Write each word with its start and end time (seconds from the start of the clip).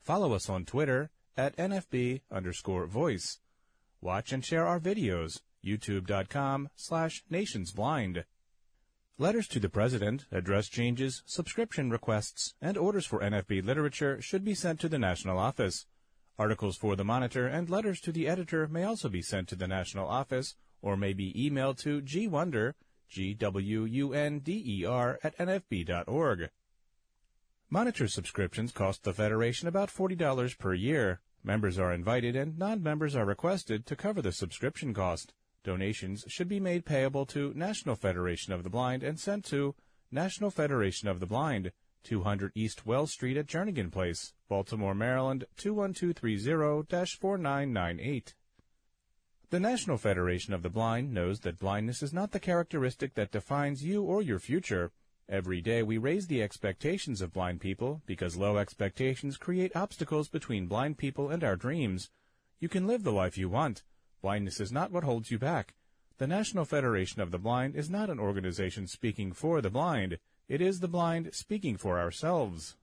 Follow 0.00 0.32
us 0.32 0.48
on 0.48 0.64
Twitter 0.64 1.10
at 1.36 1.56
NFB 1.56 2.22
underscore 2.32 2.86
voice. 2.86 3.38
Watch 4.00 4.32
and 4.32 4.44
share 4.44 4.66
our 4.66 4.80
videos, 4.80 5.40
youtube.com 5.64 6.70
slash 6.74 7.22
nationsblind. 7.30 8.24
Letters 9.18 9.48
to 9.48 9.58
the 9.58 9.70
President, 9.70 10.26
address 10.30 10.68
changes, 10.68 11.22
subscription 11.24 11.88
requests, 11.88 12.52
and 12.60 12.76
orders 12.76 13.06
for 13.06 13.20
NFB 13.20 13.64
literature 13.64 14.20
should 14.20 14.44
be 14.44 14.54
sent 14.54 14.78
to 14.80 14.90
the 14.90 14.98
National 14.98 15.38
Office. 15.38 15.86
Articles 16.38 16.76
for 16.76 16.96
the 16.96 17.04
Monitor 17.04 17.46
and 17.46 17.70
letters 17.70 17.98
to 18.02 18.12
the 18.12 18.28
editor 18.28 18.68
may 18.68 18.84
also 18.84 19.08
be 19.08 19.22
sent 19.22 19.48
to 19.48 19.56
the 19.56 19.66
National 19.66 20.06
Office 20.06 20.54
or 20.82 20.98
may 20.98 21.14
be 21.14 21.32
emailed 21.32 21.78
to 21.78 22.02
gwunder, 22.02 22.74
G-W-U-N-D-E-R, 23.08 23.58
at 25.22 25.38
nfb.org. 25.38 26.50
Monitor 27.70 28.08
subscriptions 28.08 28.70
cost 28.70 29.02
the 29.02 29.14
Federation 29.14 29.66
about 29.66 29.88
$40 29.88 30.58
per 30.58 30.74
year. 30.74 31.20
Members 31.42 31.78
are 31.78 31.94
invited 31.94 32.36
and 32.36 32.58
non-members 32.58 33.16
are 33.16 33.24
requested 33.24 33.86
to 33.86 33.96
cover 33.96 34.20
the 34.20 34.32
subscription 34.32 34.92
cost. 34.92 35.32
Donations 35.66 36.24
should 36.28 36.46
be 36.46 36.60
made 36.60 36.84
payable 36.84 37.26
to 37.26 37.52
National 37.56 37.96
Federation 37.96 38.52
of 38.52 38.62
the 38.62 38.70
Blind 38.70 39.02
and 39.02 39.18
sent 39.18 39.44
to 39.46 39.74
National 40.12 40.52
Federation 40.52 41.08
of 41.08 41.18
the 41.18 41.26
Blind, 41.26 41.72
200 42.04 42.52
East 42.54 42.86
Wells 42.86 43.10
Street 43.10 43.36
at 43.36 43.48
Jernigan 43.48 43.90
Place, 43.90 44.32
Baltimore, 44.48 44.94
Maryland, 44.94 45.44
21230-4998. 45.58 48.34
The 49.50 49.58
National 49.58 49.98
Federation 49.98 50.54
of 50.54 50.62
the 50.62 50.70
Blind 50.70 51.12
knows 51.12 51.40
that 51.40 51.58
blindness 51.58 52.00
is 52.00 52.12
not 52.12 52.30
the 52.30 52.38
characteristic 52.38 53.14
that 53.14 53.32
defines 53.32 53.82
you 53.82 54.04
or 54.04 54.22
your 54.22 54.38
future. 54.38 54.92
Every 55.28 55.60
day 55.60 55.82
we 55.82 55.98
raise 55.98 56.28
the 56.28 56.44
expectations 56.44 57.20
of 57.20 57.32
blind 57.32 57.60
people 57.60 58.02
because 58.06 58.36
low 58.36 58.58
expectations 58.58 59.36
create 59.36 59.74
obstacles 59.74 60.28
between 60.28 60.68
blind 60.68 60.96
people 60.96 61.28
and 61.28 61.42
our 61.42 61.56
dreams. 61.56 62.08
You 62.60 62.68
can 62.68 62.86
live 62.86 63.02
the 63.02 63.10
life 63.10 63.36
you 63.36 63.48
want. 63.48 63.82
Blindness 64.22 64.60
is 64.60 64.72
not 64.72 64.90
what 64.90 65.04
holds 65.04 65.30
you 65.30 65.38
back. 65.38 65.74
The 66.18 66.26
National 66.26 66.64
Federation 66.64 67.20
of 67.20 67.30
the 67.30 67.38
Blind 67.38 67.76
is 67.76 67.90
not 67.90 68.08
an 68.08 68.18
organization 68.18 68.86
speaking 68.86 69.32
for 69.32 69.60
the 69.60 69.70
blind. 69.70 70.18
It 70.48 70.60
is 70.60 70.80
the 70.80 70.88
blind 70.88 71.34
speaking 71.34 71.76
for 71.76 71.98
ourselves. 71.98 72.76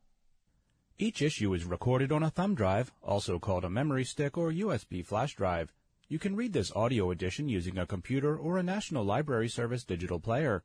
Each 1.00 1.22
issue 1.22 1.54
is 1.54 1.66
recorded 1.66 2.12
on 2.12 2.22
a 2.22 2.30
thumb 2.30 2.54
drive, 2.54 2.92
also 3.02 3.40
called 3.40 3.66
a 3.66 3.70
memory 3.70 4.06
stick 4.06 4.38
or 4.38 4.52
USB 4.52 5.04
flash 5.04 5.36
drive. 5.36 5.74
You 6.08 6.20
can 6.20 6.36
read 6.36 6.54
this 6.54 6.72
audio 6.76 7.10
edition 7.10 7.50
using 7.50 7.80
a 7.80 7.88
computer 7.88 8.38
or 8.38 8.58
a 8.58 8.64
National 8.64 9.04
Library 9.04 9.50
Service 9.50 9.84
digital 9.84 10.20
player. 10.20 10.64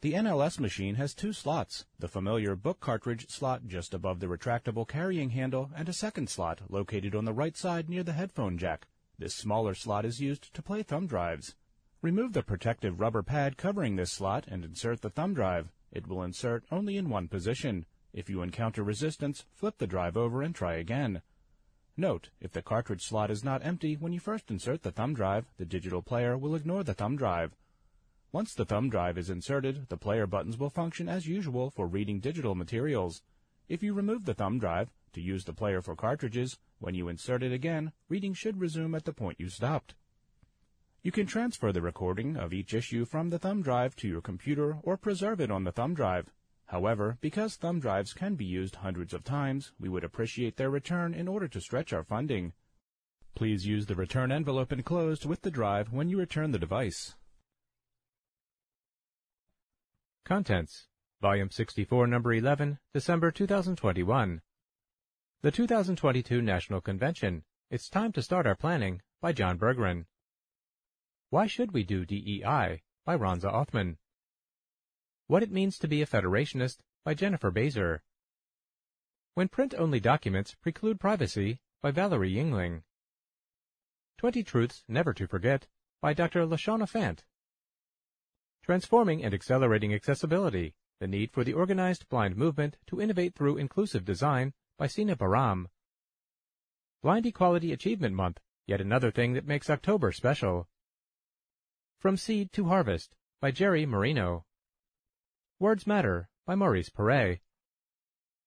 The 0.00 0.14
NLS 0.14 0.58
machine 0.58 0.94
has 0.94 1.14
two 1.14 1.34
slots, 1.34 1.84
the 1.98 2.08
familiar 2.08 2.56
book 2.56 2.80
cartridge 2.80 3.28
slot 3.28 3.66
just 3.66 3.92
above 3.92 4.20
the 4.20 4.26
retractable 4.26 4.88
carrying 4.88 5.30
handle 5.30 5.70
and 5.76 5.88
a 5.88 5.92
second 5.92 6.30
slot 6.30 6.62
located 6.70 7.14
on 7.14 7.26
the 7.26 7.34
right 7.34 7.56
side 7.56 7.90
near 7.90 8.02
the 8.02 8.14
headphone 8.14 8.56
jack. 8.56 8.86
This 9.18 9.34
smaller 9.34 9.74
slot 9.74 10.04
is 10.04 10.20
used 10.20 10.52
to 10.52 10.62
play 10.62 10.82
thumb 10.82 11.06
drives. 11.06 11.54
Remove 12.02 12.34
the 12.34 12.42
protective 12.42 13.00
rubber 13.00 13.22
pad 13.22 13.56
covering 13.56 13.96
this 13.96 14.12
slot 14.12 14.44
and 14.46 14.62
insert 14.62 15.00
the 15.00 15.08
thumb 15.08 15.32
drive. 15.32 15.72
It 15.90 16.06
will 16.06 16.22
insert 16.22 16.64
only 16.70 16.98
in 16.98 17.08
one 17.08 17.26
position. 17.28 17.86
If 18.12 18.28
you 18.28 18.42
encounter 18.42 18.82
resistance, 18.82 19.46
flip 19.54 19.78
the 19.78 19.86
drive 19.86 20.18
over 20.18 20.42
and 20.42 20.54
try 20.54 20.74
again. 20.74 21.22
Note, 21.96 22.28
if 22.40 22.52
the 22.52 22.60
cartridge 22.60 23.02
slot 23.02 23.30
is 23.30 23.42
not 23.42 23.64
empty 23.64 23.94
when 23.94 24.12
you 24.12 24.20
first 24.20 24.50
insert 24.50 24.82
the 24.82 24.92
thumb 24.92 25.14
drive, 25.14 25.46
the 25.56 25.64
digital 25.64 26.02
player 26.02 26.36
will 26.36 26.54
ignore 26.54 26.84
the 26.84 26.92
thumb 26.92 27.16
drive. 27.16 27.56
Once 28.32 28.52
the 28.52 28.66
thumb 28.66 28.90
drive 28.90 29.16
is 29.16 29.30
inserted, 29.30 29.88
the 29.88 29.96
player 29.96 30.26
buttons 30.26 30.58
will 30.58 30.68
function 30.68 31.08
as 31.08 31.26
usual 31.26 31.70
for 31.70 31.86
reading 31.86 32.20
digital 32.20 32.54
materials. 32.54 33.22
If 33.66 33.82
you 33.82 33.94
remove 33.94 34.26
the 34.26 34.34
thumb 34.34 34.58
drive, 34.58 34.90
to 35.14 35.22
use 35.22 35.44
the 35.44 35.54
player 35.54 35.80
for 35.80 35.96
cartridges, 35.96 36.58
when 36.78 36.94
you 36.94 37.08
insert 37.08 37.42
it 37.42 37.52
again, 37.52 37.92
reading 38.08 38.34
should 38.34 38.60
resume 38.60 38.94
at 38.94 39.04
the 39.04 39.12
point 39.12 39.40
you 39.40 39.48
stopped. 39.48 39.94
You 41.02 41.12
can 41.12 41.26
transfer 41.26 41.72
the 41.72 41.82
recording 41.82 42.36
of 42.36 42.52
each 42.52 42.74
issue 42.74 43.04
from 43.04 43.30
the 43.30 43.38
thumb 43.38 43.62
drive 43.62 43.94
to 43.96 44.08
your 44.08 44.20
computer 44.20 44.78
or 44.82 44.96
preserve 44.96 45.40
it 45.40 45.50
on 45.50 45.64
the 45.64 45.72
thumb 45.72 45.94
drive. 45.94 46.32
However, 46.66 47.16
because 47.20 47.54
thumb 47.54 47.78
drives 47.78 48.12
can 48.12 48.34
be 48.34 48.44
used 48.44 48.76
hundreds 48.76 49.14
of 49.14 49.22
times, 49.22 49.72
we 49.78 49.88
would 49.88 50.02
appreciate 50.02 50.56
their 50.56 50.70
return 50.70 51.14
in 51.14 51.28
order 51.28 51.46
to 51.46 51.60
stretch 51.60 51.92
our 51.92 52.02
funding. 52.02 52.52
Please 53.36 53.66
use 53.66 53.86
the 53.86 53.94
return 53.94 54.32
envelope 54.32 54.72
enclosed 54.72 55.24
with 55.24 55.42
the 55.42 55.50
drive 55.50 55.92
when 55.92 56.08
you 56.08 56.18
return 56.18 56.50
the 56.50 56.58
device. 56.58 57.14
Contents 60.24 60.88
Volume 61.22 61.50
64, 61.50 62.08
Number 62.08 62.32
11, 62.34 62.78
December 62.92 63.30
2021. 63.30 64.42
The 65.46 65.52
2022 65.52 66.42
National 66.42 66.80
Convention. 66.80 67.44
It's 67.70 67.88
time 67.88 68.10
to 68.14 68.20
start 68.20 68.48
our 68.48 68.56
planning 68.56 69.00
by 69.20 69.32
John 69.32 69.60
Berggren. 69.60 70.06
Why 71.30 71.46
should 71.46 71.70
we 71.70 71.84
do 71.84 72.04
DEI 72.04 72.82
by 73.04 73.16
Ronza 73.16 73.54
Othman. 73.54 73.98
What 75.28 75.44
it 75.44 75.52
means 75.52 75.78
to 75.78 75.86
be 75.86 76.02
a 76.02 76.06
Federationist 76.06 76.78
by 77.04 77.14
Jennifer 77.14 77.52
Bazer. 77.52 78.00
When 79.34 79.46
print-only 79.46 80.00
documents 80.00 80.56
preclude 80.56 80.98
privacy 80.98 81.60
by 81.80 81.92
Valerie 81.92 82.34
Yingling. 82.34 82.82
20 84.18 84.42
Truths 84.42 84.82
Never 84.88 85.14
to 85.14 85.28
Forget 85.28 85.68
by 86.02 86.12
Dr. 86.12 86.44
Lashawna 86.44 86.90
Fant. 86.90 87.20
Transforming 88.64 89.22
and 89.22 89.32
Accelerating 89.32 89.94
Accessibility, 89.94 90.74
the 90.98 91.06
Need 91.06 91.30
for 91.30 91.44
the 91.44 91.54
Organized 91.54 92.08
Blind 92.08 92.36
Movement 92.36 92.78
to 92.88 93.00
Innovate 93.00 93.36
Through 93.36 93.58
Inclusive 93.58 94.04
Design 94.04 94.52
by 94.78 94.86
Sina 94.86 95.16
Bahram. 95.16 95.66
Blind 97.02 97.26
Equality 97.26 97.72
Achievement 97.72 98.14
Month, 98.14 98.40
yet 98.66 98.80
another 98.80 99.10
thing 99.10 99.32
that 99.34 99.46
makes 99.46 99.70
October 99.70 100.12
special. 100.12 100.68
From 101.98 102.16
Seed 102.16 102.52
to 102.52 102.66
Harvest 102.66 103.14
by 103.40 103.50
Jerry 103.50 103.86
Marino. 103.86 104.44
Words 105.58 105.86
Matter 105.86 106.28
by 106.46 106.54
Maurice 106.54 106.90
Perret. 106.90 107.40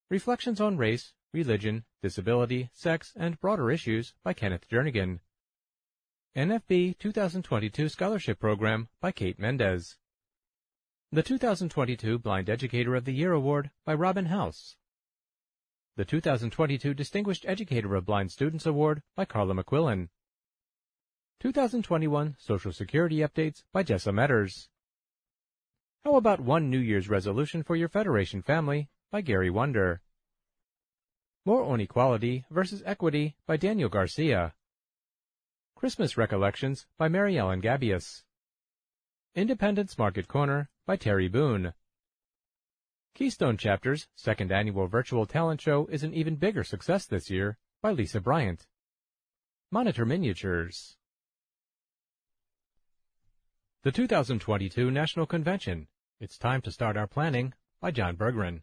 Reflections 0.09 0.59
on 0.62 0.78
Race, 0.78 1.13
Religion, 1.34 1.85
Disability, 2.01 2.69
Sex, 2.73 3.13
and 3.16 3.39
Broader 3.39 3.72
Issues 3.72 4.13
by 4.23 4.34
Kenneth 4.34 4.68
Jernigan. 4.69 5.19
NFB 6.35 6.97
2022 6.97 7.89
Scholarship 7.89 8.39
Program 8.39 8.88
by 9.01 9.12
Cayte 9.12 9.39
Mendez. 9.39 9.97
The 11.12 11.23
2022 11.23 12.19
Blind 12.19 12.50
Educator 12.50 12.95
of 12.95 13.06
the 13.06 13.13
Year 13.13 13.34
Award 13.34 13.72
by 13.85 13.94
Robin 13.95 14.27
House. 14.27 14.75
The 16.00 16.06
2022 16.06 16.94
Distinguished 16.94 17.44
Educator 17.46 17.94
of 17.94 18.06
Blind 18.06 18.31
Students 18.31 18.66
Award 18.66 19.01
by 19.18 19.25
Carla 19.25 19.54
McQuillan. 19.54 20.07
2021 21.42 22.38
Social 22.40 22.72
Security 22.72 23.18
Updates 23.18 23.63
by 23.74 23.84
Jessa 23.84 24.13
Metters. 24.13 24.69
How 26.06 26.16
about 26.16 26.40
one 26.40 26.69
New 26.69 26.80
Year's 26.80 27.10
resolution 27.10 27.63
for 27.63 27.75
your 27.75 27.90
Federation 27.90 28.42
family 28.42 28.88
by 29.12 29.19
Gary 29.19 29.50
Wunder. 29.50 30.01
More 31.44 31.63
on 31.66 31.81
Equality 31.81 32.45
versus 32.50 32.81
Equity 32.86 33.36
by 33.45 33.57
Daniel 33.57 33.90
Garcia. 33.90 34.54
Christmas 35.75 36.16
Recollections 36.16 36.88
by 36.98 37.10
Mary 37.10 37.38
Ellen 37.38 37.62
Gabias. 37.62 38.24
Independence 39.36 39.98
Market 39.98 40.30
Corner 40.30 40.69
by 40.88 40.95
Terry 40.95 41.28
Boone. 41.28 41.74
Keystone 43.19 43.57
Chapter's 43.57 44.07
second 44.16 44.50
annual 44.50 44.88
virtual 44.88 45.25
talent 45.25 45.60
show 45.60 45.88
is 45.88 46.04
an 46.04 46.13
even 46.13 46.38
bigger 46.38 46.63
success 46.63 47.06
this 47.06 47.30
year 47.30 47.57
by 47.81 47.92
Lisa 47.92 48.21
Bryant. 48.21 48.66
Monitor 49.71 50.06
Miniatures. 50.06 50.95
The 53.83 53.92
2022 53.92 54.89
National 54.89 55.25
Convention. 55.25 55.89
It's 56.21 56.38
time 56.38 56.62
to 56.62 56.71
start 56.71 56.95
our 56.95 57.07
planning 57.07 57.54
by 57.81 57.92
John 57.92 58.16
Berggren. 58.16 58.62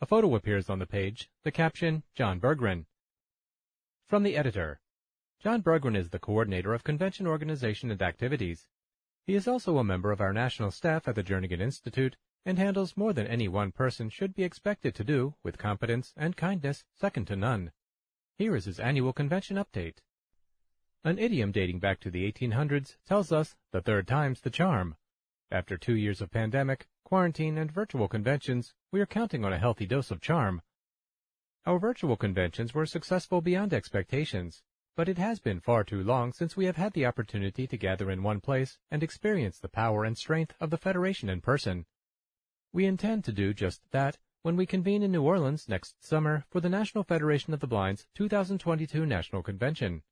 A 0.00 0.06
photo 0.06 0.34
appears 0.34 0.68
on 0.68 0.80
the 0.80 0.84
page, 0.84 1.30
the 1.44 1.52
caption, 1.52 2.02
John 2.16 2.40
Berggren. 2.40 2.86
From 4.08 4.24
the 4.24 4.36
editor. 4.36 4.80
John 5.40 5.62
Berggren 5.62 5.96
is 5.96 6.10
the 6.10 6.18
coordinator 6.18 6.74
of 6.74 6.82
convention 6.82 7.28
organization 7.28 7.92
and 7.92 8.02
activities. 8.02 8.66
He 9.24 9.36
is 9.36 9.46
also 9.46 9.78
a 9.78 9.84
member 9.84 10.10
of 10.10 10.20
our 10.20 10.32
national 10.32 10.72
staff 10.72 11.06
at 11.06 11.14
the 11.14 11.22
Jernigan 11.22 11.60
Institute 11.60 12.16
and 12.46 12.58
handles 12.58 12.96
more 12.96 13.12
than 13.12 13.26
any 13.26 13.48
one 13.48 13.72
person 13.72 14.08
should 14.08 14.32
be 14.32 14.44
expected 14.44 14.94
to 14.94 15.04
do 15.04 15.34
with 15.42 15.58
competence 15.58 16.14
and 16.16 16.36
kindness 16.36 16.84
second 16.94 17.26
to 17.26 17.34
none. 17.34 17.72
Here 18.38 18.54
is 18.54 18.66
his 18.66 18.78
annual 18.78 19.12
convention 19.12 19.56
update. 19.56 19.96
An 21.02 21.18
idiom 21.18 21.50
dating 21.50 21.80
back 21.80 21.98
to 22.00 22.10
the 22.10 22.30
1800s 22.30 22.96
tells 23.04 23.32
us 23.32 23.56
the 23.72 23.82
third 23.82 24.06
time's 24.06 24.40
the 24.40 24.50
charm. 24.50 24.94
After 25.50 25.76
two 25.76 25.96
years 25.96 26.20
of 26.20 26.30
pandemic, 26.30 26.86
quarantine, 27.04 27.58
and 27.58 27.70
virtual 27.70 28.06
conventions, 28.06 28.74
we 28.92 29.00
are 29.00 29.06
counting 29.06 29.44
on 29.44 29.52
a 29.52 29.58
healthy 29.58 29.86
dose 29.86 30.12
of 30.12 30.20
charm. 30.20 30.62
Our 31.64 31.80
virtual 31.80 32.16
conventions 32.16 32.74
were 32.74 32.86
successful 32.86 33.40
beyond 33.40 33.74
expectations, 33.74 34.62
but 34.94 35.08
it 35.08 35.18
has 35.18 35.40
been 35.40 35.58
far 35.58 35.82
too 35.82 36.02
long 36.02 36.32
since 36.32 36.56
we 36.56 36.66
have 36.66 36.76
had 36.76 36.92
the 36.92 37.06
opportunity 37.06 37.66
to 37.66 37.76
gather 37.76 38.08
in 38.08 38.22
one 38.22 38.40
place 38.40 38.78
and 38.88 39.02
experience 39.02 39.58
the 39.58 39.68
power 39.68 40.04
and 40.04 40.16
strength 40.16 40.54
of 40.60 40.70
the 40.70 40.78
Federation 40.78 41.28
in 41.28 41.40
person. 41.40 41.86
We 42.76 42.84
intend 42.84 43.24
to 43.24 43.32
do 43.32 43.54
just 43.54 43.80
that 43.92 44.18
when 44.42 44.54
we 44.54 44.66
convene 44.66 45.02
in 45.02 45.10
New 45.10 45.22
Orleans 45.22 45.66
next 45.66 46.04
summer 46.04 46.44
for 46.50 46.60
the 46.60 46.68
National 46.68 47.04
Federation 47.04 47.54
of 47.54 47.60
the 47.60 47.66
Blind's 47.66 48.06
2022 48.14 49.06
National 49.06 49.42
Convention. 49.42 50.02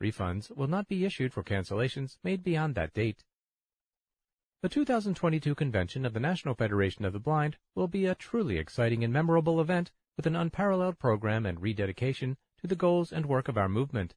Refunds 0.01 0.49
will 0.53 0.67
not 0.67 0.87
be 0.87 1.05
issued 1.05 1.31
for 1.31 1.43
cancellations 1.43 2.17
made 2.23 2.43
beyond 2.43 2.73
that 2.75 2.93
date. 2.93 3.23
The 4.63 4.69
2022 4.69 5.53
convention 5.55 6.03
of 6.03 6.13
the 6.13 6.19
National 6.19 6.55
Federation 6.55 7.05
of 7.05 7.13
the 7.13 7.19
Blind 7.19 7.57
will 7.75 7.87
be 7.87 8.05
a 8.07 8.15
truly 8.15 8.57
exciting 8.57 9.03
and 9.03 9.13
memorable 9.13 9.61
event 9.61 9.91
with 10.17 10.25
an 10.25 10.35
unparalleled 10.35 10.97
program 10.97 11.45
and 11.45 11.61
rededication 11.61 12.37
to 12.59 12.67
the 12.67 12.75
goals 12.75 13.13
and 13.13 13.25
work 13.27 13.47
of 13.47 13.57
our 13.57 13.69
movement. 13.69 14.15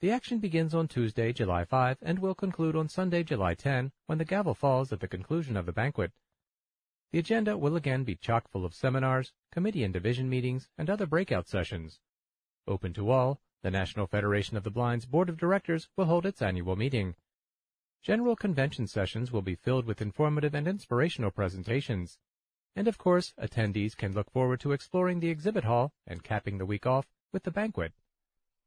The 0.00 0.10
action 0.10 0.38
begins 0.38 0.74
on 0.74 0.88
Tuesday, 0.88 1.30
July 1.30 1.66
5, 1.66 1.98
and 2.00 2.20
will 2.20 2.34
conclude 2.34 2.74
on 2.74 2.88
Sunday, 2.88 3.22
July 3.22 3.52
10, 3.52 3.92
when 4.06 4.16
the 4.16 4.24
gavel 4.24 4.54
falls 4.54 4.94
at 4.94 5.00
the 5.00 5.08
conclusion 5.08 5.58
of 5.58 5.66
the 5.66 5.74
banquet. 5.74 6.12
The 7.12 7.18
agenda 7.18 7.58
will 7.58 7.76
again 7.76 8.04
be 8.04 8.16
chock 8.16 8.48
full 8.48 8.64
of 8.64 8.72
seminars, 8.72 9.34
committee 9.52 9.84
and 9.84 9.92
division 9.92 10.30
meetings, 10.30 10.70
and 10.78 10.88
other 10.88 11.04
breakout 11.04 11.48
sessions. 11.48 12.00
Open 12.66 12.94
to 12.94 13.10
all, 13.10 13.42
the 13.60 13.70
National 13.70 14.06
Federation 14.06 14.56
of 14.56 14.64
the 14.64 14.70
Blind's 14.70 15.04
Board 15.04 15.28
of 15.28 15.36
Directors 15.36 15.90
will 15.96 16.06
hold 16.06 16.24
its 16.24 16.40
annual 16.40 16.76
meeting. 16.76 17.14
General 18.00 18.36
convention 18.36 18.86
sessions 18.86 19.30
will 19.30 19.42
be 19.42 19.54
filled 19.54 19.84
with 19.84 20.00
informative 20.00 20.54
and 20.54 20.66
inspirational 20.66 21.30
presentations. 21.30 22.16
And 22.74 22.88
of 22.88 22.96
course, 22.96 23.34
attendees 23.38 23.94
can 23.94 24.14
look 24.14 24.30
forward 24.30 24.60
to 24.60 24.72
exploring 24.72 25.20
the 25.20 25.28
exhibit 25.28 25.64
hall 25.64 25.92
and 26.06 26.24
capping 26.24 26.56
the 26.56 26.64
week 26.64 26.86
off 26.86 27.06
with 27.32 27.42
the 27.42 27.50
banquet. 27.50 27.92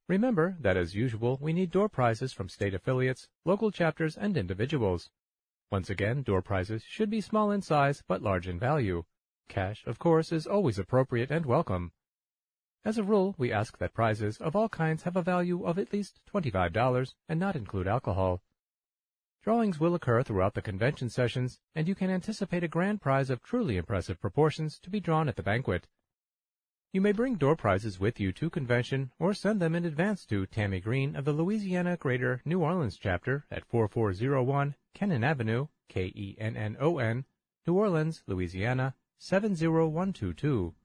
Remember 0.10 0.58
that 0.60 0.76
as 0.76 0.96
usual, 0.96 1.38
we 1.40 1.54
need 1.54 1.72
door 1.72 1.88
prizes 1.88 2.34
from 2.34 2.50
state 2.50 2.74
affiliates, 2.74 3.30
local 3.46 3.72
chapters, 3.72 4.18
and 4.18 4.36
individuals. 4.36 5.10
Once 5.72 5.90
again, 5.90 6.24
door 6.24 6.42
prizes 6.42 6.84
should 6.84 7.10
be 7.10 7.22
small 7.22 7.52
in 7.52 7.62
size 7.62 8.04
but 8.06 8.22
large 8.22 8.48
in 8.48 8.60
value. 8.60 9.06
Cash, 9.48 9.84
of 9.86 10.00
course, 10.00 10.34
is 10.34 10.46
always 10.46 10.78
appropriate 10.78 11.32
and 11.32 11.46
welcome. 11.46 11.94
As 12.84 12.98
a 12.98 13.04
rule, 13.04 13.34
we 13.38 13.54
ask 13.54 13.78
that 13.78 13.94
prizes 13.94 14.38
of 14.40 14.58
all 14.58 14.68
kinds 14.68 15.04
have 15.04 15.16
a 15.16 15.22
value 15.22 15.64
of 15.64 15.80
at 15.80 15.94
least 15.94 16.20
$25 16.34 17.14
and 17.30 17.40
not 17.40 17.56
include 17.56 17.88
alcohol. 17.88 18.42
Drawings 19.42 19.80
will 19.80 19.96
occur 19.96 20.22
throughout 20.22 20.54
the 20.54 20.62
convention 20.62 21.10
sessions, 21.10 21.60
and 21.76 21.88
you 21.88 21.96
can 21.96 22.10
anticipate 22.10 22.64
a 22.64 22.68
grand 22.68 23.02
prize 23.02 23.30
of 23.30 23.42
truly 23.42 23.78
impressive 23.78 24.20
proportions 24.20 24.80
to 24.80 24.90
be 24.90 25.00
drawn 25.00 25.30
at 25.30 25.38
the 25.38 25.44
banquet. 25.44 25.88
You 26.94 27.02
may 27.02 27.12
bring 27.12 27.38
door 27.38 27.56
prizes 27.56 28.00
with 28.00 28.20
you 28.20 28.32
to 28.34 28.52
convention 28.52 29.12
or 29.18 29.34
send 29.34 29.60
them 29.60 29.74
in 29.74 29.84
advance 29.84 30.28
to 30.28 30.46
Tammy 30.46 30.80
Green 30.80 31.16
of 31.16 31.26
the 31.26 31.34
Louisiana 31.34 31.98
Greater 31.98 32.40
New 32.46 32.62
Orleans 32.62 33.00
chapter 33.02 33.48
at 33.50 33.66
4401 33.66 34.76
Kennon 34.94 35.24
Avenue, 35.24 35.70
K-E-N-N-O-N, 35.90 37.26
New 37.66 37.74
Orleans, 37.74 38.22
Louisiana 38.28 38.94
70122. 39.18 40.76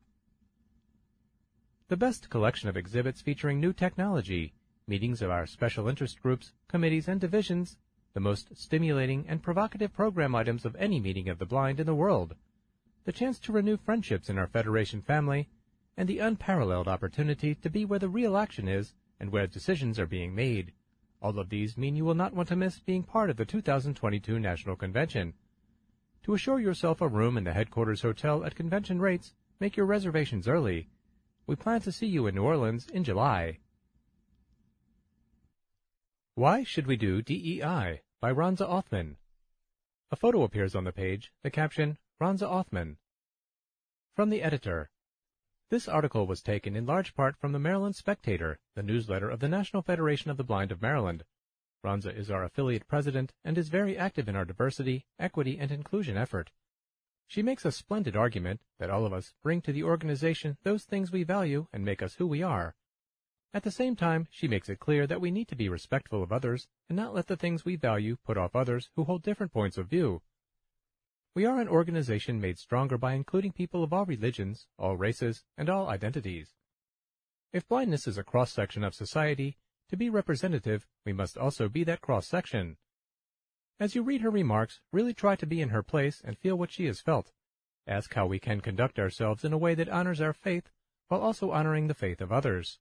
The 1.88 1.96
best 1.98 2.30
collection 2.30 2.70
of 2.70 2.76
exhibits 2.78 3.20
featuring 3.20 3.60
new 3.60 3.74
technology, 3.74 4.54
meetings 4.86 5.20
of 5.20 5.30
our 5.30 5.44
special 5.44 5.88
interest 5.88 6.22
groups, 6.22 6.54
committees, 6.68 7.06
and 7.06 7.20
divisions, 7.20 7.76
the 8.14 8.20
most 8.20 8.56
stimulating 8.56 9.26
and 9.28 9.42
provocative 9.42 9.92
program 9.92 10.34
items 10.34 10.64
of 10.64 10.74
any 10.76 11.00
meeting 11.00 11.28
of 11.28 11.38
the 11.38 11.44
blind 11.44 11.78
in 11.78 11.86
the 11.86 11.94
world, 11.94 12.34
the 13.04 13.12
chance 13.12 13.38
to 13.40 13.52
renew 13.52 13.76
friendships 13.76 14.30
in 14.30 14.38
our 14.38 14.46
Federation 14.46 15.02
family, 15.02 15.50
and 15.98 16.08
the 16.08 16.20
unparalleled 16.20 16.86
opportunity 16.86 17.56
to 17.56 17.68
be 17.68 17.84
where 17.84 17.98
the 17.98 18.08
real 18.08 18.36
action 18.36 18.68
is 18.68 18.94
and 19.18 19.32
where 19.32 19.48
decisions 19.48 19.98
are 19.98 20.06
being 20.06 20.32
made. 20.32 20.72
All 21.20 21.36
of 21.40 21.48
these 21.48 21.76
mean 21.76 21.96
you 21.96 22.04
will 22.04 22.14
not 22.14 22.32
want 22.32 22.48
to 22.50 22.56
miss 22.56 22.78
being 22.78 23.02
part 23.02 23.30
of 23.30 23.36
the 23.36 23.44
2022 23.44 24.38
National 24.38 24.76
Convention. 24.76 25.34
To 26.22 26.34
assure 26.34 26.60
yourself 26.60 27.00
a 27.00 27.08
room 27.08 27.36
in 27.36 27.42
the 27.42 27.52
headquarters 27.52 28.02
hotel 28.02 28.44
at 28.44 28.54
convention 28.54 29.00
rates, 29.00 29.34
make 29.58 29.76
your 29.76 29.86
reservations 29.86 30.46
early. 30.46 30.88
We 31.48 31.56
plan 31.56 31.80
to 31.80 31.90
see 31.90 32.06
you 32.06 32.28
in 32.28 32.36
New 32.36 32.44
Orleans 32.44 32.86
in 32.90 33.02
July. 33.02 33.58
Why 36.36 36.62
Should 36.62 36.86
We 36.86 36.96
Do 36.96 37.22
DEI? 37.22 38.02
by 38.20 38.32
Ronza 38.32 38.70
Othman. 38.70 39.16
A 40.12 40.16
photo 40.16 40.44
appears 40.44 40.76
on 40.76 40.84
the 40.84 40.92
page, 40.92 41.32
the 41.42 41.50
caption, 41.50 41.98
Ronza 42.20 42.48
Othman. 42.48 42.98
From 44.14 44.30
the 44.30 44.44
editor, 44.44 44.90
this 45.70 45.86
article 45.86 46.26
was 46.26 46.40
taken 46.40 46.74
in 46.74 46.86
large 46.86 47.14
part 47.14 47.36
from 47.36 47.52
the 47.52 47.58
Maryland 47.58 47.94
Spectator, 47.94 48.58
the 48.74 48.82
newsletter 48.82 49.28
of 49.28 49.40
the 49.40 49.48
National 49.48 49.82
Federation 49.82 50.30
of 50.30 50.38
the 50.38 50.44
Blind 50.44 50.72
of 50.72 50.80
Maryland. 50.80 51.24
Ronza 51.84 52.16
is 52.16 52.30
our 52.30 52.42
affiliate 52.42 52.88
president 52.88 53.34
and 53.44 53.58
is 53.58 53.68
very 53.68 53.96
active 53.96 54.28
in 54.28 54.36
our 54.36 54.46
diversity, 54.46 55.04
equity, 55.18 55.58
and 55.58 55.70
inclusion 55.70 56.16
effort. 56.16 56.52
She 57.26 57.42
makes 57.42 57.66
a 57.66 57.72
splendid 57.72 58.16
argument 58.16 58.62
that 58.78 58.88
all 58.88 59.04
of 59.04 59.12
us 59.12 59.34
bring 59.42 59.60
to 59.62 59.72
the 59.72 59.84
organization 59.84 60.56
those 60.62 60.84
things 60.84 61.12
we 61.12 61.22
value 61.22 61.66
and 61.70 61.84
make 61.84 62.02
us 62.02 62.14
who 62.14 62.26
we 62.26 62.42
are. 62.42 62.74
At 63.52 63.62
the 63.62 63.70
same 63.70 63.94
time, 63.94 64.26
she 64.30 64.48
makes 64.48 64.70
it 64.70 64.80
clear 64.80 65.06
that 65.06 65.20
we 65.20 65.30
need 65.30 65.48
to 65.48 65.56
be 65.56 65.68
respectful 65.68 66.22
of 66.22 66.32
others 66.32 66.66
and 66.88 66.96
not 66.96 67.14
let 67.14 67.26
the 67.26 67.36
things 67.36 67.66
we 67.66 67.76
value 67.76 68.16
put 68.24 68.38
off 68.38 68.56
others 68.56 68.88
who 68.96 69.04
hold 69.04 69.22
different 69.22 69.52
points 69.52 69.76
of 69.76 69.88
view. 69.88 70.22
We 71.38 71.46
are 71.46 71.60
an 71.60 71.68
organization 71.68 72.40
made 72.40 72.58
stronger 72.58 72.98
by 72.98 73.12
including 73.12 73.52
people 73.52 73.84
of 73.84 73.92
all 73.92 74.04
religions, 74.04 74.66
all 74.76 74.96
races, 74.96 75.44
and 75.56 75.70
all 75.70 75.88
identities. 75.88 76.56
If 77.52 77.68
blindness 77.68 78.08
is 78.08 78.18
a 78.18 78.24
cross-section 78.24 78.82
of 78.82 78.92
society, 78.92 79.56
to 79.88 79.96
be 79.96 80.10
representative, 80.10 80.88
we 81.06 81.12
must 81.12 81.38
also 81.38 81.68
be 81.68 81.84
that 81.84 82.00
cross-section. 82.00 82.76
As 83.78 83.94
you 83.94 84.02
read 84.02 84.22
her 84.22 84.30
remarks, 84.30 84.80
really 84.92 85.14
try 85.14 85.36
to 85.36 85.46
be 85.46 85.60
in 85.60 85.68
her 85.68 85.84
place 85.84 86.20
and 86.24 86.36
feel 86.36 86.58
what 86.58 86.72
she 86.72 86.86
has 86.86 87.00
felt. 87.00 87.30
Ask 87.86 88.14
how 88.14 88.26
we 88.26 88.40
can 88.40 88.60
conduct 88.60 88.98
ourselves 88.98 89.44
in 89.44 89.52
a 89.52 89.58
way 89.58 89.76
that 89.76 89.88
honors 89.88 90.20
our 90.20 90.32
faith, 90.32 90.72
while 91.06 91.20
also 91.20 91.52
honoring 91.52 91.86
the 91.86 91.94
faith 91.94 92.20
of 92.20 92.32
others. 92.32 92.80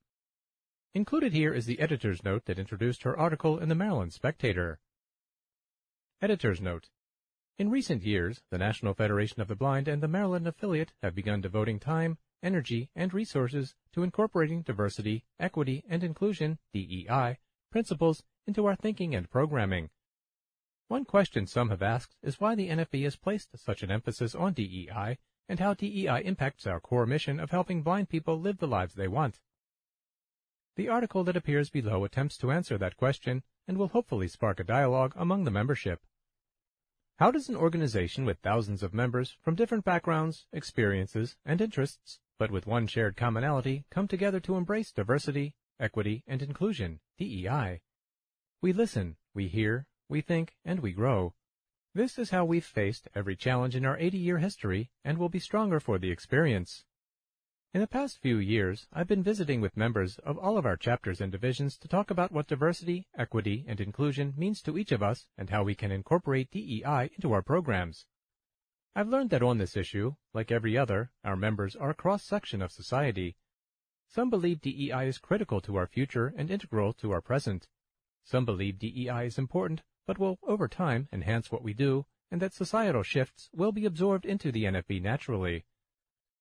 Included 0.96 1.32
here 1.32 1.54
is 1.54 1.68
the 1.68 1.80
editor's 1.80 2.24
note 2.24 2.46
that 2.46 2.58
introduced 2.58 3.04
her 3.04 3.16
article 3.16 3.60
in 3.60 3.70
the 3.70 3.76
Maryland 3.76 4.14
Spectator. 4.14 4.80
Editor's 6.24 6.60
note. 6.60 6.90
In 7.60 7.72
recent 7.72 8.04
years, 8.04 8.44
the 8.52 8.60
National 8.60 8.94
Federation 8.94 9.42
of 9.42 9.48
the 9.48 9.56
Blind 9.56 9.88
and 9.88 10.04
the 10.04 10.08
Maryland 10.08 10.48
affiliate 10.48 10.94
have 11.02 11.16
begun 11.16 11.42
devoting 11.42 11.80
time, 11.80 12.20
energy, 12.44 12.92
and 12.96 13.12
resources 13.12 13.74
to 13.94 14.04
incorporating 14.04 14.62
diversity, 14.62 15.26
equity, 15.40 15.84
and 15.90 16.04
inclusion 16.04 16.60
DEI, 16.72 17.40
principles 17.72 18.24
into 18.46 18.68
our 18.68 18.76
thinking 18.76 19.16
and 19.16 19.32
programming. 19.32 19.90
One 20.88 21.04
question 21.04 21.48
some 21.48 21.70
have 21.70 21.82
asked 21.82 22.16
is 22.22 22.40
why 22.40 22.54
the 22.54 22.70
NFB 22.70 23.04
has 23.06 23.16
placed 23.16 23.58
such 23.58 23.82
an 23.82 23.90
emphasis 23.90 24.36
on 24.36 24.54
DEI 24.54 25.18
and 25.50 25.60
how 25.60 25.74
DEI 25.74 26.22
impacts 26.26 26.68
our 26.68 26.80
core 26.80 27.08
mission 27.08 27.40
of 27.40 27.50
helping 27.50 27.82
blind 27.82 28.08
people 28.08 28.40
live 28.40 28.60
the 28.60 28.68
lives 28.68 28.94
they 28.94 29.08
want. 29.08 29.40
The 30.76 30.90
article 30.90 31.24
that 31.24 31.36
appears 31.36 31.72
below 31.72 32.04
attempts 32.04 32.38
to 32.38 32.52
answer 32.52 32.78
that 32.78 32.98
question 32.98 33.42
and 33.68 33.80
will 33.80 33.88
hopefully 33.88 34.28
spark 34.28 34.60
a 34.60 34.64
dialogue 34.64 35.14
among 35.16 35.44
the 35.44 35.50
membership. 35.50 36.04
How 37.18 37.32
does 37.32 37.50
an 37.50 37.56
organization 37.56 38.26
with 38.26 38.38
thousands 38.44 38.84
of 38.84 38.94
members 38.94 39.38
from 39.42 39.56
different 39.56 39.84
backgrounds, 39.84 40.46
experiences, 40.54 41.36
and 41.44 41.60
interests, 41.60 42.20
but 42.38 42.52
with 42.52 42.68
one 42.68 42.86
shared 42.86 43.18
commonality, 43.18 43.86
come 43.90 44.08
together 44.08 44.40
to 44.42 44.56
embrace 44.56 44.92
diversity, 44.92 45.56
equity, 45.80 46.24
and 46.28 46.44
inclusion, 46.44 47.00
DEI? 47.18 47.82
We 48.62 48.72
listen, 48.72 49.16
we 49.34 49.48
hear, 49.48 49.88
we 50.08 50.22
think, 50.22 50.58
and 50.64 50.80
we 50.80 50.92
grow. 50.92 51.34
This 51.96 52.20
is 52.20 52.30
how 52.30 52.46
we've 52.46 52.64
faced 52.64 53.08
every 53.16 53.36
challenge 53.36 53.76
in 53.76 53.84
our 53.84 53.98
80-year 53.98 54.38
history 54.38 54.92
and 55.04 55.18
will 55.18 55.30
be 55.30 55.40
stronger 55.40 55.80
for 55.80 55.98
the 55.98 56.12
experience. 56.12 56.86
In 57.74 57.82
the 57.82 57.88
past 57.88 58.20
few 58.22 58.38
years, 58.38 58.88
I've 58.94 59.10
been 59.10 59.22
visiting 59.22 59.60
with 59.60 59.76
members 59.76 60.20
of 60.20 60.38
all 60.38 60.58
of 60.58 60.66
our 60.66 60.78
chapters 60.78 61.20
and 61.20 61.30
divisions 61.30 61.78
to 61.80 61.90
talk 61.90 62.10
about 62.10 62.32
what 62.32 62.48
diversity, 62.48 63.08
equity, 63.18 63.66
and 63.68 63.82
inclusion 63.82 64.34
means 64.38 64.62
to 64.62 64.78
each 64.78 64.94
of 64.94 65.04
us 65.04 65.28
and 65.38 65.50
how 65.50 65.64
we 65.64 65.76
can 65.76 65.92
incorporate 65.92 66.50
DEI 66.50 67.10
into 67.14 67.34
our 67.34 67.42
programs. 67.42 68.06
I've 68.96 69.10
learned 69.10 69.32
that 69.32 69.44
on 69.44 69.58
this 69.58 69.76
issue, 69.76 70.16
like 70.34 70.50
every 70.50 70.78
other, 70.78 71.12
our 71.26 71.36
members 71.36 71.76
are 71.76 71.90
a 71.90 71.94
cross-section 71.94 72.62
of 72.62 72.72
society. 72.72 73.36
Some 74.08 74.30
believe 74.30 74.62
DEI 74.62 75.06
is 75.06 75.18
critical 75.18 75.60
to 75.62 75.76
our 75.76 75.88
future 75.88 76.34
and 76.38 76.50
integral 76.50 76.94
to 76.94 77.12
our 77.12 77.22
present. 77.22 77.68
Some 78.24 78.46
believe 78.46 78.80
DEI 78.80 79.26
is 79.26 79.38
important, 79.38 79.84
but 80.06 80.18
will, 80.18 80.40
over 80.42 80.70
time, 80.70 81.10
enhance 81.12 81.52
what 81.52 81.64
we 81.64 81.74
do, 81.74 82.06
and 82.32 82.42
that 82.42 82.54
societal 82.54 83.04
shifts 83.04 83.50
will 83.54 83.74
be 83.74 83.86
absorbed 83.86 84.26
into 84.26 84.54
the 84.54 84.64
NFB 84.64 85.02
naturally. 85.02 85.66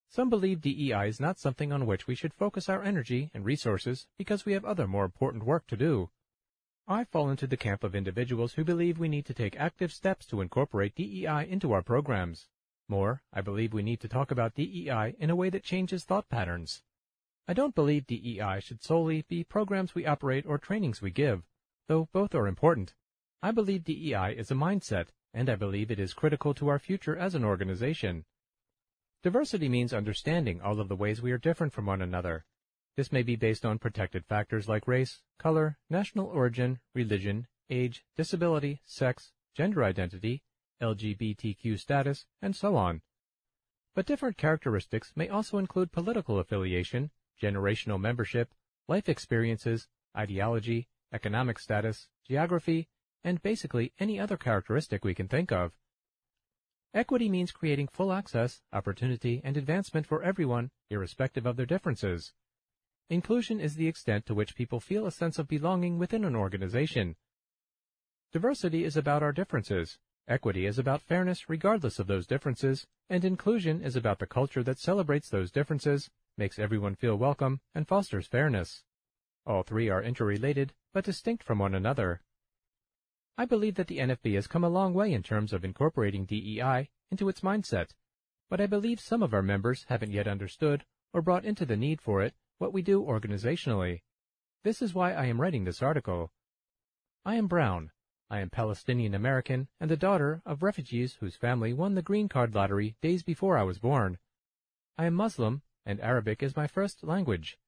Some 0.08 0.30
believe 0.30 0.60
DEI 0.60 1.08
is 1.08 1.20
not 1.20 1.38
something 1.38 1.72
on 1.72 1.86
which 1.86 2.06
we 2.06 2.14
should 2.14 2.32
focus 2.32 2.68
our 2.68 2.82
energy 2.82 3.30
and 3.34 3.44
resources 3.44 4.06
because 4.16 4.46
we 4.46 4.52
have 4.52 4.64
other 4.64 4.86
more 4.86 5.04
important 5.04 5.44
work 5.44 5.66
to 5.66 5.76
do. 5.76 6.10
I 6.88 7.04
fall 7.04 7.30
into 7.30 7.46
the 7.46 7.56
camp 7.56 7.82
of 7.82 7.96
individuals 7.96 8.54
who 8.54 8.64
believe 8.64 8.98
we 8.98 9.08
need 9.08 9.26
to 9.26 9.34
take 9.34 9.56
active 9.56 9.92
steps 9.92 10.24
to 10.26 10.40
incorporate 10.40 10.94
DEI 10.94 11.46
into 11.48 11.72
our 11.72 11.82
programs. 11.82 12.48
More, 12.88 13.22
I 13.32 13.40
believe 13.40 13.72
we 13.72 13.82
need 13.82 14.00
to 14.00 14.08
talk 14.08 14.30
about 14.30 14.54
DEI 14.54 15.16
in 15.18 15.28
a 15.28 15.36
way 15.36 15.50
that 15.50 15.64
changes 15.64 16.04
thought 16.04 16.28
patterns. 16.28 16.84
I 17.48 17.52
don't 17.52 17.74
believe 17.74 18.06
DEI 18.06 18.60
should 18.60 18.82
solely 18.82 19.22
be 19.22 19.42
programs 19.42 19.94
we 19.94 20.06
operate 20.06 20.46
or 20.46 20.58
trainings 20.58 21.02
we 21.02 21.10
give, 21.10 21.42
though 21.88 22.08
both 22.12 22.34
are 22.34 22.46
important. 22.46 22.94
I 23.42 23.50
believe 23.50 23.84
DEI 23.84 24.34
is 24.36 24.52
a 24.52 24.54
mindset, 24.54 25.08
and 25.34 25.50
I 25.50 25.56
believe 25.56 25.90
it 25.90 25.98
is 25.98 26.14
critical 26.14 26.54
to 26.54 26.68
our 26.68 26.78
future 26.78 27.16
as 27.16 27.34
an 27.34 27.44
organization. 27.44 28.24
Diversity 29.26 29.68
means 29.68 29.92
understanding 29.92 30.60
all 30.60 30.78
of 30.78 30.86
the 30.86 30.94
ways 30.94 31.20
we 31.20 31.32
are 31.32 31.36
different 31.36 31.72
from 31.72 31.86
one 31.86 32.00
another. 32.00 32.44
This 32.94 33.10
may 33.10 33.24
be 33.24 33.34
based 33.34 33.66
on 33.66 33.80
protected 33.80 34.24
factors 34.24 34.68
like 34.68 34.86
race, 34.86 35.20
color, 35.36 35.78
national 35.90 36.28
origin, 36.28 36.78
religion, 36.94 37.48
age, 37.68 38.04
disability, 38.16 38.82
sex, 38.84 39.32
gender 39.52 39.82
identity, 39.82 40.44
LGBTQ 40.80 41.76
status, 41.76 42.26
and 42.40 42.54
so 42.54 42.76
on. 42.76 43.02
But 43.96 44.06
different 44.06 44.36
characteristics 44.36 45.12
may 45.16 45.28
also 45.28 45.58
include 45.58 45.90
political 45.90 46.38
affiliation, 46.38 47.10
generational 47.42 48.00
membership, 48.00 48.54
life 48.86 49.08
experiences, 49.08 49.88
ideology, 50.16 50.86
economic 51.12 51.58
status, 51.58 52.06
geography, 52.28 52.86
and 53.24 53.42
basically 53.42 53.92
any 53.98 54.20
other 54.20 54.36
characteristic 54.36 55.04
we 55.04 55.16
can 55.16 55.26
think 55.26 55.50
of. 55.50 55.72
Equity 56.96 57.28
means 57.28 57.52
creating 57.52 57.88
full 57.88 58.10
access, 58.10 58.62
opportunity, 58.72 59.42
and 59.44 59.58
advancement 59.58 60.06
for 60.06 60.22
everyone, 60.22 60.70
irrespective 60.88 61.44
of 61.44 61.54
their 61.54 61.66
differences. 61.66 62.32
Inclusion 63.10 63.60
is 63.60 63.74
the 63.74 63.86
extent 63.86 64.24
to 64.24 64.34
which 64.34 64.56
people 64.56 64.80
feel 64.80 65.06
a 65.06 65.12
sense 65.12 65.38
of 65.38 65.46
belonging 65.46 65.98
within 65.98 66.24
an 66.24 66.34
organization. 66.34 67.14
Diversity 68.32 68.82
is 68.82 68.96
about 68.96 69.22
our 69.22 69.30
differences. 69.30 69.98
Equity 70.26 70.64
is 70.64 70.78
about 70.78 71.02
fairness 71.02 71.50
regardless 71.50 71.98
of 71.98 72.06
those 72.06 72.26
differences, 72.26 72.86
and 73.10 73.26
inclusion 73.26 73.82
is 73.82 73.94
about 73.94 74.18
the 74.18 74.26
culture 74.26 74.62
that 74.62 74.78
celebrates 74.78 75.28
those 75.28 75.50
differences, 75.50 76.08
makes 76.38 76.58
everyone 76.58 76.94
feel 76.94 77.16
welcome, 77.16 77.60
and 77.74 77.86
fosters 77.86 78.26
fairness. 78.26 78.84
All 79.44 79.62
three 79.62 79.90
are 79.90 80.02
interrelated, 80.02 80.72
but 80.94 81.04
distinct 81.04 81.44
from 81.44 81.58
one 81.58 81.74
another. 81.74 82.22
I 83.38 83.44
believe 83.44 83.74
that 83.74 83.86
the 83.86 83.98
NFB 83.98 84.34
has 84.34 84.46
come 84.46 84.64
a 84.64 84.68
long 84.68 84.94
way 84.94 85.12
in 85.12 85.22
terms 85.22 85.52
of 85.52 85.64
incorporating 85.64 86.24
DEI 86.24 86.88
into 87.10 87.28
its 87.28 87.40
mindset, 87.40 87.90
but 88.48 88.60
I 88.60 88.66
believe 88.66 88.98
some 88.98 89.22
of 89.22 89.34
our 89.34 89.42
members 89.42 89.84
haven't 89.88 90.12
yet 90.12 90.26
understood 90.26 90.84
or 91.12 91.20
brought 91.20 91.44
into 91.44 91.66
the 91.66 91.76
need 91.76 92.00
for 92.00 92.22
it 92.22 92.34
what 92.58 92.72
we 92.72 92.80
do 92.80 93.02
organizationally. 93.02 94.00
This 94.64 94.80
is 94.80 94.94
why 94.94 95.12
I 95.12 95.26
am 95.26 95.40
writing 95.40 95.64
this 95.64 95.82
article. 95.82 96.32
I 97.24 97.34
am 97.34 97.46
Brown. 97.46 97.90
I 98.30 98.40
am 98.40 98.50
Palestinian 98.50 99.14
American 99.14 99.68
and 99.78 99.90
the 99.90 99.96
daughter 99.96 100.42
of 100.46 100.62
refugees 100.62 101.14
whose 101.20 101.36
family 101.36 101.72
won 101.72 101.94
the 101.94 102.02
green 102.02 102.28
card 102.28 102.54
lottery 102.54 102.96
days 103.02 103.22
before 103.22 103.58
I 103.58 103.62
was 103.64 103.78
born. 103.78 104.18
I 104.96 105.04
am 105.04 105.14
Muslim 105.14 105.62
and 105.84 106.00
Arabic 106.00 106.42
is 106.42 106.56
my 106.56 106.66
first 106.66 107.04
language. 107.04 107.58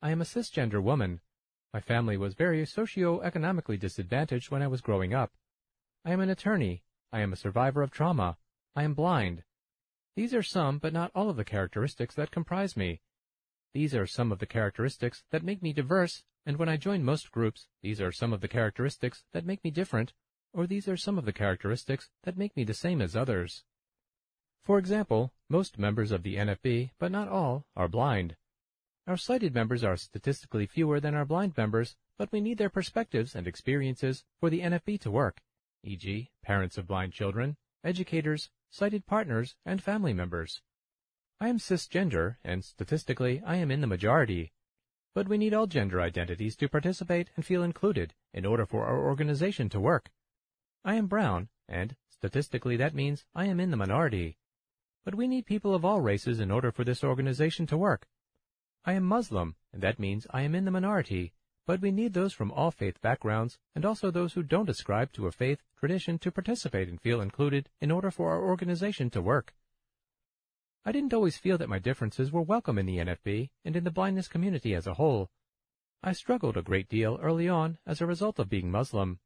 I 0.00 0.12
am 0.12 0.22
a 0.22 0.24
cisgender 0.24 0.82
woman 0.82 1.20
my 1.72 1.80
family 1.80 2.16
was 2.16 2.34
very 2.34 2.66
socio-economically 2.66 3.76
disadvantaged 3.76 4.50
when 4.50 4.62
I 4.62 4.66
was 4.66 4.80
growing 4.80 5.14
up. 5.14 5.32
I 6.04 6.12
am 6.12 6.20
an 6.20 6.30
attorney. 6.30 6.82
I 7.12 7.20
am 7.20 7.32
a 7.32 7.36
survivor 7.36 7.82
of 7.82 7.90
trauma. 7.90 8.38
I 8.74 8.82
am 8.82 8.94
blind. 8.94 9.44
These 10.16 10.34
are 10.34 10.42
some, 10.42 10.78
but 10.78 10.92
not 10.92 11.12
all 11.14 11.30
of 11.30 11.36
the 11.36 11.44
characteristics 11.44 12.14
that 12.16 12.30
comprise 12.30 12.76
me. 12.76 13.00
These 13.72 13.94
are 13.94 14.06
some 14.06 14.32
of 14.32 14.40
the 14.40 14.46
characteristics 14.46 15.22
that 15.30 15.44
make 15.44 15.62
me 15.62 15.72
diverse, 15.72 16.24
and 16.44 16.56
when 16.56 16.68
I 16.68 16.76
join 16.76 17.04
most 17.04 17.30
groups, 17.30 17.68
these 17.82 18.00
are 18.00 18.10
some 18.10 18.32
of 18.32 18.40
the 18.40 18.48
characteristics 18.48 19.24
that 19.32 19.46
make 19.46 19.62
me 19.62 19.70
different, 19.70 20.12
or 20.52 20.66
these 20.66 20.88
are 20.88 20.96
some 20.96 21.18
of 21.18 21.24
the 21.24 21.32
characteristics 21.32 22.10
that 22.24 22.36
make 22.36 22.56
me 22.56 22.64
the 22.64 22.74
same 22.74 23.00
as 23.00 23.14
others. 23.14 23.62
For 24.62 24.78
example, 24.78 25.32
most 25.48 25.78
members 25.78 26.10
of 26.10 26.22
the 26.24 26.36
NFB, 26.36 26.90
but 26.98 27.12
not 27.12 27.28
all, 27.28 27.66
are 27.76 27.88
blind. 27.88 28.36
Our 29.06 29.16
sighted 29.16 29.54
members 29.54 29.82
are 29.82 29.96
statistically 29.96 30.66
fewer 30.66 31.00
than 31.00 31.14
our 31.14 31.24
blind 31.24 31.56
members, 31.56 31.96
but 32.18 32.30
we 32.30 32.40
need 32.40 32.58
their 32.58 32.70
perspectives 32.70 33.34
and 33.34 33.46
experiences 33.46 34.24
for 34.38 34.50
the 34.50 34.60
NFB 34.60 35.00
to 35.00 35.10
work, 35.10 35.40
e.g., 35.82 36.30
parents 36.42 36.76
of 36.78 36.86
blind 36.86 37.12
children, 37.12 37.56
educators, 37.82 38.50
sighted 38.68 39.06
partners, 39.06 39.56
and 39.64 39.82
family 39.82 40.12
members. 40.12 40.62
I 41.40 41.48
am 41.48 41.58
cisgender, 41.58 42.36
and 42.44 42.62
statistically 42.62 43.42
I 43.44 43.56
am 43.56 43.70
in 43.70 43.80
the 43.80 43.86
majority. 43.86 44.52
But 45.14 45.26
we 45.26 45.38
need 45.38 45.54
all 45.54 45.66
gender 45.66 46.00
identities 46.00 46.54
to 46.56 46.68
participate 46.68 47.30
and 47.34 47.44
feel 47.44 47.62
included 47.62 48.14
in 48.34 48.44
order 48.44 48.66
for 48.66 48.84
our 48.84 49.04
organization 49.04 49.68
to 49.70 49.80
work. 49.80 50.10
I 50.84 50.94
am 50.94 51.06
brown, 51.06 51.48
and 51.68 51.96
statistically 52.10 52.76
that 52.76 52.94
means 52.94 53.24
I 53.34 53.46
am 53.46 53.58
in 53.58 53.70
the 53.70 53.76
minority. 53.76 54.36
But 55.04 55.14
we 55.14 55.26
need 55.26 55.46
people 55.46 55.74
of 55.74 55.84
all 55.84 56.00
races 56.00 56.38
in 56.38 56.50
order 56.50 56.70
for 56.70 56.84
this 56.84 57.02
organization 57.02 57.66
to 57.68 57.78
work. 57.78 58.06
I 58.84 58.94
am 58.94 59.04
Muslim, 59.04 59.56
and 59.72 59.82
that 59.82 59.98
means 59.98 60.26
I 60.30 60.42
am 60.42 60.54
in 60.54 60.64
the 60.64 60.70
minority, 60.70 61.32
but 61.66 61.80
we 61.80 61.90
need 61.90 62.14
those 62.14 62.32
from 62.32 62.50
all 62.50 62.70
faith 62.70 63.00
backgrounds 63.00 63.58
and 63.74 63.84
also 63.84 64.10
those 64.10 64.32
who 64.32 64.42
don't 64.42 64.68
ascribe 64.68 65.12
to 65.12 65.26
a 65.26 65.32
faith 65.32 65.62
tradition 65.76 66.18
to 66.20 66.32
participate 66.32 66.88
and 66.88 67.00
feel 67.00 67.20
included 67.20 67.68
in 67.80 67.90
order 67.90 68.10
for 68.10 68.30
our 68.30 68.42
organization 68.42 69.10
to 69.10 69.20
work. 69.20 69.54
I 70.84 70.92
didn't 70.92 71.12
always 71.12 71.36
feel 71.36 71.58
that 71.58 71.68
my 71.68 71.78
differences 71.78 72.32
were 72.32 72.40
welcome 72.40 72.78
in 72.78 72.86
the 72.86 72.96
NFB 72.96 73.50
and 73.64 73.76
in 73.76 73.84
the 73.84 73.90
blindness 73.90 74.28
community 74.28 74.74
as 74.74 74.86
a 74.86 74.94
whole. 74.94 75.30
I 76.02 76.12
struggled 76.12 76.56
a 76.56 76.62
great 76.62 76.88
deal 76.88 77.18
early 77.22 77.48
on 77.48 77.78
as 77.86 78.00
a 78.00 78.06
result 78.06 78.38
of 78.38 78.48
being 78.48 78.70
Muslim. 78.70 79.20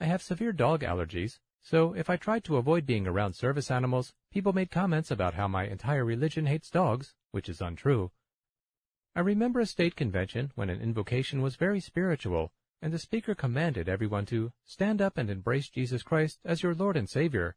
I 0.00 0.06
have 0.06 0.22
severe 0.22 0.52
dog 0.52 0.80
allergies, 0.80 1.40
So 1.60 1.94
if 1.94 2.10
I 2.10 2.16
tried 2.16 2.44
to 2.44 2.58
avoid 2.58 2.84
being 2.84 3.06
around 3.06 3.32
service 3.32 3.70
animals, 3.70 4.12
people 4.30 4.52
made 4.52 4.70
comments 4.70 5.10
about 5.10 5.32
how 5.32 5.48
my 5.48 5.66
entire 5.66 6.04
religion 6.04 6.44
hates 6.44 6.68
dogs, 6.68 7.14
which 7.30 7.48
is 7.48 7.62
untrue. 7.62 8.10
I 9.16 9.20
remember 9.20 9.60
a 9.60 9.66
state 9.66 9.94
convention 9.94 10.50
when 10.56 10.68
an 10.70 10.80
invocation 10.80 11.40
was 11.40 11.54
very 11.54 11.78
spiritual, 11.78 12.52
and 12.82 12.92
the 12.92 12.98
speaker 12.98 13.36
commanded 13.36 13.88
everyone 13.88 14.26
to 14.26 14.52
stand 14.64 15.00
up 15.00 15.16
and 15.16 15.30
embrace 15.30 15.68
Jesus 15.68 16.02
Christ 16.02 16.40
as 16.44 16.64
your 16.64 16.74
Lord 16.74 16.96
and 16.96 17.08
Savior. 17.08 17.54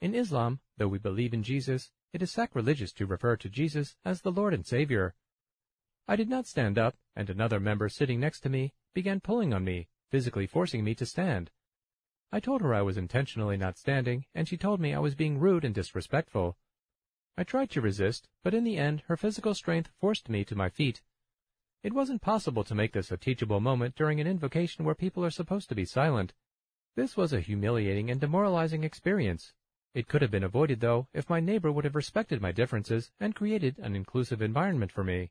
In 0.00 0.14
Islam, 0.14 0.60
though 0.78 0.88
we 0.88 0.98
believe 0.98 1.34
in 1.34 1.42
Jesus, 1.42 1.90
it 2.14 2.22
is 2.22 2.30
sacrilegious 2.30 2.90
to 2.94 3.06
refer 3.06 3.36
to 3.36 3.50
Jesus 3.50 3.96
as 4.02 4.22
the 4.22 4.32
Lord 4.32 4.54
and 4.54 4.66
Savior. 4.66 5.14
I 6.08 6.16
did 6.16 6.30
not 6.30 6.46
stand 6.46 6.78
up, 6.78 6.96
and 7.14 7.28
another 7.28 7.60
member 7.60 7.90
sitting 7.90 8.18
next 8.18 8.40
to 8.40 8.48
me 8.48 8.72
began 8.94 9.20
pulling 9.20 9.52
on 9.52 9.64
me, 9.64 9.88
physically 10.10 10.46
forcing 10.46 10.82
me 10.82 10.94
to 10.94 11.04
stand. 11.04 11.50
I 12.32 12.40
told 12.40 12.62
her 12.62 12.72
I 12.72 12.80
was 12.80 12.96
intentionally 12.96 13.58
not 13.58 13.76
standing, 13.76 14.24
and 14.34 14.48
she 14.48 14.56
told 14.56 14.80
me 14.80 14.94
I 14.94 15.00
was 15.00 15.14
being 15.14 15.38
rude 15.38 15.66
and 15.66 15.74
disrespectful. 15.74 16.56
I 17.36 17.44
tried 17.44 17.70
to 17.70 17.80
resist, 17.80 18.28
but 18.42 18.54
in 18.54 18.64
the 18.64 18.76
end 18.76 19.02
her 19.06 19.16
physical 19.16 19.54
strength 19.54 19.90
forced 19.98 20.28
me 20.28 20.44
to 20.44 20.54
my 20.54 20.68
feet. 20.68 21.02
It 21.82 21.92
wasn't 21.92 22.22
possible 22.22 22.62
to 22.64 22.74
make 22.74 22.92
this 22.92 23.10
a 23.10 23.16
teachable 23.16 23.58
moment 23.58 23.96
during 23.96 24.20
an 24.20 24.26
invocation 24.26 24.84
where 24.84 24.94
people 24.94 25.24
are 25.24 25.30
supposed 25.30 25.68
to 25.70 25.74
be 25.74 25.84
silent. 25.84 26.34
This 26.94 27.16
was 27.16 27.32
a 27.32 27.40
humiliating 27.40 28.10
and 28.10 28.20
demoralizing 28.20 28.84
experience. 28.84 29.54
It 29.94 30.08
could 30.08 30.22
have 30.22 30.30
been 30.30 30.44
avoided, 30.44 30.80
though, 30.80 31.08
if 31.12 31.28
my 31.30 31.40
neighbor 31.40 31.72
would 31.72 31.84
have 31.84 31.96
respected 31.96 32.40
my 32.40 32.52
differences 32.52 33.10
and 33.18 33.34
created 33.34 33.78
an 33.78 33.96
inclusive 33.96 34.40
environment 34.40 34.92
for 34.92 35.02
me. 35.02 35.30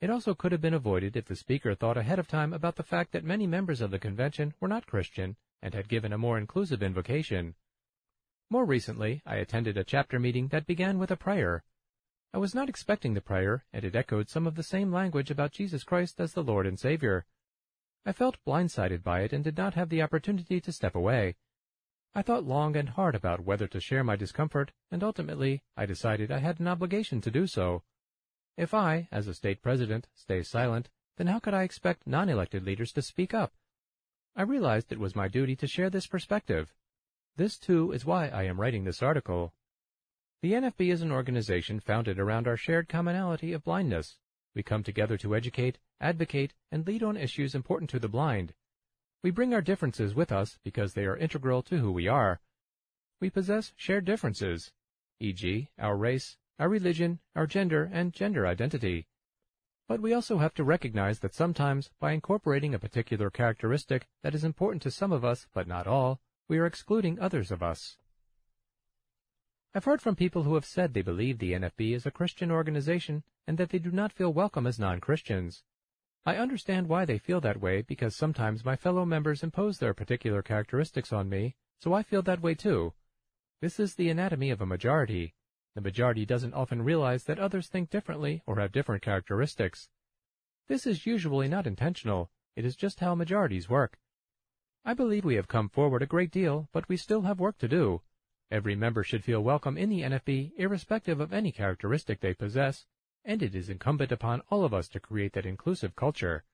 It 0.00 0.08
also 0.10 0.34
could 0.34 0.52
have 0.52 0.62
been 0.62 0.74
avoided 0.74 1.16
if 1.16 1.26
the 1.26 1.36
speaker 1.36 1.74
thought 1.74 1.98
ahead 1.98 2.18
of 2.18 2.26
time 2.26 2.54
about 2.54 2.76
the 2.76 2.82
fact 2.82 3.12
that 3.12 3.24
many 3.24 3.46
members 3.46 3.82
of 3.82 3.90
the 3.90 3.98
convention 3.98 4.54
were 4.58 4.68
not 4.68 4.86
Christian 4.86 5.36
and 5.60 5.74
had 5.74 5.88
given 5.88 6.12
a 6.12 6.18
more 6.18 6.38
inclusive 6.38 6.82
invocation. 6.82 7.54
More 8.52 8.64
recently, 8.64 9.22
I 9.24 9.36
attended 9.36 9.78
a 9.78 9.84
chapter 9.84 10.18
meeting 10.18 10.48
that 10.48 10.66
began 10.66 10.98
with 10.98 11.12
a 11.12 11.16
prayer. 11.16 11.62
I 12.34 12.38
was 12.38 12.52
not 12.52 12.68
expecting 12.68 13.14
the 13.14 13.20
prayer, 13.20 13.64
and 13.72 13.84
it 13.84 13.94
echoed 13.94 14.28
some 14.28 14.44
of 14.44 14.56
the 14.56 14.64
same 14.64 14.90
language 14.90 15.30
about 15.30 15.52
Jesus 15.52 15.84
Christ 15.84 16.20
as 16.20 16.32
the 16.32 16.42
Lord 16.42 16.66
and 16.66 16.76
Savior. 16.76 17.26
I 18.04 18.10
felt 18.10 18.44
blindsided 18.44 19.04
by 19.04 19.20
it 19.20 19.32
and 19.32 19.44
did 19.44 19.56
not 19.56 19.74
have 19.74 19.88
the 19.88 20.02
opportunity 20.02 20.60
to 20.62 20.72
step 20.72 20.96
away. 20.96 21.36
I 22.12 22.22
thought 22.22 22.44
long 22.44 22.74
and 22.74 22.88
hard 22.88 23.14
about 23.14 23.44
whether 23.44 23.68
to 23.68 23.80
share 23.80 24.02
my 24.02 24.16
discomfort, 24.16 24.72
and 24.90 25.04
ultimately 25.04 25.62
I 25.76 25.86
decided 25.86 26.32
I 26.32 26.38
had 26.38 26.58
an 26.58 26.66
obligation 26.66 27.20
to 27.20 27.30
do 27.30 27.46
so. 27.46 27.84
If 28.56 28.74
I, 28.74 29.06
as 29.12 29.28
a 29.28 29.34
state 29.34 29.62
president, 29.62 30.08
stay 30.12 30.42
silent, 30.42 30.90
then 31.18 31.28
how 31.28 31.38
could 31.38 31.54
I 31.54 31.62
expect 31.62 32.04
non-elected 32.04 32.64
leaders 32.64 32.90
to 32.94 33.02
speak 33.02 33.32
up? 33.32 33.52
I 34.34 34.42
realized 34.42 34.90
it 34.90 34.98
was 34.98 35.14
my 35.14 35.28
duty 35.28 35.54
to 35.54 35.68
share 35.68 35.88
this 35.88 36.08
perspective. 36.08 36.74
This, 37.36 37.58
too, 37.58 37.92
is 37.92 38.04
why 38.04 38.28
I 38.28 38.44
am 38.44 38.60
writing 38.60 38.84
this 38.84 39.02
article. 39.02 39.54
The 40.42 40.52
NFB 40.52 40.92
is 40.92 41.02
an 41.02 41.12
organization 41.12 41.80
founded 41.80 42.18
around 42.18 42.48
our 42.48 42.56
shared 42.56 42.88
commonality 42.88 43.52
of 43.52 43.64
blindness. 43.64 44.18
We 44.54 44.62
come 44.62 44.82
together 44.82 45.16
to 45.18 45.36
educate, 45.36 45.78
advocate, 46.00 46.54
and 46.72 46.86
lead 46.86 47.02
on 47.02 47.16
issues 47.16 47.54
important 47.54 47.90
to 47.90 47.98
the 47.98 48.08
blind. 48.08 48.54
We 49.22 49.30
bring 49.30 49.52
our 49.52 49.60
differences 49.60 50.14
with 50.14 50.32
us 50.32 50.58
because 50.64 50.94
they 50.94 51.04
are 51.04 51.16
integral 51.16 51.62
to 51.64 51.78
who 51.78 51.92
we 51.92 52.08
are. 52.08 52.40
We 53.20 53.28
possess 53.28 53.72
shared 53.76 54.06
differences, 54.06 54.72
e.g., 55.20 55.68
our 55.78 55.96
race, 55.96 56.38
our 56.58 56.68
religion, 56.68 57.20
our 57.36 57.46
gender, 57.46 57.90
and 57.92 58.14
gender 58.14 58.46
identity. 58.46 59.06
But 59.88 60.00
we 60.00 60.14
also 60.14 60.38
have 60.38 60.54
to 60.54 60.64
recognize 60.64 61.18
that 61.18 61.34
sometimes, 61.34 61.90
by 62.00 62.12
incorporating 62.12 62.74
a 62.74 62.78
particular 62.78 63.28
characteristic 63.28 64.06
that 64.22 64.34
is 64.34 64.44
important 64.44 64.82
to 64.82 64.90
some 64.90 65.12
of 65.12 65.24
us 65.24 65.46
but 65.52 65.66
not 65.66 65.86
all, 65.86 66.20
we 66.50 66.58
are 66.58 66.66
excluding 66.66 67.16
others 67.20 67.52
of 67.52 67.62
us. 67.62 67.96
I've 69.72 69.84
heard 69.84 70.02
from 70.02 70.16
people 70.16 70.42
who 70.42 70.54
have 70.56 70.64
said 70.64 70.92
they 70.92 71.00
believe 71.00 71.38
the 71.38 71.52
NFB 71.52 71.94
is 71.94 72.06
a 72.06 72.10
Christian 72.10 72.50
organization 72.50 73.22
and 73.46 73.56
that 73.56 73.70
they 73.70 73.78
do 73.78 73.92
not 73.92 74.12
feel 74.12 74.32
welcome 74.32 74.66
as 74.66 74.76
non-Christians. 74.76 75.62
I 76.26 76.38
understand 76.38 76.88
why 76.88 77.04
they 77.04 77.18
feel 77.18 77.40
that 77.42 77.60
way 77.60 77.82
because 77.82 78.16
sometimes 78.16 78.64
my 78.64 78.74
fellow 78.74 79.04
members 79.04 79.44
impose 79.44 79.78
their 79.78 79.94
particular 79.94 80.42
characteristics 80.42 81.12
on 81.12 81.28
me, 81.28 81.54
so 81.78 81.92
I 81.92 82.02
feel 82.02 82.22
that 82.22 82.42
way 82.42 82.56
too. 82.56 82.94
This 83.60 83.78
is 83.78 83.94
the 83.94 84.08
anatomy 84.08 84.50
of 84.50 84.60
a 84.60 84.66
majority. 84.66 85.34
The 85.76 85.80
majority 85.80 86.26
doesn't 86.26 86.54
often 86.54 86.82
realize 86.82 87.22
that 87.24 87.38
others 87.38 87.68
think 87.68 87.90
differently 87.90 88.42
or 88.44 88.58
have 88.58 88.72
different 88.72 89.04
characteristics. 89.04 89.88
This 90.66 90.84
is 90.84 91.06
usually 91.06 91.46
not 91.46 91.68
intentional, 91.68 92.28
it 92.56 92.64
is 92.64 92.74
just 92.74 92.98
how 92.98 93.14
majorities 93.14 93.70
work. 93.70 94.00
I 94.84 94.94
believe 94.94 95.24
we 95.24 95.34
have 95.34 95.48
come 95.48 95.68
forward 95.68 96.02
a 96.02 96.06
great 96.06 96.30
deal, 96.30 96.68
but 96.72 96.88
we 96.88 96.96
still 96.96 97.22
have 97.22 97.38
work 97.38 97.58
to 97.58 97.68
do. 97.68 98.02
Every 98.50 98.74
member 98.74 99.04
should 99.04 99.24
feel 99.24 99.42
welcome 99.42 99.76
in 99.76 99.88
the 99.88 100.00
NFB 100.00 100.52
irrespective 100.56 101.20
of 101.20 101.32
any 101.32 101.52
characteristic 101.52 102.20
they 102.20 102.34
possess, 102.34 102.86
and 103.24 103.42
it 103.42 103.54
is 103.54 103.68
incumbent 103.68 104.10
upon 104.10 104.42
all 104.50 104.64
of 104.64 104.74
us 104.74 104.88
to 104.88 105.00
create 105.00 105.34
that 105.34 105.46
inclusive 105.46 105.94
culture. 105.94 106.44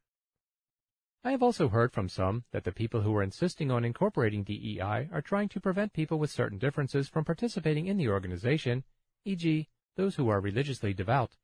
I 1.25 1.31
have 1.31 1.43
also 1.43 1.69
heard 1.69 1.93
from 1.93 2.09
some 2.09 2.45
that 2.53 2.65
the 2.65 2.73
people 2.73 3.01
who 3.01 3.17
are 3.17 3.23
insisting 3.23 3.71
on 3.71 3.85
incorporating 3.85 4.45
DEI 4.45 5.09
are 5.13 5.23
trying 5.23 5.49
to 5.51 5.61
prevent 5.61 5.93
people 5.93 6.19
with 6.19 6.31
certain 6.31 6.59
differences 6.59 7.09
from 7.09 7.25
participating 7.25 7.87
in 7.87 7.97
the 7.97 8.09
organization 8.09 8.85
e.g., 9.25 9.69
those 9.97 10.17
who 10.17 10.29
are 10.29 10.41
religiously 10.41 10.93
devout. 10.93 11.37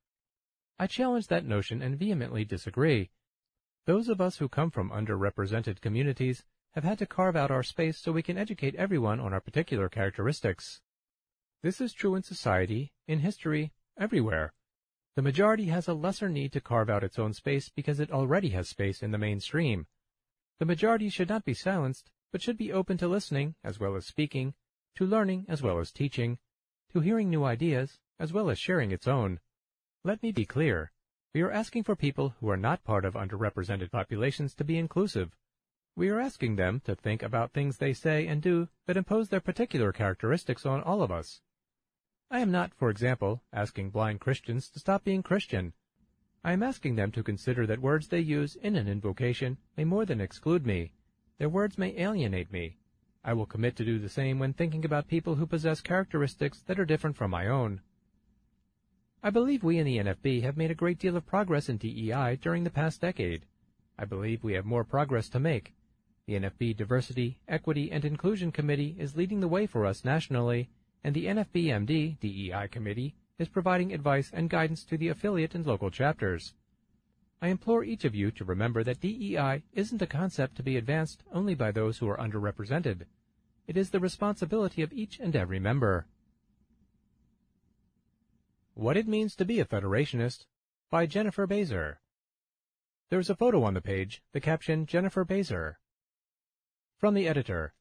I 0.78 0.86
challenge 0.86 1.28
that 1.28 1.44
notion 1.44 1.80
and 1.80 1.98
vehemently 1.98 2.44
disagree. 2.44 3.10
Those 3.86 4.08
of 4.08 4.20
us 4.20 4.36
who 4.38 4.48
come 4.48 4.70
from 4.70 4.90
underrepresented 4.90 5.80
communities 5.80 6.44
have 6.72 6.84
had 6.84 6.98
to 6.98 7.06
carve 7.06 7.36
out 7.36 7.50
our 7.50 7.62
space 7.62 7.98
so 7.98 8.12
we 8.12 8.22
can 8.22 8.38
educate 8.38 8.74
everyone 8.76 9.20
on 9.20 9.32
our 9.32 9.40
particular 9.40 9.88
characteristics. 9.88 10.80
This 11.62 11.80
is 11.80 11.92
true 11.92 12.14
in 12.14 12.22
society, 12.22 12.92
in 13.06 13.20
history, 13.20 13.72
everywhere. 13.98 14.52
The 15.14 15.22
majority 15.22 15.66
has 15.66 15.86
a 15.86 15.94
lesser 15.94 16.30
need 16.30 16.52
to 16.52 16.60
carve 16.60 16.88
out 16.88 17.04
its 17.04 17.18
own 17.18 17.34
space 17.34 17.68
because 17.68 18.00
it 18.00 18.10
already 18.10 18.48
has 18.50 18.70
space 18.70 19.02
in 19.02 19.10
the 19.10 19.18
mainstream. 19.18 19.86
The 20.58 20.64
majority 20.64 21.10
should 21.10 21.28
not 21.28 21.44
be 21.44 21.52
silenced, 21.52 22.10
but 22.32 22.40
should 22.40 22.56
be 22.56 22.72
open 22.72 22.96
to 22.98 23.08
listening 23.08 23.54
as 23.62 23.78
well 23.78 23.94
as 23.94 24.06
speaking, 24.06 24.54
to 24.96 25.04
learning 25.04 25.44
as 25.48 25.60
well 25.60 25.78
as 25.78 25.92
teaching, 25.92 26.38
to 26.92 27.00
hearing 27.00 27.28
new 27.28 27.44
ideas, 27.44 27.98
as 28.18 28.32
well 28.32 28.48
as 28.48 28.58
sharing 28.58 28.90
its 28.90 29.06
own. 29.06 29.40
Let 30.04 30.22
me 30.22 30.32
be 30.32 30.46
clear. 30.46 30.92
We 31.34 31.42
are 31.42 31.50
asking 31.50 31.84
for 31.84 31.96
people 31.96 32.34
who 32.40 32.48
are 32.48 32.56
not 32.56 32.84
part 32.84 33.04
of 33.04 33.14
underrepresented 33.14 33.90
populations 33.90 34.54
to 34.54 34.64
be 34.64 34.78
inclusive. 34.78 35.36
We 35.94 36.08
are 36.08 36.20
asking 36.20 36.56
them 36.56 36.80
to 36.86 36.94
think 36.94 37.22
about 37.22 37.52
things 37.52 37.76
they 37.76 37.92
say 37.92 38.26
and 38.26 38.40
do 38.40 38.68
that 38.86 38.96
impose 38.96 39.28
their 39.28 39.40
particular 39.40 39.92
characteristics 39.92 40.64
on 40.64 40.82
all 40.82 41.02
of 41.02 41.12
us. 41.12 41.42
I 42.30 42.40
am 42.40 42.50
not, 42.50 42.72
for 42.72 42.88
example, 42.88 43.42
asking 43.52 43.90
blind 43.90 44.20
Christians 44.20 44.70
to 44.70 44.78
stop 44.78 45.04
being 45.04 45.22
Christian. 45.22 45.74
I 46.42 46.54
am 46.54 46.62
asking 46.62 46.96
them 46.96 47.12
to 47.12 47.22
consider 47.22 47.66
that 47.66 47.82
words 47.82 48.08
they 48.08 48.20
use 48.20 48.56
in 48.56 48.74
an 48.74 48.88
invocation 48.88 49.58
may 49.76 49.84
more 49.84 50.06
than 50.06 50.18
exclude 50.18 50.66
me. 50.66 50.94
Their 51.36 51.50
words 51.50 51.76
may 51.76 51.94
alienate 52.00 52.50
me. 52.50 52.78
I 53.22 53.34
will 53.34 53.44
commit 53.44 53.76
to 53.76 53.84
do 53.84 53.98
the 53.98 54.08
same 54.08 54.38
when 54.38 54.54
thinking 54.54 54.86
about 54.86 55.08
people 55.08 55.34
who 55.34 55.46
possess 55.46 55.82
characteristics 55.82 56.62
that 56.62 56.80
are 56.80 56.86
different 56.86 57.16
from 57.16 57.30
my 57.30 57.46
own. 57.48 57.82
I 59.22 59.28
believe 59.28 59.62
we 59.62 59.78
in 59.78 59.84
the 59.84 59.98
NFB 59.98 60.42
have 60.42 60.56
made 60.56 60.70
a 60.70 60.74
great 60.74 60.98
deal 60.98 61.18
of 61.18 61.26
progress 61.26 61.68
in 61.68 61.76
DEI 61.76 62.38
during 62.40 62.64
the 62.64 62.70
past 62.70 63.02
decade. 63.02 63.44
I 63.98 64.06
believe 64.06 64.42
we 64.42 64.54
have 64.54 64.64
more 64.64 64.84
progress 64.84 65.28
to 65.28 65.38
make. 65.38 65.74
The 66.32 66.40
NFB 66.40 66.78
Diversity, 66.78 67.40
Equity, 67.46 67.92
and 67.92 68.06
Inclusion 68.06 68.52
Committee 68.52 68.96
is 68.98 69.14
leading 69.14 69.40
the 69.40 69.48
way 69.48 69.66
for 69.66 69.84
us 69.84 70.02
nationally, 70.02 70.70
and 71.04 71.14
the 71.14 71.26
NFBMD 71.26 72.20
DEI 72.20 72.68
Committee 72.68 73.14
is 73.38 73.50
providing 73.50 73.92
advice 73.92 74.30
and 74.32 74.48
guidance 74.48 74.82
to 74.84 74.96
the 74.96 75.08
affiliate 75.08 75.54
and 75.54 75.66
local 75.66 75.90
chapters. 75.90 76.54
I 77.42 77.48
implore 77.48 77.84
each 77.84 78.06
of 78.06 78.14
you 78.14 78.30
to 78.30 78.46
remember 78.46 78.82
that 78.82 79.00
DEI 79.00 79.62
isn't 79.74 80.00
a 80.00 80.06
concept 80.06 80.56
to 80.56 80.62
be 80.62 80.78
advanced 80.78 81.22
only 81.34 81.54
by 81.54 81.70
those 81.70 81.98
who 81.98 82.08
are 82.08 82.16
underrepresented. 82.16 83.02
It 83.66 83.76
is 83.76 83.90
the 83.90 84.00
responsibility 84.00 84.80
of 84.80 84.94
each 84.94 85.20
and 85.20 85.36
every 85.36 85.60
member. 85.60 86.06
What 88.72 88.96
It 88.96 89.06
Means 89.06 89.36
to 89.36 89.44
Be 89.44 89.60
a 89.60 89.66
Federationist 89.66 90.46
by 90.88 91.04
Jennifer 91.04 91.46
Bazer. 91.46 91.96
There 93.10 93.20
is 93.20 93.28
a 93.28 93.36
photo 93.36 93.64
on 93.64 93.74
the 93.74 93.82
page, 93.82 94.22
the 94.32 94.40
caption 94.40 94.86
Jennifer 94.86 95.26
Bazer. 95.26 95.74
From 97.02 97.14
the 97.14 97.26
editor. 97.26 97.74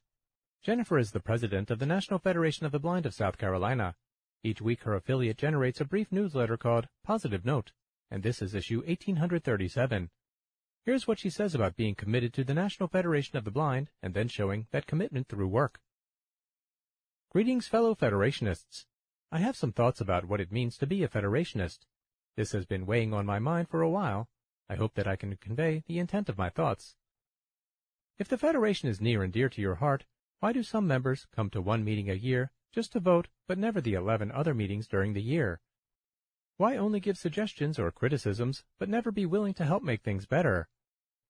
Jennifer 0.64 0.98
is 0.98 1.12
the 1.12 1.20
president 1.20 1.70
of 1.70 1.78
the 1.78 1.86
National 1.86 2.18
Federation 2.18 2.66
of 2.66 2.72
the 2.72 2.80
Blind 2.80 3.06
of 3.06 3.14
South 3.14 3.38
Carolina. 3.38 3.96
Each 4.44 4.64
week 4.64 4.82
her 4.82 4.96
affiliate 4.96 5.38
generates 5.38 5.80
a 5.80 5.86
brief 5.86 6.12
newsletter 6.12 6.58
called 6.58 6.88
Positive 7.04 7.46
Note 7.46 7.72
and 8.10 8.24
this 8.24 8.42
is 8.42 8.56
issue 8.56 8.78
1837. 8.78 10.10
Here's 10.88 11.08
what 11.08 11.20
she 11.20 11.30
says 11.30 11.54
about 11.54 11.76
being 11.76 11.94
committed 11.94 12.34
to 12.34 12.44
the 12.44 12.56
National 12.56 12.90
Federation 12.90 13.38
of 13.38 13.44
the 13.44 13.52
Blind 13.52 13.92
and 14.02 14.16
then 14.16 14.28
showing 14.28 14.66
that 14.72 14.88
commitment 14.88 15.28
through 15.28 15.50
work. 15.50 15.80
Greetings, 17.30 17.68
fellow 17.68 17.94
Federationists. 17.94 18.86
I 19.32 19.38
have 19.38 19.56
some 19.56 19.72
thoughts 19.72 20.02
about 20.02 20.26
what 20.26 20.42
it 20.42 20.52
means 20.52 20.80
to 20.80 20.88
be 20.88 21.04
a 21.04 21.08
Federationist. 21.08 21.82
This 22.36 22.54
has 22.54 22.66
been 22.66 22.88
weighing 22.88 23.14
on 23.14 23.28
my 23.28 23.38
mind 23.38 23.70
for 23.70 23.84
a 23.84 23.90
while. 23.92 24.30
I 24.68 24.74
hope 24.74 24.96
that 24.96 25.08
I 25.08 25.16
can 25.16 25.38
convey 25.38 25.84
the 25.86 26.00
intent 26.00 26.28
of 26.28 26.40
my 26.40 26.50
thoughts. 26.50 26.96
If 28.22 28.28
the 28.28 28.38
Federation 28.38 28.88
is 28.88 29.02
near 29.02 29.24
and 29.24 29.34
dear 29.34 29.50
to 29.50 29.62
your 29.64 29.74
heart, 29.74 30.06
Why 30.42 30.54
do 30.54 30.62
some 30.62 30.86
members 30.86 31.26
come 31.32 31.50
to 31.50 31.60
one 31.60 31.84
meeting 31.84 32.08
a 32.08 32.14
year 32.14 32.52
just 32.72 32.92
to 32.92 33.00
vote, 33.00 33.30
but 33.48 33.58
never 33.58 33.82
the 33.82 33.96
11 33.96 34.32
other 34.32 34.54
meetings 34.54 34.88
during 34.88 35.14
the 35.14 35.24
year? 35.24 35.60
Why 36.58 36.78
only 36.78 37.00
give 37.00 37.18
suggestions 37.18 37.80
or 37.80 37.92
criticisms, 37.92 38.64
but 38.78 38.90
never 38.90 39.12
be 39.12 39.26
willing 39.26 39.56
to 39.56 39.66
help 39.66 39.82
make 39.82 40.04
things 40.04 40.28
better? 40.28 40.70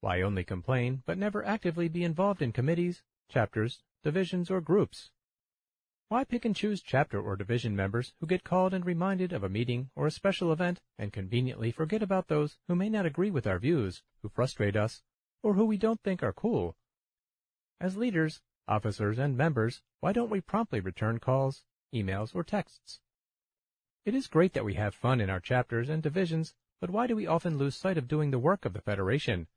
Why 0.02 0.22
only 0.22 0.44
complain, 0.44 1.02
but 1.06 1.18
never 1.18 1.46
actively 1.46 1.88
be 1.88 2.04
involved 2.04 2.42
in 2.42 2.52
committees, 2.52 3.04
chapters, 3.30 3.84
divisions, 4.04 4.52
or 4.52 4.60
groups? 4.60 5.12
Why 6.10 6.26
pick 6.26 6.44
and 6.44 6.54
choose 6.54 6.82
chapter 6.82 7.22
or 7.22 7.38
division 7.38 7.74
members 7.74 8.16
who 8.20 8.28
get 8.28 8.44
called 8.44 8.74
and 8.74 8.86
reminded 8.86 9.32
of 9.32 9.46
a 9.46 9.50
meeting 9.50 9.92
or 9.96 10.08
a 10.08 10.12
special 10.12 10.52
event 10.52 10.82
and 10.98 11.14
conveniently 11.14 11.72
forget 11.72 12.04
about 12.04 12.28
those 12.28 12.58
who 12.68 12.76
may 12.76 12.90
not 12.90 13.06
agree 13.06 13.32
with 13.32 13.48
our 13.48 13.60
views, 13.60 14.04
who 14.22 14.28
frustrate 14.28 14.76
us, 14.76 15.02
or 15.42 15.54
who 15.54 15.64
we 15.64 15.78
don't 15.78 16.02
think 16.02 16.22
are 16.22 16.34
cool? 16.34 16.76
As 17.82 17.98
leaders, 17.98 18.42
officers, 18.68 19.18
and 19.18 19.36
members, 19.36 19.82
why 20.02 20.14
don't 20.14 20.30
we 20.30 20.40
promptly 20.40 20.80
return 20.80 21.18
calls, 21.18 21.64
emails, 21.92 22.36
or 22.36 22.44
texts? 22.44 23.00
It 24.06 24.14
is 24.14 24.28
great 24.28 24.54
that 24.54 24.64
we 24.64 24.76
have 24.76 24.94
fun 24.94 25.20
in 25.20 25.32
our 25.32 25.40
chapters 25.40 25.90
and 25.90 26.04
divisions, 26.04 26.54
but 26.80 26.92
why 26.92 27.08
do 27.08 27.16
we 27.16 27.26
often 27.26 27.58
lose 27.58 27.76
sight 27.76 27.98
of 27.98 28.08
doing 28.08 28.30
the 28.30 28.38
work 28.38 28.66
of 28.66 28.74
the 28.74 28.82
Federation? 28.82 29.48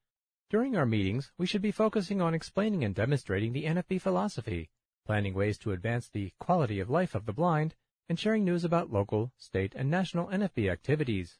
During 0.48 0.74
our 0.74 0.86
meetings, 0.86 1.32
we 1.36 1.44
should 1.44 1.60
be 1.60 1.70
focusing 1.70 2.22
on 2.22 2.32
explaining 2.32 2.82
and 2.82 2.94
demonstrating 2.94 3.52
the 3.52 3.64
NFB 3.66 4.00
philosophy, 4.00 4.70
planning 5.04 5.34
ways 5.34 5.58
to 5.58 5.72
advance 5.72 6.08
the 6.08 6.32
quality 6.40 6.80
of 6.80 6.88
life 6.88 7.14
of 7.14 7.26
the 7.26 7.34
blind, 7.34 7.74
and 8.08 8.18
sharing 8.18 8.42
news 8.42 8.64
about 8.64 8.90
local, 8.90 9.32
state, 9.36 9.74
and 9.74 9.90
national 9.90 10.28
NFB 10.28 10.72
activities. 10.72 11.38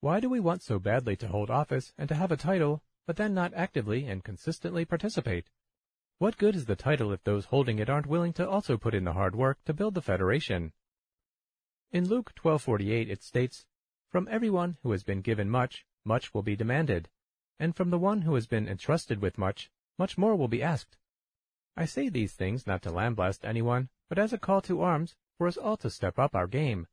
Why 0.00 0.18
do 0.18 0.28
we 0.28 0.40
want 0.40 0.64
so 0.64 0.80
badly 0.80 1.14
to 1.14 1.28
hold 1.28 1.48
office 1.48 1.92
and 1.96 2.08
to 2.08 2.16
have 2.16 2.32
a 2.32 2.36
title, 2.36 2.82
but 3.06 3.14
then 3.14 3.34
not 3.34 3.54
actively 3.54 4.08
and 4.08 4.24
consistently 4.24 4.84
participate? 4.84 5.48
What 6.22 6.38
good 6.38 6.54
is 6.54 6.66
the 6.66 6.76
title 6.76 7.10
if 7.10 7.24
those 7.24 7.46
holding 7.46 7.80
it 7.80 7.90
aren't 7.90 8.06
willing 8.06 8.32
to 8.34 8.48
also 8.48 8.76
put 8.76 8.94
in 8.94 9.02
the 9.02 9.14
hard 9.14 9.34
work 9.34 9.58
to 9.64 9.74
build 9.74 9.94
the 9.94 10.00
Federation? 10.00 10.72
In 11.90 12.08
Luke 12.08 12.32
12:48 12.36 13.10
it 13.10 13.24
states, 13.24 13.66
"From 14.08 14.28
everyone 14.30 14.78
who 14.84 14.92
has 14.92 15.02
been 15.02 15.20
given 15.20 15.50
much, 15.50 15.84
much 16.04 16.32
will 16.32 16.44
be 16.44 16.54
demanded, 16.54 17.10
and 17.58 17.74
from 17.74 17.90
the 17.90 17.98
one 17.98 18.22
who 18.22 18.36
has 18.36 18.46
been 18.46 18.68
entrusted 18.68 19.20
with 19.20 19.36
much, 19.36 19.68
much 19.98 20.16
more 20.16 20.36
will 20.36 20.46
be 20.46 20.62
asked." 20.62 20.96
I 21.76 21.86
say 21.86 22.08
these 22.08 22.36
things 22.36 22.68
not 22.68 22.82
to 22.82 22.92
lambaste 22.92 23.44
anyone, 23.44 23.88
but 24.08 24.16
as 24.16 24.32
a 24.32 24.38
call 24.38 24.62
to 24.62 24.80
arms 24.80 25.16
for 25.38 25.48
us 25.48 25.56
all 25.56 25.76
to 25.78 25.90
step 25.90 26.20
up 26.20 26.36
our 26.36 26.46
game. 26.46 26.86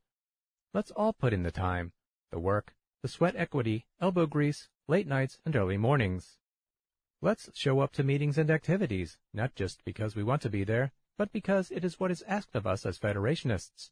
Let's 0.74 0.90
all 0.90 1.12
put 1.12 1.32
in 1.32 1.44
the 1.44 1.52
time, 1.52 1.92
the 2.30 2.40
work, 2.40 2.74
the 3.00 3.06
sweat 3.06 3.36
equity, 3.36 3.86
elbow 4.00 4.26
grease, 4.26 4.68
late 4.88 5.06
nights, 5.06 5.38
and 5.44 5.54
early 5.54 5.76
mornings. 5.76 6.39
Let's 7.22 7.50
show 7.52 7.80
up 7.80 7.92
to 7.92 8.02
meetings 8.02 8.38
and 8.38 8.50
activities, 8.50 9.18
not 9.34 9.54
just 9.54 9.84
because 9.84 10.16
we 10.16 10.22
want 10.22 10.40
to 10.40 10.48
be 10.48 10.64
there, 10.64 10.92
but 11.18 11.30
because 11.32 11.70
it 11.70 11.84
is 11.84 12.00
what 12.00 12.10
is 12.10 12.24
asked 12.26 12.56
of 12.56 12.66
us 12.66 12.86
as 12.86 12.98
Federationists. 12.98 13.90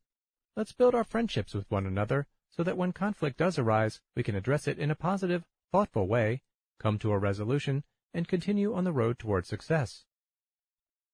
Let's 0.56 0.72
build 0.72 0.94
our 0.94 1.04
friendships 1.04 1.52
with 1.52 1.70
one 1.70 1.84
another 1.84 2.26
so 2.48 2.62
that 2.62 2.78
when 2.78 2.92
conflict 2.92 3.36
does 3.36 3.58
arise, 3.58 4.00
we 4.16 4.22
can 4.22 4.34
address 4.34 4.66
it 4.66 4.78
in 4.78 4.90
a 4.90 4.94
positive, 4.94 5.44
thoughtful 5.70 6.08
way, 6.08 6.40
come 6.80 6.98
to 7.00 7.12
a 7.12 7.18
resolution, 7.18 7.84
and 8.14 8.26
continue 8.26 8.72
on 8.72 8.84
the 8.84 8.92
road 8.92 9.18
toward 9.18 9.44
success. 9.44 10.06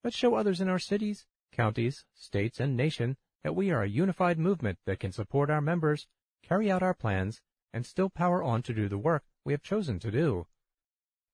Let's 0.04 0.16
show 0.16 0.36
others 0.36 0.60
in 0.60 0.68
our 0.68 0.78
cities, 0.78 1.26
counties, 1.50 2.04
states, 2.14 2.60
and 2.60 2.76
nation 2.76 3.16
that 3.42 3.56
we 3.56 3.72
are 3.72 3.82
a 3.82 3.88
unified 3.88 4.38
movement 4.38 4.78
that 4.86 5.00
can 5.00 5.10
support 5.10 5.50
our 5.50 5.60
members, 5.60 6.06
carry 6.44 6.70
out 6.70 6.82
our 6.82 6.94
plans, 6.94 7.40
and 7.72 7.84
still 7.84 8.08
power 8.08 8.40
on 8.40 8.62
to 8.62 8.72
do 8.72 8.88
the 8.88 8.98
work 8.98 9.24
we 9.44 9.52
have 9.52 9.64
chosen 9.64 9.98
to 9.98 10.12
do. 10.12 10.46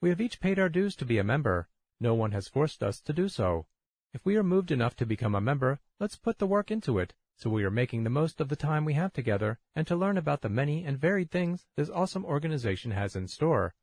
We 0.01 0.09
have 0.09 0.21
each 0.21 0.41
paid 0.41 0.59
our 0.59 0.71
dues 0.71 0.97
to 0.97 1.05
be 1.05 1.19
a 1.19 1.25
member. 1.25 1.69
No 2.01 2.15
one 2.15 2.33
has 2.33 2.49
forced 2.49 2.83
us 2.83 3.01
to 3.03 3.13
do 3.13 3.29
so. 3.29 3.67
If 4.15 4.25
we 4.25 4.37
are 4.37 4.43
moved 4.43 4.71
enough 4.71 4.97
to 4.97 5.07
become 5.07 5.35
a 5.35 5.41
member, 5.41 5.79
let's 5.99 6.17
put 6.17 6.39
the 6.39 6.47
work 6.47 6.71
into 6.71 6.99
it, 6.99 7.15
so 7.37 7.51
we 7.51 7.65
are 7.65 7.71
making 7.71 8.05
the 8.05 8.11
most 8.11 8.41
of 8.41 8.49
the 8.49 8.57
time 8.57 8.85
we 8.85 8.95
have 8.95 9.13
together 9.13 9.59
and 9.75 9.87
to 9.87 9.97
learn 9.97 10.17
about 10.17 10.41
the 10.41 10.49
many 10.49 10.85
and 10.85 10.99
varied 10.99 11.31
things 11.31 11.67
this 11.77 11.91
awesome 11.91 12.25
organization 12.25 12.93
has 12.93 13.15
in 13.15 13.29
store. 13.29 13.75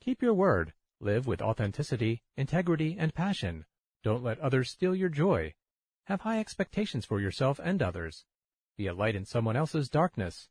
Keep 0.00 0.22
your 0.22 0.34
word. 0.34 0.72
Live 1.00 1.26
with 1.26 1.42
authenticity, 1.42 2.22
integrity, 2.36 2.96
and 2.98 3.12
passion. 3.12 3.66
Don't 4.02 4.22
let 4.22 4.38
others 4.38 4.70
steal 4.70 4.94
your 4.94 5.08
joy. 5.08 5.54
Have 6.04 6.22
high 6.22 6.38
expectations 6.38 7.04
for 7.04 7.20
yourself 7.20 7.60
and 7.62 7.82
others. 7.82 8.24
Be 8.76 8.86
a 8.86 8.94
light 8.94 9.16
in 9.16 9.24
someone 9.24 9.56
else's 9.56 9.90
darkness. 9.90 10.48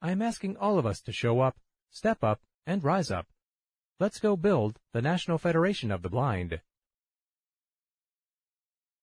I 0.00 0.10
am 0.10 0.22
asking 0.22 0.56
all 0.56 0.78
of 0.78 0.86
us 0.86 1.00
to 1.02 1.12
show 1.12 1.40
up, 1.40 1.58
step 1.90 2.24
up, 2.24 2.40
and 2.66 2.82
rise 2.82 3.10
up. 3.10 3.31
Let's 4.02 4.18
go 4.18 4.36
build 4.36 4.80
the 4.92 5.00
National 5.00 5.38
Federation 5.38 5.92
of 5.92 6.02
the 6.02 6.08
Blind. 6.08 6.60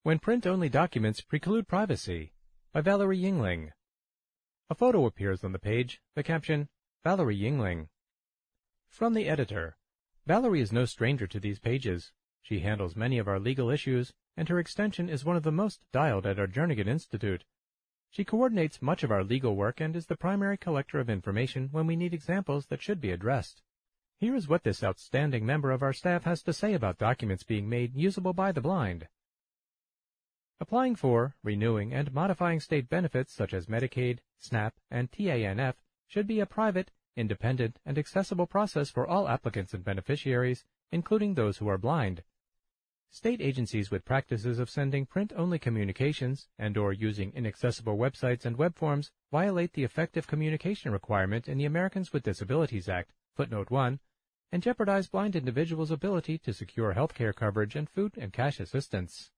When 0.03 0.19
Print-Only 0.19 0.67
Documents 0.67 1.21
Preclude 1.21 1.69
Privacy 1.69 2.33
by 2.73 2.81
Valerie 2.81 3.17
Yingling. 3.17 3.69
A 4.69 4.75
photo 4.75 5.05
appears 5.05 5.45
on 5.45 5.53
the 5.53 5.57
page, 5.57 6.01
the 6.15 6.21
caption, 6.21 6.67
Valerie 7.05 7.39
Yingling. 7.39 7.87
From 8.89 9.13
the 9.13 9.29
editor. 9.29 9.77
Valerie 10.27 10.59
is 10.59 10.73
no 10.73 10.83
stranger 10.83 11.27
to 11.27 11.39
these 11.39 11.59
pages. 11.59 12.11
She 12.41 12.59
handles 12.59 12.97
many 12.97 13.19
of 13.19 13.29
our 13.29 13.39
legal 13.39 13.69
issues, 13.69 14.11
and 14.35 14.49
her 14.49 14.59
extension 14.59 15.07
is 15.07 15.23
one 15.23 15.37
of 15.37 15.43
the 15.43 15.49
most 15.53 15.79
dialed 15.93 16.25
at 16.25 16.37
our 16.37 16.47
Jernigan 16.47 16.89
Institute. 16.89 17.45
She 18.09 18.25
coordinates 18.25 18.81
much 18.81 19.03
of 19.03 19.11
our 19.11 19.23
legal 19.23 19.55
work 19.55 19.79
and 19.79 19.95
is 19.95 20.07
the 20.07 20.17
primary 20.17 20.57
collector 20.57 20.99
of 20.99 21.09
information 21.09 21.69
when 21.71 21.87
we 21.87 21.95
need 21.95 22.13
examples 22.13 22.65
that 22.65 22.81
should 22.81 22.99
be 22.99 23.11
addressed. 23.11 23.61
Here 24.19 24.35
is 24.35 24.49
what 24.49 24.63
this 24.63 24.83
outstanding 24.83 25.45
member 25.45 25.71
of 25.71 25.81
our 25.81 25.93
staff 25.93 26.25
has 26.25 26.43
to 26.43 26.51
say 26.51 26.73
about 26.73 26.97
documents 26.97 27.43
being 27.43 27.69
made 27.69 27.95
usable 27.95 28.33
by 28.33 28.51
the 28.51 28.59
blind. 28.59 29.07
Applying 30.59 30.97
for, 30.97 31.35
renewing, 31.41 31.93
and 31.93 32.13
modifying 32.13 32.59
state 32.59 32.89
benefits 32.89 33.33
such 33.33 33.53
as 33.53 33.67
Medicaid, 33.67 34.19
SNAP, 34.39 34.75
and 34.91 35.09
TANF 35.09 35.75
should 36.05 36.27
be 36.27 36.41
a 36.41 36.45
private, 36.45 36.91
independent, 37.15 37.79
and 37.85 37.97
accessible 37.97 38.45
process 38.45 38.89
for 38.89 39.07
all 39.07 39.29
applicants 39.29 39.73
and 39.73 39.85
beneficiaries, 39.85 40.65
including 40.91 41.35
those 41.35 41.59
who 41.59 41.69
are 41.69 41.77
blind. 41.77 42.23
State 43.11 43.39
agencies 43.39 43.89
with 43.89 44.03
practices 44.03 44.59
of 44.59 44.69
sending 44.69 45.05
print-only 45.05 45.59
communications 45.59 46.49
and 46.57 46.77
or 46.77 46.91
using 46.91 47.31
inaccessible 47.33 47.97
websites 47.97 48.43
and 48.43 48.57
web 48.57 48.75
forms 48.75 49.11
violate 49.31 49.71
the 49.71 49.85
effective 49.85 50.27
communication 50.27 50.91
requirement 50.91 51.47
in 51.47 51.57
the 51.57 51.63
Americans 51.63 52.11
with 52.11 52.23
Disabilities 52.23 52.89
Act, 52.89 53.13
footnote 53.33 53.71
1, 53.71 53.97
and 54.51 54.63
jeopardize 54.63 55.07
blind 55.07 55.35
individuals' 55.35 55.91
ability 55.91 56.37
to 56.39 56.53
secure 56.53 56.93
health 56.93 57.13
care 57.13 57.33
coverage 57.33 57.75
and 57.75 57.89
food 57.89 58.17
and 58.17 58.33
cash 58.33 58.59
assistance. 58.59 59.31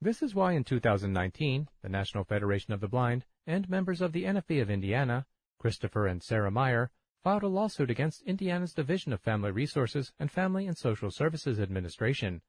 This 0.00 0.22
is 0.22 0.34
why 0.34 0.52
in 0.52 0.64
2019, 0.64 1.68
the 1.82 1.88
National 1.88 2.24
Federation 2.24 2.72
of 2.72 2.80
the 2.80 2.88
Blind 2.88 3.24
and 3.46 3.68
members 3.68 4.00
of 4.00 4.12
the 4.12 4.24
NFB 4.24 4.62
of 4.62 4.70
Indiana, 4.70 5.26
Christopher 5.58 6.06
and 6.06 6.22
Sarah 6.22 6.50
Meyer, 6.50 6.90
filed 7.22 7.42
a 7.42 7.48
lawsuit 7.48 7.90
against 7.90 8.22
Indiana's 8.22 8.74
Division 8.74 9.12
of 9.12 9.20
Family 9.20 9.50
Resources 9.50 10.12
and 10.18 10.30
Family 10.30 10.66
and 10.66 10.76
Social 10.76 11.10
Services 11.10 11.60
Administration 11.60 12.42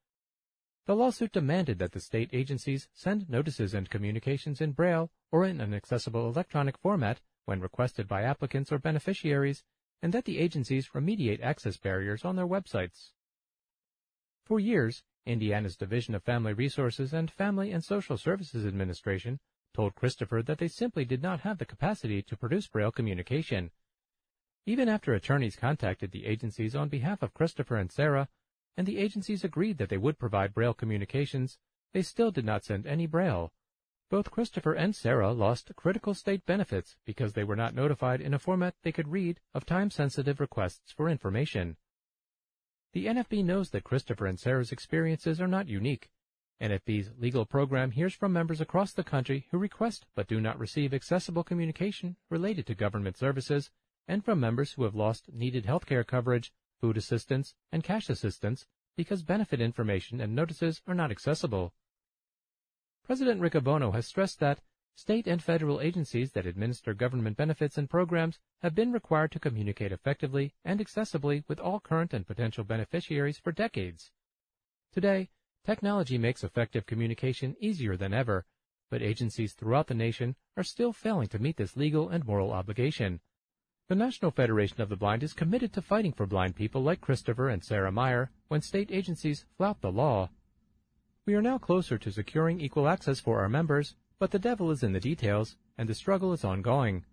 the 0.85 0.95
lawsuit 0.97 1.31
demanded 1.31 1.79
that 1.79 1.93
the 1.93 1.99
state 2.01 2.29
agencies 2.33 2.89
send 2.93 3.29
notices 3.29 3.73
and 3.73 3.89
communications 3.89 4.59
in 4.59 4.73
Braille 4.73 5.09
or 5.31 5.45
in 5.45 5.61
an 5.61 5.73
accessible 5.73 6.27
electronic 6.27 6.77
format 6.77 7.21
when 7.45 7.61
requested 7.61 8.05
by 8.05 8.23
applicants 8.23 8.69
or 8.69 8.79
beneficiaries, 8.79 9.63
and 10.03 10.13
that 10.13 10.25
the 10.25 10.37
agencies 10.37 10.89
remediate 10.93 11.41
access 11.41 11.77
barriers 11.77 12.25
on 12.25 12.35
their 12.35 12.45
websites. 12.45 13.11
For 14.45 14.59
years, 14.59 15.01
Indiana's 15.25 15.77
Division 15.77 16.13
of 16.13 16.21
Family 16.21 16.51
Resources 16.51 17.13
and 17.13 17.31
Family 17.31 17.71
and 17.71 17.81
Social 17.81 18.17
Services 18.17 18.65
Administration 18.65 19.39
told 19.73 19.95
Christopher 19.95 20.43
that 20.43 20.57
they 20.57 20.67
simply 20.67 21.05
did 21.05 21.23
not 21.23 21.39
have 21.39 21.57
the 21.57 21.65
capacity 21.65 22.21
to 22.21 22.35
produce 22.35 22.67
Braille 22.67 22.91
communication. 22.91 23.71
Even 24.65 24.89
after 24.89 25.13
attorneys 25.13 25.55
contacted 25.55 26.11
the 26.11 26.25
agencies 26.25 26.75
on 26.75 26.89
behalf 26.89 27.23
of 27.23 27.33
Christopher 27.33 27.77
and 27.77 27.89
Sarah, 27.89 28.27
and 28.75 28.85
the 28.85 28.97
agencies 28.97 29.45
agreed 29.45 29.77
that 29.77 29.87
they 29.87 29.97
would 29.97 30.19
provide 30.19 30.53
Braille 30.53 30.73
communications, 30.73 31.57
they 31.93 32.01
still 32.01 32.29
did 32.29 32.43
not 32.43 32.65
send 32.65 32.85
any 32.85 33.07
Braille. 33.07 33.53
Both 34.13 34.29
Christopher 34.29 34.73
and 34.73 34.95
Sarah 34.95 35.31
lost 35.31 35.75
critical 35.75 36.13
state 36.13 36.45
benefits 36.45 36.95
because 37.03 37.33
they 37.33 37.43
were 37.43 37.55
not 37.55 37.73
notified 37.73 38.21
in 38.21 38.35
a 38.35 38.37
format 38.37 38.75
they 38.83 38.91
could 38.91 39.07
read 39.07 39.39
of 39.55 39.65
time-sensitive 39.65 40.39
requests 40.39 40.91
for 40.91 41.09
information. 41.09 41.77
The 42.91 43.07
NFB 43.07 43.43
knows 43.43 43.71
that 43.71 43.83
Christopher 43.83 44.27
and 44.27 44.39
Sarah's 44.39 44.71
experiences 44.71 45.41
are 45.41 45.47
not 45.47 45.67
unique. 45.67 46.11
NFB's 46.61 47.09
legal 47.17 47.43
program 47.43 47.89
hears 47.89 48.13
from 48.13 48.33
members 48.33 48.61
across 48.61 48.93
the 48.93 49.03
country 49.03 49.47
who 49.49 49.57
request 49.57 50.05
but 50.13 50.27
do 50.27 50.39
not 50.39 50.59
receive 50.59 50.93
accessible 50.93 51.43
communication 51.43 52.15
related 52.29 52.67
to 52.67 52.75
government 52.75 53.17
services, 53.17 53.71
and 54.07 54.23
from 54.23 54.39
members 54.39 54.73
who 54.73 54.83
have 54.83 54.93
lost 54.93 55.33
needed 55.33 55.65
healthcare 55.65 56.05
coverage 56.05 56.53
food 56.79 56.97
assistance, 56.97 57.55
and 57.71 57.83
cash 57.83 58.11
assistance 58.11 58.67
because 58.95 59.23
benefit 59.23 59.59
information 59.59 60.21
and 60.21 60.35
notices 60.35 60.83
are 60.85 60.93
not 60.93 61.09
accessible. 61.09 61.73
President 63.05 63.41
Riccobono 63.41 63.93
has 63.93 64.07
stressed 64.07 64.39
that 64.39 64.61
state 64.95 65.27
and 65.27 65.41
federal 65.41 65.81
agencies 65.81 66.31
that 66.31 66.45
administer 66.45 66.93
government 66.93 67.37
benefits 67.37 67.77
and 67.77 67.89
programs 67.89 68.39
have 68.61 68.75
been 68.75 68.91
required 68.91 69.31
to 69.31 69.39
communicate 69.39 69.91
effectively 69.91 70.53
and 70.63 70.79
accessibly 70.79 71.43
with 71.47 71.59
all 71.59 71.79
current 71.79 72.13
and 72.13 72.27
potential 72.27 72.63
beneficiaries 72.63 73.37
for 73.37 73.51
decades. 73.51 74.11
Today, 74.91 75.29
Technology 75.65 76.17
makes 76.17 76.43
effective 76.43 76.85
communication 76.85 77.55
easier 77.57 77.95
than 77.95 78.13
ever, 78.13 78.45
but 78.89 79.01
agencies 79.01 79.53
throughout 79.53 79.87
the 79.87 79.93
nation 79.93 80.35
are 80.57 80.63
still 80.63 80.91
failing 80.91 81.29
to 81.29 81.39
meet 81.39 81.55
this 81.55 81.77
legal 81.77 82.09
and 82.09 82.25
moral 82.25 82.51
obligation. 82.51 83.21
The 83.87 83.95
National 83.95 84.29
Federation 84.29 84.81
of 84.81 84.89
the 84.89 84.97
Blind 84.97 85.23
is 85.23 85.31
committed 85.31 85.71
to 85.73 85.81
fighting 85.81 86.11
for 86.11 86.25
blind 86.25 86.57
people 86.57 86.83
like 86.83 86.99
Christopher 86.99 87.47
and 87.47 87.63
Sarah 87.63 87.93
Meyer 87.93 88.29
when 88.49 88.59
state 88.59 88.91
agencies 88.91 89.45
flout 89.55 89.79
the 89.79 89.91
law. 89.91 90.29
We 91.25 91.35
are 91.35 91.41
now 91.41 91.57
closer 91.57 91.97
to 91.97 92.11
securing 92.11 92.59
equal 92.59 92.89
access 92.89 93.21
for 93.21 93.39
our 93.39 93.47
members, 93.47 93.95
but 94.19 94.31
the 94.31 94.39
devil 94.39 94.71
is 94.71 94.83
in 94.83 94.91
the 94.91 94.99
details, 94.99 95.55
and 95.77 95.87
the 95.87 95.95
struggle 95.95 96.33
is 96.33 96.43
ongoing. 96.43 97.05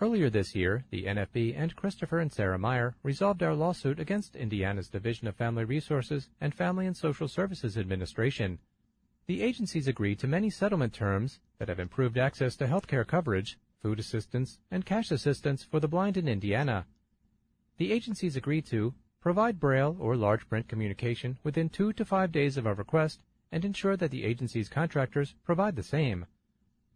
Earlier 0.00 0.30
this 0.30 0.54
year, 0.54 0.86
the 0.88 1.04
NFB 1.04 1.54
and 1.54 1.76
Christopher 1.76 2.20
and 2.20 2.32
Sarah 2.32 2.58
Meyer 2.58 2.96
resolved 3.02 3.42
our 3.42 3.54
lawsuit 3.54 4.00
against 4.00 4.34
Indiana's 4.34 4.88
Division 4.88 5.28
of 5.28 5.36
Family 5.36 5.66
Resources 5.66 6.30
and 6.40 6.54
Family 6.54 6.86
and 6.86 6.96
Social 6.96 7.28
Services 7.28 7.76
Administration. 7.76 8.60
The 9.26 9.42
agencies 9.42 9.88
agreed 9.88 10.18
to 10.20 10.26
many 10.26 10.48
settlement 10.48 10.94
terms 10.94 11.38
that 11.58 11.68
have 11.68 11.80
improved 11.80 12.16
access 12.16 12.56
to 12.56 12.66
health 12.66 12.86
care 12.86 13.04
coverage, 13.04 13.58
food 13.82 13.98
assistance, 13.98 14.58
and 14.70 14.86
cash 14.86 15.10
assistance 15.10 15.62
for 15.62 15.80
the 15.80 15.88
blind 15.88 16.16
in 16.16 16.28
Indiana. 16.28 16.86
The 17.76 17.92
agencies 17.92 18.36
agreed 18.36 18.64
to 18.68 18.94
provide 19.20 19.60
braille 19.60 19.96
or 19.98 20.16
large 20.16 20.48
print 20.48 20.68
communication 20.68 21.38
within 21.42 21.68
two 21.68 21.92
to 21.92 22.04
five 22.04 22.32
days 22.32 22.56
of 22.56 22.66
a 22.66 22.74
request 22.74 23.20
and 23.50 23.64
ensure 23.64 23.96
that 23.96 24.10
the 24.10 24.24
agency's 24.24 24.68
contractors 24.68 25.34
provide 25.44 25.76
the 25.76 25.82
same. 25.82 26.26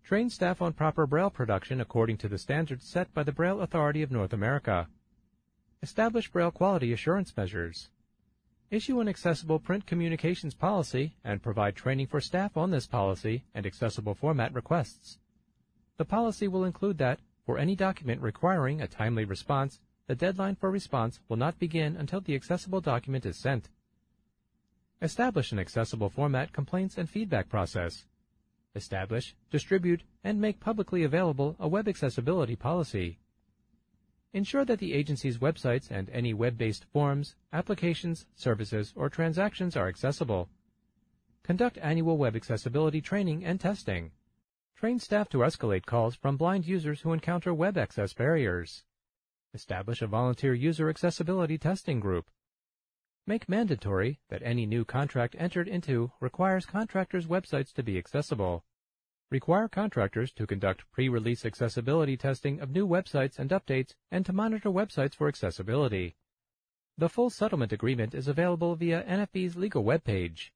Train 0.04 0.30
staff 0.30 0.61
on 0.61 0.72
proper 0.72 1.06
Braille 1.06 1.30
production 1.30 1.80
according 1.80 2.18
to 2.18 2.28
the 2.28 2.38
standards 2.38 2.87
set 2.88 3.12
by 3.14 3.22
the 3.22 3.32
Braille 3.32 3.61
Authority 3.61 4.02
of 4.02 4.11
North 4.11 4.32
America. 4.32 4.88
Establish 5.82 6.30
Braille 6.30 6.50
quality 6.50 6.92
assurance 6.92 7.37
measures. 7.37 7.88
Issue 8.70 9.00
an 9.00 9.08
accessible 9.08 9.58
print 9.58 9.87
communications 9.87 10.54
policy 10.54 11.14
and 11.24 11.42
provide 11.42 11.76
training 11.76 12.06
for 12.06 12.20
staff 12.20 12.56
on 12.56 12.70
this 12.70 12.87
policy 12.87 13.44
and 13.54 13.66
accessible 13.66 14.14
format 14.14 14.52
requests. 14.54 15.18
The 15.98 16.04
policy 16.04 16.48
will 16.48 16.64
include 16.64 16.98
that, 16.98 17.20
for 17.44 17.58
any 17.58 17.76
document 17.76 18.22
requiring 18.22 18.80
a 18.80 18.88
timely 18.88 19.24
response, 19.24 19.80
the 20.06 20.14
deadline 20.14 20.56
for 20.56 20.70
response 20.70 21.20
will 21.28 21.36
not 21.36 21.58
begin 21.58 21.96
until 21.96 22.20
the 22.20 22.34
accessible 22.34 22.80
document 22.80 23.26
is 23.26 23.38
sent. 23.38 23.70
Establish 25.00 25.52
an 25.52 25.58
accessible 25.58 26.10
format 26.10 26.52
complaints 26.52 26.98
and 26.98 27.08
feedback 27.08 27.48
process 27.48 28.04
establish, 28.74 29.34
distribute, 29.50 30.02
and 30.24 30.40
make 30.40 30.60
publicly 30.60 31.04
available 31.04 31.56
a 31.58 31.68
web 31.68 31.88
accessibility 31.88 32.56
policy. 32.56 33.18
Ensure 34.32 34.64
that 34.64 34.78
the 34.78 34.94
agency's 34.94 35.38
websites 35.38 35.90
and 35.90 36.08
any 36.10 36.32
web-based 36.32 36.86
forms, 36.86 37.34
applications, 37.52 38.26
services, 38.34 38.92
or 38.96 39.10
transactions 39.10 39.76
are 39.76 39.88
accessible. 39.88 40.48
Conduct 41.42 41.76
annual 41.82 42.16
web 42.16 42.34
accessibility 42.34 43.00
training 43.00 43.44
and 43.44 43.60
testing. 43.60 44.10
Train 44.74 44.98
staff 44.98 45.28
to 45.28 45.38
escalate 45.38 45.84
calls 45.84 46.14
from 46.14 46.36
blind 46.36 46.66
users 46.66 47.02
who 47.02 47.12
encounter 47.12 47.52
web 47.52 47.76
access 47.76 48.14
barriers. 48.14 48.84
Establish 49.54 50.00
a 50.00 50.06
volunteer 50.06 50.54
user 50.54 50.88
accessibility 50.88 51.58
testing 51.58 52.00
group. 52.00 52.30
Make 53.26 53.50
mandatory 53.50 54.18
that 54.30 54.42
any 54.42 54.64
new 54.64 54.84
contract 54.86 55.36
entered 55.38 55.68
into 55.68 56.10
requires 56.20 56.64
contractors' 56.64 57.26
websites 57.26 57.70
to 57.74 57.82
be 57.82 57.98
accessible. 57.98 58.64
Require 59.30 59.68
contractors 59.68 60.32
to 60.32 60.46
conduct 60.46 60.90
pre-release 60.90 61.44
accessibility 61.44 62.16
testing 62.16 62.60
of 62.60 62.70
new 62.70 62.88
websites 62.88 63.38
and 63.38 63.50
updates 63.50 63.94
and 64.10 64.24
to 64.24 64.32
monitor 64.32 64.70
websites 64.70 65.14
for 65.14 65.28
accessibility. 65.28 66.16
The 66.96 67.10
full 67.10 67.28
settlement 67.28 67.72
agreement 67.72 68.14
is 68.14 68.28
available 68.28 68.74
via 68.74 69.04
NFB's 69.04 69.56
legal 69.56 69.84
webpage. 69.84 70.50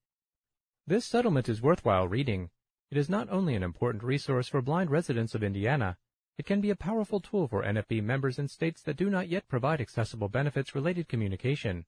This 0.86 1.04
settlement 1.04 1.50
is 1.50 1.60
worthwhile 1.60 2.08
reading. 2.08 2.48
It 2.90 2.96
is 2.96 3.10
not 3.10 3.28
only 3.28 3.54
an 3.54 3.62
important 3.62 4.02
resource 4.02 4.48
for 4.48 4.62
blind 4.62 4.90
residents 4.90 5.34
of 5.34 5.42
Indiana, 5.42 5.98
it 6.38 6.46
can 6.46 6.60
be 6.60 6.70
a 6.70 6.76
powerful 6.76 7.20
tool 7.20 7.48
for 7.48 7.62
NFB 7.62 8.02
members 8.02 8.38
in 8.38 8.48
states 8.48 8.82
that 8.82 8.96
do 8.96 9.08
not 9.08 9.28
yet 9.28 9.48
provide 9.48 9.80
accessible 9.80 10.28
benefits 10.28 10.74
related 10.74 11.08
communication. 11.08 11.86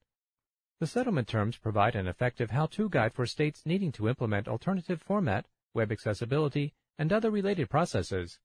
The 0.81 0.87
settlement 0.87 1.29
terms 1.29 1.59
provide 1.59 1.95
an 1.95 2.07
effective 2.07 2.51
how-to 2.51 2.89
guide 2.89 3.13
for 3.13 3.27
states 3.27 3.67
needing 3.67 3.93
to 3.93 4.09
implement 4.09 4.49
alternative 4.49 5.03
format, 5.03 5.47
web 5.75 5.93
accessibility, 5.93 6.73
and 6.99 7.13
other 7.13 7.31
related 7.31 7.69
processes. 7.69 8.39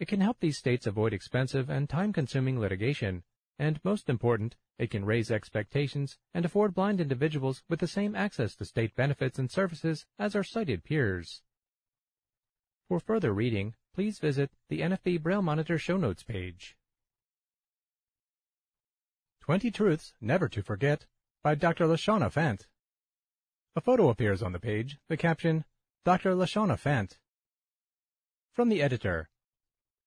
It 0.00 0.08
can 0.08 0.20
help 0.20 0.40
these 0.40 0.58
states 0.58 0.86
avoid 0.86 1.12
expensive 1.12 1.68
and 1.68 1.88
time-consuming 1.88 2.58
litigation, 2.58 3.22
and 3.58 3.80
most 3.84 4.08
important, 4.08 4.56
it 4.78 4.90
can 4.90 5.04
raise 5.04 5.30
expectations 5.30 6.18
and 6.32 6.44
afford 6.44 6.74
blind 6.74 7.00
individuals 7.00 7.62
with 7.68 7.80
the 7.80 7.88
same 7.88 8.14
access 8.14 8.54
to 8.56 8.64
state 8.64 8.94
benefits 8.94 9.38
and 9.38 9.50
services 9.50 10.06
as 10.18 10.36
our 10.36 10.44
sighted 10.44 10.84
peers. 10.84 11.42
For 12.88 13.00
further 13.00 13.34
reading, 13.34 13.74
please 13.98 14.20
visit 14.20 14.48
the 14.68 14.78
NFB 14.78 15.20
Braille 15.20 15.42
Monitor 15.42 15.76
show 15.76 15.96
notes 15.96 16.22
page. 16.22 16.76
20 19.40 19.72
Truths 19.72 20.14
Never 20.20 20.48
to 20.50 20.62
Forget 20.62 21.06
by 21.42 21.56
Dr. 21.56 21.86
Lashawna 21.86 22.32
Fant. 22.32 22.68
A 23.74 23.80
photo 23.80 24.08
appears 24.08 24.40
on 24.40 24.52
the 24.52 24.60
page, 24.60 24.98
the 25.08 25.16
caption, 25.16 25.64
Dr. 26.04 26.36
Lashawna 26.36 26.80
Fant. 26.80 27.18
From 28.52 28.68
the 28.68 28.80
editor. 28.80 29.28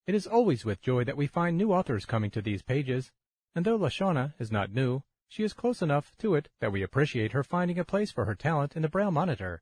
It 0.08 0.16
is 0.16 0.26
always 0.26 0.64
with 0.64 0.82
joy 0.82 1.04
that 1.04 1.18
we 1.18 1.28
find 1.28 1.58
new 1.58 1.74
authors 1.74 2.06
coming 2.06 2.32
to 2.32 2.42
these 2.42 2.64
pages, 2.64 3.12
and 3.54 3.66
though 3.66 3.78
Lashawna 3.78 4.36
is 4.40 4.54
not 4.54 4.72
new, 4.72 5.04
she 5.28 5.44
is 5.44 5.52
close 5.52 5.82
enough 5.82 6.16
to 6.20 6.36
it 6.36 6.48
that 6.62 6.72
we 6.72 6.82
appreciate 6.82 7.34
her 7.34 7.44
finding 7.44 7.78
a 7.78 7.84
place 7.84 8.10
for 8.10 8.24
her 8.24 8.36
talent 8.36 8.78
in 8.78 8.84
the 8.84 8.88
Braille 8.88 9.12
Monitor. 9.12 9.62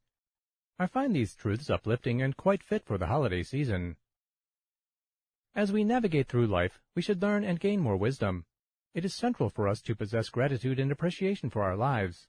I 0.78 0.86
find 0.86 1.16
these 1.16 1.34
truths 1.34 1.72
uplifting 1.72 2.22
and 2.22 2.38
quite 2.38 2.62
fit 2.62 2.86
for 2.86 3.00
the 3.00 3.08
holiday 3.08 3.42
season. 3.42 3.96
As 5.56 5.72
we 5.72 5.84
navigate 5.84 6.28
through 6.28 6.48
life, 6.48 6.80
we 6.96 7.02
should 7.02 7.22
learn 7.22 7.44
and 7.44 7.60
gain 7.60 7.80
more 7.80 7.98
wisdom. 7.98 8.46
It 8.94 9.04
is 9.04 9.16
central 9.16 9.50
for 9.50 9.68
us 9.68 9.82
to 9.82 9.96
possess 9.96 10.30
gratitude 10.30 10.80
and 10.80 10.92
appreciation 10.92 11.50
for 11.50 11.64
our 11.64 11.76
lives. 11.76 12.28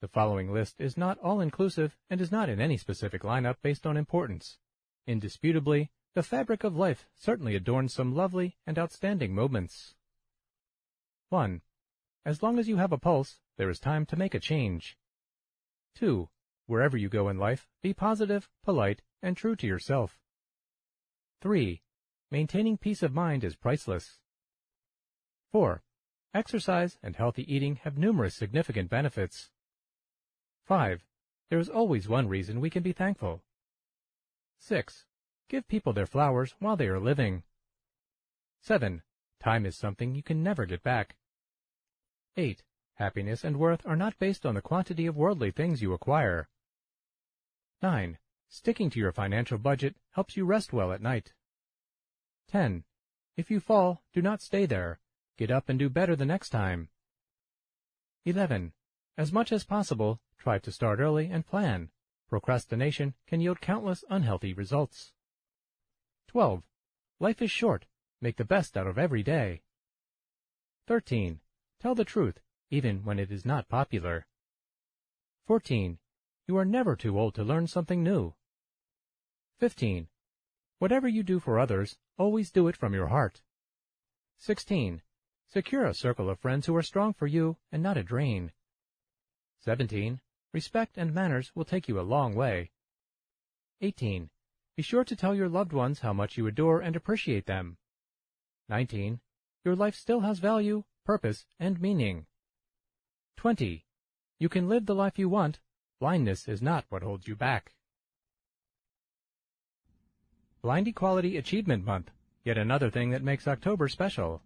The 0.00 0.08
following 0.08 0.52
list 0.52 0.80
is 0.80 0.96
not 0.96 1.18
all-inclusive 1.18 1.96
and 2.10 2.20
is 2.20 2.32
not 2.32 2.48
in 2.48 2.60
any 2.60 2.76
specific 2.76 3.22
lineup 3.22 3.56
based 3.62 3.86
on 3.86 3.96
importance. 3.96 4.58
Indisputably, 5.06 5.90
the 6.14 6.22
fabric 6.22 6.64
of 6.64 6.76
life 6.76 7.06
certainly 7.14 7.54
adorns 7.54 7.94
some 7.94 8.14
lovely 8.14 8.56
and 8.66 8.78
outstanding 8.78 9.34
moments. 9.34 9.94
1. 11.28 11.62
As 12.24 12.42
long 12.42 12.58
as 12.58 12.68
you 12.68 12.76
have 12.76 12.92
a 12.92 12.98
pulse, 12.98 13.38
there 13.56 13.70
is 13.70 13.78
time 13.78 14.04
to 14.06 14.16
make 14.16 14.34
a 14.34 14.40
change. 14.40 14.98
2. 15.96 16.28
Wherever 16.66 16.96
you 16.96 17.08
go 17.08 17.28
in 17.28 17.38
life, 17.38 17.68
be 17.82 17.94
positive, 17.94 18.48
polite, 18.64 19.02
and 19.22 19.36
true 19.36 19.56
to 19.56 19.66
yourself. 19.66 20.18
3. 21.40 21.82
Maintaining 22.32 22.78
peace 22.78 23.02
of 23.02 23.12
mind 23.12 23.44
is 23.44 23.56
priceless. 23.56 24.18
4. 25.50 25.82
Exercise 26.32 26.96
and 27.02 27.14
healthy 27.14 27.44
eating 27.54 27.76
have 27.84 27.98
numerous 27.98 28.34
significant 28.34 28.88
benefits. 28.88 29.50
5. 30.64 31.04
There 31.50 31.58
is 31.58 31.68
always 31.68 32.08
one 32.08 32.28
reason 32.28 32.58
we 32.58 32.70
can 32.70 32.82
be 32.82 32.94
thankful. 32.94 33.42
6. 34.60 35.04
Give 35.50 35.68
people 35.68 35.92
their 35.92 36.06
flowers 36.06 36.54
while 36.58 36.74
they 36.74 36.86
are 36.86 36.98
living. 36.98 37.42
7. 38.62 39.02
Time 39.38 39.66
is 39.66 39.76
something 39.76 40.14
you 40.14 40.22
can 40.22 40.42
never 40.42 40.64
get 40.64 40.82
back. 40.82 41.16
8. 42.38 42.62
Happiness 42.94 43.44
and 43.44 43.58
worth 43.58 43.86
are 43.86 43.94
not 43.94 44.18
based 44.18 44.46
on 44.46 44.54
the 44.54 44.62
quantity 44.62 45.04
of 45.04 45.18
worldly 45.18 45.50
things 45.50 45.82
you 45.82 45.92
acquire. 45.92 46.48
9. 47.82 48.16
Sticking 48.48 48.88
to 48.88 48.98
your 48.98 49.12
financial 49.12 49.58
budget 49.58 49.96
helps 50.12 50.34
you 50.34 50.46
rest 50.46 50.72
well 50.72 50.92
at 50.92 51.02
night. 51.02 51.34
10. 52.52 52.84
If 53.34 53.50
you 53.50 53.60
fall, 53.60 54.02
do 54.12 54.20
not 54.20 54.42
stay 54.42 54.66
there. 54.66 55.00
Get 55.38 55.50
up 55.50 55.70
and 55.70 55.78
do 55.78 55.88
better 55.88 56.14
the 56.14 56.26
next 56.26 56.50
time. 56.50 56.90
11. 58.26 58.74
As 59.16 59.32
much 59.32 59.52
as 59.52 59.64
possible, 59.64 60.20
try 60.36 60.58
to 60.58 60.70
start 60.70 61.00
early 61.00 61.30
and 61.30 61.46
plan. 61.46 61.88
Procrastination 62.28 63.14
can 63.26 63.40
yield 63.40 63.62
countless 63.62 64.04
unhealthy 64.10 64.52
results. 64.52 65.12
12. 66.28 66.62
Life 67.20 67.40
is 67.40 67.50
short. 67.50 67.86
Make 68.20 68.36
the 68.36 68.44
best 68.44 68.76
out 68.76 68.86
of 68.86 68.98
every 68.98 69.22
day. 69.22 69.62
13. 70.88 71.40
Tell 71.80 71.94
the 71.94 72.04
truth, 72.04 72.38
even 72.68 73.02
when 73.02 73.18
it 73.18 73.32
is 73.32 73.46
not 73.46 73.66
popular. 73.70 74.26
14. 75.46 75.98
You 76.46 76.58
are 76.58 76.66
never 76.66 76.96
too 76.96 77.18
old 77.18 77.34
to 77.36 77.44
learn 77.44 77.66
something 77.66 78.02
new. 78.02 78.34
15. 79.58 80.08
Whatever 80.80 81.08
you 81.08 81.22
do 81.22 81.40
for 81.40 81.58
others, 81.58 81.96
always 82.22 82.52
do 82.52 82.68
it 82.68 82.76
from 82.76 82.94
your 82.94 83.08
heart. 83.08 83.42
16. 84.38 85.02
Secure 85.48 85.86
a 85.86 85.92
circle 85.92 86.30
of 86.30 86.38
friends 86.38 86.66
who 86.66 86.76
are 86.76 86.82
strong 86.82 87.12
for 87.12 87.26
you 87.26 87.56
and 87.72 87.82
not 87.82 87.96
a 87.96 88.04
drain. 88.04 88.52
17. 89.58 90.20
Respect 90.52 90.96
and 90.96 91.12
manners 91.12 91.50
will 91.56 91.64
take 91.64 91.88
you 91.88 91.98
a 91.98 92.10
long 92.14 92.36
way. 92.36 92.70
18. 93.80 94.30
Be 94.76 94.82
sure 94.84 95.02
to 95.02 95.16
tell 95.16 95.34
your 95.34 95.48
loved 95.48 95.72
ones 95.72 95.98
how 95.98 96.12
much 96.12 96.36
you 96.38 96.46
adore 96.46 96.80
and 96.80 96.94
appreciate 96.94 97.46
them. 97.46 97.76
19. 98.68 99.20
Your 99.64 99.74
life 99.74 99.96
still 99.96 100.20
has 100.20 100.38
value, 100.38 100.84
purpose, 101.04 101.44
and 101.58 101.80
meaning. 101.80 102.26
20. 103.36 103.84
You 104.38 104.48
can 104.48 104.68
live 104.68 104.86
the 104.86 104.94
life 104.94 105.18
you 105.18 105.28
want, 105.28 105.58
blindness 105.98 106.46
is 106.46 106.62
not 106.62 106.84
what 106.88 107.02
holds 107.02 107.26
you 107.26 107.34
back. 107.34 107.74
Blind 110.62 110.86
Equality 110.86 111.38
Achievement 111.38 111.84
Month, 111.84 112.12
yet 112.44 112.56
another 112.56 112.88
thing 112.88 113.10
that 113.10 113.24
makes 113.24 113.48
October 113.48 113.88
special. 113.88 114.42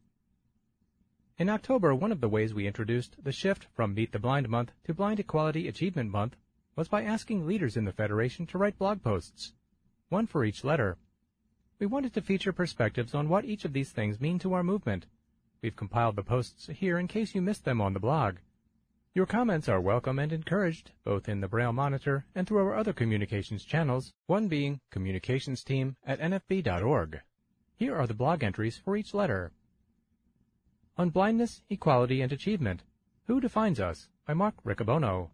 In 1.37 1.51
October, 1.51 1.95
one 1.95 2.11
of 2.11 2.23
the 2.23 2.29
ways 2.31 2.55
we 2.55 2.67
introduced 2.67 3.23
the 3.23 3.33
shift 3.33 3.67
from 3.75 3.93
Meet 3.93 4.13
the 4.13 4.19
Blind 4.19 4.49
Month 4.49 4.73
to 4.87 4.95
Blind 4.95 5.21
Equality 5.21 5.69
Achievement 5.69 6.11
Month 6.11 6.35
was 6.75 6.89
by 6.89 7.03
asking 7.03 7.47
leaders 7.47 7.77
in 7.77 7.85
the 7.85 7.93
Federation 7.93 8.47
to 8.47 8.57
write 8.57 8.79
blog 8.79 9.03
posts, 9.03 9.53
one 10.09 10.27
for 10.27 10.43
each 10.43 10.65
letter. 10.65 10.97
We 11.79 11.85
wanted 11.85 12.15
to 12.15 12.23
feature 12.23 12.55
perspectives 12.55 13.15
on 13.15 13.29
what 13.29 13.45
each 13.45 13.67
of 13.67 13.75
these 13.75 13.91
things 13.91 14.19
mean 14.19 14.39
to 14.39 14.55
our 14.55 14.63
movement. 14.63 15.05
We've 15.61 15.77
compiled 15.77 16.17
the 16.17 16.23
posts 16.23 16.71
here 16.73 16.99
in 16.99 17.09
case 17.09 17.35
you 17.35 17.43
missed 17.43 17.67
them 17.67 17.83
on 17.83 17.93
the 17.93 18.01
blog. 18.01 18.37
Your 19.17 19.25
comments 19.25 19.67
are 19.67 19.81
welcome 19.81 20.19
and 20.19 20.31
encouraged, 20.31 20.91
both 21.03 21.27
in 21.27 21.41
the 21.41 21.49
Braille 21.49 21.73
Monitor 21.73 22.27
and 22.35 22.47
through 22.47 22.59
our 22.59 22.75
other 22.75 22.93
communications 22.93 23.65
channels, 23.65 24.13
one 24.27 24.47
being 24.47 24.79
communicationsteam 24.93 25.97
at 26.07 26.21
nfb.org. 26.21 27.23
Here 27.77 27.97
are 27.97 28.07
the 28.07 28.13
blog 28.13 28.45
entries 28.45 28.77
for 28.77 28.95
each 28.95 29.15
letter. 29.15 29.53
On 30.99 31.09
Blindness, 31.09 31.63
Equality, 31.71 32.21
and 32.21 32.31
Achievement, 32.31 32.83
Who 33.25 33.41
Defines 33.41 33.81
Us? 33.81 34.11
by 34.27 34.35
Mark 34.35 34.55
Riccobono. 34.67 35.31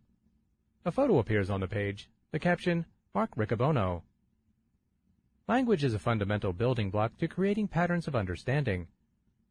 A 0.84 0.92
photo 0.92 1.18
appears 1.18 1.50
on 1.50 1.58
the 1.58 1.66
page. 1.66 2.08
The 2.30 2.38
caption, 2.38 2.86
Mark 3.12 3.34
Riccobono. 3.34 4.02
Language 5.48 5.82
is 5.82 5.92
a 5.92 5.98
fundamental 5.98 6.52
building 6.52 6.90
block 6.90 7.18
to 7.18 7.26
creating 7.26 7.66
patterns 7.66 8.06
of 8.06 8.14
understanding. 8.14 8.86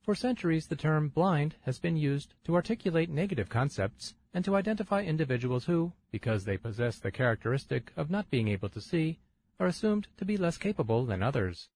For 0.03 0.15
centuries, 0.15 0.67
the 0.67 0.77
term 0.77 1.09
blind 1.09 1.57
has 1.63 1.79
been 1.79 1.97
used 1.97 2.33
to 2.45 2.55
articulate 2.55 3.09
negative 3.09 3.49
concepts 3.49 4.15
and 4.33 4.45
to 4.45 4.55
identify 4.55 5.01
individuals 5.01 5.65
who, 5.65 5.93
because 6.11 6.45
they 6.45 6.57
possess 6.57 6.99
the 6.99 7.11
characteristic 7.11 7.91
of 7.97 8.09
not 8.09 8.29
being 8.29 8.47
able 8.47 8.69
to 8.69 8.81
see, 8.81 9.19
are 9.59 9.67
assumed 9.67 10.07
to 10.17 10.25
be 10.25 10.37
less 10.37 10.57
capable 10.57 11.05
than 11.05 11.21
others. 11.21 11.69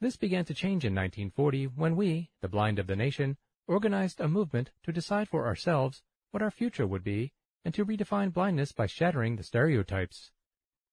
This 0.00 0.16
began 0.16 0.44
to 0.44 0.54
change 0.54 0.84
in 0.84 0.94
1940 0.94 1.66
when 1.66 1.96
we, 1.96 2.30
the 2.40 2.48
blind 2.48 2.78
of 2.78 2.86
the 2.86 2.94
nation, 2.94 3.36
organized 3.66 4.20
a 4.20 4.28
movement 4.28 4.70
to 4.84 4.92
decide 4.92 5.28
for 5.28 5.46
ourselves 5.46 6.02
what 6.30 6.42
our 6.42 6.50
future 6.50 6.86
would 6.86 7.02
be 7.02 7.32
and 7.64 7.74
to 7.74 7.84
redefine 7.84 8.32
blindness 8.32 8.72
by 8.72 8.86
shattering 8.86 9.36
the 9.36 9.42
stereotypes. 9.42 10.30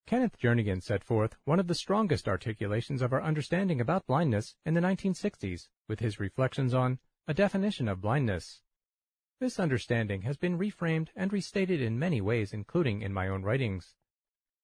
Kenneth 0.07 0.39
Jernigan 0.39 0.83
set 0.83 1.03
forth 1.03 1.35
one 1.45 1.59
of 1.59 1.67
the 1.67 1.75
strongest 1.75 2.27
articulations 2.27 3.01
of 3.01 3.13
our 3.13 3.21
understanding 3.21 3.81
about 3.81 4.05
blindness 4.05 4.55
in 4.65 4.73
the 4.73 4.81
1960s 4.81 5.67
with 5.87 5.99
his 5.99 6.19
reflections 6.19 6.73
on 6.73 6.99
a 7.27 7.33
definition 7.33 7.87
of 7.87 8.01
blindness. 8.01 8.61
This 9.39 9.59
understanding 9.59 10.21
has 10.21 10.37
been 10.37 10.57
reframed 10.57 11.09
and 11.13 11.33
restated 11.33 11.81
in 11.81 11.99
many 11.99 12.21
ways, 12.21 12.53
including 12.53 13.01
in 13.01 13.11
my 13.11 13.27
own 13.27 13.43
writings. 13.43 13.93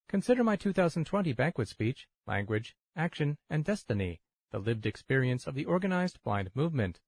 Consider 0.07 0.45
my 0.45 0.55
2020 0.55 1.33
banquet 1.33 1.67
speech, 1.67 2.07
Language, 2.25 2.77
Action, 2.95 3.37
and 3.49 3.65
Destiny, 3.65 4.21
the 4.51 4.59
lived 4.59 4.85
experience 4.85 5.45
of 5.45 5.55
the 5.55 5.65
organized 5.65 6.23
blind 6.23 6.51
movement. 6.53 7.01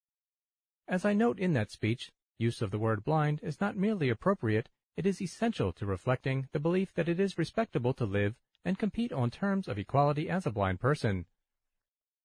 As 0.90 1.06
I 1.06 1.14
note 1.14 1.40
in 1.40 1.54
that 1.54 1.72
speech, 1.72 2.12
use 2.38 2.62
of 2.62 2.72
the 2.72 2.80
word 2.80 3.06
blind 3.06 3.40
is 3.42 3.62
not 3.62 3.78
merely 3.78 4.10
appropriate, 4.10 4.70
it 4.98 5.06
is 5.06 5.22
essential 5.22 5.72
to 5.74 5.86
reflecting 5.86 6.50
the 6.52 6.60
belief 6.60 6.94
that 6.94 7.08
it 7.08 7.20
is 7.20 7.38
respectable 7.38 7.94
to 7.94 8.06
live 8.06 8.36
and 8.66 8.78
compete 8.78 9.14
on 9.14 9.32
terms 9.32 9.70
of 9.70 9.78
equality 9.78 10.30
as 10.30 10.46
a 10.46 10.52
blind 10.52 10.82
person. 10.82 11.26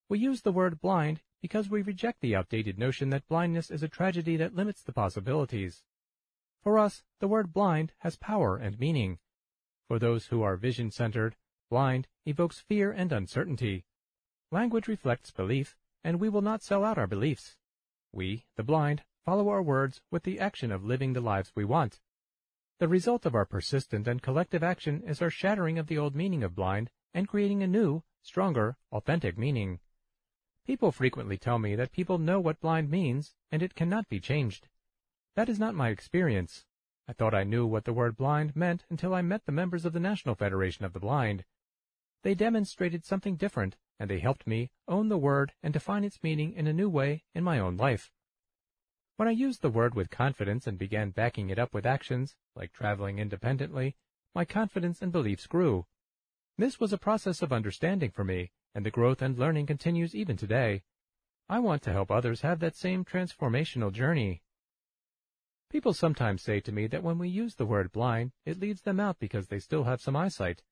We 0.08 0.18
use 0.18 0.42
the 0.42 0.52
word 0.52 0.80
blind 0.80 1.20
because 1.40 1.70
we 1.70 1.82
reject 1.82 2.20
the 2.20 2.34
outdated 2.34 2.78
notion 2.78 3.10
that 3.10 3.28
blindness 3.28 3.70
is 3.70 3.82
a 3.82 3.88
tragedy 3.88 4.36
that 4.36 4.54
limits 4.54 4.82
the 4.82 4.92
possibilities. 4.92 5.82
For 6.62 6.78
us, 6.78 7.02
the 7.20 7.28
word 7.28 7.52
blind 7.52 7.92
has 7.98 8.16
power 8.16 8.56
and 8.56 8.78
meaning. 8.78 9.18
For 9.86 9.98
those 9.98 10.26
who 10.26 10.42
are 10.42 10.56
vision-centered, 10.56 11.36
blind 11.70 12.08
evokes 12.26 12.60
fear 12.60 12.90
and 12.90 13.12
uncertainty. 13.12 13.84
Language 14.50 14.88
reflects 14.88 15.30
belief, 15.30 15.76
and 16.02 16.18
we 16.18 16.28
will 16.28 16.42
not 16.42 16.62
sell 16.62 16.84
out 16.84 16.98
our 16.98 17.06
beliefs. 17.06 17.56
We, 18.12 18.46
the 18.56 18.62
blind, 18.62 19.02
follow 19.24 19.48
our 19.48 19.62
words 19.62 20.00
with 20.10 20.22
the 20.22 20.40
action 20.40 20.72
of 20.72 20.84
living 20.84 21.12
the 21.12 21.20
lives 21.20 21.52
we 21.54 21.64
want. 21.64 22.00
The 22.78 22.88
result 22.88 23.26
of 23.26 23.34
our 23.34 23.44
persistent 23.44 24.06
and 24.08 24.22
collective 24.22 24.62
action 24.62 25.02
is 25.06 25.20
our 25.20 25.30
shattering 25.30 25.78
of 25.78 25.86
the 25.86 25.98
old 25.98 26.14
meaning 26.14 26.42
of 26.42 26.54
blind 26.54 26.90
and 27.12 27.28
creating 27.28 27.62
a 27.62 27.66
new, 27.66 28.02
stronger, 28.22 28.76
authentic 28.92 29.36
meaning. 29.36 29.80
People 30.68 30.92
frequently 30.92 31.38
tell 31.38 31.58
me 31.58 31.74
that 31.76 31.92
people 31.92 32.18
know 32.18 32.38
what 32.38 32.60
blind 32.60 32.90
means 32.90 33.32
and 33.50 33.62
it 33.62 33.74
cannot 33.74 34.06
be 34.10 34.20
changed. 34.20 34.68
That 35.34 35.48
is 35.48 35.58
not 35.58 35.74
my 35.74 35.88
experience. 35.88 36.66
I 37.08 37.14
thought 37.14 37.34
I 37.34 37.42
knew 37.42 37.64
what 37.64 37.86
the 37.86 37.94
word 37.94 38.18
blind 38.18 38.54
meant 38.54 38.84
until 38.90 39.14
I 39.14 39.22
met 39.22 39.46
the 39.46 39.50
members 39.50 39.86
of 39.86 39.94
the 39.94 39.98
National 39.98 40.34
Federation 40.34 40.84
of 40.84 40.92
the 40.92 41.00
Blind. 41.00 41.46
They 42.22 42.34
demonstrated 42.34 43.06
something 43.06 43.36
different 43.36 43.78
and 43.98 44.10
they 44.10 44.18
helped 44.18 44.46
me 44.46 44.70
own 44.86 45.08
the 45.08 45.16
word 45.16 45.54
and 45.62 45.72
define 45.72 46.04
its 46.04 46.22
meaning 46.22 46.52
in 46.52 46.66
a 46.66 46.74
new 46.74 46.90
way 46.90 47.24
in 47.34 47.42
my 47.42 47.58
own 47.58 47.78
life. 47.78 48.12
When 49.16 49.26
I 49.26 49.32
used 49.32 49.62
the 49.62 49.70
word 49.70 49.94
with 49.94 50.10
confidence 50.10 50.66
and 50.66 50.76
began 50.76 51.12
backing 51.12 51.48
it 51.48 51.58
up 51.58 51.72
with 51.72 51.86
actions, 51.86 52.36
like 52.54 52.74
traveling 52.74 53.18
independently, 53.18 53.96
my 54.34 54.44
confidence 54.44 55.00
and 55.00 55.12
beliefs 55.12 55.46
grew. 55.46 55.86
This 56.58 56.78
was 56.78 56.92
a 56.92 56.98
process 56.98 57.40
of 57.40 57.54
understanding 57.54 58.10
for 58.10 58.22
me, 58.22 58.50
and 58.74 58.84
the 58.84 58.90
growth 58.90 59.22
and 59.22 59.38
learning 59.38 59.66
continues 59.66 60.14
even 60.14 60.36
today. 60.36 60.82
I 61.48 61.58
want 61.58 61.82
to 61.82 61.92
help 61.92 62.10
others 62.10 62.42
have 62.42 62.60
that 62.60 62.76
same 62.76 63.04
transformational 63.04 63.92
journey. 63.92 64.42
People 65.70 65.92
sometimes 65.92 66.42
say 66.42 66.60
to 66.60 66.72
me 66.72 66.86
that 66.86 67.02
when 67.02 67.18
we 67.18 67.28
use 67.28 67.54
the 67.54 67.66
word 67.66 67.92
blind, 67.92 68.32
it 68.44 68.58
leads 68.58 68.82
them 68.82 69.00
out 69.00 69.18
because 69.18 69.48
they 69.48 69.58
still 69.58 69.84
have 69.84 70.00
some 70.00 70.16
eyesight, 70.16 70.62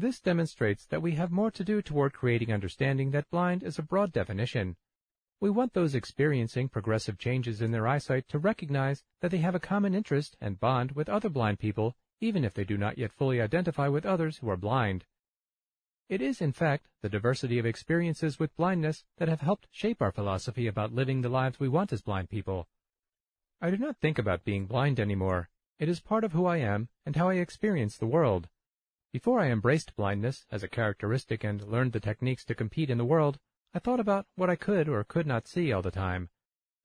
this 0.00 0.20
demonstrates 0.20 0.86
that 0.86 1.02
we 1.02 1.16
have 1.16 1.32
more 1.32 1.50
to 1.50 1.64
do 1.64 1.82
toward 1.82 2.12
creating 2.12 2.52
understanding 2.52 3.10
that 3.10 3.28
blind 3.30 3.64
is 3.64 3.80
a 3.80 3.82
broad 3.82 4.12
definition. 4.12 4.76
We 5.40 5.50
want 5.50 5.72
those 5.72 5.96
experiencing 5.96 6.68
progressive 6.68 7.18
changes 7.18 7.60
in 7.60 7.72
their 7.72 7.88
eyesight 7.88 8.28
to 8.28 8.38
recognize 8.38 9.02
that 9.20 9.32
they 9.32 9.38
have 9.38 9.56
a 9.56 9.60
common 9.60 9.96
interest 9.96 10.36
and 10.40 10.60
bond 10.60 10.92
with 10.92 11.08
other 11.08 11.28
blind 11.28 11.58
people, 11.58 11.96
even 12.20 12.44
if 12.44 12.54
they 12.54 12.62
do 12.62 12.76
not 12.76 12.96
yet 12.96 13.12
fully 13.12 13.40
identify 13.40 13.88
with 13.88 14.06
others 14.06 14.38
who 14.38 14.48
are 14.48 14.56
blind. 14.56 15.04
It 16.08 16.22
is, 16.22 16.40
in 16.40 16.52
fact, 16.52 16.88
the 17.02 17.10
diversity 17.10 17.58
of 17.58 17.66
experiences 17.66 18.38
with 18.38 18.56
blindness 18.56 19.04
that 19.18 19.28
have 19.28 19.42
helped 19.42 19.68
shape 19.70 20.00
our 20.00 20.10
philosophy 20.10 20.66
about 20.66 20.94
living 20.94 21.20
the 21.20 21.28
lives 21.28 21.60
we 21.60 21.68
want 21.68 21.92
as 21.92 22.00
blind 22.00 22.30
people. 22.30 22.66
I 23.60 23.70
do 23.70 23.76
not 23.76 23.98
think 23.98 24.18
about 24.18 24.42
being 24.42 24.66
blind 24.66 24.98
anymore. 24.98 25.50
It 25.78 25.86
is 25.86 26.00
part 26.00 26.24
of 26.24 26.32
who 26.32 26.46
I 26.46 26.56
am 26.58 26.88
and 27.04 27.14
how 27.14 27.28
I 27.28 27.34
experience 27.34 27.98
the 27.98 28.06
world. 28.06 28.48
Before 29.12 29.38
I 29.38 29.50
embraced 29.50 29.96
blindness 29.96 30.46
as 30.50 30.62
a 30.62 30.68
characteristic 30.68 31.44
and 31.44 31.62
learned 31.62 31.92
the 31.92 32.00
techniques 32.00 32.44
to 32.46 32.54
compete 32.54 32.88
in 32.88 32.96
the 32.96 33.04
world, 33.04 33.38
I 33.74 33.78
thought 33.78 34.00
about 34.00 34.26
what 34.34 34.48
I 34.48 34.56
could 34.56 34.88
or 34.88 35.04
could 35.04 35.26
not 35.26 35.46
see 35.46 35.72
all 35.72 35.82
the 35.82 35.90
time. 35.90 36.30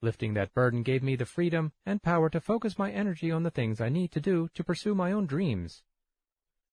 Lifting 0.01 0.33
that 0.33 0.53
burden 0.53 0.83
gave 0.83 1.01
me 1.01 1.15
the 1.15 1.25
freedom 1.25 1.71
and 1.85 2.03
power 2.03 2.29
to 2.29 2.41
focus 2.41 2.77
my 2.77 2.91
energy 2.91 3.31
on 3.31 3.43
the 3.43 3.51
things 3.51 3.79
I 3.79 3.87
need 3.87 4.11
to 4.11 4.19
do 4.19 4.49
to 4.53 4.63
pursue 4.65 4.93
my 4.93 5.13
own 5.13 5.27
dreams. 5.27 5.81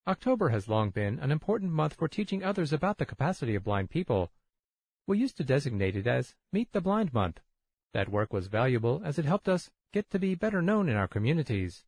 October 0.07 0.49
has 0.49 0.67
long 0.67 0.89
been 0.91 1.19
an 1.19 1.31
important 1.31 1.71
month 1.71 1.95
for 1.95 2.09
teaching 2.09 2.43
others 2.43 2.73
about 2.73 2.97
the 2.97 3.05
capacity 3.05 3.55
of 3.55 3.65
blind 3.65 3.91
people. 3.91 4.33
We 5.07 5.19
used 5.19 5.37
to 5.37 5.45
designate 5.45 5.95
it 5.95 6.07
as 6.07 6.35
Meet 6.53 6.73
the 6.73 6.81
Blind 6.81 7.13
Month. 7.13 7.41
That 7.93 8.09
work 8.09 8.33
was 8.33 8.47
valuable 8.47 9.03
as 9.05 9.19
it 9.19 9.27
helped 9.27 9.49
us 9.49 9.71
get 9.93 10.09
to 10.11 10.19
be 10.19 10.35
better 10.35 10.63
known 10.63 10.89
in 10.89 10.97
our 10.97 11.09
communities. 11.09 11.85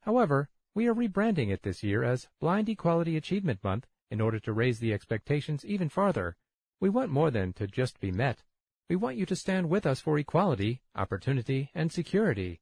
However, 0.00 0.48
we 0.74 0.88
are 0.88 0.94
rebranding 0.94 1.50
it 1.50 1.62
this 1.62 1.84
year 1.84 2.02
as 2.02 2.28
Blind 2.40 2.68
Equality 2.68 3.16
Achievement 3.16 3.62
Month 3.62 3.86
in 4.10 4.20
order 4.20 4.40
to 4.40 4.52
raise 4.52 4.80
the 4.80 4.92
expectations 4.92 5.64
even 5.64 5.88
farther. 5.88 6.36
We 6.80 6.88
want 6.88 7.10
more 7.10 7.30
than 7.30 7.52
to 7.54 7.68
just 7.68 8.00
be 8.00 8.10
met. 8.10 8.42
We 8.88 8.96
want 8.96 9.16
you 9.16 9.26
to 9.26 9.36
stand 9.36 9.70
with 9.70 9.86
us 9.86 10.00
for 10.00 10.18
equality, 10.18 10.82
opportunity, 10.96 11.70
and 11.72 11.92
security. 11.92 12.60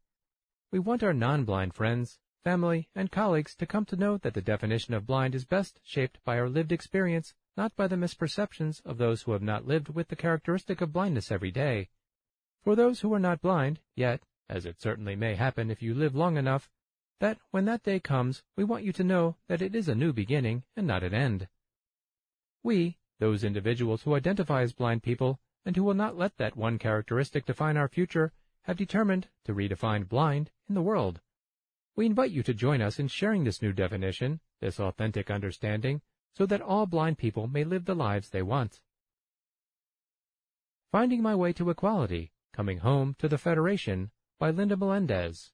We 0.70 0.78
want 0.78 1.02
our 1.02 1.14
non-blind 1.14 1.74
friends, 1.74 2.18
family, 2.42 2.88
and 2.94 3.10
colleagues 3.10 3.54
to 3.56 3.66
come 3.66 3.84
to 3.84 3.96
know 3.96 4.16
that 4.18 4.34
the 4.34 4.42
definition 4.42 4.94
of 4.94 5.06
blind 5.06 5.34
is 5.34 5.44
best 5.44 5.80
shaped 5.82 6.18
by 6.24 6.38
our 6.38 6.48
lived 6.48 6.72
experience, 6.72 7.34
not 7.56 7.74
by 7.76 7.86
the 7.86 7.96
misperceptions 7.96 8.84
of 8.84 8.98
those 8.98 9.22
who 9.22 9.32
have 9.32 9.42
not 9.42 9.66
lived 9.66 9.88
with 9.88 10.08
the 10.08 10.16
characteristic 10.16 10.80
of 10.80 10.92
blindness 10.92 11.30
every 11.30 11.50
day. 11.50 11.88
For 12.62 12.74
those 12.74 13.00
who 13.00 13.12
are 13.14 13.18
not 13.18 13.42
blind, 13.42 13.80
yet, 13.94 14.22
as 14.48 14.66
it 14.66 14.80
certainly 14.80 15.16
may 15.16 15.34
happen 15.34 15.70
if 15.70 15.82
you 15.82 15.94
live 15.94 16.14
long 16.14 16.36
enough, 16.36 16.70
that 17.20 17.38
when 17.50 17.64
that 17.66 17.82
day 17.82 18.00
comes, 18.00 18.42
we 18.56 18.64
want 18.64 18.84
you 18.84 18.92
to 18.92 19.04
know 19.04 19.36
that 19.48 19.62
it 19.62 19.74
is 19.74 19.88
a 19.88 19.94
new 19.94 20.12
beginning 20.12 20.64
and 20.76 20.86
not 20.86 21.02
an 21.02 21.14
end. 21.14 21.48
We, 22.62 22.98
those 23.18 23.44
individuals 23.44 24.02
who 24.02 24.14
identify 24.14 24.62
as 24.62 24.72
blind 24.72 25.02
people 25.02 25.38
and 25.64 25.76
who 25.76 25.84
will 25.84 25.94
not 25.94 26.18
let 26.18 26.36
that 26.38 26.56
one 26.56 26.78
characteristic 26.78 27.46
define 27.46 27.76
our 27.76 27.88
future, 27.88 28.32
have 28.62 28.76
determined 28.76 29.28
to 29.44 29.54
redefine 29.54 30.08
blind 30.08 30.50
in 30.68 30.74
the 30.74 30.82
world. 30.82 31.20
We 31.94 32.06
invite 32.06 32.30
you 32.30 32.42
to 32.44 32.54
join 32.54 32.80
us 32.80 32.98
in 32.98 33.08
sharing 33.08 33.44
this 33.44 33.60
new 33.60 33.72
definition, 33.72 34.40
this 34.60 34.80
authentic 34.80 35.30
understanding, 35.30 36.00
so 36.34 36.46
that 36.46 36.62
all 36.62 36.86
blind 36.86 37.18
people 37.18 37.46
may 37.46 37.64
live 37.64 37.84
the 37.84 37.94
lives 37.94 38.30
they 38.30 38.42
want. 38.42 38.80
Finding 40.90 41.20
My 41.20 41.34
Way 41.34 41.52
to 41.54 41.68
Equality, 41.68 42.32
Coming 42.52 42.78
Home 42.78 43.14
to 43.18 43.28
the 43.28 43.36
Federation 43.36 44.10
by 44.38 44.50
Linda 44.50 44.76
Melendez. 44.76 45.52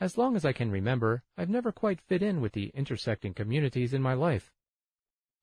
As 0.00 0.18
long 0.18 0.36
as 0.36 0.44
I 0.44 0.52
can 0.52 0.70
remember, 0.70 1.22
I've 1.38 1.48
never 1.48 1.72
quite 1.72 2.00
fit 2.00 2.22
in 2.22 2.40
with 2.40 2.52
the 2.52 2.68
intersecting 2.74 3.32
communities 3.32 3.94
in 3.94 4.02
my 4.02 4.14
life. 4.14 4.52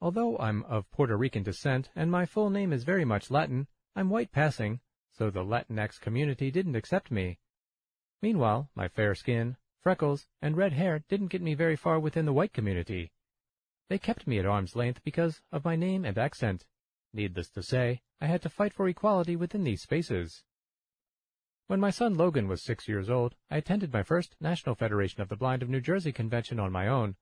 Although 0.01 0.37
I'm 0.37 0.63
of 0.63 0.91
Puerto 0.91 1.15
Rican 1.15 1.43
descent 1.43 1.89
and 1.95 2.11
my 2.11 2.25
full 2.25 2.49
name 2.49 2.73
is 2.73 2.83
very 2.83 3.05
much 3.05 3.31
Latin, 3.31 3.67
I'm 3.95 4.09
white 4.09 4.31
passing, 4.31 4.81
so 5.11 5.29
the 5.29 5.43
Latinx 5.43 5.99
community 5.99 6.51
didn't 6.51 6.75
accept 6.75 7.09
me. 7.09 7.39
Meanwhile, 8.23 8.69
my 8.73 8.87
fair 8.87 9.15
skin, 9.15 9.57
freckles, 9.81 10.27
and 10.41 10.55
red 10.55 10.71
hair 10.71 11.03
didn't 11.09 11.27
get 11.27 11.41
me 11.41 11.55
very 11.55 11.75
far 11.75 11.99
within 11.99 12.25
the 12.25 12.31
white 12.31 12.53
community. 12.53 13.11
They 13.89 13.97
kept 13.97 14.27
me 14.27 14.39
at 14.39 14.45
arm's 14.45 14.77
length 14.77 15.03
because 15.03 15.41
of 15.51 15.65
my 15.65 15.75
name 15.75 16.05
and 16.05 16.17
accent. 16.17 16.65
Needless 17.11 17.49
to 17.49 17.61
say, 17.61 18.01
I 18.21 18.27
had 18.27 18.41
to 18.43 18.49
fight 18.49 18.71
for 18.71 18.87
equality 18.87 19.35
within 19.35 19.65
these 19.65 19.81
spaces. 19.81 20.45
When 21.67 21.81
my 21.81 21.89
son 21.89 22.13
Logan 22.13 22.47
was 22.47 22.63
six 22.63 22.87
years 22.87 23.09
old, 23.09 23.35
I 23.51 23.57
attended 23.57 23.91
my 23.91 24.03
first 24.03 24.37
National 24.39 24.73
Federation 24.73 25.21
of 25.21 25.27
the 25.27 25.35
Blind 25.35 25.61
of 25.61 25.67
New 25.67 25.81
Jersey 25.81 26.13
convention 26.13 26.61
on 26.61 26.71
my 26.71 26.87
own. 26.87 27.17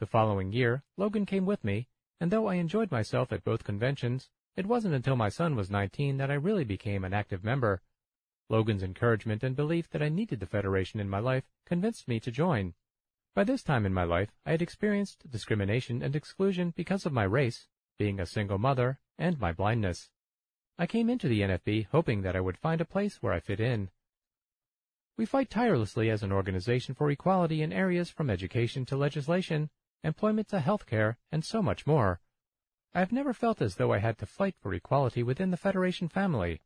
The 0.00 0.06
following 0.06 0.52
year, 0.52 0.84
Logan 0.98 1.24
came 1.24 1.46
with 1.46 1.64
me, 1.64 1.88
and 2.20 2.30
though 2.30 2.46
I 2.46 2.56
enjoyed 2.56 2.90
myself 2.90 3.32
at 3.32 3.42
both 3.42 3.64
conventions, 3.64 4.28
it 4.54 4.66
wasn't 4.66 4.96
until 4.96 5.16
my 5.16 5.30
son 5.30 5.56
was 5.56 5.70
19 5.70 6.18
that 6.18 6.30
I 6.30 6.34
really 6.34 6.64
became 6.64 7.04
an 7.04 7.14
active 7.14 7.42
member. 7.42 7.80
Logan's 8.48 8.82
encouragement 8.82 9.42
and 9.42 9.56
belief 9.56 9.88
that 9.90 10.02
I 10.02 10.08
needed 10.08 10.40
the 10.40 10.46
Federation 10.46 11.00
in 11.00 11.08
my 11.08 11.18
life 11.18 11.44
convinced 11.64 12.08
me 12.08 12.20
to 12.20 12.30
join. 12.30 12.74
By 13.34 13.44
this 13.44 13.62
time 13.62 13.86
in 13.86 13.94
my 13.94 14.04
life, 14.04 14.30
I 14.44 14.50
had 14.50 14.62
experienced 14.62 15.30
discrimination 15.30 16.02
and 16.02 16.14
exclusion 16.14 16.74
because 16.76 17.06
of 17.06 17.12
my 17.12 17.24
race, 17.24 17.66
being 17.98 18.20
a 18.20 18.26
single 18.26 18.58
mother, 18.58 18.98
and 19.18 19.40
my 19.40 19.52
blindness. 19.52 20.10
I 20.78 20.86
came 20.86 21.08
into 21.08 21.28
the 21.28 21.40
NFB 21.40 21.86
hoping 21.92 22.22
that 22.22 22.36
I 22.36 22.40
would 22.40 22.58
find 22.58 22.80
a 22.80 22.84
place 22.84 23.22
where 23.22 23.32
I 23.32 23.40
fit 23.40 23.60
in. 23.60 23.90
We 25.16 25.26
fight 25.26 25.50
tirelessly 25.50 26.10
as 26.10 26.22
an 26.22 26.32
organization 26.32 26.94
for 26.94 27.10
equality 27.10 27.62
in 27.62 27.72
areas 27.72 28.10
from 28.10 28.28
education 28.28 28.84
to 28.86 28.96
legislation, 28.96 29.70
employment 30.02 30.48
to 30.48 30.58
healthcare, 30.58 31.16
and 31.30 31.44
so 31.44 31.62
much 31.62 31.86
more. 31.86 32.20
I 32.94 33.00
have 33.00 33.12
never 33.12 33.32
felt 33.32 33.62
as 33.62 33.76
though 33.76 33.92
I 33.92 33.98
had 33.98 34.18
to 34.18 34.26
fight 34.26 34.56
for 34.60 34.74
equality 34.74 35.22
within 35.22 35.50
the 35.50 35.56
Federation 35.56 36.08
family. 36.08 36.60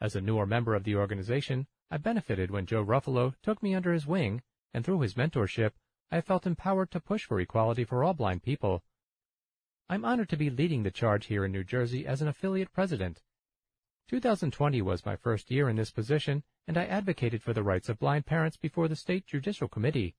As 0.00 0.16
a 0.16 0.20
newer 0.20 0.46
member 0.46 0.74
of 0.74 0.84
the 0.84 0.96
organization, 0.96 1.66
I 1.90 1.98
benefited 1.98 2.50
when 2.50 2.64
Joe 2.64 2.82
Ruffalo 2.82 3.34
took 3.42 3.62
me 3.62 3.74
under 3.74 3.92
his 3.92 4.06
wing, 4.06 4.42
and 4.72 4.84
through 4.84 5.00
his 5.00 5.14
mentorship, 5.14 5.72
I 6.10 6.22
felt 6.22 6.46
empowered 6.46 6.90
to 6.92 7.00
push 7.00 7.26
for 7.26 7.38
equality 7.38 7.84
for 7.84 8.02
all 8.02 8.14
blind 8.14 8.42
people. 8.42 8.82
I'm 9.90 10.04
honored 10.04 10.28
to 10.30 10.36
be 10.36 10.48
leading 10.48 10.84
the 10.84 10.90
charge 10.90 11.26
here 11.26 11.44
in 11.44 11.52
New 11.52 11.64
Jersey 11.64 12.06
as 12.06 12.22
an 12.22 12.28
affiliate 12.28 12.72
president. 12.72 13.22
2020 14.08 14.80
was 14.82 15.04
my 15.04 15.16
first 15.16 15.50
year 15.50 15.68
in 15.68 15.76
this 15.76 15.90
position, 15.90 16.44
and 16.66 16.78
I 16.78 16.86
advocated 16.86 17.42
for 17.42 17.52
the 17.52 17.62
rights 17.62 17.88
of 17.88 17.98
blind 17.98 18.24
parents 18.24 18.56
before 18.56 18.88
the 18.88 18.96
State 18.96 19.26
Judicial 19.26 19.68
Committee. 19.68 20.14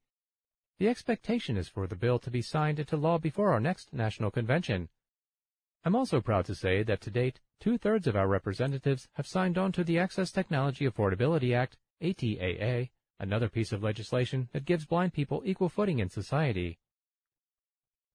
The 0.77 0.89
expectation 0.89 1.57
is 1.57 1.69
for 1.69 1.87
the 1.87 1.95
bill 1.95 2.19
to 2.19 2.29
be 2.29 2.41
signed 2.41 2.79
into 2.79 2.97
law 2.97 3.17
before 3.17 3.51
our 3.51 3.59
next 3.59 3.93
national 3.93 4.31
convention. 4.31 4.89
I'm 5.83 5.95
also 5.95 6.21
proud 6.21 6.45
to 6.45 6.55
say 6.55 6.83
that 6.83 7.01
to 7.01 7.09
date, 7.09 7.39
two-thirds 7.59 8.05
of 8.05 8.15
our 8.15 8.27
representatives 8.27 9.07
have 9.13 9.25
signed 9.25 9.57
on 9.57 9.71
to 9.71 9.83
the 9.83 9.97
Access 9.97 10.31
Technology 10.31 10.87
Affordability 10.87 11.55
Act, 11.55 11.77
ATAA, 12.03 12.91
another 13.19 13.49
piece 13.49 13.71
of 13.71 13.81
legislation 13.81 14.49
that 14.53 14.65
gives 14.65 14.85
blind 14.85 15.13
people 15.13 15.41
equal 15.43 15.69
footing 15.69 15.97
in 15.97 16.09
society. 16.09 16.77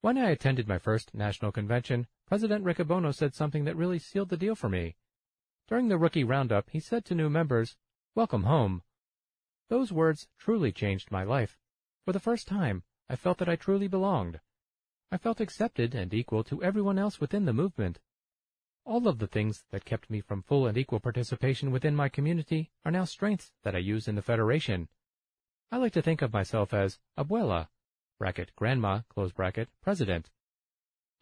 When 0.01 0.17
I 0.17 0.31
attended 0.31 0.69
my 0.69 0.79
first 0.79 1.13
national 1.13 1.51
convention, 1.51 2.07
President 2.27 2.65
Riccobono 2.65 3.13
said 3.13 3.35
something 3.35 3.65
that 3.65 3.77
really 3.77 3.99
sealed 3.99 4.29
the 4.29 4.37
deal 4.37 4.55
for 4.55 4.69
me. 4.69 4.95
During 5.67 5.89
the 5.89 5.99
rookie 5.99 6.23
roundup, 6.23 6.71
he 6.71 6.79
said 6.79 7.05
to 7.07 7.15
new 7.17 7.29
members, 7.29 7.77
Welcome 8.15 8.45
home. 8.45 8.83
Those 9.69 9.91
words 9.91 10.29
truly 10.39 10.71
changed 10.71 11.11
my 11.11 11.25
life. 11.25 11.59
For 12.05 12.13
the 12.13 12.21
first 12.21 12.47
time, 12.47 12.85
I 13.09 13.17
felt 13.17 13.39
that 13.39 13.49
I 13.49 13.57
truly 13.57 13.89
belonged. 13.89 14.39
I 15.11 15.19
felt 15.19 15.41
accepted 15.41 15.95
and 15.95 16.13
equal 16.13 16.43
to 16.45 16.63
everyone 16.63 16.99
else 16.99 17.21
within 17.21 17.45
the 17.45 17.53
movement. 17.53 18.01
All 18.85 19.07
of 19.07 19.19
the 19.19 19.27
things 19.27 19.65
that 19.71 19.85
kept 19.85 20.11
me 20.11 20.21
from 20.21 20.43
full 20.43 20.67
and 20.67 20.77
equal 20.77 21.01
participation 21.01 21.71
within 21.71 21.95
my 21.95 22.09
community 22.09 22.71
are 22.85 22.91
now 22.91 23.05
strengths 23.05 23.53
that 23.63 23.75
I 23.75 23.79
use 23.79 24.09
in 24.09 24.17
the 24.17 24.23
Federation. 24.23 24.89
I 25.71 25.77
like 25.77 25.93
to 25.93 26.03
think 26.03 26.23
of 26.23 26.33
myself 26.33 26.73
as 26.73 26.99
abuela, 27.19 27.69
bracket 28.19 28.55
grandma, 28.57 29.01
close 29.09 29.33
bracket, 29.33 29.69
president. 29.81 30.31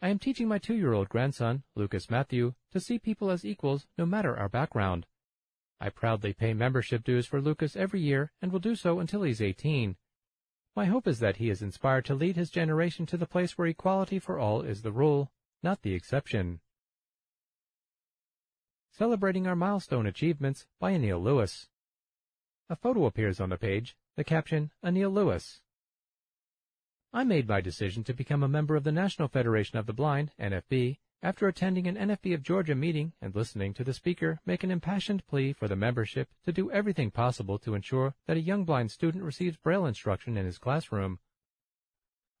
I 0.01 0.09
am 0.09 0.19
teaching 0.19 0.47
my 0.47 0.57
two-year-old 0.57 1.09
grandson, 1.09 1.63
Lucas 1.75 2.09
Matthew, 2.09 2.53
to 2.71 2.79
see 2.79 2.99
people 2.99 3.29
as 3.29 3.45
equals 3.45 3.87
no 3.97 4.05
matter 4.05 4.37
our 4.37 4.49
background. 4.49 5.07
I 5.79 5.89
proudly 5.89 6.33
pay 6.33 6.53
membership 6.53 7.03
dues 7.03 7.25
for 7.25 7.41
Lucas 7.41 7.75
every 7.75 8.01
year 8.01 8.31
and 8.41 8.51
will 8.51 8.59
do 8.59 8.75
so 8.75 8.99
until 8.99 9.23
he's 9.23 9.41
18. 9.41 9.95
My 10.75 10.85
hope 10.85 11.07
is 11.07 11.19
that 11.19 11.37
he 11.37 11.49
is 11.49 11.61
inspired 11.61 12.03
to 12.05 12.13
lead 12.13 12.35
his 12.35 12.49
generation 12.49 13.05
to 13.05 13.17
the 13.17 13.25
place 13.25 13.57
where 13.57 13.67
equality 13.67 14.19
for 14.19 14.37
all 14.37 14.61
is 14.61 14.81
the 14.81 14.91
rule, 14.91 15.31
not 15.63 15.81
the 15.83 15.93
exception. 15.93 16.59
Celebrating 18.91 19.47
Our 19.47 19.55
Milestone 19.55 20.05
Achievements 20.05 20.67
by 20.79 20.91
Anil 20.91 21.23
Lewis. 21.23 21.69
A 22.69 22.75
photo 22.75 23.05
appears 23.05 23.39
on 23.39 23.49
the 23.49 23.57
page, 23.57 23.95
the 24.17 24.25
caption, 24.25 24.71
Anil 24.83 25.13
Lewis. 25.13 25.61
I 27.13 27.23
made 27.23 27.47
my 27.47 27.61
decision 27.61 28.03
to 28.03 28.13
become 28.13 28.43
a 28.43 28.49
member 28.49 28.75
of 28.75 28.83
the 28.83 28.91
National 28.91 29.29
Federation 29.29 29.77
of 29.77 29.85
the 29.85 29.93
Blind, 29.93 30.31
NFB, 30.37 30.97
after 31.25 31.47
attending 31.47 31.87
an 31.87 31.95
NFB 31.95 32.35
of 32.35 32.43
Georgia 32.43 32.75
meeting 32.75 33.11
and 33.19 33.33
listening 33.33 33.73
to 33.73 33.83
the 33.83 33.95
speaker 33.95 34.39
make 34.45 34.63
an 34.63 34.69
impassioned 34.69 35.25
plea 35.25 35.53
for 35.53 35.67
the 35.67 35.75
membership 35.75 36.29
to 36.45 36.51
do 36.51 36.69
everything 36.69 37.09
possible 37.09 37.57
to 37.57 37.73
ensure 37.73 38.13
that 38.27 38.37
a 38.37 38.41
young 38.41 38.63
blind 38.63 38.91
student 38.91 39.23
receives 39.23 39.57
Braille 39.57 39.87
instruction 39.87 40.37
in 40.37 40.45
his 40.45 40.59
classroom. 40.59 41.17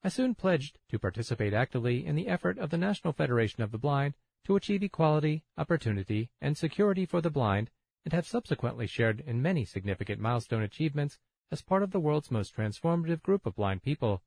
I 0.03 0.09
soon 0.09 0.35
pledged 0.35 0.77
to 0.89 0.99
participate 0.99 1.51
actively 1.51 2.05
in 2.05 2.15
the 2.15 2.27
effort 2.27 2.59
of 2.59 2.69
the 2.69 2.77
National 2.77 3.11
Federation 3.11 3.63
of 3.63 3.71
the 3.71 3.79
Blind 3.79 4.13
to 4.43 4.55
achieve 4.55 4.83
equality, 4.83 5.43
opportunity, 5.57 6.29
and 6.39 6.55
security 6.55 7.07
for 7.07 7.21
the 7.21 7.31
blind, 7.31 7.71
and 8.03 8.13
have 8.13 8.27
subsequently 8.27 8.85
shared 8.85 9.19
in 9.25 9.41
many 9.41 9.65
significant 9.65 10.21
milestone 10.21 10.61
achievements 10.61 11.17
as 11.51 11.63
part 11.63 11.81
of 11.81 11.89
the 11.89 11.99
world's 11.99 12.29
most 12.29 12.55
transformative 12.55 13.23
group 13.23 13.47
of 13.47 13.55
blind 13.55 13.81
people 13.81 14.21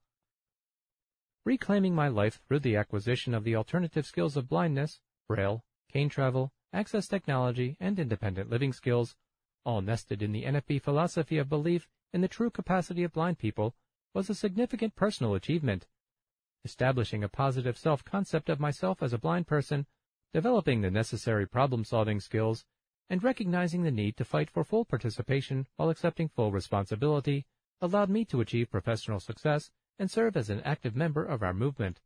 reclaiming 1.49 1.95
my 1.95 2.09
life 2.09 2.39
through 2.47 2.59
the 2.59 2.77
acquisition 2.77 3.33
of 3.33 3.43
the 3.43 3.57
alternative 3.57 4.05
skills 4.05 4.37
of 4.37 4.51
blindness, 4.51 5.01
braille, 5.27 5.65
cane 5.91 6.11
travel, 6.11 6.53
access 6.75 7.09
technology, 7.09 7.75
and 7.81 7.99
independent 7.99 8.51
living 8.51 8.71
skills, 8.71 9.17
all 9.65 9.81
nested 9.81 10.23
in 10.23 10.31
the 10.31 10.45
NFB 10.45 10.83
philosophy 10.83 11.39
of 11.39 11.49
belief 11.49 11.89
in 12.13 12.21
the 12.21 12.29
true 12.29 12.51
capacity 12.51 13.03
of 13.03 13.15
blind 13.15 13.39
people, 13.39 13.75
was 14.13 14.29
a 14.29 14.35
significant 14.35 14.95
personal 14.95 15.35
achievement. 15.35 15.87
Establishing 16.67 17.25
a 17.25 17.31
positive 17.31 17.79
self-concept 17.79 18.51
of 18.51 18.61
myself 18.61 19.03
as 19.03 19.15
a 19.15 19.19
blind 19.19 19.47
person, 19.47 19.87
developing 20.35 20.83
the 20.83 20.91
necessary 20.91 21.49
problem-solving 21.49 22.21
skills, 22.21 22.67
and 23.09 23.25
recognizing 23.25 23.85
the 23.85 23.91
need 23.91 24.19
to 24.19 24.25
fight 24.27 24.51
for 24.51 24.65
full 24.65 24.85
participation 24.85 25.67
while 25.77 25.89
accepting 25.89 26.29
full 26.29 26.53
responsibility 26.53 27.47
allowed 27.81 28.11
me 28.11 28.23
to 28.27 28.43
achieve 28.43 28.71
professional 28.71 29.19
success 29.19 29.71
and 29.99 30.11
serve 30.11 30.37
as 30.37 30.51
an 30.51 30.61
active 30.63 30.95
member 30.95 31.25
of 31.25 31.43
our 31.43 31.55
movement. 31.55 32.01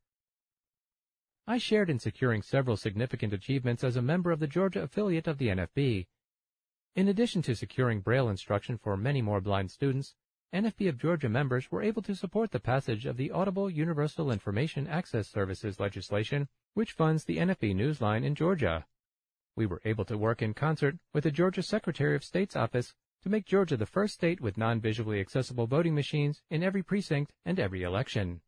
I 1.47 1.59
shared 1.59 1.91
in 1.91 1.99
securing 1.99 2.43
several 2.43 2.77
significant 2.77 3.33
achievements 3.33 3.83
as 3.83 3.97
a 3.97 4.03
member 4.03 4.31
of 4.31 4.41
the 4.41 4.47
Georgia 4.47 4.83
affiliate 4.83 5.27
of 5.27 5.39
the 5.39 5.49
NFB. 5.49 6.07
In 6.95 7.09
addition 7.09 7.43
to 7.43 7.57
securing 7.57 8.01
Braille 8.01 8.29
instruction 8.29 8.79
for 8.79 8.97
many 8.97 9.23
more 9.23 9.41
blind 9.41 9.71
students, 9.71 10.15
NFB 10.55 10.89
of 10.89 10.99
Georgia 10.99 11.29
members 11.29 11.71
were 11.71 11.83
able 11.83 12.03
to 12.03 12.15
support 12.15 12.51
the 12.51 12.61
passage 12.61 13.07
of 13.07 13.17
the 13.17 13.31
Audible 13.31 13.71
Universal 13.71 14.31
Information 14.31 14.87
Access 14.87 15.27
Services 15.27 15.81
legislation, 15.81 16.47
which 16.75 16.93
funds 16.93 17.25
the 17.25 17.39
NFB 17.39 17.75
Newsline 17.75 18.23
in 18.23 18.35
Georgia. 18.35 18.85
We 19.57 19.67
were 19.67 19.81
able 19.85 20.05
to 20.05 20.19
work 20.19 20.43
in 20.43 20.55
concert 20.55 20.97
with 21.13 21.25
the 21.25 21.31
Georgia 21.31 21.63
Secretary 21.63 22.15
of 22.15 22.23
State's 22.23 22.55
office 22.55 22.95
to 23.23 23.29
make 23.29 23.47
Georgia 23.47 23.77
the 23.77 23.87
first 23.87 24.15
state 24.15 24.41
with 24.41 24.59
non-visually 24.59 25.21
accessible 25.21 25.67
voting 25.67 25.95
machines 25.95 26.43
in 26.51 26.63
every 26.63 26.83
precinct 26.83 27.33
and 27.45 27.61
every 27.61 27.83
election. 27.83 28.41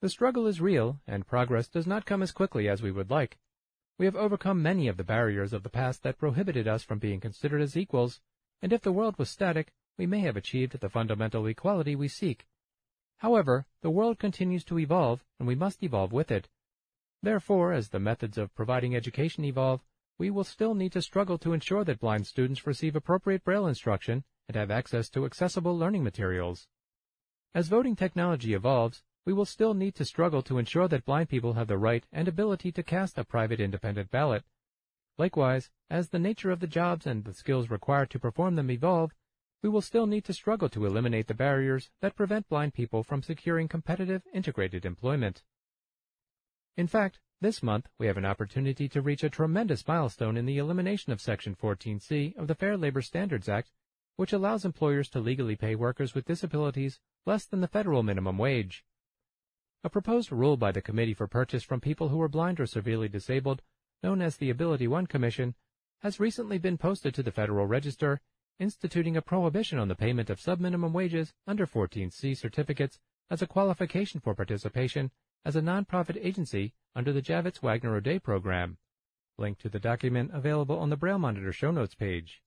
The 0.00 0.08
struggle 0.08 0.46
is 0.46 0.60
real, 0.60 1.00
and 1.06 1.26
progress 1.26 1.68
does 1.68 1.86
not 1.86 2.06
come 2.06 2.22
as 2.22 2.32
quickly 2.32 2.68
as 2.68 2.82
we 2.82 2.92
would 2.92 3.10
like. 3.10 3.38
We 3.98 4.04
have 4.04 4.14
overcome 4.14 4.62
many 4.62 4.88
of 4.88 4.98
the 4.98 5.04
barriers 5.04 5.52
of 5.52 5.62
the 5.62 5.70
past 5.70 6.02
that 6.02 6.18
prohibited 6.18 6.68
us 6.68 6.82
from 6.82 6.98
being 6.98 7.18
considered 7.18 7.62
as 7.62 7.76
equals, 7.76 8.20
and 8.60 8.72
if 8.72 8.82
the 8.82 8.92
world 8.92 9.18
was 9.18 9.30
static, 9.30 9.72
we 9.96 10.06
may 10.06 10.20
have 10.20 10.36
achieved 10.36 10.78
the 10.78 10.90
fundamental 10.90 11.46
equality 11.46 11.96
we 11.96 12.08
seek. 12.08 12.46
However, 13.18 13.64
the 13.80 13.90
world 13.90 14.18
continues 14.18 14.64
to 14.64 14.78
evolve, 14.78 15.24
and 15.38 15.48
we 15.48 15.54
must 15.54 15.82
evolve 15.82 16.12
with 16.12 16.30
it. 16.30 16.48
Therefore, 17.22 17.72
as 17.72 17.88
the 17.88 17.98
methods 17.98 18.36
of 18.36 18.54
providing 18.54 18.94
education 18.94 19.44
evolve, 19.44 19.80
we 20.18 20.30
will 20.30 20.44
still 20.44 20.74
need 20.74 20.92
to 20.92 21.02
struggle 21.02 21.38
to 21.38 21.52
ensure 21.52 21.84
that 21.84 22.00
blind 22.00 22.26
students 22.26 22.66
receive 22.66 22.96
appropriate 22.96 23.44
Braille 23.44 23.66
instruction 23.66 24.24
and 24.48 24.56
have 24.56 24.70
access 24.70 25.10
to 25.10 25.26
accessible 25.26 25.76
learning 25.76 26.02
materials. 26.02 26.68
As 27.54 27.68
voting 27.68 27.96
technology 27.96 28.54
evolves, 28.54 29.02
we 29.24 29.32
will 29.32 29.44
still 29.44 29.74
need 29.74 29.94
to 29.96 30.04
struggle 30.04 30.42
to 30.42 30.58
ensure 30.58 30.88
that 30.88 31.04
blind 31.04 31.28
people 31.28 31.54
have 31.54 31.66
the 31.66 31.78
right 31.78 32.06
and 32.12 32.28
ability 32.28 32.70
to 32.72 32.82
cast 32.82 33.18
a 33.18 33.24
private 33.24 33.60
independent 33.60 34.10
ballot. 34.10 34.44
Likewise, 35.18 35.70
as 35.90 36.08
the 36.08 36.18
nature 36.18 36.50
of 36.50 36.60
the 36.60 36.66
jobs 36.66 37.06
and 37.06 37.24
the 37.24 37.34
skills 37.34 37.70
required 37.70 38.10
to 38.10 38.18
perform 38.18 38.54
them 38.54 38.70
evolve, 38.70 39.12
we 39.62 39.68
will 39.68 39.80
still 39.80 40.06
need 40.06 40.24
to 40.24 40.32
struggle 40.32 40.68
to 40.68 40.86
eliminate 40.86 41.26
the 41.26 41.34
barriers 41.34 41.90
that 42.00 42.14
prevent 42.14 42.48
blind 42.48 42.72
people 42.72 43.02
from 43.02 43.22
securing 43.22 43.66
competitive, 43.66 44.22
integrated 44.32 44.84
employment. 44.84 45.42
In 46.76 46.86
fact, 46.86 47.18
this 47.46 47.62
month 47.62 47.86
we 47.96 48.08
have 48.08 48.16
an 48.16 48.24
opportunity 48.24 48.88
to 48.88 49.00
reach 49.00 49.22
a 49.22 49.30
tremendous 49.30 49.86
milestone 49.86 50.36
in 50.36 50.46
the 50.46 50.58
elimination 50.58 51.12
of 51.12 51.20
Section 51.20 51.54
14C 51.54 52.36
of 52.36 52.48
the 52.48 52.56
Fair 52.56 52.76
Labor 52.76 53.00
Standards 53.00 53.48
Act, 53.48 53.70
which 54.16 54.32
allows 54.32 54.64
employers 54.64 55.08
to 55.10 55.20
legally 55.20 55.54
pay 55.54 55.76
workers 55.76 56.12
with 56.12 56.24
disabilities 56.24 56.98
less 57.24 57.44
than 57.46 57.60
the 57.60 57.68
federal 57.68 58.02
minimum 58.02 58.36
wage. 58.36 58.84
A 59.84 59.88
proposed 59.88 60.32
rule 60.32 60.56
by 60.56 60.72
the 60.72 60.82
Committee 60.82 61.14
for 61.14 61.28
Purchase 61.28 61.62
from 61.62 61.80
People 61.80 62.08
Who 62.08 62.20
Are 62.20 62.28
Blind 62.28 62.58
or 62.58 62.66
Severely 62.66 63.08
Disabled, 63.08 63.62
known 64.02 64.20
as 64.20 64.38
the 64.38 64.52
AbilityOne 64.52 65.08
Commission, 65.08 65.54
has 66.00 66.18
recently 66.18 66.58
been 66.58 66.76
posted 66.76 67.14
to 67.14 67.22
the 67.22 67.30
Federal 67.30 67.68
Register, 67.68 68.20
instituting 68.58 69.16
a 69.16 69.22
prohibition 69.22 69.78
on 69.78 69.86
the 69.86 69.94
payment 69.94 70.30
of 70.30 70.40
subminimum 70.40 70.90
wages 70.90 71.32
under 71.46 71.64
14C 71.64 72.36
certificates 72.36 72.98
as 73.30 73.40
a 73.40 73.46
qualification 73.46 74.18
for 74.18 74.34
participation 74.34 75.12
as 75.46 75.54
a 75.54 75.62
nonprofit 75.62 76.18
agency 76.20 76.74
under 76.96 77.12
the 77.12 77.22
Javits 77.22 77.62
Wagner 77.62 77.94
O'Day 77.94 78.18
program. 78.18 78.78
Link 79.38 79.58
to 79.58 79.68
the 79.68 79.78
document 79.78 80.32
available 80.34 80.76
on 80.76 80.90
the 80.90 80.96
Braille 80.96 81.20
Monitor 81.20 81.52
show 81.52 81.70
notes 81.70 81.94
page. 81.94 82.42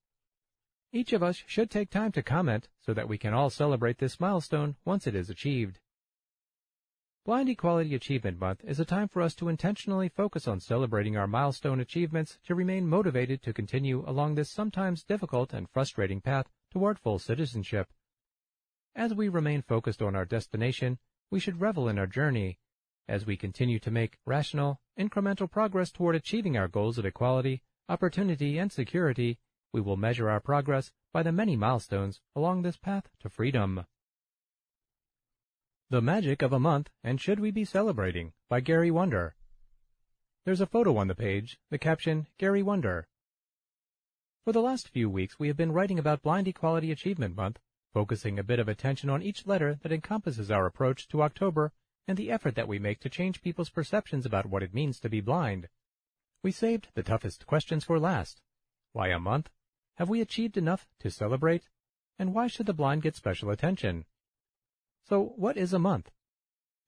Each 0.91 1.13
of 1.13 1.23
us 1.23 1.41
should 1.47 1.71
take 1.71 1.89
time 1.89 2.11
to 2.11 2.21
comment 2.21 2.67
so 2.81 2.93
that 2.93 3.07
we 3.07 3.17
can 3.17 3.33
all 3.33 3.49
celebrate 3.49 3.99
this 3.99 4.19
milestone 4.19 4.75
once 4.83 5.07
it 5.07 5.15
is 5.15 5.29
achieved. 5.29 5.79
Blind 7.23 7.47
Equality 7.47 7.95
Achievement 7.95 8.37
Month 8.37 8.65
is 8.65 8.81
a 8.81 8.85
time 8.85 9.07
for 9.07 9.21
us 9.21 9.33
to 9.35 9.47
intentionally 9.47 10.09
focus 10.09 10.45
on 10.45 10.59
celebrating 10.59 11.15
our 11.15 11.27
milestone 11.27 11.79
achievements 11.79 12.37
to 12.47 12.53
remain 12.53 12.85
motivated 12.85 13.41
to 13.43 13.53
continue 13.53 14.03
along 14.07 14.35
this 14.35 14.49
sometimes 14.49 15.05
difficult 15.05 15.53
and 15.53 15.69
frustrating 15.69 16.19
path 16.19 16.47
toward 16.69 16.99
full 16.99 17.17
citizenship. 17.17 17.87
As 18.93 19.13
we 19.13 19.29
remain 19.29 19.61
focused 19.61 20.01
on 20.01 20.17
our 20.17 20.25
destination, 20.25 20.97
we 21.31 21.39
should 21.39 21.61
revel 21.61 21.87
in 21.87 21.97
our 21.97 22.07
journey 22.07 22.59
as 23.09 23.25
we 23.25 23.35
continue 23.35 23.79
to 23.79 23.89
make 23.89 24.19
rational, 24.25 24.79
incremental 24.97 25.49
progress 25.49 25.91
toward 25.91 26.15
achieving 26.15 26.55
our 26.55 26.67
goals 26.67 26.99
of 26.99 27.05
equality, 27.05 27.63
opportunity, 27.89 28.59
and 28.59 28.71
security, 28.71 29.39
we 29.73 29.81
will 29.81 29.97
measure 29.97 30.29
our 30.29 30.39
progress 30.39 30.91
by 31.11 31.23
the 31.23 31.31
many 31.31 31.55
milestones 31.55 32.21
along 32.35 32.61
this 32.61 32.77
path 32.77 33.09
to 33.19 33.27
freedom. 33.27 33.85
The 35.89 36.01
Magic 36.01 36.43
of 36.43 36.53
a 36.53 36.59
Month 36.59 36.91
and 37.03 37.19
Should 37.19 37.39
We 37.39 37.49
Be 37.49 37.65
Celebrating 37.65 38.33
by 38.47 38.59
Gary 38.59 38.91
Wunder. 38.91 39.35
There's 40.45 40.61
a 40.61 40.67
photo 40.67 40.95
on 40.97 41.07
the 41.07 41.15
page, 41.15 41.59
the 41.71 41.79
caption, 41.79 42.27
Gary 42.37 42.61
Wunder. 42.61 43.07
For 44.45 44.53
the 44.53 44.61
last 44.61 44.87
few 44.87 45.09
weeks, 45.09 45.39
we 45.39 45.47
have 45.47 45.57
been 45.57 45.71
writing 45.71 45.97
about 45.97 46.21
Blind 46.21 46.47
Equality 46.47 46.91
Achievement 46.91 47.35
Month, 47.35 47.59
focusing 47.91 48.37
a 48.37 48.43
bit 48.43 48.59
of 48.59 48.69
attention 48.69 49.09
on 49.09 49.23
each 49.23 49.47
letter 49.47 49.79
that 49.81 49.91
encompasses 49.91 50.51
our 50.51 50.67
approach 50.67 51.07
to 51.07 51.23
October 51.23 51.71
and 52.09 52.17
the 52.17 52.31
effort 52.31 52.55
that 52.55 52.67
we 52.67 52.79
make 52.79 52.99
to 52.99 53.07
change 53.07 53.43
people's 53.43 53.69
perceptions 53.69 54.25
about 54.25 54.47
what 54.47 54.63
it 54.63 54.73
means 54.73 54.99
to 54.99 55.07
be 55.07 55.21
blind. 55.21 55.69
We 56.41 56.51
saved 56.51 56.87
the 56.95 57.03
toughest 57.03 57.45
questions 57.45 57.83
for 57.83 57.99
last. 57.99 58.41
Why 58.93 59.09
a 59.09 59.19
month? 59.19 59.51
Have 59.97 60.09
we 60.09 60.19
achieved 60.19 60.57
enough 60.57 60.87
to 61.01 61.11
celebrate? 61.11 61.69
And 62.17 62.33
why 62.33 62.47
should 62.47 62.65
the 62.65 62.73
blind 62.73 63.03
get 63.03 63.15
special 63.15 63.51
attention? 63.51 64.05
So 65.07 65.33
what 65.35 65.55
is 65.55 65.71
a 65.71 65.77
month? 65.77 66.09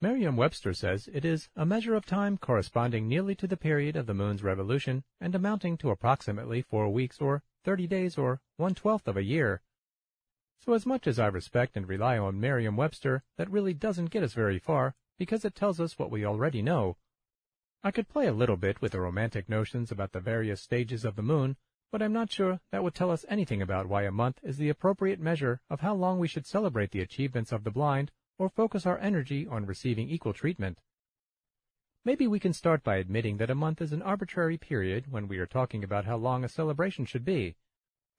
Merriam-Webster 0.02 0.74
says 0.74 1.08
it 1.14 1.24
is 1.24 1.50
a 1.56 1.68
measure 1.68 1.94
of 1.94 2.08
time 2.08 2.40
corresponding 2.40 3.08
nearly 3.08 3.36
to 3.36 3.46
the 3.46 3.56
period 3.56 3.96
of 3.96 4.08
the 4.08 4.16
moon's 4.16 4.42
revolution 4.42 5.04
and 5.20 5.36
amounting 5.36 5.78
to 5.78 5.92
approximately 5.92 6.64
four 6.64 6.90
weeks 6.90 7.22
or 7.22 7.44
30 7.64 7.86
days 7.86 8.18
or 8.18 8.42
one-twelfth 8.58 9.08
of 9.08 9.18
a 9.18 9.24
year. 9.24 9.62
So 10.66 10.74
as 10.74 10.88
much 10.88 11.06
as 11.06 11.20
I 11.20 11.28
respect 11.28 11.78
and 11.78 11.88
rely 11.88 12.18
on 12.18 12.40
Merriam-Webster, 12.40 13.22
that 13.38 13.52
really 13.52 13.76
doesn't 13.76 14.10
get 14.10 14.24
us 14.24 14.34
very 14.34 14.58
far 14.58 14.96
because 15.22 15.46
it 15.46 15.54
tells 15.54 15.80
us 15.80 16.00
what 16.00 16.10
we 16.10 16.26
already 16.26 16.64
know. 16.64 16.98
I 17.84 17.92
could 17.92 18.10
play 18.10 18.26
a 18.26 18.34
little 18.34 18.58
bit 18.58 18.82
with 18.82 18.94
the 18.94 19.00
romantic 19.00 19.48
notions 19.48 19.92
about 19.92 20.14
the 20.14 20.20
various 20.20 20.64
stages 20.64 21.06
of 21.06 21.16
the 21.16 21.22
moon, 21.22 21.58
but 21.92 22.02
I'm 22.02 22.12
not 22.12 22.32
sure 22.32 22.60
that 22.72 22.84
would 22.84 22.96
tell 22.96 23.12
us 23.12 23.24
anything 23.30 23.62
about 23.62 23.88
why 23.88 24.02
a 24.02 24.12
month 24.12 24.40
is 24.42 24.58
the 24.58 24.70
appropriate 24.70 25.20
measure 25.20 25.62
of 25.70 25.82
how 25.82 25.94
long 25.94 26.18
we 26.18 26.28
should 26.28 26.48
celebrate 26.48 26.90
the 26.90 27.02
achievements 27.02 27.52
of 27.52 27.64
the 27.64 27.70
blind 27.70 28.10
or 28.40 28.50
focus 28.50 28.88
our 28.88 28.98
energy 28.98 29.46
on 29.46 29.68
receiving 29.68 30.10
equal 30.10 30.34
treatment. 30.34 30.80
Maybe 32.04 32.26
we 32.26 32.40
can 32.40 32.52
start 32.52 32.82
by 32.82 32.96
admitting 32.96 33.38
that 33.38 33.52
a 33.52 33.54
month 33.54 33.80
is 33.80 33.94
an 33.94 34.02
arbitrary 34.02 34.58
period 34.58 35.12
when 35.12 35.28
we 35.28 35.38
are 35.38 35.46
talking 35.46 35.84
about 35.84 36.06
how 36.06 36.18
long 36.18 36.44
a 36.44 36.50
celebration 36.50 37.06
should 37.06 37.24
be. 37.24 37.58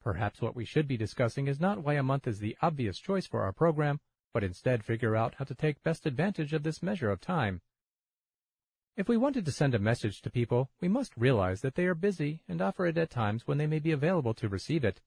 Perhaps 0.01 0.41
what 0.41 0.55
we 0.55 0.63
should 0.63 0.87
be 0.87 0.95
discussing 0.95 1.47
is 1.47 1.59
not 1.59 1.83
why 1.83 1.95
a 1.95 2.01
month 2.01 2.29
is 2.29 2.39
the 2.39 2.55
obvious 2.61 2.97
choice 2.97 3.27
for 3.27 3.41
our 3.41 3.51
program, 3.51 3.99
but 4.33 4.43
instead 4.43 4.83
figure 4.83 5.15
out 5.15 5.35
how 5.35 5.45
to 5.45 5.55
take 5.55 5.83
best 5.83 6.05
advantage 6.05 6.53
of 6.53 6.63
this 6.63 6.83
measure 6.83 7.11
of 7.11 7.21
time. 7.21 7.61
If 8.97 9.07
we 9.07 9.17
wanted 9.17 9.45
to 9.45 9.51
send 9.51 9.73
a 9.73 9.79
message 9.79 10.21
to 10.21 10.29
people, 10.29 10.69
we 10.81 10.87
must 10.87 11.17
realize 11.17 11.61
that 11.61 11.75
they 11.75 11.85
are 11.85 11.95
busy 11.95 12.41
and 12.47 12.61
offer 12.61 12.85
it 12.85 12.97
at 12.97 13.09
times 13.09 13.47
when 13.47 13.57
they 13.57 13.67
may 13.67 13.79
be 13.79 13.91
available 13.91 14.33
to 14.35 14.49
receive 14.49 14.83
it. 14.83 15.01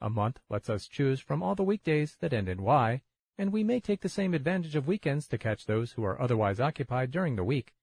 A 0.00 0.10
month 0.10 0.40
lets 0.50 0.68
us 0.68 0.88
choose 0.88 1.20
from 1.20 1.42
all 1.42 1.54
the 1.54 1.62
weekdays 1.62 2.16
that 2.20 2.32
end 2.32 2.48
in 2.48 2.62
Y, 2.62 3.00
and 3.38 3.52
we 3.52 3.64
may 3.64 3.80
take 3.80 4.00
the 4.00 4.08
same 4.08 4.34
advantage 4.34 4.76
of 4.76 4.86
weekends 4.86 5.26
to 5.28 5.38
catch 5.38 5.64
those 5.64 5.92
who 5.92 6.04
are 6.04 6.20
otherwise 6.20 6.60
occupied 6.60 7.10
during 7.10 7.36
the 7.36 7.44
week. 7.44 7.74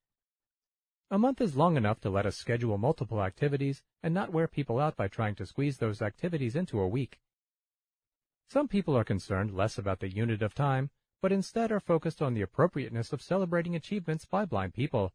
A 1.09 1.17
month 1.17 1.41
is 1.41 1.57
long 1.57 1.75
enough 1.75 1.99
to 2.01 2.09
let 2.09 2.25
us 2.25 2.37
schedule 2.37 2.77
multiple 2.77 3.21
activities 3.21 3.83
and 4.01 4.13
not 4.13 4.31
wear 4.31 4.47
people 4.47 4.79
out 4.79 4.95
by 4.95 5.07
trying 5.07 5.35
to 5.35 5.45
squeeze 5.45 5.77
those 5.77 6.01
activities 6.01 6.55
into 6.55 6.79
a 6.79 6.87
week. 6.87 7.19
Some 8.51 8.67
people 8.67 8.97
are 8.97 9.05
concerned 9.05 9.55
less 9.55 9.77
about 9.77 10.01
the 10.01 10.13
unit 10.13 10.41
of 10.41 10.53
time, 10.53 10.89
but 11.21 11.31
instead 11.31 11.71
are 11.71 11.79
focused 11.79 12.21
on 12.21 12.33
the 12.33 12.41
appropriateness 12.41 13.13
of 13.13 13.21
celebrating 13.21 13.77
achievements 13.77 14.25
by 14.25 14.43
blind 14.43 14.73
people. 14.73 15.13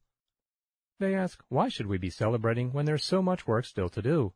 They 1.00 1.14
ask, 1.14 1.44
why 1.50 1.68
should 1.68 1.86
we 1.86 1.98
be 1.98 2.08
celebrating 2.08 2.72
when 2.72 2.86
there's 2.86 3.04
so 3.04 3.20
much 3.20 3.46
work 3.46 3.66
still 3.66 3.90
to 3.90 4.00
do? 4.00 4.32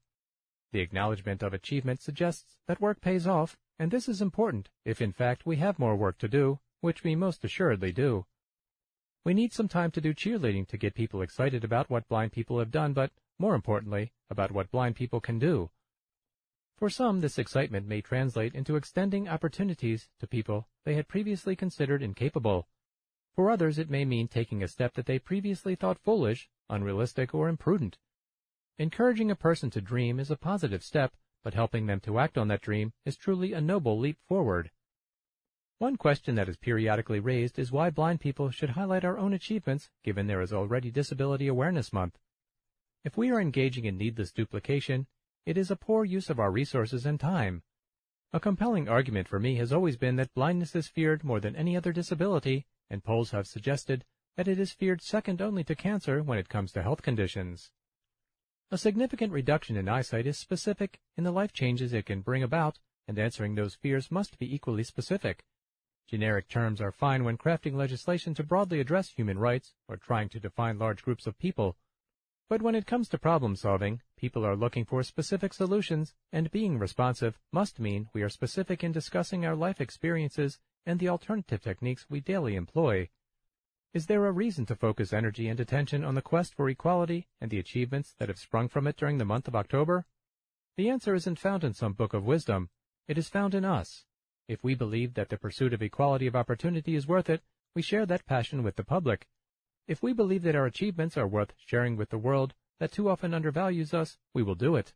The 0.72 0.80
acknowledgement 0.80 1.42
of 1.42 1.54
achievement 1.54 2.02
suggests 2.02 2.58
that 2.66 2.82
work 2.82 3.00
pays 3.00 3.26
off, 3.26 3.56
and 3.78 3.90
this 3.90 4.06
is 4.06 4.20
important 4.20 4.68
if 4.84 5.00
in 5.00 5.12
fact 5.12 5.46
we 5.46 5.56
have 5.56 5.78
more 5.78 5.96
work 5.96 6.18
to 6.18 6.28
do, 6.28 6.60
which 6.82 7.02
we 7.02 7.14
most 7.14 7.42
assuredly 7.42 7.92
do. 7.92 8.26
We 9.24 9.32
need 9.32 9.54
some 9.54 9.68
time 9.68 9.92
to 9.92 10.02
do 10.02 10.12
cheerleading 10.12 10.68
to 10.68 10.76
get 10.76 10.92
people 10.94 11.22
excited 11.22 11.64
about 11.64 11.88
what 11.88 12.06
blind 12.06 12.32
people 12.32 12.58
have 12.58 12.70
done, 12.70 12.92
but 12.92 13.12
more 13.38 13.54
importantly, 13.54 14.12
about 14.28 14.52
what 14.52 14.70
blind 14.70 14.94
people 14.94 15.22
can 15.22 15.38
do. 15.38 15.70
For 16.80 16.88
some, 16.88 17.20
this 17.20 17.38
excitement 17.38 17.86
may 17.86 18.00
translate 18.00 18.54
into 18.54 18.74
extending 18.74 19.28
opportunities 19.28 20.08
to 20.18 20.26
people 20.26 20.66
they 20.84 20.94
had 20.94 21.08
previously 21.08 21.54
considered 21.54 22.02
incapable. 22.02 22.68
For 23.34 23.50
others, 23.50 23.78
it 23.78 23.90
may 23.90 24.06
mean 24.06 24.28
taking 24.28 24.62
a 24.62 24.68
step 24.68 24.94
that 24.94 25.04
they 25.04 25.18
previously 25.18 25.74
thought 25.74 25.98
foolish, 25.98 26.48
unrealistic, 26.70 27.34
or 27.34 27.50
imprudent. 27.50 27.98
Encouraging 28.78 29.30
a 29.30 29.36
person 29.36 29.68
to 29.72 29.82
dream 29.82 30.18
is 30.18 30.30
a 30.30 30.36
positive 30.36 30.82
step, 30.82 31.12
but 31.44 31.52
helping 31.52 31.84
them 31.84 32.00
to 32.00 32.18
act 32.18 32.38
on 32.38 32.48
that 32.48 32.62
dream 32.62 32.94
is 33.04 33.14
truly 33.14 33.52
a 33.52 33.60
noble 33.60 33.98
leap 33.98 34.16
forward. 34.26 34.70
One 35.76 35.96
question 35.96 36.34
that 36.36 36.48
is 36.48 36.56
periodically 36.56 37.20
raised 37.20 37.58
is 37.58 37.70
why 37.70 37.90
blind 37.90 38.22
people 38.22 38.50
should 38.50 38.70
highlight 38.70 39.04
our 39.04 39.18
own 39.18 39.34
achievements 39.34 39.90
given 40.02 40.26
there 40.26 40.40
is 40.40 40.52
already 40.52 40.90
Disability 40.90 41.46
Awareness 41.46 41.92
Month. 41.92 42.16
If 43.04 43.18
we 43.18 43.30
are 43.30 43.40
engaging 43.40 43.84
in 43.84 43.98
needless 43.98 44.32
duplication, 44.32 45.06
it 45.46 45.56
is 45.56 45.70
a 45.70 45.76
poor 45.76 46.04
use 46.04 46.30
of 46.30 46.38
our 46.38 46.50
resources 46.50 47.06
and 47.06 47.18
time. 47.18 47.62
A 48.32 48.40
compelling 48.40 48.88
argument 48.88 49.26
for 49.26 49.40
me 49.40 49.56
has 49.56 49.72
always 49.72 49.96
been 49.96 50.16
that 50.16 50.34
blindness 50.34 50.76
is 50.76 50.88
feared 50.88 51.24
more 51.24 51.40
than 51.40 51.56
any 51.56 51.76
other 51.76 51.92
disability 51.92 52.66
and 52.88 53.04
polls 53.04 53.30
have 53.30 53.46
suggested 53.46 54.04
that 54.36 54.48
it 54.48 54.58
is 54.58 54.72
feared 54.72 55.02
second 55.02 55.40
only 55.40 55.64
to 55.64 55.74
cancer 55.74 56.22
when 56.22 56.38
it 56.38 56.48
comes 56.48 56.72
to 56.72 56.82
health 56.82 57.02
conditions. 57.02 57.72
A 58.70 58.78
significant 58.78 59.32
reduction 59.32 59.76
in 59.76 59.88
eyesight 59.88 60.26
is 60.26 60.38
specific 60.38 61.00
in 61.16 61.24
the 61.24 61.32
life 61.32 61.52
changes 61.52 61.92
it 61.92 62.06
can 62.06 62.20
bring 62.20 62.42
about, 62.42 62.78
and 63.08 63.18
answering 63.18 63.54
those 63.54 63.74
fears 63.74 64.10
must 64.10 64.38
be 64.38 64.54
equally 64.54 64.84
specific. 64.84 65.44
Generic 66.06 66.48
terms 66.48 66.80
are 66.80 66.92
fine 66.92 67.24
when 67.24 67.38
crafting 67.38 67.74
legislation 67.74 68.34
to 68.34 68.42
broadly 68.42 68.80
address 68.80 69.10
human 69.10 69.38
rights 69.38 69.74
or 69.88 69.96
trying 69.96 70.28
to 70.28 70.40
define 70.40 70.78
large 70.78 71.02
groups 71.02 71.26
of 71.26 71.38
people. 71.38 71.76
But 72.48 72.62
when 72.62 72.74
it 72.74 72.86
comes 72.86 73.08
to 73.08 73.18
problem 73.18 73.56
solving, 73.56 74.02
people 74.20 74.44
are 74.44 74.54
looking 74.54 74.84
for 74.84 75.02
specific 75.02 75.54
solutions, 75.54 76.12
and 76.30 76.50
being 76.50 76.78
responsive 76.78 77.38
must 77.52 77.80
mean 77.80 78.06
we 78.12 78.20
are 78.20 78.28
specific 78.28 78.84
in 78.84 78.92
discussing 78.92 79.46
our 79.46 79.56
life 79.56 79.80
experiences 79.80 80.58
and 80.84 81.00
the 81.00 81.08
alternative 81.08 81.62
techniques 81.62 82.04
we 82.10 82.20
daily 82.20 82.54
employ. 82.54 83.08
Is 83.94 84.06
there 84.06 84.26
a 84.26 84.32
reason 84.32 84.66
to 84.66 84.76
focus 84.76 85.14
energy 85.14 85.48
and 85.48 85.58
attention 85.58 86.04
on 86.04 86.14
the 86.14 86.22
quest 86.22 86.54
for 86.54 86.68
equality 86.68 87.28
and 87.40 87.50
the 87.50 87.58
achievements 87.58 88.14
that 88.18 88.28
have 88.28 88.38
sprung 88.38 88.68
from 88.68 88.86
it 88.86 88.98
during 88.98 89.16
the 89.16 89.24
month 89.24 89.48
of 89.48 89.56
October? 89.56 90.04
The 90.76 90.90
answer 90.90 91.14
isn't 91.14 91.38
found 91.38 91.64
in 91.64 91.72
some 91.72 91.94
book 91.94 92.12
of 92.12 92.26
wisdom. 92.26 92.68
It 93.08 93.16
is 93.16 93.30
found 93.30 93.54
in 93.54 93.64
us. 93.64 94.04
If 94.46 94.62
we 94.62 94.74
believe 94.74 95.14
that 95.14 95.30
the 95.30 95.38
pursuit 95.38 95.72
of 95.72 95.80
equality 95.80 96.26
of 96.26 96.36
opportunity 96.36 96.94
is 96.94 97.08
worth 97.08 97.30
it, 97.30 97.40
we 97.74 97.80
share 97.80 98.04
that 98.04 98.26
passion 98.26 98.62
with 98.62 98.76
the 98.76 98.84
public. 98.84 99.28
If 99.88 100.02
we 100.02 100.12
believe 100.12 100.42
that 100.42 100.54
our 100.54 100.66
achievements 100.66 101.16
are 101.16 101.26
worth 101.26 101.54
sharing 101.56 101.96
with 101.96 102.10
the 102.10 102.18
world 102.18 102.54
that 102.80 102.90
too 102.90 103.08
often 103.08 103.32
undervalues 103.32 103.94
us, 103.94 104.18
we 104.34 104.42
will 104.42 104.56
do 104.56 104.74
it. 104.74 104.92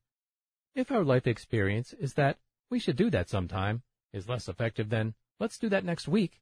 If 0.75 0.91
our 0.91 1.05
life 1.05 1.27
experience 1.27 1.93
is 1.93 2.15
that 2.15 2.39
we 2.71 2.81
should 2.81 2.97
do 2.97 3.11
that 3.11 3.29
sometime, 3.29 3.83
is 4.13 4.29
less 4.29 4.49
effective 4.49 4.89
than, 4.89 5.15
let's 5.39 5.59
do 5.59 5.69
that 5.69 5.85
next 5.85 6.09
week, 6.09 6.41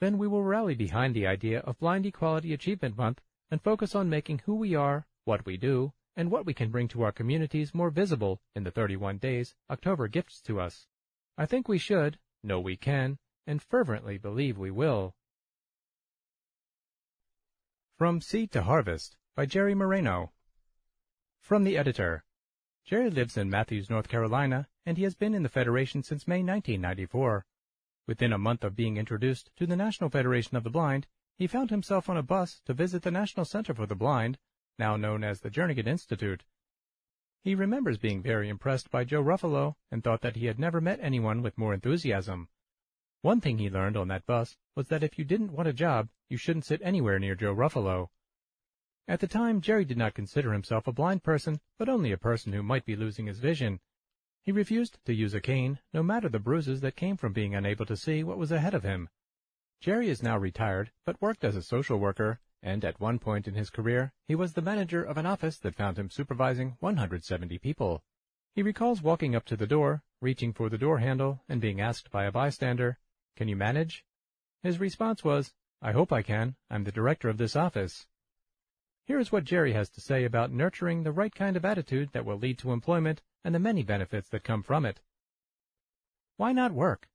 then 0.00 0.18
we 0.18 0.26
will 0.26 0.42
rally 0.42 0.74
behind 0.74 1.14
the 1.14 1.26
idea 1.26 1.60
of 1.60 1.78
Blind 1.78 2.04
Equality 2.04 2.52
Achievement 2.52 2.96
Month 2.98 3.22
and 3.50 3.62
focus 3.62 3.94
on 3.94 4.10
making 4.10 4.40
who 4.40 4.56
we 4.56 4.74
are, 4.74 5.06
what 5.24 5.46
we 5.46 5.56
do, 5.56 5.92
and 6.16 6.30
what 6.30 6.44
we 6.44 6.52
can 6.52 6.70
bring 6.70 6.88
to 6.88 7.02
our 7.02 7.12
communities 7.12 7.72
more 7.72 7.90
visible 7.90 8.40
in 8.54 8.64
the 8.64 8.70
31 8.70 9.18
days 9.18 9.54
October 9.70 10.08
gifts 10.08 10.40
to 10.42 10.60
us. 10.60 10.86
I 11.38 11.46
think 11.46 11.68
we 11.68 11.78
should, 11.78 12.18
know 12.42 12.60
we 12.60 12.76
can, 12.76 13.18
and 13.46 13.62
fervently 13.62 14.18
believe 14.18 14.58
we 14.58 14.70
will. 14.70 15.14
From 17.96 18.20
Seed 18.20 18.50
to 18.52 18.62
Harvest 18.62 19.16
by 19.36 19.46
Jerry 19.46 19.74
Moreno. 19.74 20.32
From 21.44 21.64
the 21.64 21.76
editor. 21.76 22.24
Jerry 22.86 23.10
lives 23.10 23.36
in 23.36 23.50
Matthews, 23.50 23.90
North 23.90 24.08
Carolina, 24.08 24.66
and 24.86 24.96
he 24.96 25.02
has 25.02 25.14
been 25.14 25.34
in 25.34 25.42
the 25.42 25.50
Federation 25.50 26.02
since 26.02 26.26
May 26.26 26.42
1994. 26.42 27.44
Within 28.06 28.32
a 28.32 28.38
month 28.38 28.64
of 28.64 28.74
being 28.74 28.96
introduced 28.96 29.50
to 29.56 29.66
the 29.66 29.76
National 29.76 30.08
Federation 30.08 30.56
of 30.56 30.64
the 30.64 30.70
Blind, 30.70 31.06
he 31.36 31.46
found 31.46 31.68
himself 31.68 32.08
on 32.08 32.16
a 32.16 32.22
bus 32.22 32.62
to 32.64 32.72
visit 32.72 33.02
the 33.02 33.10
National 33.10 33.44
Center 33.44 33.74
for 33.74 33.84
the 33.84 33.94
Blind, 33.94 34.38
now 34.78 34.96
known 34.96 35.22
as 35.22 35.40
the 35.40 35.50
Jernigan 35.50 35.86
Institute. 35.86 36.44
He 37.42 37.54
remembers 37.54 37.98
being 37.98 38.22
very 38.22 38.48
impressed 38.48 38.90
by 38.90 39.04
Joe 39.04 39.22
Ruffalo 39.22 39.74
and 39.90 40.02
thought 40.02 40.22
that 40.22 40.36
he 40.36 40.46
had 40.46 40.58
never 40.58 40.80
met 40.80 40.98
anyone 41.02 41.42
with 41.42 41.58
more 41.58 41.74
enthusiasm. 41.74 42.48
One 43.20 43.42
thing 43.42 43.58
he 43.58 43.68
learned 43.68 43.98
on 43.98 44.08
that 44.08 44.24
bus 44.24 44.56
was 44.74 44.88
that 44.88 45.02
if 45.02 45.18
you 45.18 45.26
didn't 45.26 45.52
want 45.52 45.68
a 45.68 45.74
job, 45.74 46.08
you 46.30 46.38
shouldn't 46.38 46.64
sit 46.64 46.80
anywhere 46.82 47.18
near 47.18 47.34
Joe 47.34 47.54
Ruffalo. 47.54 48.08
At 49.06 49.20
the 49.20 49.26
time, 49.26 49.60
Jerry 49.60 49.84
did 49.84 49.98
not 49.98 50.14
consider 50.14 50.52
himself 50.52 50.86
a 50.86 50.92
blind 50.92 51.22
person, 51.22 51.60
but 51.78 51.90
only 51.90 52.10
a 52.10 52.16
person 52.16 52.54
who 52.54 52.62
might 52.62 52.86
be 52.86 52.96
losing 52.96 53.26
his 53.26 53.38
vision. 53.38 53.80
He 54.42 54.52
refused 54.52 54.98
to 55.04 55.12
use 55.12 55.34
a 55.34 55.42
cane, 55.42 55.78
no 55.92 56.02
matter 56.02 56.30
the 56.30 56.38
bruises 56.38 56.80
that 56.80 56.96
came 56.96 57.18
from 57.18 57.34
being 57.34 57.54
unable 57.54 57.84
to 57.86 57.98
see 57.98 58.24
what 58.24 58.38
was 58.38 58.50
ahead 58.50 58.72
of 58.72 58.82
him. 58.82 59.10
Jerry 59.80 60.08
is 60.08 60.22
now 60.22 60.38
retired, 60.38 60.90
but 61.04 61.20
worked 61.20 61.44
as 61.44 61.54
a 61.54 61.62
social 61.62 61.98
worker, 61.98 62.40
and 62.62 62.82
at 62.82 62.98
one 62.98 63.18
point 63.18 63.46
in 63.46 63.52
his 63.52 63.68
career, 63.68 64.14
he 64.26 64.34
was 64.34 64.54
the 64.54 64.62
manager 64.62 65.04
of 65.04 65.18
an 65.18 65.26
office 65.26 65.58
that 65.58 65.74
found 65.74 65.98
him 65.98 66.08
supervising 66.08 66.78
170 66.80 67.58
people. 67.58 68.02
He 68.54 68.62
recalls 68.62 69.02
walking 69.02 69.36
up 69.36 69.44
to 69.46 69.56
the 69.56 69.66
door, 69.66 70.02
reaching 70.22 70.54
for 70.54 70.70
the 70.70 70.78
door 70.78 71.00
handle, 71.00 71.42
and 71.46 71.60
being 71.60 71.78
asked 71.78 72.10
by 72.10 72.24
a 72.24 72.32
bystander, 72.32 72.98
Can 73.36 73.48
you 73.48 73.56
manage? 73.56 74.06
His 74.62 74.80
response 74.80 75.22
was, 75.22 75.52
I 75.82 75.92
hope 75.92 76.10
I 76.10 76.22
can. 76.22 76.56
I'm 76.70 76.84
the 76.84 76.92
director 76.92 77.28
of 77.28 77.36
this 77.36 77.54
office. 77.54 78.06
Here 79.06 79.18
is 79.18 79.30
what 79.30 79.44
Jerry 79.44 79.74
has 79.74 79.90
to 79.90 80.00
say 80.00 80.24
about 80.24 80.50
nurturing 80.50 81.02
the 81.02 81.12
right 81.12 81.34
kind 81.34 81.56
of 81.56 81.64
attitude 81.64 82.10
that 82.12 82.24
will 82.24 82.38
lead 82.38 82.58
to 82.58 82.72
employment 82.72 83.20
and 83.44 83.54
the 83.54 83.58
many 83.58 83.82
benefits 83.82 84.30
that 84.30 84.44
come 84.44 84.62
from 84.62 84.86
it. 84.86 85.02
Why 86.38 86.52
not 86.52 86.72
work? 86.72 87.08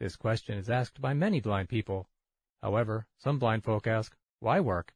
This 0.00 0.16
question 0.16 0.58
is 0.58 0.68
asked 0.68 1.00
by 1.00 1.14
many 1.14 1.40
blind 1.40 1.68
people. 1.68 2.08
However, 2.60 3.06
some 3.18 3.38
blind 3.38 3.62
folk 3.62 3.86
ask, 3.86 4.16
why 4.40 4.58
work? 4.58 4.92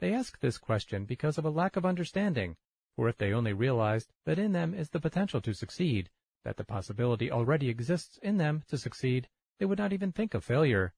They 0.00 0.12
ask 0.12 0.40
this 0.40 0.58
question 0.58 1.04
because 1.04 1.38
of 1.38 1.44
a 1.44 1.50
lack 1.50 1.76
of 1.76 1.86
understanding, 1.86 2.56
for 2.96 3.08
if 3.08 3.16
they 3.16 3.32
only 3.32 3.52
realized 3.52 4.12
that 4.24 4.40
in 4.40 4.50
them 4.52 4.74
is 4.74 4.90
the 4.90 5.00
potential 5.00 5.40
to 5.42 5.54
succeed, 5.54 6.10
that 6.44 6.56
the 6.56 6.64
possibility 6.64 7.30
already 7.30 7.68
exists 7.68 8.18
in 8.22 8.38
them 8.38 8.64
to 8.68 8.76
succeed, 8.76 9.28
they 9.58 9.66
would 9.66 9.78
not 9.78 9.92
even 9.92 10.10
think 10.10 10.34
of 10.34 10.42
failure. 10.42 10.94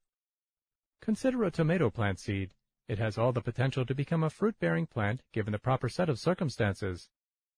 Consider 1.03 1.45
a 1.45 1.51
tomato 1.51 1.91
plant 1.91 2.19
seed. 2.19 2.55
It 2.93 2.99
has 2.99 3.17
all 3.17 3.33
the 3.33 3.41
potential 3.41 3.87
to 3.87 3.95
become 3.95 4.23
a 4.23 4.29
fruit-bearing 4.29 4.89
plant 4.89 5.23
given 5.33 5.53
the 5.53 5.59
proper 5.59 5.89
set 5.89 6.11
of 6.11 6.19
circumstances. 6.19 7.09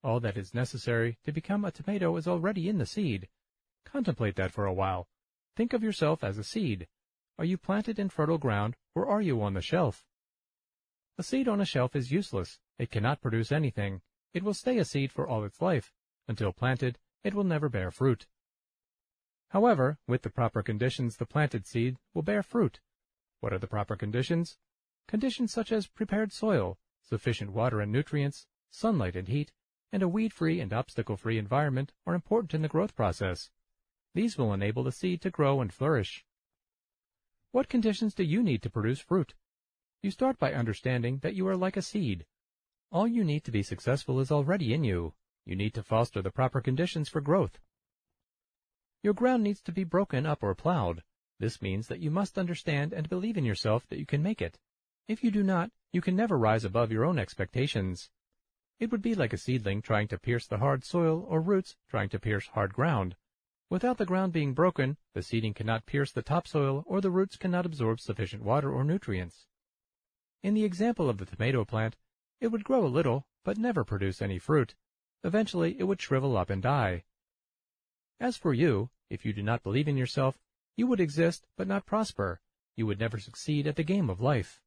All 0.05 0.21
that 0.21 0.37
is 0.37 0.55
necessary 0.55 1.19
to 1.25 1.33
become 1.33 1.65
a 1.65 1.73
tomato 1.73 2.17
is 2.17 2.29
already 2.29 2.69
in 2.69 2.79
the 2.79 2.87
seed. 2.87 3.29
Contemplate 3.85 4.37
that 4.37 4.53
for 4.53 4.65
a 4.65 4.73
while. 4.73 5.09
Think 5.57 5.73
of 5.73 5.83
yourself 5.83 6.23
as 6.23 6.39
a 6.39 6.45
seed. 6.45 6.87
Are 7.37 7.45
you 7.45 7.59
planted 7.59 7.99
in 7.99 8.11
fertile 8.11 8.39
ground, 8.39 8.77
or 8.95 9.09
are 9.09 9.21
you 9.21 9.43
on 9.43 9.55
the 9.55 9.61
shelf? 9.61 10.07
A 11.19 11.25
seed 11.25 11.49
on 11.49 11.61
a 11.61 11.65
shelf 11.65 11.97
is 11.97 12.13
useless. 12.13 12.61
It 12.79 12.93
cannot 12.93 13.21
produce 13.21 13.51
anything. 13.51 14.03
It 14.35 14.45
will 14.45 14.55
stay 14.55 14.79
a 14.79 14.85
seed 14.85 15.11
for 15.11 15.27
all 15.27 15.43
its 15.43 15.61
life. 15.61 15.93
Until 16.29 16.53
planted, 16.53 17.01
it 17.25 17.35
will 17.35 17.43
never 17.43 17.69
bear 17.69 17.91
fruit. 17.91 18.29
However, 19.49 19.99
with 20.07 20.23
the 20.23 20.31
proper 20.31 20.63
conditions, 20.63 21.17
the 21.17 21.27
planted 21.27 21.67
seed 21.67 21.97
will 22.15 22.23
bear 22.23 22.45
fruit. 22.45 22.79
What 23.41 23.53
are 23.53 23.59
the 23.59 23.67
proper 23.67 23.97
conditions? 23.97 24.59
Conditions 25.07 25.53
such 25.53 25.71
as 25.71 25.87
prepared 25.87 26.33
soil, 26.33 26.79
sufficient 27.03 27.53
water 27.53 27.81
and 27.81 27.93
nutrients, 27.93 28.47
sunlight 28.71 29.17
and 29.17 29.29
heat, 29.29 29.53
and 29.93 30.03
a 30.03 30.09
weed-free 30.09 30.61
and 30.61 30.73
obstacle-free 30.73 31.39
environment 31.39 31.93
are 32.07 32.15
important 32.15 32.55
in 32.55 32.63
the 32.63 32.69
growth 32.69 32.97
process. 32.97 33.51
These 34.15 34.37
will 34.37 34.53
enable 34.53 34.83
the 34.83 34.93
seed 34.93 35.21
to 35.23 35.31
grow 35.31 35.61
and 35.61 35.73
flourish. 35.73 36.25
What 37.53 37.69
conditions 37.69 38.15
do 38.15 38.25
you 38.25 38.43
need 38.43 38.63
to 38.63 38.71
produce 38.71 38.99
fruit? 38.99 39.35
You 40.03 40.11
start 40.11 40.39
by 40.39 40.53
understanding 40.53 41.19
that 41.19 41.35
you 41.35 41.47
are 41.47 41.57
like 41.57 41.77
a 41.77 41.83
seed. 41.83 42.27
All 42.91 43.07
you 43.07 43.25
need 43.25 43.45
to 43.45 43.53
be 43.53 43.63
successful 43.63 44.21
is 44.21 44.33
already 44.33 44.75
in 44.75 44.85
you. 44.85 45.15
You 45.45 45.57
need 45.57 45.75
to 45.75 45.83
foster 45.83 46.23
the 46.23 46.31
proper 46.31 46.61
conditions 46.61 47.09
for 47.09 47.21
growth. 47.21 47.59
Your 49.03 49.15
ground 49.15 49.43
needs 49.43 49.61
to 49.63 49.73
be 49.73 49.85
broken 49.85 50.27
up 50.27 50.43
or 50.43 50.55
plowed. 50.55 51.03
This 51.39 51.61
means 51.61 51.89
that 51.89 52.01
you 52.01 52.11
must 52.11 52.39
understand 52.39 52.93
and 52.93 53.09
believe 53.09 53.37
in 53.37 53.45
yourself 53.45 53.87
that 53.89 53.99
you 53.99 54.07
can 54.07 54.23
make 54.23 54.41
it. 54.41 54.59
If 55.07 55.23
you 55.23 55.31
do 55.31 55.43
not, 55.43 55.71
you 55.93 56.01
can 56.01 56.17
never 56.17 56.39
rise 56.39 56.65
above 56.65 56.91
your 56.91 57.05
own 57.05 57.19
expectations. 57.19 58.09
It 58.81 58.91
would 58.91 59.03
be 59.03 59.15
like 59.15 59.35
a 59.35 59.39
seedling 59.39 59.83
trying 59.83 60.09
to 60.09 60.19
pierce 60.19 60.47
the 60.47 60.59
hard 60.59 60.83
soil 60.83 61.27
or 61.29 61.43
roots 61.43 61.77
trying 61.91 62.09
to 62.09 62.19
pierce 62.19 62.47
hard 62.47 62.73
ground. 62.73 63.17
Without 63.69 63.99
the 63.99 64.07
ground 64.07 64.33
being 64.33 64.55
broken, 64.55 64.97
the 65.13 65.23
seeding 65.23 65.53
cannot 65.53 65.85
pierce 65.85 66.11
the 66.11 66.23
topsoil 66.23 66.85
or 66.87 67.03
the 67.03 67.11
roots 67.11 67.37
cannot 67.37 67.67
absorb 67.67 68.01
sufficient 68.01 68.43
water 68.43 68.73
or 68.73 68.83
nutrients. 68.83 69.47
In 70.43 70.55
the 70.55 70.65
example 70.65 71.11
of 71.11 71.19
the 71.19 71.27
tomato 71.27 71.67
plant, 71.67 71.97
it 72.41 72.49
would 72.49 72.65
grow 72.65 72.87
a 72.87 72.89
little, 72.89 73.27
but 73.45 73.59
never 73.59 73.85
produce 73.85 74.23
any 74.23 74.39
fruit. 74.39 74.75
Eventually, 75.23 75.79
it 75.79 75.85
would 75.85 76.01
shrivel 76.01 76.37
up 76.37 76.49
and 76.49 76.63
die. 76.63 77.05
As 78.19 78.39
for 78.39 78.55
you, 78.55 78.89
if 79.11 79.27
you 79.27 79.35
do 79.35 79.43
not 79.43 79.63
believe 79.63 79.89
in 79.89 79.99
yourself, 79.99 80.39
you 80.77 80.87
would 80.87 81.01
exist 81.01 81.47
but 81.59 81.69
not 81.69 81.85
prosper. 81.85 82.41
You 82.75 82.87
would 82.87 82.99
never 82.99 83.19
succeed 83.19 83.67
at 83.67 83.77
the 83.77 83.85
game 83.85 84.09
of 84.09 84.21
life. 84.21 84.63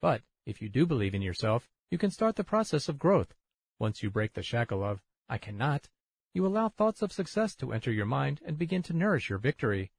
But 0.00 0.22
if 0.46 0.62
you 0.62 0.68
do 0.68 0.86
believe 0.86 1.14
in 1.14 1.22
yourself, 1.22 1.68
you 1.90 1.98
can 1.98 2.10
start 2.10 2.36
the 2.36 2.44
process 2.44 2.88
of 2.88 2.98
growth. 2.98 3.34
Once 3.78 4.02
you 4.02 4.10
break 4.10 4.34
the 4.34 4.42
shackle 4.42 4.82
of, 4.82 5.02
I 5.28 5.38
cannot, 5.38 5.88
you 6.32 6.46
allow 6.46 6.68
thoughts 6.68 7.02
of 7.02 7.12
success 7.12 7.54
to 7.56 7.72
enter 7.72 7.92
your 7.92 8.06
mind 8.06 8.40
and 8.44 8.56
begin 8.56 8.82
to 8.84 8.92
nourish 8.92 9.28
your 9.28 9.38
victory. 9.38 9.90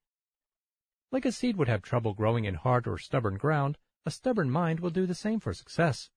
Like 1.12 1.26
a 1.26 1.32
seed 1.32 1.58
would 1.58 1.68
have 1.68 1.82
trouble 1.82 2.14
growing 2.14 2.46
in 2.46 2.56
hard 2.56 2.88
or 2.88 2.98
stubborn 2.98 3.38
ground, 3.38 3.78
a 4.06 4.12
stubborn 4.12 4.50
mind 4.50 4.80
will 4.80 4.90
do 4.90 5.06
the 5.06 5.14
same 5.14 5.40
for 5.40 5.54
success. 5.54 6.10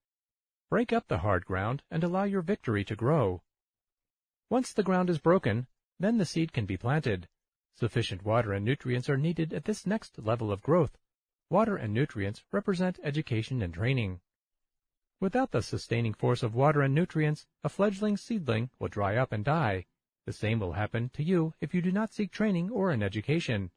Break 0.70 0.93
up 0.93 1.09
the 1.09 1.18
hard 1.18 1.45
ground 1.45 1.82
and 1.91 2.03
allow 2.03 2.24
your 2.24 2.43
victory 2.43 2.85
to 2.85 2.97
grow. 2.97 3.43
Once 4.49 4.72
the 4.72 4.82
ground 4.82 5.11
is 5.11 5.18
broken, 5.18 5.66
then 5.99 6.18
the 6.18 6.24
seed 6.24 6.53
can 6.53 6.64
be 6.64 6.76
planted. 6.76 7.28
Sufficient 7.74 8.24
water 8.24 8.53
and 8.53 8.64
nutrients 8.64 9.09
are 9.09 9.16
needed 9.16 9.53
at 9.53 9.64
this 9.64 9.87
next 9.87 10.18
level 10.18 10.53
of 10.53 10.62
growth. 10.62 10.97
Water 11.51 11.77
and 11.77 11.93
nutrients 11.93 12.43
represent 12.53 12.99
education 13.05 13.63
and 13.63 13.75
training. 13.75 14.21
Without 15.21 15.53
the 15.53 15.63
sustaining 15.63 16.15
force 16.15 16.43
of 16.43 16.55
water 16.55 16.83
and 16.83 16.95
nutrients, 16.95 17.47
a 17.63 17.69
fledgling 17.69 18.17
seedling 18.17 18.71
will 18.79 18.89
dry 18.89 19.17
up 19.17 19.33
and 19.33 19.45
die. 19.45 19.87
The 20.27 20.33
same 20.33 20.59
will 20.59 20.73
happen 20.73 21.11
to 21.15 21.23
you 21.23 21.55
if 21.61 21.75
you 21.75 21.83
do 21.83 21.93
not 21.93 22.13
seek 22.13 22.33
training 22.33 22.71
or 22.71 22.91
an 22.91 23.03
education. 23.03 23.71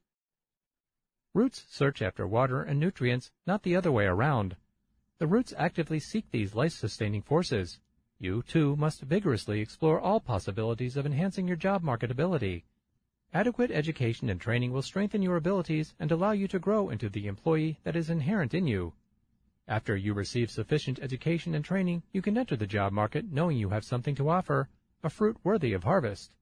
Roots 1.34 1.66
search 1.68 2.00
after 2.00 2.26
water 2.26 2.62
and 2.62 2.80
nutrients, 2.80 3.30
not 3.46 3.62
the 3.62 3.76
other 3.76 3.92
way 3.92 4.06
around. 4.06 4.56
The 5.18 5.26
roots 5.26 5.52
actively 5.56 6.00
seek 6.00 6.30
these 6.30 6.54
life-sustaining 6.54 7.22
forces. 7.22 7.78
You, 8.18 8.42
too, 8.42 8.76
must 8.76 9.02
vigorously 9.02 9.60
explore 9.60 10.00
all 10.00 10.20
possibilities 10.20 10.96
of 10.96 11.06
enhancing 11.06 11.46
your 11.46 11.56
job 11.56 11.82
marketability. 11.82 12.64
Adequate 13.34 13.70
education 13.70 14.30
and 14.30 14.40
training 14.40 14.72
will 14.72 14.80
strengthen 14.80 15.20
your 15.20 15.36
abilities 15.36 15.94
and 16.00 16.10
allow 16.10 16.32
you 16.32 16.48
to 16.48 16.58
grow 16.58 16.88
into 16.88 17.10
the 17.10 17.26
employee 17.26 17.78
that 17.84 17.94
is 17.94 18.08
inherent 18.08 18.54
in 18.54 18.66
you. 18.66 18.94
After 19.66 19.94
you 19.94 20.14
receive 20.14 20.50
sufficient 20.50 20.98
education 20.98 21.54
and 21.54 21.62
training, 21.62 22.02
you 22.10 22.22
can 22.22 22.38
enter 22.38 22.56
the 22.56 22.66
job 22.66 22.90
market 22.90 23.30
knowing 23.30 23.58
you 23.58 23.68
have 23.68 23.84
something 23.84 24.14
to 24.14 24.30
offer, 24.30 24.70
a 25.02 25.10
fruit 25.10 25.36
worthy 25.44 25.74
of 25.74 25.84
harvest. 25.84 26.32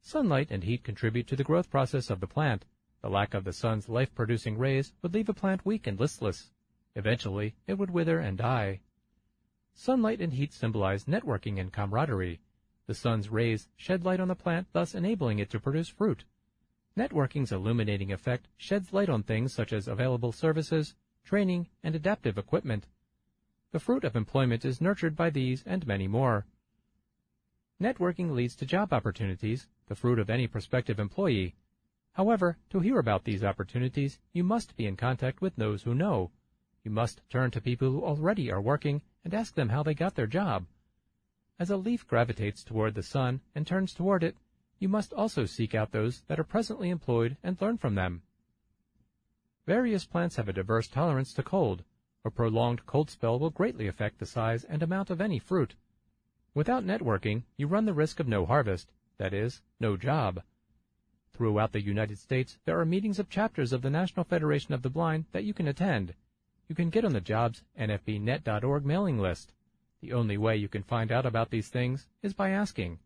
Sunlight 0.00 0.50
and 0.50 0.64
heat 0.64 0.84
contribute 0.84 1.26
to 1.26 1.36
the 1.36 1.44
growth 1.44 1.68
process 1.68 2.08
of 2.08 2.20
the 2.20 2.26
plant. 2.26 2.64
The 3.02 3.10
lack 3.10 3.34
of 3.34 3.44
the 3.44 3.52
sun's 3.52 3.90
life-producing 3.90 4.56
rays 4.56 4.94
would 5.02 5.12
leave 5.12 5.28
a 5.28 5.34
plant 5.34 5.66
weak 5.66 5.86
and 5.86 6.00
listless. 6.00 6.50
Eventually, 6.94 7.54
it 7.66 7.74
would 7.74 7.90
wither 7.90 8.18
and 8.18 8.38
die. 8.38 8.80
Sunlight 9.74 10.22
and 10.22 10.32
heat 10.32 10.54
symbolize 10.54 11.04
networking 11.04 11.60
and 11.60 11.70
camaraderie. 11.70 12.40
The 12.88 12.94
sun's 12.94 13.28
rays 13.28 13.68
shed 13.76 14.06
light 14.06 14.18
on 14.18 14.28
the 14.28 14.34
plant, 14.34 14.68
thus 14.72 14.94
enabling 14.94 15.40
it 15.40 15.50
to 15.50 15.60
produce 15.60 15.90
fruit. 15.90 16.24
Networking's 16.96 17.52
illuminating 17.52 18.12
effect 18.12 18.48
sheds 18.56 18.94
light 18.94 19.10
on 19.10 19.22
things 19.22 19.52
such 19.52 19.74
as 19.74 19.86
available 19.86 20.32
services, 20.32 20.94
training, 21.22 21.68
and 21.82 21.94
adaptive 21.94 22.38
equipment. 22.38 22.86
The 23.72 23.78
fruit 23.78 24.04
of 24.04 24.16
employment 24.16 24.64
is 24.64 24.80
nurtured 24.80 25.14
by 25.14 25.28
these 25.28 25.62
and 25.66 25.86
many 25.86 26.08
more. 26.08 26.46
Networking 27.78 28.30
leads 28.30 28.56
to 28.56 28.64
job 28.64 28.94
opportunities, 28.94 29.68
the 29.86 29.94
fruit 29.94 30.18
of 30.18 30.30
any 30.30 30.46
prospective 30.46 30.98
employee. 30.98 31.56
However, 32.12 32.56
to 32.70 32.80
hear 32.80 32.98
about 32.98 33.24
these 33.24 33.44
opportunities, 33.44 34.18
you 34.32 34.44
must 34.44 34.74
be 34.76 34.86
in 34.86 34.96
contact 34.96 35.42
with 35.42 35.54
those 35.56 35.82
who 35.82 35.94
know. 35.94 36.30
You 36.84 36.90
must 36.90 37.20
turn 37.28 37.50
to 37.50 37.60
people 37.60 37.90
who 37.90 38.02
already 38.02 38.50
are 38.50 38.62
working 38.62 39.02
and 39.24 39.34
ask 39.34 39.54
them 39.54 39.68
how 39.68 39.82
they 39.82 39.92
got 39.92 40.14
their 40.14 40.26
job. 40.26 40.64
As 41.58 41.70
a 41.70 41.76
leaf 41.76 42.06
gravitates 42.06 42.62
toward 42.62 42.94
the 42.94 43.02
sun 43.02 43.40
and 43.54 43.66
turns 43.66 43.92
toward 43.92 44.22
it, 44.22 44.36
you 44.78 44.88
must 44.88 45.12
also 45.12 45.44
seek 45.44 45.74
out 45.74 45.90
those 45.90 46.20
that 46.28 46.38
are 46.38 46.44
presently 46.44 46.88
employed 46.88 47.36
and 47.42 47.60
learn 47.60 47.78
from 47.78 47.96
them. 47.96 48.22
Various 49.66 50.06
plants 50.06 50.36
have 50.36 50.48
a 50.48 50.52
diverse 50.52 50.86
tolerance 50.86 51.34
to 51.34 51.42
cold. 51.42 51.82
A 52.24 52.30
prolonged 52.30 52.86
cold 52.86 53.10
spell 53.10 53.38
will 53.38 53.50
greatly 53.50 53.88
affect 53.88 54.18
the 54.18 54.26
size 54.26 54.64
and 54.64 54.82
amount 54.82 55.10
of 55.10 55.20
any 55.20 55.38
fruit. 55.38 55.74
Without 56.54 56.84
networking, 56.84 57.42
you 57.56 57.66
run 57.66 57.84
the 57.84 57.92
risk 57.92 58.20
of 58.20 58.28
no 58.28 58.46
harvest, 58.46 58.92
that 59.18 59.34
is, 59.34 59.60
no 59.80 59.96
job. 59.96 60.42
Throughout 61.32 61.72
the 61.72 61.82
United 61.82 62.18
States, 62.18 62.58
there 62.64 62.78
are 62.80 62.84
meetings 62.84 63.18
of 63.18 63.28
chapters 63.28 63.72
of 63.72 63.82
the 63.82 63.90
National 63.90 64.24
Federation 64.24 64.74
of 64.74 64.82
the 64.82 64.90
Blind 64.90 65.26
that 65.32 65.44
you 65.44 65.52
can 65.52 65.68
attend. 65.68 66.14
You 66.68 66.74
can 66.74 66.90
get 66.90 67.04
on 67.04 67.12
the 67.12 67.20
jobs 67.20 67.64
nfbnet.org 67.78 68.84
mailing 68.84 69.18
list. 69.18 69.52
The 70.00 70.12
only 70.12 70.38
way 70.38 70.56
you 70.56 70.68
can 70.68 70.82
find 70.82 71.10
out 71.10 71.26
about 71.26 71.50
these 71.50 71.68
things 71.68 72.06
is 72.22 72.32
by 72.32 72.50
asking. 72.50 72.98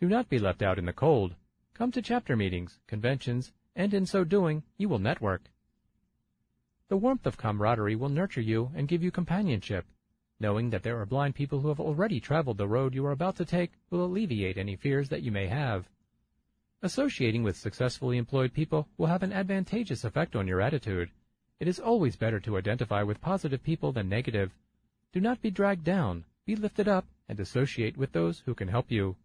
Do 0.00 0.08
not 0.08 0.28
be 0.28 0.38
left 0.38 0.62
out 0.62 0.78
in 0.78 0.84
the 0.84 0.92
cold. 0.92 1.34
Come 1.74 1.92
to 1.92 2.02
chapter 2.02 2.36
meetings, 2.36 2.80
conventions, 2.86 3.52
and 3.76 3.94
in 3.94 4.06
so 4.06 4.24
doing, 4.24 4.64
you 4.76 4.88
will 4.88 4.98
network. 4.98 5.42
The 6.88 6.96
warmth 6.96 7.26
of 7.26 7.36
camaraderie 7.36 7.96
will 7.96 8.08
nurture 8.08 8.40
you 8.40 8.70
and 8.74 8.88
give 8.88 9.02
you 9.02 9.10
companionship. 9.10 9.86
Knowing 10.40 10.70
that 10.70 10.82
there 10.82 11.00
are 11.00 11.06
blind 11.06 11.34
people 11.34 11.60
who 11.60 11.68
have 11.68 11.80
already 11.80 12.20
traveled 12.20 12.58
the 12.58 12.66
road 12.66 12.94
you 12.94 13.04
are 13.06 13.12
about 13.12 13.36
to 13.36 13.44
take 13.44 13.72
will 13.90 14.04
alleviate 14.04 14.56
any 14.56 14.74
fears 14.74 15.08
that 15.08 15.22
you 15.22 15.30
may 15.30 15.46
have. 15.46 15.88
Associating 16.80 17.42
with 17.42 17.56
successfully 17.56 18.16
employed 18.16 18.52
people 18.52 18.88
will 18.96 19.06
have 19.06 19.22
an 19.22 19.32
advantageous 19.32 20.04
effect 20.04 20.36
on 20.36 20.46
your 20.46 20.60
attitude. 20.60 21.10
It 21.60 21.66
is 21.66 21.80
always 21.80 22.14
better 22.16 22.38
to 22.40 22.56
identify 22.56 23.02
with 23.02 23.20
positive 23.20 23.62
people 23.62 23.90
than 23.90 24.08
negative. 24.08 24.54
Do 25.12 25.20
not 25.20 25.40
be 25.40 25.50
dragged 25.50 25.84
down, 25.84 26.24
be 26.44 26.54
lifted 26.54 26.88
up, 26.88 27.06
and 27.28 27.40
associate 27.40 27.96
with 27.96 28.12
those 28.12 28.40
who 28.40 28.54
can 28.54 28.68
help 28.68 28.90
you. 28.90 29.16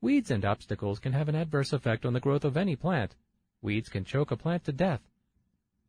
Weeds 0.00 0.30
and 0.30 0.44
obstacles 0.44 1.00
can 1.00 1.12
have 1.12 1.28
an 1.28 1.34
adverse 1.34 1.72
effect 1.72 2.06
on 2.06 2.12
the 2.12 2.20
growth 2.20 2.44
of 2.44 2.56
any 2.56 2.76
plant. 2.76 3.16
Weeds 3.60 3.88
can 3.88 4.04
choke 4.04 4.30
a 4.30 4.36
plant 4.36 4.64
to 4.64 4.72
death. 4.72 5.02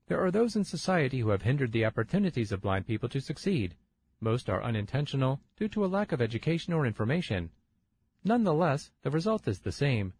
There 0.07 0.19
are 0.19 0.31
those 0.31 0.55
in 0.55 0.63
society 0.63 1.19
who 1.19 1.29
have 1.29 1.43
hindered 1.43 1.71
the 1.71 1.85
opportunities 1.85 2.51
of 2.51 2.61
blind 2.61 2.87
people 2.87 3.07
to 3.09 3.21
succeed. 3.21 3.75
Most 4.19 4.49
are 4.49 4.63
unintentional 4.63 5.39
due 5.55 5.69
to 5.69 5.85
a 5.85 5.87
lack 5.87 6.11
of 6.11 6.21
education 6.21 6.73
or 6.73 6.85
information. 6.85 7.51
Nonetheless, 8.23 8.91
the 9.03 9.11
result 9.11 9.47
is 9.47 9.59
the 9.59 9.71
same. 9.71 10.13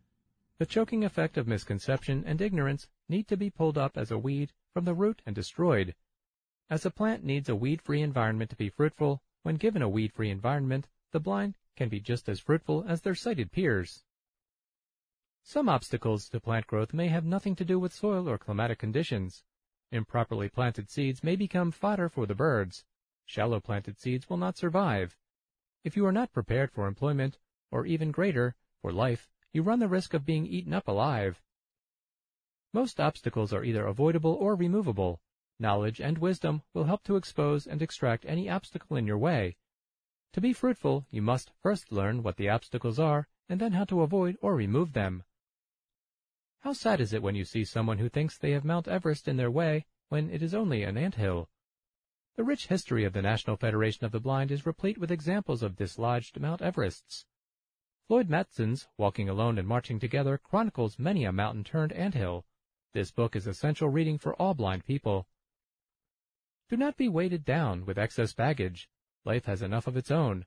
The 0.59 0.65
choking 0.65 1.03
effect 1.03 1.37
of 1.37 1.47
misconception 1.47 2.23
and 2.25 2.39
ignorance 2.39 2.87
need 3.07 3.27
to 3.27 3.37
be 3.37 3.49
pulled 3.49 3.77
up 3.77 3.97
as 3.97 4.11
a 4.11 4.17
weed 4.17 4.53
from 4.73 4.85
the 4.85 4.93
root 4.93 5.21
and 5.25 5.35
destroyed. 5.35 5.95
As 6.69 6.85
a 6.85 6.91
plant 6.91 7.23
needs 7.23 7.49
a 7.49 7.55
weed-free 7.55 8.01
environment 8.01 8.51
to 8.51 8.55
be 8.55 8.69
fruitful, 8.69 9.23
when 9.41 9.55
given 9.55 9.81
a 9.81 9.89
weed-free 9.89 10.29
environment, 10.29 10.87
the 11.11 11.19
blind 11.19 11.55
can 11.75 11.89
be 11.89 11.99
just 11.99 12.29
as 12.29 12.39
fruitful 12.39 12.85
as 12.87 13.01
their 13.01 13.15
sighted 13.15 13.51
peers. 13.51 14.03
Some 15.41 15.67
obstacles 15.67 16.29
to 16.29 16.39
plant 16.39 16.67
growth 16.67 16.93
may 16.93 17.07
have 17.07 17.25
nothing 17.25 17.55
to 17.55 17.65
do 17.65 17.79
with 17.79 17.91
soil 17.93 18.29
or 18.29 18.37
climatic 18.37 18.77
conditions. 18.77 19.43
Improperly 19.91 20.47
planted 20.47 20.91
seeds 20.91 21.23
may 21.23 21.35
become 21.35 21.71
fodder 21.71 22.07
for 22.07 22.27
the 22.27 22.35
birds. 22.35 22.85
Shallow 23.25 23.59
planted 23.59 23.99
seeds 23.99 24.29
will 24.29 24.37
not 24.37 24.57
survive. 24.57 25.17
If 25.83 25.97
you 25.97 26.05
are 26.05 26.11
not 26.11 26.33
prepared 26.33 26.71
for 26.71 26.85
employment, 26.85 27.39
or 27.71 27.87
even 27.87 28.11
greater, 28.11 28.55
for 28.83 28.91
life, 28.91 29.27
you 29.51 29.63
run 29.63 29.79
the 29.79 29.87
risk 29.87 30.13
of 30.13 30.25
being 30.25 30.45
eaten 30.45 30.73
up 30.73 30.87
alive. 30.87 31.41
Most 32.73 32.99
obstacles 32.99 33.51
are 33.51 33.63
either 33.63 33.87
avoidable 33.87 34.33
or 34.33 34.55
removable. 34.55 35.19
Knowledge 35.61 35.99
and 35.99 36.17
wisdom 36.17 36.61
will 36.73 36.85
help 36.85 37.03
to 37.03 37.17
expose 37.17 37.67
and 37.67 37.81
extract 37.81 38.25
any 38.25 38.49
obstacle 38.49 38.95
in 38.95 39.05
your 39.05 39.17
way. 39.17 39.57
To 40.33 40.41
be 40.41 40.53
fruitful, 40.53 41.05
you 41.11 41.21
must 41.21 41.51
first 41.61 41.91
learn 41.91 42.23
what 42.23 42.37
the 42.37 42.47
obstacles 42.47 42.97
are 42.97 43.27
and 43.49 43.59
then 43.59 43.73
how 43.73 43.83
to 43.85 44.01
avoid 44.01 44.37
or 44.41 44.55
remove 44.55 44.93
them. 44.93 45.23
How 46.61 46.71
sad 46.73 47.01
is 47.01 47.13
it 47.13 47.21
when 47.21 47.35
you 47.35 47.43
see 47.43 47.65
someone 47.65 47.97
who 47.97 48.07
thinks 48.07 48.37
they 48.37 48.51
have 48.51 48.63
Mount 48.63 48.87
Everest 48.87 49.27
in 49.27 49.37
their 49.37 49.51
way 49.51 49.85
when 50.07 50.29
it 50.29 50.41
is 50.41 50.53
only 50.53 50.83
an 50.83 50.97
ant 50.97 51.15
hill? 51.15 51.49
The 52.37 52.45
rich 52.45 52.67
history 52.67 53.03
of 53.03 53.11
the 53.11 53.21
National 53.21 53.57
Federation 53.57 54.05
of 54.05 54.13
the 54.13 54.19
Blind 54.21 54.51
is 54.51 54.65
replete 54.65 54.97
with 54.97 55.11
examples 55.11 55.61
of 55.61 55.75
dislodged 55.75 56.39
Mount 56.39 56.61
Everests. 56.61 57.25
Floyd 58.07 58.29
Matson's 58.29 58.87
Walking 58.97 59.27
Alone 59.27 59.57
and 59.57 59.67
Marching 59.67 59.99
Together 59.99 60.37
chronicles 60.37 60.97
many 60.97 61.25
a 61.25 61.33
mountain 61.33 61.65
turned 61.65 61.91
ant 61.91 62.13
hill. 62.13 62.45
This 62.93 63.11
book 63.11 63.35
is 63.35 63.45
essential 63.45 63.89
reading 63.89 64.17
for 64.17 64.35
all 64.35 64.53
blind 64.53 64.85
people. 64.85 65.27
Do 66.69 66.77
not 66.77 66.97
be 66.97 67.09
weighted 67.09 67.45
down 67.45 67.83
with 67.83 67.97
excess 67.97 68.33
baggage. 68.33 68.89
Life 69.25 69.45
has 69.45 69.63
enough 69.63 69.87
of 69.87 69.97
its 69.97 70.11
own. 70.11 70.45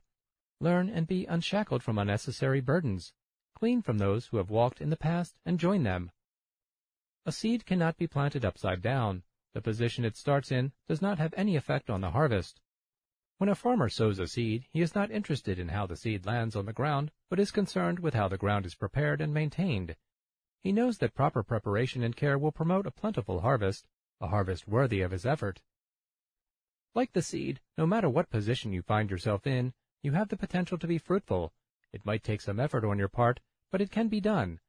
Learn 0.61 0.87
and 0.87 1.05
be 1.05 1.25
unshackled 1.25 1.83
from 1.83 1.97
unnecessary 1.97 2.61
burdens. 2.61 3.11
Glean 3.59 3.81
from 3.81 3.97
those 3.97 4.27
who 4.27 4.37
have 4.37 4.49
walked 4.49 4.79
in 4.79 4.89
the 4.89 4.95
past 4.95 5.35
and 5.45 5.59
join 5.59 5.83
them. 5.83 6.11
A 7.25 7.33
seed 7.33 7.65
cannot 7.65 7.97
be 7.97 8.07
planted 8.07 8.45
upside 8.45 8.81
down. 8.81 9.23
The 9.53 9.61
position 9.61 10.05
it 10.05 10.15
starts 10.15 10.49
in 10.49 10.71
does 10.87 11.01
not 11.01 11.17
have 11.17 11.33
any 11.35 11.57
effect 11.57 11.89
on 11.89 11.99
the 11.99 12.11
harvest. 12.11 12.61
When 13.37 13.49
a 13.49 13.55
farmer 13.55 13.89
sows 13.89 14.17
a 14.17 14.27
seed, 14.27 14.65
he 14.69 14.79
is 14.79 14.95
not 14.95 15.11
interested 15.11 15.59
in 15.59 15.67
how 15.67 15.85
the 15.87 15.97
seed 15.97 16.25
lands 16.25 16.55
on 16.55 16.65
the 16.65 16.71
ground, 16.71 17.11
but 17.29 17.39
is 17.39 17.51
concerned 17.51 17.99
with 17.99 18.13
how 18.13 18.29
the 18.29 18.37
ground 18.37 18.65
is 18.65 18.75
prepared 18.75 19.19
and 19.19 19.33
maintained. 19.33 19.97
He 20.61 20.71
knows 20.71 20.99
that 20.99 21.15
proper 21.15 21.43
preparation 21.43 22.01
and 22.01 22.15
care 22.15 22.37
will 22.37 22.53
promote 22.53 22.87
a 22.87 22.91
plentiful 22.91 23.41
harvest, 23.41 23.85
a 24.21 24.27
harvest 24.27 24.69
worthy 24.69 25.01
of 25.01 25.11
his 25.11 25.25
effort. 25.25 25.61
Like 26.95 27.13
the 27.13 27.21
seed, 27.21 27.59
no 27.77 27.87
matter 27.87 28.07
what 28.07 28.29
position 28.29 28.71
you 28.71 28.81
find 28.81 29.09
yourself 29.09 29.47
in, 29.47 29.73
you 30.03 30.11
have 30.11 30.29
the 30.29 30.37
potential 30.37 30.77
to 30.77 30.87
be 30.87 30.97
fruitful, 30.97 31.53
it 31.91 32.05
might 32.05 32.23
take 32.23 32.41
some 32.41 32.59
effort 32.59 32.83
on 32.85 32.99
your 32.99 33.07
part, 33.07 33.39
but 33.71 33.81
it 33.81 33.91
can 33.91 34.09
be 34.09 34.19
done. 34.19 34.59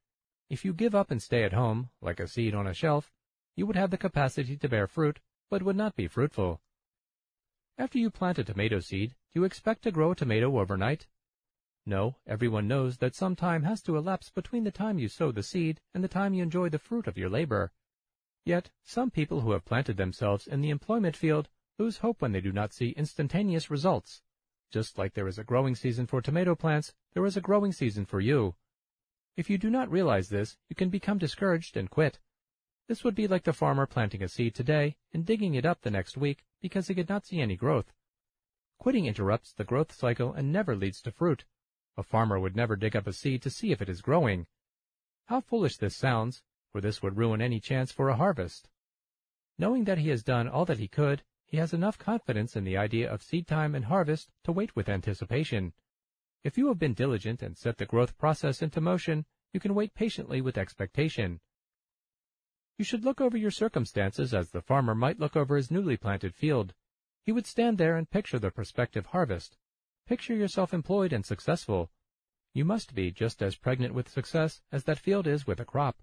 If 0.48 0.64
you 0.64 0.72
give 0.72 0.94
up 0.94 1.10
and 1.10 1.22
stay 1.22 1.42
at 1.42 1.52
home, 1.52 1.90
like 2.00 2.20
a 2.20 2.28
seed 2.28 2.54
on 2.54 2.66
a 2.66 2.74
shelf, 2.74 3.12
you 3.56 3.66
would 3.66 3.76
have 3.76 3.90
the 3.90 3.98
capacity 3.98 4.56
to 4.56 4.68
bear 4.68 4.86
fruit, 4.86 5.20
but 5.50 5.62
would 5.62 5.76
not 5.76 5.96
be 5.96 6.06
fruitful. 6.06 6.60
After 7.76 7.98
you 7.98 8.10
plant 8.10 8.38
a 8.38 8.44
tomato 8.44 8.80
seed, 8.80 9.10
do 9.32 9.40
you 9.40 9.44
expect 9.44 9.82
to 9.82 9.90
grow 9.90 10.12
a 10.12 10.16
tomato 10.16 10.58
overnight? 10.58 11.06
No, 11.86 12.16
everyone 12.26 12.68
knows 12.68 12.98
that 12.98 13.14
some 13.14 13.36
time 13.36 13.64
has 13.64 13.82
to 13.82 13.96
elapse 13.96 14.30
between 14.30 14.64
the 14.64 14.70
time 14.70 14.98
you 14.98 15.08
sow 15.08 15.32
the 15.32 15.42
seed 15.42 15.80
and 15.92 16.02
the 16.02 16.08
time 16.08 16.32
you 16.32 16.42
enjoy 16.42 16.68
the 16.68 16.78
fruit 16.78 17.06
of 17.06 17.18
your 17.18 17.28
labor. 17.28 17.72
Yet, 18.44 18.70
some 18.82 19.10
people 19.10 19.40
who 19.40 19.52
have 19.52 19.64
planted 19.64 19.96
themselves 19.96 20.46
in 20.46 20.60
the 20.60 20.70
employment 20.70 21.16
field 21.16 21.48
lose 21.78 21.98
hope 21.98 22.22
when 22.22 22.32
they 22.32 22.40
do 22.40 22.52
not 22.52 22.72
see 22.72 22.90
instantaneous 22.90 23.70
results. 23.70 24.22
Just 24.70 24.98
like 24.98 25.14
there 25.14 25.28
is 25.28 25.38
a 25.38 25.44
growing 25.44 25.74
season 25.74 26.06
for 26.06 26.20
tomato 26.20 26.54
plants, 26.54 26.94
there 27.12 27.24
is 27.26 27.36
a 27.36 27.40
growing 27.40 27.72
season 27.72 28.04
for 28.04 28.20
you. 28.20 28.54
If 29.36 29.50
you 29.50 29.58
do 29.58 29.70
not 29.70 29.90
realize 29.90 30.28
this, 30.28 30.56
you 30.68 30.76
can 30.76 30.88
become 30.88 31.18
discouraged 31.18 31.76
and 31.76 31.90
quit. 31.90 32.20
This 32.86 33.02
would 33.02 33.14
be 33.14 33.26
like 33.26 33.44
the 33.44 33.52
farmer 33.52 33.86
planting 33.86 34.22
a 34.22 34.28
seed 34.28 34.54
today 34.54 34.96
and 35.12 35.24
digging 35.24 35.54
it 35.54 35.64
up 35.64 35.80
the 35.80 35.90
next 35.90 36.16
week 36.16 36.44
because 36.60 36.88
he 36.88 36.94
could 36.94 37.08
not 37.08 37.26
see 37.26 37.40
any 37.40 37.56
growth. 37.56 37.92
Quitting 38.78 39.06
interrupts 39.06 39.52
the 39.52 39.64
growth 39.64 39.92
cycle 39.92 40.32
and 40.32 40.52
never 40.52 40.76
leads 40.76 41.00
to 41.02 41.10
fruit. 41.10 41.44
A 41.96 42.02
farmer 42.02 42.38
would 42.38 42.54
never 42.54 42.76
dig 42.76 42.94
up 42.94 43.06
a 43.06 43.12
seed 43.12 43.42
to 43.42 43.50
see 43.50 43.72
if 43.72 43.80
it 43.80 43.88
is 43.88 44.02
growing. 44.02 44.46
How 45.26 45.40
foolish 45.40 45.78
this 45.78 45.96
sounds, 45.96 46.42
for 46.70 46.80
this 46.80 47.02
would 47.02 47.16
ruin 47.16 47.40
any 47.40 47.60
chance 47.60 47.90
for 47.92 48.08
a 48.08 48.16
harvest. 48.16 48.68
Knowing 49.58 49.84
that 49.84 49.98
he 49.98 50.08
has 50.10 50.22
done 50.22 50.48
all 50.48 50.64
that 50.64 50.78
he 50.78 50.88
could, 50.88 51.22
he 51.54 51.60
has 51.60 51.72
enough 51.72 51.96
confidence 51.96 52.56
in 52.56 52.64
the 52.64 52.76
idea 52.76 53.08
of 53.08 53.22
seed 53.22 53.46
time 53.46 53.76
and 53.76 53.84
harvest 53.84 54.28
to 54.42 54.50
wait 54.50 54.74
with 54.74 54.88
anticipation. 54.88 55.72
If 56.42 56.58
you 56.58 56.66
have 56.66 56.80
been 56.80 56.94
diligent 56.94 57.42
and 57.42 57.56
set 57.56 57.78
the 57.78 57.86
growth 57.86 58.18
process 58.18 58.60
into 58.60 58.80
motion, 58.80 59.24
you 59.52 59.60
can 59.60 59.72
wait 59.72 59.94
patiently 59.94 60.40
with 60.40 60.58
expectation. 60.58 61.38
You 62.76 62.84
should 62.84 63.04
look 63.04 63.20
over 63.20 63.36
your 63.36 63.52
circumstances 63.52 64.34
as 64.34 64.50
the 64.50 64.62
farmer 64.62 64.96
might 64.96 65.20
look 65.20 65.36
over 65.36 65.54
his 65.54 65.70
newly 65.70 65.96
planted 65.96 66.34
field. 66.34 66.74
He 67.24 67.30
would 67.30 67.46
stand 67.46 67.78
there 67.78 67.94
and 67.94 68.10
picture 68.10 68.40
the 68.40 68.50
prospective 68.50 69.06
harvest. 69.06 69.56
Picture 70.08 70.34
yourself 70.34 70.74
employed 70.74 71.12
and 71.12 71.24
successful. 71.24 71.88
You 72.52 72.64
must 72.64 72.96
be 72.96 73.12
just 73.12 73.40
as 73.44 73.54
pregnant 73.54 73.94
with 73.94 74.08
success 74.08 74.60
as 74.72 74.82
that 74.86 74.98
field 74.98 75.28
is 75.28 75.46
with 75.46 75.60
a 75.60 75.64
crop. 75.64 76.02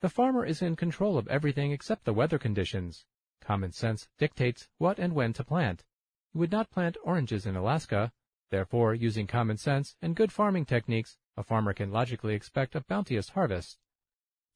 The 0.00 0.08
farmer 0.08 0.44
is 0.44 0.62
in 0.62 0.74
control 0.74 1.16
of 1.16 1.28
everything 1.28 1.70
except 1.70 2.06
the 2.06 2.12
weather 2.12 2.40
conditions. 2.40 3.06
Common 3.40 3.72
sense 3.72 4.08
dictates 4.18 4.68
what 4.78 4.98
and 4.98 5.14
when 5.14 5.32
to 5.34 5.44
plant. 5.44 5.84
You 6.32 6.40
would 6.40 6.52
not 6.52 6.70
plant 6.70 6.96
oranges 7.02 7.46
in 7.46 7.56
Alaska. 7.56 8.12
Therefore, 8.50 8.94
using 8.94 9.26
common 9.26 9.56
sense 9.56 9.96
and 10.02 10.16
good 10.16 10.32
farming 10.32 10.66
techniques, 10.66 11.16
a 11.36 11.42
farmer 11.42 11.72
can 11.72 11.90
logically 11.90 12.34
expect 12.34 12.74
a 12.74 12.80
bounteous 12.80 13.30
harvest. 13.30 13.78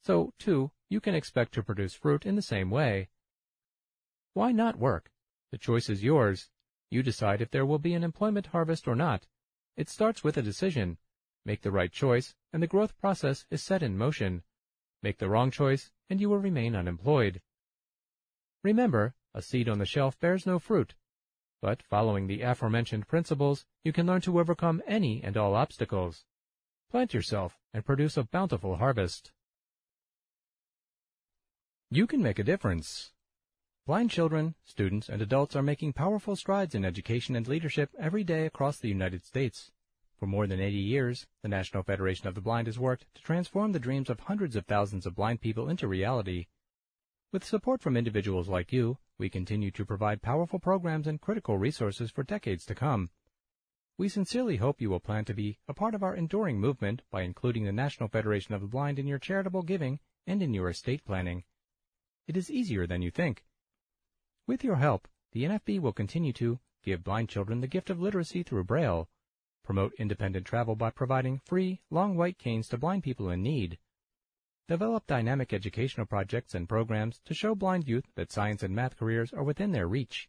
So, 0.01 0.33
too, 0.37 0.71
you 0.89 0.99
can 0.99 1.15
expect 1.15 1.53
to 1.53 1.63
produce 1.63 1.93
fruit 1.93 2.25
in 2.25 2.35
the 2.35 2.41
same 2.41 2.69
way. 2.69 3.09
Why 4.33 4.51
not 4.51 4.77
work? 4.77 5.11
The 5.51 5.57
choice 5.57 5.89
is 5.89 6.03
yours. 6.03 6.49
You 6.91 7.01
decide 7.01 7.41
if 7.41 7.51
there 7.51 7.65
will 7.65 7.79
be 7.79 7.93
an 7.93 8.03
employment 8.03 8.47
harvest 8.47 8.87
or 8.87 8.95
not. 8.95 9.27
It 9.75 9.89
starts 9.89 10.23
with 10.23 10.37
a 10.37 10.41
decision. 10.41 10.97
Make 11.45 11.61
the 11.61 11.71
right 11.71 11.91
choice, 11.91 12.35
and 12.53 12.61
the 12.61 12.67
growth 12.67 12.97
process 12.97 13.45
is 13.49 13.63
set 13.63 13.81
in 13.81 13.97
motion. 13.97 14.43
Make 15.01 15.17
the 15.17 15.29
wrong 15.29 15.51
choice, 15.51 15.91
and 16.09 16.19
you 16.21 16.29
will 16.29 16.39
remain 16.39 16.75
unemployed. 16.75 17.41
Remember, 18.65 19.13
a 19.31 19.43
seed 19.43 19.69
on 19.69 19.77
the 19.77 19.85
shelf 19.85 20.19
bears 20.19 20.47
no 20.47 20.57
fruit. 20.57 20.95
But 21.61 21.83
following 21.83 22.25
the 22.25 22.41
aforementioned 22.41 23.07
principles, 23.07 23.63
you 23.83 23.93
can 23.93 24.07
learn 24.07 24.21
to 24.21 24.39
overcome 24.39 24.81
any 24.87 25.23
and 25.23 25.37
all 25.37 25.53
obstacles. 25.53 26.25
Plant 26.89 27.13
yourself 27.13 27.59
and 27.75 27.85
produce 27.85 28.17
a 28.17 28.23
bountiful 28.23 28.77
harvest. 28.77 29.33
You 31.91 32.07
can 32.07 32.23
make 32.23 32.39
a 32.39 32.43
difference. 32.43 33.11
Blind 33.85 34.09
children, 34.09 34.55
students, 34.65 35.09
and 35.09 35.21
adults 35.21 35.55
are 35.55 35.61
making 35.61 35.93
powerful 35.93 36.35
strides 36.35 36.73
in 36.73 36.83
education 36.83 37.35
and 37.35 37.47
leadership 37.47 37.91
every 37.99 38.23
day 38.23 38.47
across 38.47 38.79
the 38.79 38.89
United 38.89 39.23
States. 39.23 39.71
For 40.17 40.25
more 40.25 40.47
than 40.47 40.59
80 40.59 40.75
years, 40.75 41.27
the 41.43 41.49
National 41.49 41.83
Federation 41.83 42.27
of 42.27 42.33
the 42.33 42.41
Blind 42.41 42.65
has 42.65 42.79
worked 42.79 43.05
to 43.13 43.21
transform 43.21 43.73
the 43.73 43.79
dreams 43.79 44.09
of 44.09 44.21
hundreds 44.21 44.55
of 44.55 44.65
thousands 44.65 45.05
of 45.05 45.13
blind 45.13 45.39
people 45.39 45.69
into 45.69 45.87
reality. 45.87 46.47
With 47.31 47.43
support 47.43 47.81
from 47.81 47.97
individuals 47.97 48.47
like 48.47 48.71
you, 48.71 48.97
we 49.17 49.29
continue 49.29 49.71
to 49.71 49.85
provide 49.85 50.21
powerful 50.21 50.59
programs 50.59 51.07
and 51.07 51.19
critical 51.19 51.57
resources 51.57 52.11
for 52.11 52.23
decades 52.23 52.65
to 52.65 52.75
come. 52.75 53.09
We 53.97 54.09
sincerely 54.09 54.57
hope 54.57 54.81
you 54.81 54.89
will 54.89 54.99
plan 54.99 55.25
to 55.25 55.33
be 55.33 55.57
a 55.67 55.73
part 55.73 55.95
of 55.95 56.03
our 56.03 56.15
enduring 56.15 56.59
movement 56.59 57.01
by 57.11 57.23
including 57.23 57.63
the 57.63 57.71
National 57.71 58.09
Federation 58.09 58.53
of 58.53 58.61
the 58.61 58.67
Blind 58.67 58.99
in 58.99 59.07
your 59.07 59.19
charitable 59.19 59.63
giving 59.63 59.99
and 60.27 60.41
in 60.41 60.53
your 60.53 60.69
estate 60.69 61.05
planning. 61.05 61.43
It 62.27 62.35
is 62.35 62.51
easier 62.51 62.85
than 62.85 63.01
you 63.01 63.11
think. 63.11 63.45
With 64.47 64.63
your 64.63 64.75
help, 64.75 65.07
the 65.31 65.43
NFB 65.43 65.79
will 65.79 65.93
continue 65.93 66.33
to 66.33 66.59
give 66.83 67.03
blind 67.03 67.29
children 67.29 67.61
the 67.61 67.67
gift 67.67 67.89
of 67.89 67.99
literacy 67.99 68.43
through 68.43 68.65
Braille, 68.65 69.09
promote 69.63 69.93
independent 69.97 70.45
travel 70.45 70.75
by 70.75 70.89
providing 70.89 71.39
free, 71.39 71.81
long 71.89 72.15
white 72.15 72.37
canes 72.37 72.67
to 72.69 72.77
blind 72.77 73.03
people 73.03 73.29
in 73.29 73.41
need, 73.41 73.79
develop 74.67 75.05
dynamic 75.05 75.53
educational 75.53 76.07
projects 76.07 76.55
and 76.55 76.67
programs 76.67 77.19
to 77.25 77.33
show 77.33 77.53
blind 77.53 77.87
youth 77.87 78.05
that 78.15 78.31
science 78.31 78.63
and 78.63 78.75
math 78.75 78.97
careers 78.97 79.31
are 79.31 79.43
within 79.43 79.71
their 79.71 79.87
reach, 79.87 80.27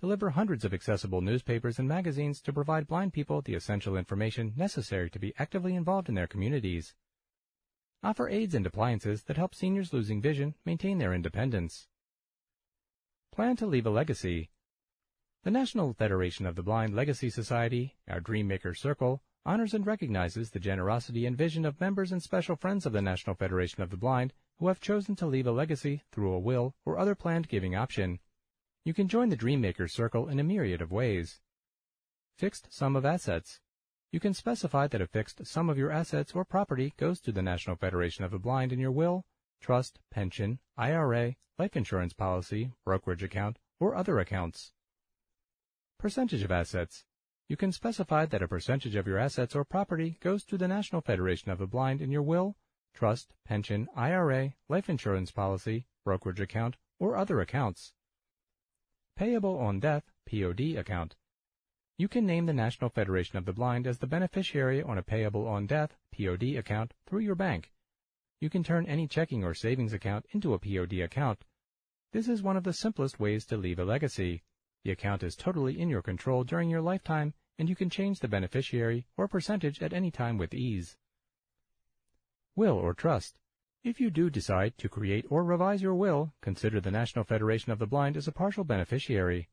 deliver 0.00 0.30
hundreds 0.30 0.64
of 0.64 0.72
accessible 0.72 1.20
newspapers 1.20 1.78
and 1.78 1.88
magazines 1.88 2.40
to 2.40 2.52
provide 2.52 2.86
blind 2.86 3.12
people 3.12 3.42
the 3.42 3.54
essential 3.54 3.96
information 3.96 4.52
necessary 4.56 5.10
to 5.10 5.18
be 5.18 5.34
actively 5.38 5.74
involved 5.74 6.08
in 6.08 6.14
their 6.14 6.28
communities, 6.28 6.94
offer 8.02 8.28
aids 8.28 8.54
and 8.54 8.66
appliances 8.66 9.24
that 9.24 9.36
help 9.36 9.54
seniors 9.54 9.92
losing 9.92 10.20
vision 10.20 10.54
maintain 10.64 10.98
their 10.98 11.12
independence, 11.12 11.88
plan 13.32 13.56
to 13.56 13.66
leave 13.66 13.86
a 13.86 13.90
legacy. 13.90 14.50
The 15.42 15.50
National 15.50 15.92
Federation 15.94 16.46
of 16.46 16.54
the 16.54 16.62
Blind 16.62 16.94
Legacy 16.94 17.28
Society, 17.28 17.96
our 18.08 18.20
Dreammaker 18.20 18.76
Circle, 18.76 19.20
honors 19.44 19.74
and 19.74 19.86
recognizes 19.86 20.50
the 20.50 20.60
generosity 20.60 21.26
and 21.26 21.36
vision 21.36 21.64
of 21.64 21.80
members 21.80 22.12
and 22.12 22.22
special 22.22 22.54
friends 22.54 22.86
of 22.86 22.92
the 22.92 23.02
National 23.02 23.34
Federation 23.34 23.82
of 23.82 23.90
the 23.90 23.96
Blind 23.96 24.32
who 24.58 24.68
have 24.68 24.80
chosen 24.80 25.16
to 25.16 25.26
leave 25.26 25.46
a 25.46 25.52
legacy 25.52 26.02
through 26.12 26.32
a 26.32 26.38
will 26.38 26.74
or 26.84 26.98
other 26.98 27.14
planned 27.14 27.48
giving 27.48 27.74
option. 27.74 28.20
You 28.84 28.94
can 28.94 29.08
join 29.08 29.28
the 29.28 29.36
Dreammaker 29.36 29.90
Circle 29.90 30.28
in 30.28 30.38
a 30.38 30.44
myriad 30.44 30.80
of 30.80 30.92
ways. 30.92 31.40
Fixed 32.38 32.72
sum 32.72 32.94
of 32.94 33.04
assets. 33.04 33.60
You 34.12 34.20
can 34.20 34.34
specify 34.34 34.86
that 34.88 35.00
a 35.00 35.06
fixed 35.06 35.46
sum 35.46 35.68
of 35.68 35.78
your 35.78 35.90
assets 35.90 36.32
or 36.32 36.44
property 36.44 36.92
goes 36.96 37.20
to 37.20 37.32
the 37.32 37.42
National 37.42 37.76
Federation 37.76 38.24
of 38.24 38.30
the 38.30 38.38
Blind 38.38 38.72
in 38.72 38.78
your 38.78 38.92
will, 38.92 39.24
trust, 39.60 39.98
pension, 40.10 40.58
IRA, 40.76 41.34
life 41.58 41.76
insurance 41.76 42.12
policy, 42.12 42.72
brokerage 42.84 43.22
account, 43.22 43.58
or 43.80 43.94
other 43.94 44.18
accounts. 44.18 44.72
Percentage 45.98 46.42
of 46.42 46.50
assets. 46.50 47.04
You 47.52 47.56
can 47.58 47.70
specify 47.70 48.24
that 48.24 48.40
a 48.40 48.48
percentage 48.48 48.96
of 48.96 49.06
your 49.06 49.18
assets 49.18 49.54
or 49.54 49.62
property 49.62 50.16
goes 50.20 50.42
to 50.46 50.56
the 50.56 50.66
National 50.66 51.02
Federation 51.02 51.50
of 51.50 51.58
the 51.58 51.66
Blind 51.66 52.00
in 52.00 52.10
your 52.10 52.22
will, 52.22 52.56
trust, 52.94 53.34
pension, 53.44 53.88
IRA, 53.94 54.54
life 54.70 54.88
insurance 54.88 55.30
policy, 55.30 55.84
brokerage 56.02 56.40
account, 56.40 56.78
or 56.98 57.14
other 57.14 57.42
accounts. 57.42 57.92
Payable 59.16 59.58
on 59.58 59.80
death, 59.80 60.10
POD 60.26 60.78
account. 60.78 61.16
You 61.98 62.08
can 62.08 62.24
name 62.24 62.46
the 62.46 62.54
National 62.54 62.88
Federation 62.88 63.36
of 63.36 63.44
the 63.44 63.52
Blind 63.52 63.86
as 63.86 63.98
the 63.98 64.06
beneficiary 64.06 64.82
on 64.82 64.96
a 64.96 65.02
payable 65.02 65.46
on 65.46 65.66
death, 65.66 65.94
POD 66.10 66.56
account 66.56 66.94
through 67.06 67.20
your 67.20 67.34
bank 67.34 67.70
you 68.40 68.48
can 68.48 68.64
turn 68.64 68.86
any 68.86 69.06
checking 69.06 69.44
or 69.44 69.52
savings 69.52 69.92
account 69.92 70.24
into 70.32 70.54
a 70.54 70.58
POD 70.58 70.94
account. 70.94 71.44
This 72.14 72.28
is 72.28 72.42
one 72.42 72.56
of 72.56 72.64
the 72.64 72.72
simplest 72.72 73.20
ways 73.20 73.44
to 73.44 73.58
leave 73.58 73.78
a 73.78 73.84
legacy. 73.84 74.42
The 74.82 74.90
account 74.90 75.22
is 75.22 75.36
totally 75.36 75.78
in 75.78 75.88
your 75.88 76.02
control 76.02 76.42
during 76.42 76.68
your 76.68 76.80
lifetime, 76.80 77.34
and 77.58 77.68
you 77.68 77.76
can 77.76 77.90
change 77.90 78.20
the 78.20 78.28
beneficiary 78.28 79.06
or 79.16 79.28
percentage 79.28 79.82
at 79.82 79.92
any 79.92 80.10
time 80.10 80.38
with 80.38 80.54
ease. 80.54 80.96
Will 82.54 82.76
or 82.76 82.94
trust. 82.94 83.38
If 83.84 84.00
you 84.00 84.10
do 84.10 84.30
decide 84.30 84.78
to 84.78 84.88
create 84.88 85.26
or 85.28 85.42
revise 85.42 85.82
your 85.82 85.94
will, 85.94 86.32
consider 86.40 86.80
the 86.80 86.90
National 86.90 87.24
Federation 87.24 87.72
of 87.72 87.78
the 87.78 87.86
Blind 87.86 88.16
as 88.16 88.28
a 88.28 88.32
partial 88.32 88.62
beneficiary. 88.62 89.48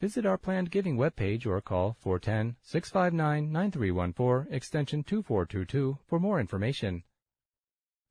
Visit 0.00 0.24
our 0.24 0.38
planned 0.38 0.70
giving 0.70 0.96
webpage 0.96 1.46
or 1.46 1.60
call 1.60 1.96
410-659-9314 2.04 4.50
extension 4.50 5.04
2422 5.04 5.98
for 6.06 6.18
more 6.18 6.40
information. 6.40 7.04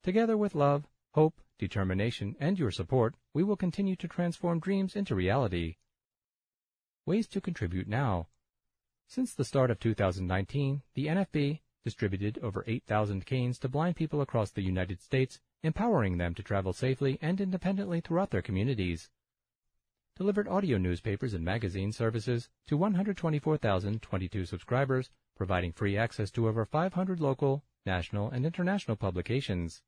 Together 0.02 0.38
with 0.38 0.54
love, 0.54 0.88
hope, 1.12 1.40
determination, 1.58 2.36
and 2.38 2.58
your 2.58 2.70
support, 2.70 3.16
we 3.34 3.42
will 3.42 3.56
continue 3.56 3.96
to 3.96 4.08
transform 4.08 4.60
dreams 4.60 4.96
into 4.96 5.14
reality. 5.14 5.76
Ways 7.04 7.28
to 7.28 7.40
contribute 7.40 7.88
now. 7.88 8.28
Since 9.10 9.34
the 9.34 9.44
start 9.44 9.72
of 9.72 9.80
2019, 9.80 10.82
the 10.94 11.08
NFB 11.08 11.62
distributed 11.84 12.38
over 12.44 12.62
8,000 12.68 13.26
canes 13.26 13.58
to 13.58 13.68
blind 13.68 13.96
people 13.96 14.20
across 14.20 14.52
the 14.52 14.62
United 14.62 15.00
States, 15.00 15.40
empowering 15.64 16.16
them 16.16 16.32
to 16.34 16.44
travel 16.44 16.72
safely 16.72 17.18
and 17.20 17.40
independently 17.40 18.00
throughout 18.00 18.30
their 18.30 18.40
communities. 18.40 19.10
Delivered 20.14 20.46
audio 20.46 20.78
newspapers 20.78 21.34
and 21.34 21.44
magazine 21.44 21.90
services 21.90 22.50
to 22.68 22.76
124,022 22.76 24.44
subscribers, 24.44 25.10
providing 25.34 25.72
free 25.72 25.96
access 25.96 26.30
to 26.30 26.46
over 26.46 26.64
500 26.64 27.18
local, 27.18 27.64
national, 27.84 28.30
and 28.30 28.46
international 28.46 28.96
publications 28.96 29.82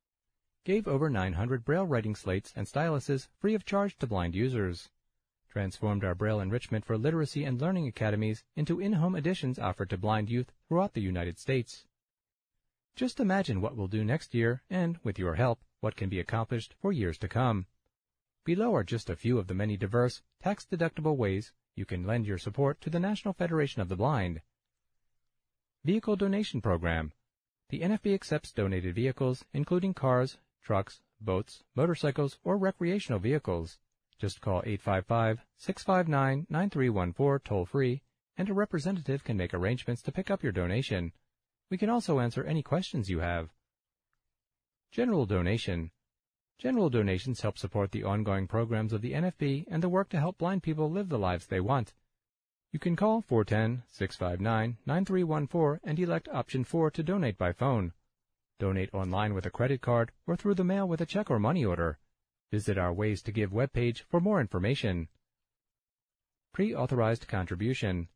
gave 0.64 0.88
over 0.88 1.08
900 1.08 1.64
Braille 1.64 1.86
writing 1.86 2.16
slates 2.16 2.52
and 2.56 2.66
styluses 2.66 3.28
free 3.38 3.54
of 3.54 3.64
charge 3.64 3.96
to 3.98 4.06
blind 4.08 4.34
users, 4.34 4.90
transformed 5.52 6.02
our 6.02 6.14
Braille 6.14 6.40
enrichment 6.40 6.82
for 6.82 6.96
literacy 6.96 7.44
and 7.44 7.60
learning 7.60 7.86
academies 7.86 8.42
into 8.56 8.80
in-home 8.80 9.14
editions 9.14 9.58
offered 9.58 9.90
to 9.90 9.98
blind 9.98 10.30
youth 10.30 10.50
throughout 10.66 10.94
the 10.94 11.02
United 11.02 11.38
States. 11.38 11.84
Just 12.96 13.20
imagine 13.20 13.60
what 13.60 13.76
we'll 13.76 13.86
do 13.86 14.02
next 14.02 14.32
year 14.32 14.62
and, 14.70 14.98
with 15.02 15.18
your 15.18 15.34
help, 15.34 15.60
what 15.80 15.94
can 15.94 16.08
be 16.08 16.18
accomplished 16.18 16.74
for 16.80 16.90
years 16.90 17.18
to 17.18 17.28
come. 17.28 17.66
Below 18.46 18.74
are 18.74 18.82
just 18.82 19.10
a 19.10 19.16
few 19.16 19.38
of 19.38 19.46
the 19.46 19.54
many 19.54 19.76
diverse, 19.76 20.22
tax-deductible 20.42 21.18
ways 21.18 21.52
you 21.74 21.84
can 21.84 22.06
lend 22.06 22.26
your 22.26 22.38
support 22.38 22.80
to 22.80 22.88
the 22.88 23.00
National 23.00 23.34
Federation 23.34 23.82
of 23.82 23.90
the 23.90 23.96
Blind. 23.96 24.40
Vehicle 25.84 26.16
Donation 26.16 26.62
Program. 26.62 27.12
The 27.68 27.80
NFB 27.80 28.14
accepts 28.14 28.52
donated 28.52 28.94
vehicles, 28.94 29.44
including 29.52 29.92
cars, 29.92 30.38
trucks, 30.62 31.02
boats, 31.20 31.62
motorcycles, 31.74 32.38
or 32.42 32.56
recreational 32.56 33.18
vehicles. 33.18 33.78
Just 34.18 34.40
call 34.40 34.62
855-659-9314 34.62 37.44
toll 37.44 37.66
free 37.66 38.02
and 38.36 38.48
a 38.48 38.54
representative 38.54 39.24
can 39.24 39.36
make 39.36 39.52
arrangements 39.52 40.02
to 40.02 40.12
pick 40.12 40.30
up 40.30 40.42
your 40.42 40.52
donation. 40.52 41.12
We 41.70 41.78
can 41.78 41.90
also 41.90 42.18
answer 42.18 42.44
any 42.44 42.62
questions 42.62 43.10
you 43.10 43.20
have. 43.20 43.50
General 44.90 45.26
donation. 45.26 45.90
General 46.58 46.90
donations 46.90 47.40
help 47.40 47.58
support 47.58 47.92
the 47.92 48.04
ongoing 48.04 48.46
programs 48.46 48.92
of 48.92 49.00
the 49.00 49.12
NFB 49.12 49.64
and 49.70 49.82
the 49.82 49.88
work 49.88 50.10
to 50.10 50.20
help 50.20 50.38
blind 50.38 50.62
people 50.62 50.90
live 50.90 51.08
the 51.08 51.18
lives 51.18 51.46
they 51.46 51.60
want. 51.60 51.94
You 52.72 52.78
can 52.78 52.96
call 52.96 53.22
410-659-9314 53.22 55.80
and 55.84 55.98
elect 55.98 56.28
option 56.32 56.64
4 56.64 56.90
to 56.92 57.02
donate 57.02 57.36
by 57.36 57.52
phone. 57.52 57.92
Donate 58.58 58.94
online 58.94 59.34
with 59.34 59.44
a 59.44 59.50
credit 59.50 59.82
card 59.82 60.12
or 60.26 60.36
through 60.36 60.54
the 60.54 60.64
mail 60.64 60.88
with 60.88 61.00
a 61.00 61.06
check 61.06 61.30
or 61.30 61.38
money 61.38 61.64
order. 61.64 61.98
Visit 62.52 62.76
our 62.76 62.92
Ways 62.92 63.22
to 63.22 63.32
Give 63.32 63.50
webpage 63.50 64.02
for 64.10 64.20
more 64.20 64.38
information. 64.38 65.08
Pre-authorized 66.52 67.26
contribution. 67.26 68.08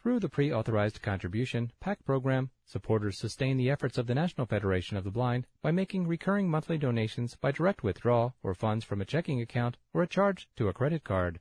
Through 0.00 0.20
the 0.20 0.30
pre-authorized 0.30 1.02
contribution 1.02 1.70
PAC 1.78 2.02
program, 2.06 2.48
supporters 2.64 3.18
sustain 3.18 3.58
the 3.58 3.68
efforts 3.68 3.98
of 3.98 4.06
the 4.06 4.14
National 4.14 4.46
Federation 4.46 4.96
of 4.96 5.04
the 5.04 5.10
Blind 5.10 5.46
by 5.60 5.72
making 5.72 6.06
recurring 6.06 6.48
monthly 6.48 6.78
donations 6.78 7.36
by 7.36 7.52
direct 7.52 7.82
withdrawal 7.82 8.34
or 8.42 8.54
funds 8.54 8.82
from 8.82 9.02
a 9.02 9.04
checking 9.04 9.42
account 9.42 9.76
or 9.92 10.02
a 10.02 10.06
charge 10.06 10.48
to 10.56 10.68
a 10.68 10.72
credit 10.72 11.04
card. 11.04 11.38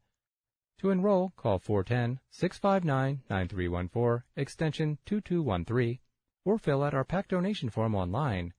To 0.80 0.90
enroll, 0.90 1.32
call 1.38 1.62
410-659-9314, 1.62 4.24
extension 4.36 4.98
2213 5.06 6.00
or 6.44 6.58
fill 6.58 6.84
out 6.84 6.94
our 6.94 7.06
PAC 7.06 7.30
donation 7.30 7.70
form 7.70 7.96
online. 7.96 8.54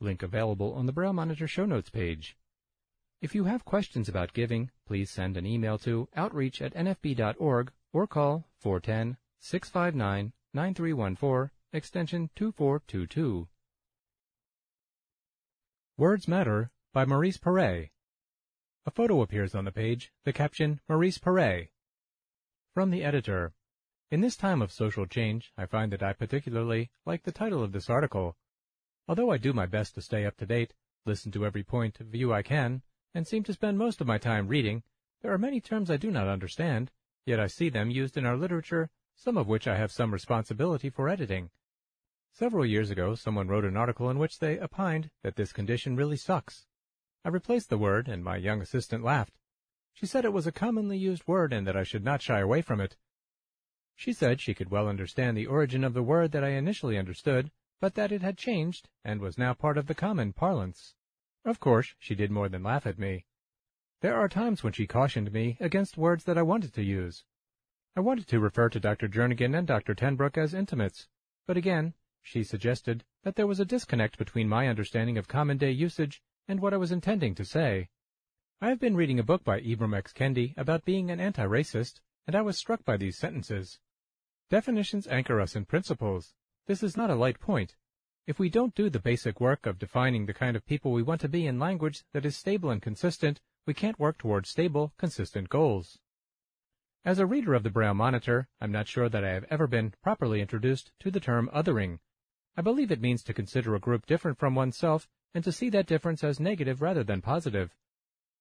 Link 0.00 0.24
available 0.24 0.74
on 0.74 0.86
the 0.86 0.92
Braille 0.92 1.12
Monitor 1.12 1.46
show 1.46 1.66
notes 1.66 1.90
page. 1.90 2.36
If 3.24 3.34
you 3.34 3.44
have 3.44 3.64
questions 3.64 4.06
about 4.06 4.34
giving, 4.34 4.70
please 4.86 5.08
send 5.08 5.38
an 5.38 5.46
email 5.46 5.78
to 5.78 6.10
outreach 6.14 6.60
at 6.60 6.74
nfb.org 6.74 7.72
or 7.90 8.06
call 8.06 8.46
410-659-9314, 8.62 11.50
extension 11.72 12.28
2422. 12.36 13.48
Words 15.96 16.28
Matter 16.28 16.70
by 16.92 17.06
Maurice 17.06 17.38
Peret. 17.38 17.88
A 18.84 18.90
photo 18.90 19.22
appears 19.22 19.54
on 19.54 19.64
the 19.64 19.72
page, 19.72 20.12
the 20.24 20.32
caption 20.34 20.82
Maurice 20.86 21.16
Peret. 21.16 21.70
From 22.74 22.90
the 22.90 23.02
editor. 23.02 23.54
In 24.10 24.20
this 24.20 24.36
time 24.36 24.60
of 24.60 24.70
social 24.70 25.06
change, 25.06 25.50
I 25.56 25.64
find 25.64 25.90
that 25.92 26.02
I 26.02 26.12
particularly 26.12 26.90
like 27.06 27.22
the 27.22 27.32
title 27.32 27.62
of 27.62 27.72
this 27.72 27.88
article. 27.88 28.36
Although 29.08 29.30
I 29.30 29.38
do 29.38 29.54
my 29.54 29.64
best 29.64 29.94
to 29.94 30.02
stay 30.02 30.26
up 30.26 30.36
to 30.36 30.44
date, 30.44 30.74
listen 31.06 31.32
to 31.32 31.46
every 31.46 31.62
point 31.62 32.00
of 32.00 32.08
view 32.08 32.30
I 32.30 32.42
can, 32.42 32.82
and 33.14 33.26
seem 33.26 33.42
to 33.44 33.52
spend 33.52 33.78
most 33.78 34.00
of 34.00 34.06
my 34.06 34.18
time 34.18 34.48
reading, 34.48 34.82
there 35.22 35.32
are 35.32 35.38
many 35.38 35.60
terms 35.60 35.90
I 35.90 35.96
do 35.96 36.10
not 36.10 36.28
understand, 36.28 36.90
yet 37.24 37.40
I 37.40 37.46
see 37.46 37.68
them 37.68 37.90
used 37.90 38.16
in 38.16 38.26
our 38.26 38.36
literature, 38.36 38.90
some 39.16 39.36
of 39.36 39.46
which 39.46 39.68
I 39.68 39.76
have 39.76 39.92
some 39.92 40.12
responsibility 40.12 40.90
for 40.90 41.08
editing. 41.08 41.50
Several 42.32 42.66
years 42.66 42.90
ago, 42.90 43.14
someone 43.14 43.46
wrote 43.46 43.64
an 43.64 43.76
article 43.76 44.10
in 44.10 44.18
which 44.18 44.40
they 44.40 44.58
opined 44.58 45.10
that 45.22 45.36
this 45.36 45.52
condition 45.52 45.94
really 45.94 46.16
sucks. 46.16 46.66
I 47.24 47.28
replaced 47.28 47.70
the 47.70 47.78
word, 47.78 48.08
and 48.08 48.24
my 48.24 48.36
young 48.36 48.60
assistant 48.60 49.04
laughed. 49.04 49.38
She 49.94 50.06
said 50.06 50.24
it 50.24 50.32
was 50.32 50.46
a 50.46 50.52
commonly 50.52 50.98
used 50.98 51.26
word 51.28 51.52
and 51.52 51.66
that 51.66 51.76
I 51.76 51.84
should 51.84 52.04
not 52.04 52.20
shy 52.20 52.40
away 52.40 52.60
from 52.60 52.80
it. 52.80 52.96
She 53.94 54.12
said 54.12 54.40
she 54.40 54.52
could 54.52 54.70
well 54.70 54.88
understand 54.88 55.36
the 55.36 55.46
origin 55.46 55.84
of 55.84 55.94
the 55.94 56.02
word 56.02 56.32
that 56.32 56.42
I 56.42 56.50
initially 56.50 56.98
understood, 56.98 57.52
but 57.80 57.94
that 57.94 58.10
it 58.10 58.20
had 58.20 58.36
changed 58.36 58.88
and 59.04 59.20
was 59.20 59.38
now 59.38 59.54
part 59.54 59.78
of 59.78 59.86
the 59.86 59.94
common 59.94 60.32
parlance. 60.32 60.96
Of 61.44 61.60
course, 61.60 61.94
she 61.98 62.14
did 62.14 62.30
more 62.30 62.48
than 62.48 62.62
laugh 62.62 62.86
at 62.86 62.98
me. 62.98 63.26
There 64.00 64.16
are 64.16 64.28
times 64.28 64.62
when 64.62 64.72
she 64.72 64.86
cautioned 64.86 65.32
me 65.32 65.56
against 65.60 65.98
words 65.98 66.24
that 66.24 66.38
I 66.38 66.42
wanted 66.42 66.72
to 66.74 66.82
use. 66.82 67.24
I 67.96 68.00
wanted 68.00 68.26
to 68.28 68.40
refer 68.40 68.68
to 68.70 68.80
Dr. 68.80 69.08
Jernigan 69.08 69.56
and 69.56 69.66
Dr. 69.66 69.94
tenBroek 69.94 70.36
as 70.36 70.54
intimates, 70.54 71.08
but 71.46 71.56
again, 71.56 71.94
she 72.22 72.42
suggested 72.42 73.04
that 73.22 73.36
there 73.36 73.46
was 73.46 73.60
a 73.60 73.64
disconnect 73.64 74.16
between 74.16 74.48
my 74.48 74.68
understanding 74.68 75.18
of 75.18 75.28
common 75.28 75.58
day 75.58 75.70
usage 75.70 76.22
and 76.48 76.60
what 76.60 76.74
I 76.74 76.78
was 76.78 76.92
intending 76.92 77.34
to 77.34 77.44
say. 77.44 77.88
I 78.60 78.70
have 78.70 78.80
been 78.80 78.96
reading 78.96 79.18
a 79.18 79.22
book 79.22 79.44
by 79.44 79.60
Ibram 79.60 79.94
X. 79.94 80.12
Kendi 80.12 80.54
about 80.56 80.86
being 80.86 81.10
an 81.10 81.20
anti-racist, 81.20 82.00
and 82.26 82.34
I 82.34 82.40
was 82.40 82.56
struck 82.56 82.84
by 82.84 82.96
these 82.96 83.18
sentences. 83.18 83.78
Definitions 84.48 85.06
anchor 85.08 85.40
us 85.40 85.54
in 85.54 85.66
principles. 85.66 86.34
This 86.66 86.82
is 86.82 86.96
not 86.96 87.10
a 87.10 87.14
light 87.14 87.40
point. 87.40 87.76
If 88.26 88.38
we 88.38 88.48
don't 88.48 88.74
do 88.74 88.88
the 88.88 89.00
basic 89.00 89.40
work 89.40 89.66
of 89.66 89.78
defining 89.78 90.26
the 90.26 90.32
kind 90.32 90.56
of 90.56 90.64
people 90.64 90.92
we 90.92 91.02
want 91.02 91.20
to 91.20 91.28
be 91.28 91.46
in 91.46 91.58
language 91.58 92.04
that 92.12 92.24
is 92.24 92.36
stable 92.36 92.70
and 92.70 92.80
consistent, 92.80 93.40
we 93.66 93.74
can't 93.74 93.98
work 93.98 94.16
towards 94.16 94.48
stable, 94.48 94.94
consistent 94.96 95.48
goals. 95.48 95.98
As 97.04 97.18
a 97.18 97.26
reader 97.26 97.52
of 97.52 97.64
the 97.64 97.70
Braille 97.70 97.92
Monitor, 97.92 98.48
I'm 98.60 98.72
not 98.72 98.88
sure 98.88 99.10
that 99.10 99.24
I 99.24 99.30
have 99.30 99.44
ever 99.50 99.66
been 99.66 99.92
properly 100.02 100.40
introduced 100.40 100.90
to 101.00 101.10
the 101.10 101.20
term 101.20 101.50
othering, 101.52 101.98
I 102.56 102.62
believe 102.62 102.92
it 102.92 103.00
means 103.00 103.24
to 103.24 103.34
consider 103.34 103.74
a 103.74 103.80
group 103.80 104.06
different 104.06 104.38
from 104.38 104.54
oneself 104.54 105.08
and 105.34 105.42
to 105.42 105.50
see 105.50 105.68
that 105.70 105.86
difference 105.86 106.22
as 106.22 106.38
negative 106.38 106.80
rather 106.80 107.02
than 107.02 107.20
positive. 107.20 107.74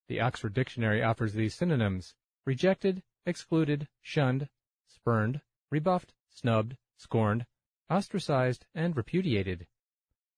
The 0.07 0.21
Oxford 0.21 0.53
Dictionary 0.53 1.01
offers 1.01 1.33
these 1.33 1.55
synonyms 1.55 2.13
rejected, 2.45 3.01
excluded, 3.25 3.87
shunned, 4.01 4.49
spurned, 4.87 5.41
rebuffed, 5.71 6.13
snubbed, 6.29 6.77
scorned, 6.95 7.47
ostracized, 7.89 8.65
and 8.75 8.95
repudiated. 8.95 9.65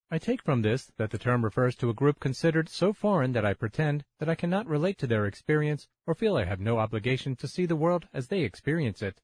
I 0.08 0.18
take 0.18 0.42
from 0.42 0.62
this 0.62 0.92
that 0.98 1.10
the 1.10 1.18
term 1.18 1.44
refers 1.44 1.74
to 1.76 1.90
a 1.90 1.94
group 1.94 2.20
considered 2.20 2.68
so 2.68 2.92
foreign 2.92 3.32
that 3.32 3.44
I 3.44 3.54
pretend 3.54 4.04
that 4.20 4.28
I 4.28 4.36
cannot 4.36 4.68
relate 4.68 4.98
to 4.98 5.06
their 5.08 5.26
experience 5.26 5.88
or 6.06 6.14
feel 6.14 6.36
I 6.36 6.44
have 6.44 6.60
no 6.60 6.78
obligation 6.78 7.34
to 7.36 7.48
see 7.48 7.66
the 7.66 7.74
world 7.74 8.06
as 8.12 8.28
they 8.28 8.42
experience 8.42 9.02
it. 9.02 9.20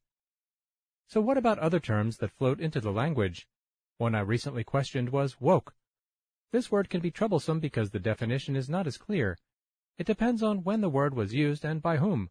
So 1.06 1.20
what 1.20 1.38
about 1.38 1.60
other 1.60 1.78
terms 1.78 2.16
that 2.16 2.32
float 2.32 2.58
into 2.58 2.80
the 2.80 2.90
language? 2.90 3.46
One 3.98 4.16
I 4.16 4.20
recently 4.20 4.64
questioned 4.64 5.10
was 5.10 5.40
woke. 5.40 5.72
This 6.50 6.72
word 6.72 6.90
can 6.90 7.00
be 7.00 7.12
troublesome 7.12 7.60
because 7.60 7.90
the 7.90 8.00
definition 8.00 8.56
is 8.56 8.68
not 8.68 8.88
as 8.88 8.98
clear. 8.98 9.38
It 9.98 10.06
depends 10.06 10.42
on 10.42 10.64
when 10.64 10.80
the 10.80 10.88
word 10.88 11.14
was 11.14 11.32
used 11.32 11.64
and 11.64 11.80
by 11.80 11.98
whom. 11.98 12.28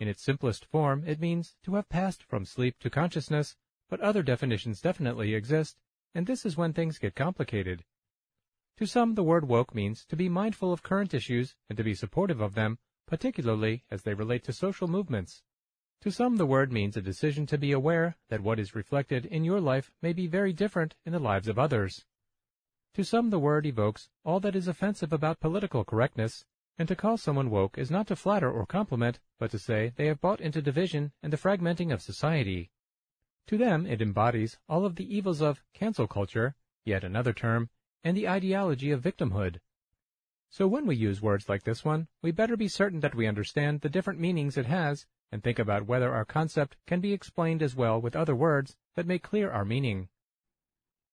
In 0.00 0.08
its 0.08 0.24
simplest 0.24 0.64
form, 0.64 1.04
it 1.06 1.20
means 1.20 1.54
to 1.62 1.76
have 1.76 1.88
passed 1.88 2.24
from 2.24 2.44
sleep 2.44 2.80
to 2.80 2.90
consciousness, 2.90 3.54
but 3.88 4.00
other 4.00 4.24
definitions 4.24 4.80
definitely 4.80 5.32
exist, 5.32 5.76
and 6.14 6.26
this 6.26 6.46
is 6.46 6.56
when 6.56 6.72
things 6.72 6.98
get 6.98 7.14
complicated. 7.14 7.84
To 8.78 8.86
some, 8.86 9.14
the 9.14 9.22
word 9.22 9.46
woke 9.46 9.74
means 9.74 10.04
to 10.06 10.16
be 10.16 10.28
mindful 10.28 10.72
of 10.72 10.82
current 10.82 11.14
issues 11.14 11.54
and 11.68 11.76
to 11.76 11.84
be 11.84 11.94
supportive 11.94 12.40
of 12.40 12.54
them, 12.54 12.78
particularly 13.06 13.84
as 13.90 14.02
they 14.02 14.14
relate 14.14 14.44
to 14.44 14.52
social 14.52 14.88
movements. 14.88 15.42
To 16.00 16.10
some, 16.10 16.36
the 16.36 16.46
word 16.46 16.72
means 16.72 16.96
a 16.96 17.02
decision 17.02 17.46
to 17.46 17.56
be 17.56 17.72
aware 17.72 18.16
that 18.28 18.42
what 18.42 18.58
is 18.58 18.74
reflected 18.74 19.26
in 19.26 19.44
your 19.44 19.60
life 19.60 19.92
may 20.02 20.12
be 20.12 20.26
very 20.26 20.52
different 20.52 20.96
in 21.06 21.12
the 21.12 21.18
lives 21.18 21.48
of 21.48 21.58
others. 21.58 22.04
To 22.94 23.04
some, 23.04 23.30
the 23.30 23.38
word 23.38 23.64
evokes 23.64 24.08
all 24.24 24.40
that 24.40 24.56
is 24.56 24.68
offensive 24.68 25.12
about 25.12 25.40
political 25.40 25.84
correctness, 25.84 26.44
and 26.76 26.88
to 26.88 26.96
call 26.96 27.16
someone 27.16 27.50
woke 27.50 27.78
is 27.78 27.90
not 27.90 28.06
to 28.08 28.16
flatter 28.16 28.50
or 28.50 28.66
compliment, 28.66 29.20
but 29.38 29.50
to 29.52 29.58
say 29.58 29.92
they 29.96 30.06
have 30.06 30.20
bought 30.20 30.40
into 30.40 30.60
division 30.60 31.12
and 31.22 31.32
the 31.32 31.36
fragmenting 31.36 31.92
of 31.92 32.02
society. 32.02 32.70
To 33.48 33.58
them, 33.58 33.86
it 33.86 34.00
embodies 34.00 34.58
all 34.68 34.86
of 34.86 34.96
the 34.96 35.14
evils 35.14 35.40
of 35.40 35.62
cancel 35.74 36.06
culture, 36.06 36.54
yet 36.84 37.04
another 37.04 37.32
term, 37.32 37.68
and 38.02 38.16
the 38.16 38.28
ideology 38.28 38.90
of 38.90 39.02
victimhood. 39.02 39.60
So 40.50 40.68
when 40.68 40.86
we 40.86 40.94
use 40.94 41.20
words 41.20 41.48
like 41.48 41.64
this 41.64 41.84
one, 41.84 42.06
we 42.22 42.30
better 42.30 42.56
be 42.56 42.68
certain 42.68 43.00
that 43.00 43.14
we 43.14 43.26
understand 43.26 43.80
the 43.80 43.88
different 43.88 44.20
meanings 44.20 44.56
it 44.56 44.66
has 44.66 45.06
and 45.32 45.42
think 45.42 45.58
about 45.58 45.86
whether 45.86 46.14
our 46.14 46.24
concept 46.24 46.76
can 46.86 47.00
be 47.00 47.12
explained 47.12 47.62
as 47.62 47.74
well 47.74 48.00
with 48.00 48.14
other 48.14 48.36
words 48.36 48.76
that 48.94 49.06
make 49.06 49.22
clear 49.22 49.50
our 49.50 49.64
meaning. 49.64 50.08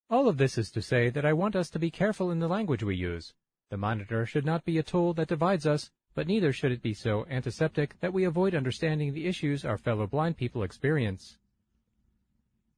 All 0.10 0.28
of 0.28 0.38
this 0.38 0.58
is 0.58 0.70
to 0.72 0.82
say 0.82 1.10
that 1.10 1.26
I 1.26 1.34
want 1.34 1.56
us 1.56 1.70
to 1.72 1.80
be 1.80 1.90
careful 1.90 2.30
in 2.30 2.40
the 2.40 2.48
language 2.48 2.84
we 2.84 2.96
use. 2.96 3.34
The 3.70 3.78
monitor 3.78 4.26
should 4.26 4.46
not 4.46 4.64
be 4.64 4.78
a 4.78 4.84
tool 4.84 5.14
that 5.16 5.30
divides 5.30 5.66
us, 5.66 5.90
but 6.14 6.28
neither 6.28 6.54
should 6.54 6.72
it 6.72 6.82
be 6.82 6.94
so 6.94 7.26
antiseptic 7.30 8.00
that 8.02 8.14
we 8.14 8.26
avoid 8.26 8.54
understanding 8.54 9.14
the 9.14 9.26
issues 9.26 9.66
our 9.66 9.78
fellow 9.78 10.06
blind 10.06 10.38
people 10.38 10.62
experience. 10.62 11.38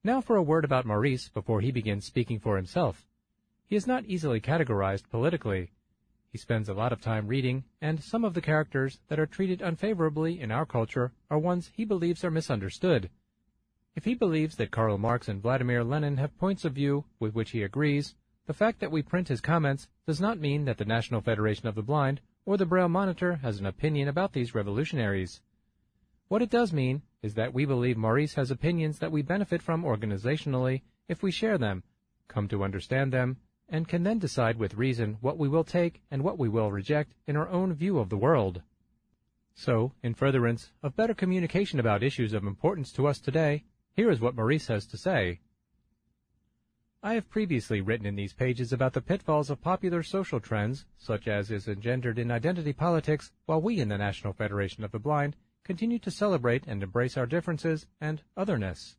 Now 0.05 0.19
for 0.19 0.35
a 0.35 0.43
word 0.43 0.65
about 0.65 0.85
Maurice 0.85 1.29
before 1.29 1.61
he 1.61 1.71
begins 1.71 2.03
speaking 2.05 2.37
for 2.37 2.57
himself. 2.57 3.07
He 3.65 3.77
is 3.77 3.87
not 3.87 4.03
easily 4.03 4.41
categorized 4.41 5.09
politically. 5.09 5.71
He 6.29 6.37
spends 6.37 6.67
a 6.67 6.73
lot 6.73 6.91
of 6.91 6.99
time 6.99 7.25
reading, 7.25 7.63
and 7.79 8.03
some 8.03 8.25
of 8.25 8.33
the 8.33 8.41
characters 8.41 8.99
that 9.07 9.17
are 9.17 9.25
treated 9.25 9.61
unfavorably 9.61 10.41
in 10.41 10.51
our 10.51 10.65
culture 10.65 11.13
are 11.29 11.39
ones 11.39 11.71
he 11.73 11.85
believes 11.85 12.25
are 12.25 12.31
misunderstood. 12.31 13.11
If 13.95 14.03
he 14.03 14.13
believes 14.13 14.57
that 14.57 14.71
Karl 14.71 14.97
Marx 14.97 15.29
and 15.29 15.41
Vladimir 15.41 15.85
Lenin 15.85 16.17
have 16.17 16.37
points 16.37 16.65
of 16.65 16.73
view 16.73 17.05
with 17.19 17.33
which 17.33 17.51
he 17.51 17.63
agrees, 17.63 18.13
the 18.45 18.53
fact 18.53 18.81
that 18.81 18.91
we 18.91 19.03
print 19.03 19.29
his 19.29 19.39
comments 19.39 19.87
does 20.05 20.19
not 20.19 20.37
mean 20.37 20.65
that 20.65 20.79
the 20.79 20.83
National 20.83 21.21
Federation 21.21 21.69
of 21.69 21.75
the 21.75 21.81
Blind 21.81 22.19
or 22.45 22.57
the 22.57 22.65
Braille 22.65 22.89
Monitor 22.89 23.35
has 23.35 23.57
an 23.57 23.65
opinion 23.65 24.09
about 24.09 24.33
these 24.33 24.53
revolutionaries. 24.53 25.39
What 26.34 26.41
it 26.41 26.49
does 26.49 26.73
mean 26.73 27.03
is 27.21 27.36
that 27.36 27.53
we 27.53 27.63
believe 27.63 27.95
Maurice 27.95 28.34
has 28.34 28.49
opinions 28.49 28.97
that 28.97 29.11
we 29.11 29.21
benefit 29.21 29.61
from 29.61 29.84
organizationally 29.84 30.81
if 31.07 31.21
we 31.21 31.29
share 31.29 31.59
them, 31.59 31.84
come 32.27 32.47
to 32.47 32.63
understand 32.63 33.13
them, 33.13 33.38
and 33.69 33.88
can 33.88 34.01
then 34.01 34.17
decide 34.17 34.57
with 34.57 34.73
reason 34.73 35.19
what 35.21 35.38
we 35.38 35.47
will 35.47 35.63
take 35.63 36.01
and 36.09 36.23
what 36.23 36.39
we 36.39 36.49
will 36.49 36.71
reject 36.71 37.13
in 37.27 37.38
our 37.38 37.47
own 37.49 37.71
view 37.75 37.99
of 37.99 38.09
the 38.09 38.17
world. 38.17 38.63
So, 39.53 39.93
in 40.01 40.15
furtherance 40.15 40.71
of 40.81 40.95
better 40.95 41.13
communication 41.13 41.79
about 41.79 42.01
issues 42.01 42.34
of 42.34 42.45
importance 42.45 42.91
to 42.93 43.05
us 43.05 43.19
today, 43.19 43.65
here 43.95 44.09
is 44.09 44.19
what 44.19 44.34
Maurice 44.34 44.69
has 44.69 44.88
to 44.88 44.97
say. 44.97 45.39
I 47.03 47.13
have 47.13 47.29
previously 47.29 47.79
written 47.79 48.07
in 48.07 48.15
these 48.15 48.34
pages 48.34 48.73
about 48.73 48.93
the 48.93 49.01
pitfalls 49.01 49.51
of 49.51 49.61
popular 49.61 50.01
social 50.01 50.39
trends, 50.39 50.88
such 50.97 51.27
as 51.27 51.51
is 51.51 51.67
engendered 51.67 52.17
in 52.17 52.31
identity 52.31 52.73
politics, 52.73 53.31
while 53.45 53.61
we 53.61 53.79
in 53.79 53.89
the 53.89 53.99
National 53.99 54.34
Federation 54.34 54.84
of 54.84 54.91
the 54.91 54.97
Blind 54.97 55.36
continue 55.64 55.99
to 55.99 56.11
celebrate 56.11 56.66
and 56.68 56.84
embrace 56.84 57.18
our 57.18 57.26
differences 57.26 57.88
and 58.01 58.22
otherness. 58.36 58.97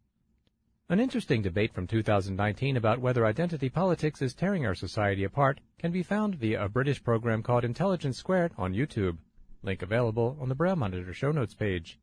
An 0.88 1.00
interesting 1.00 1.40
debate 1.40 1.72
from 1.72 1.86
2019 1.86 2.76
about 2.76 3.00
whether 3.00 3.24
identity 3.24 3.70
politics 3.70 4.20
is 4.20 4.34
tearing 4.34 4.66
our 4.66 4.74
society 4.74 5.24
apart 5.24 5.60
can 5.78 5.92
be 5.92 6.02
found 6.02 6.34
via 6.34 6.62
a 6.62 6.68
British 6.68 7.02
program 7.02 7.42
called 7.42 7.64
Intelligence 7.64 8.18
Squared 8.18 8.52
on 8.58 8.74
YouTube. 8.74 9.16
Link 9.62 9.80
available 9.80 10.36
on 10.40 10.50
the 10.50 10.54
Braille 10.54 10.76
Monitor 10.76 11.14
show 11.14 11.32
notes 11.32 11.54
page. 11.54 11.98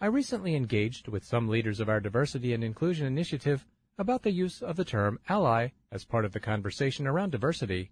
I 0.00 0.06
recently 0.06 0.54
engaged 0.54 1.08
with 1.08 1.24
some 1.24 1.48
leaders 1.48 1.80
of 1.80 1.88
our 1.88 1.98
diversity 1.98 2.54
and 2.54 2.62
inclusion 2.62 3.04
initiative 3.04 3.66
about 3.98 4.22
the 4.22 4.30
use 4.30 4.62
of 4.62 4.76
the 4.76 4.84
term 4.84 5.18
ally 5.28 5.70
as 5.90 6.04
part 6.04 6.24
of 6.24 6.32
the 6.32 6.38
conversation 6.38 7.04
around 7.04 7.32
diversity. 7.32 7.90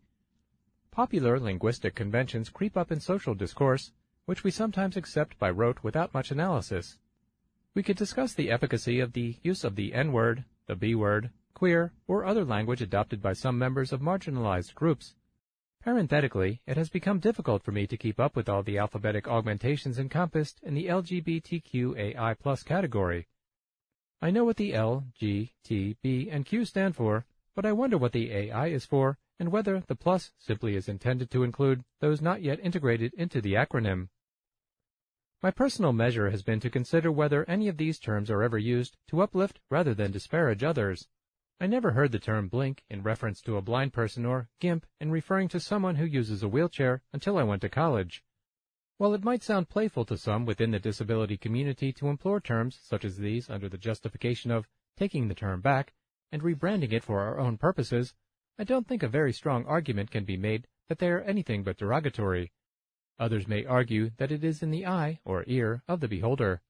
Popular 0.93 1.41
linguistic 1.41 1.97
conventions 1.97 2.49
creep 2.49 2.77
up 2.77 2.93
in 2.93 3.01
social 3.01 3.35
discourse, 3.35 3.91
which 4.27 4.45
we 4.45 4.51
sometimes 4.51 4.97
accept 4.97 5.39
by 5.39 5.51
rote 5.51 5.83
without 5.83 6.13
much 6.13 6.31
analysis. 6.31 6.99
We 7.75 7.83
could 7.83 7.97
discuss 7.97 8.35
the 8.35 8.51
efficacy 8.51 9.01
of 9.01 9.13
the 9.13 9.37
use 9.43 9.65
of 9.65 9.77
the 9.77 9.95
N-word, 9.95 10.45
the 10.67 10.77
B-word, 10.77 11.31
queer, 11.55 11.93
or 12.07 12.25
other 12.25 12.45
language 12.45 12.83
adopted 12.83 13.23
by 13.23 13.33
some 13.33 13.59
members 13.59 13.93
of 13.93 14.01
marginalized 14.01 14.75
groups. 14.75 15.15
Parenthetically, 15.81 16.61
it 16.67 16.77
has 16.77 16.89
become 16.91 17.21
difficult 17.21 17.63
for 17.63 17.71
me 17.71 17.87
to 17.87 17.97
keep 17.97 18.19
up 18.19 18.35
with 18.35 18.49
all 18.49 18.63
the 18.63 18.77
alphabetic 18.77 19.29
augmentations 19.29 19.99
encompassed 19.99 20.59
in 20.63 20.75
the 20.75 20.87
LGBTQAI 20.87 22.37
plus 22.39 22.63
category. 22.63 23.29
I 24.21 24.31
know 24.31 24.45
what 24.45 24.57
the 24.57 24.75
L, 24.75 25.05
G, 25.15 25.53
T, 25.63 25.97
B, 26.03 26.29
and 26.31 26.45
Q 26.45 26.65
stand 26.65 26.97
for, 26.97 27.25
but 27.55 27.65
I 27.65 27.73
wonder 27.73 27.97
what 27.97 28.13
the 28.13 28.33
AI 28.33 28.67
is 28.67 28.85
for 28.85 29.19
and 29.39 29.53
whether 29.53 29.81
the 29.87 29.95
plus 29.95 30.33
simply 30.39 30.75
is 30.75 30.89
intended 30.89 31.31
to 31.31 31.45
include 31.45 31.85
those 32.01 32.21
not 32.21 32.43
yet 32.43 32.59
integrated 32.61 33.15
into 33.15 33.41
the 33.41 33.55
acronym. 33.55 34.09
My 35.43 35.51
personal 35.51 35.93
measure 35.93 36.31
has 36.31 36.43
been 36.43 36.61
to 36.61 36.71
consider 36.71 37.13
whether 37.13 37.49
any 37.49 37.69
of 37.69 37.77
these 37.77 37.99
terms 37.99 38.31
are 38.31 38.43
ever 38.43 38.57
used 38.57 38.97
to 39.09 39.21
uplift 39.21 39.61
rather 39.71 39.93
than 39.93 40.11
disparage 40.11 40.65
others. 40.65 41.09
I 41.61 41.67
never 41.67 41.93
heard 41.93 42.13
the 42.13 42.19
term 42.19 42.49
blink 42.49 42.85
in 42.89 43.03
reference 43.03 43.43
to 43.43 43.57
a 43.57 43.63
blind 43.63 43.93
person 43.93 44.25
or 44.25 44.49
gimp 44.61 44.87
in 44.99 45.11
referring 45.11 45.49
to 45.49 45.61
someone 45.61 45.97
who 45.97 46.07
uses 46.07 46.43
a 46.43 46.49
wheelchair 46.49 47.03
until 47.13 47.37
I 47.37 47.43
went 47.43 47.63
to 47.63 47.69
college. 47.69 48.25
While 48.99 49.13
it 49.13 49.25
might 49.25 49.43
sound 49.43 49.69
playful 49.69 50.07
to 50.07 50.17
some 50.17 50.47
within 50.47 50.71
the 50.71 50.79
disability 50.79 51.37
community 51.37 51.93
to 51.93 52.09
employ 52.09 52.39
terms 52.39 52.79
such 52.83 53.05
as 53.05 53.19
these 53.19 53.51
under 53.51 53.69
the 53.69 53.77
justification 53.77 54.51
of 54.51 54.69
taking 54.97 55.29
the 55.29 55.35
term 55.35 55.61
back 55.61 55.93
and 56.33 56.43
rebranding 56.43 56.93
it 56.93 57.05
for 57.05 57.21
our 57.21 57.39
own 57.39 57.59
purposes, 57.59 58.15
I 58.59 58.65
don't 58.65 58.89
think 58.89 59.03
a 59.03 59.09
very 59.09 59.35
strong 59.35 59.67
argument 59.67 60.11
can 60.11 60.25
be 60.25 60.39
made 60.39 60.67
that 60.89 60.99
they 60.99 61.11
are 61.11 61.21
anything 61.21 61.63
but 61.63 61.77
derogatory. 61.77 62.53
Others 63.19 63.49
may 63.49 63.65
argue 63.65 64.11
that 64.19 64.31
it 64.31 64.45
is 64.45 64.63
in 64.63 64.71
the 64.71 64.87
eye 64.87 65.21
or 65.25 65.45
ear 65.47 65.83
of 65.89 66.01
the 66.01 66.09
beholder. 66.09 66.61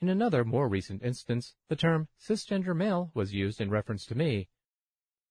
In 0.00 0.08
another 0.08 0.44
more 0.44 0.68
recent 0.68 1.02
instance, 1.02 1.54
the 1.68 1.76
term 1.76 2.08
cisgender 2.18 2.74
male 2.74 3.10
was 3.14 3.34
used 3.34 3.60
in 3.60 3.70
reference 3.70 4.04
to 4.06 4.14
me. 4.14 4.48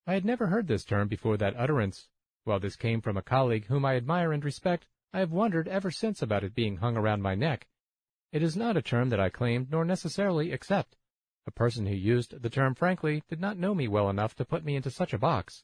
I 0.07 0.13
had 0.13 0.25
never 0.25 0.47
heard 0.47 0.67
this 0.67 0.85
term 0.85 1.07
before 1.07 1.37
that 1.37 1.55
utterance. 1.55 2.07
While 2.43 2.59
this 2.59 2.75
came 2.75 3.01
from 3.01 3.17
a 3.17 3.23
colleague 3.23 3.65
whom 3.65 3.85
I 3.85 3.95
admire 3.95 4.31
and 4.31 4.45
respect, 4.45 4.87
I 5.11 5.19
have 5.19 5.31
wondered 5.31 5.67
ever 5.67 5.89
since 5.89 6.21
about 6.21 6.43
it 6.43 6.53
being 6.53 6.77
hung 6.77 6.97
around 6.97 7.21
my 7.21 7.33
neck. 7.33 7.67
It 8.31 8.43
is 8.43 8.55
not 8.55 8.77
a 8.77 8.81
term 8.81 9.09
that 9.09 9.19
I 9.19 9.29
claim 9.29 9.67
nor 9.71 9.85
necessarily 9.85 10.51
accept. 10.51 10.97
A 11.47 11.51
person 11.51 11.85
who 11.85 11.95
used 11.95 12.41
the 12.41 12.49
term 12.49 12.75
frankly 12.75 13.23
did 13.29 13.39
not 13.39 13.57
know 13.57 13.73
me 13.73 13.87
well 13.87 14.09
enough 14.09 14.35
to 14.35 14.45
put 14.45 14.65
me 14.65 14.75
into 14.75 14.91
such 14.91 15.13
a 15.13 15.17
box. 15.17 15.63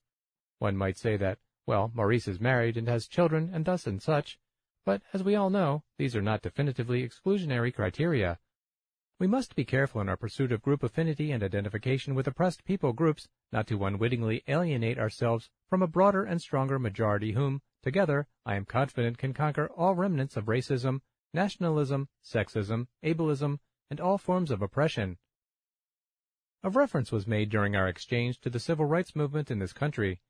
One 0.60 0.78
might 0.78 0.98
say 0.98 1.18
that, 1.18 1.40
well, 1.66 1.92
Maurice 1.94 2.28
is 2.28 2.40
married 2.40 2.78
and 2.78 2.88
has 2.88 3.08
children 3.08 3.52
and 3.54 3.66
thus 3.66 3.88
and 3.88 4.02
such, 4.02 4.40
but 4.86 5.02
as 5.14 5.24
we 5.24 5.36
all 5.36 5.50
know, 5.50 5.84
these 5.98 6.16
are 6.16 6.22
not 6.22 6.42
definitively 6.42 7.08
exclusionary 7.08 7.74
criteria. 7.74 8.40
We 9.20 9.28
must 9.28 9.56
be 9.56 9.66
careful 9.66 10.02
in 10.02 10.10
our 10.10 10.18
pursuit 10.18 10.52
of 10.52 10.62
group 10.62 10.84
affinity 10.84 11.32
and 11.32 11.44
identification 11.44 12.16
with 12.16 12.28
oppressed 12.28 12.64
people 12.66 12.94
groups 12.94 13.28
not 13.52 13.68
to 13.68 13.86
unwittingly 13.86 14.44
alienate 14.48 14.98
ourselves 14.98 15.50
from 15.70 15.82
a 15.82 15.88
broader 15.88 16.24
and 16.24 16.42
stronger 16.42 16.80
majority 16.80 17.34
whom, 17.34 17.62
Together, 17.84 18.28
I 18.46 18.56
am 18.56 18.66
confident 18.66 19.18
can 19.18 19.34
conquer 19.34 19.68
all 19.72 19.96
remnants 19.96 20.38
of 20.38 20.46
racism, 20.46 21.02
nationalism, 21.34 22.10
sexism, 22.24 22.88
ableism, 23.04 23.60
and 23.90 24.00
all 24.00 24.20
forms 24.20 24.52
of 24.52 24.62
oppression. 24.62 25.18
A 26.64 26.70
reference 26.70 27.12
was 27.12 27.26
made 27.26 27.50
during 27.50 27.76
our 27.76 27.88
exchange 27.88 28.40
to 28.42 28.52
the 28.52 28.60
civil 28.60 28.86
rights 28.86 29.16
movement 29.16 29.50
in 29.50 29.58
this 29.58 29.74
country. 29.74 30.22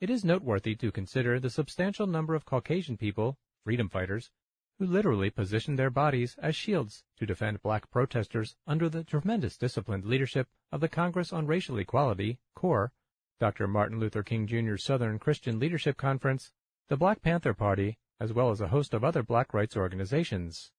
It 0.00 0.10
is 0.10 0.24
noteworthy 0.24 0.74
to 0.76 0.90
consider 0.90 1.38
the 1.38 1.50
substantial 1.50 2.06
number 2.06 2.34
of 2.34 2.44
Caucasian 2.44 2.96
people, 2.96 3.38
freedom 3.62 3.88
fighters, 3.88 4.30
who 4.78 4.86
literally 4.86 5.30
positioned 5.30 5.78
their 5.78 5.90
bodies 5.90 6.34
as 6.38 6.56
shields 6.56 7.04
to 7.16 7.26
defend 7.26 7.62
black 7.62 7.88
protesters 7.90 8.56
under 8.66 8.88
the 8.88 9.04
tremendous 9.04 9.56
disciplined 9.56 10.04
leadership 10.04 10.48
of 10.72 10.80
the 10.80 10.88
Congress 10.88 11.32
on 11.32 11.46
Racial 11.46 11.78
Equality, 11.78 12.40
CORE, 12.54 12.92
Dr. 13.38 13.68
Martin 13.68 14.00
Luther 14.00 14.24
King 14.24 14.48
Jr.'s 14.48 14.84
Southern 14.84 15.18
Christian 15.18 15.60
Leadership 15.60 15.96
Conference, 15.96 16.52
the 16.88 16.96
Black 16.96 17.22
Panther 17.22 17.54
Party, 17.54 17.98
as 18.18 18.32
well 18.32 18.50
as 18.50 18.60
a 18.60 18.68
host 18.68 18.94
of 18.94 19.04
other 19.04 19.22
black 19.22 19.54
rights 19.54 19.76
organizations. 19.76 20.72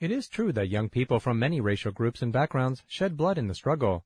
It 0.00 0.10
is 0.10 0.28
true 0.28 0.52
that 0.54 0.68
young 0.68 0.88
people 0.88 1.20
from 1.20 1.38
many 1.38 1.60
racial 1.60 1.92
groups 1.92 2.20
and 2.20 2.32
backgrounds 2.32 2.82
shed 2.88 3.16
blood 3.16 3.38
in 3.38 3.46
the 3.46 3.54
struggle. 3.54 4.04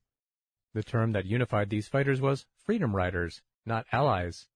The 0.73 0.83
term 0.83 1.13
that 1.13 1.25
unified 1.25 1.69
these 1.69 1.87
fighters 1.87 2.21
was 2.21 2.45
freedom 2.57 2.95
riders, 2.95 3.41
not 3.65 3.85
allies. 3.91 4.47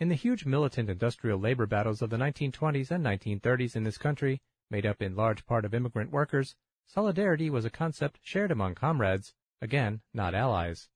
In 0.00 0.08
the 0.08 0.14
huge 0.14 0.44
militant 0.44 0.88
industrial 0.88 1.38
labor 1.38 1.66
battles 1.66 2.02
of 2.02 2.10
the 2.10 2.16
1920s 2.16 2.90
and 2.90 3.04
1930s 3.04 3.76
in 3.76 3.84
this 3.84 3.98
country, 3.98 4.40
made 4.70 4.86
up 4.86 5.00
in 5.00 5.14
large 5.14 5.46
part 5.46 5.64
of 5.64 5.74
immigrant 5.74 6.10
workers, 6.10 6.56
solidarity 6.86 7.50
was 7.50 7.64
a 7.64 7.70
concept 7.70 8.18
shared 8.22 8.50
among 8.50 8.74
comrades, 8.74 9.34
again, 9.60 10.00
not 10.12 10.34
allies. 10.34 10.88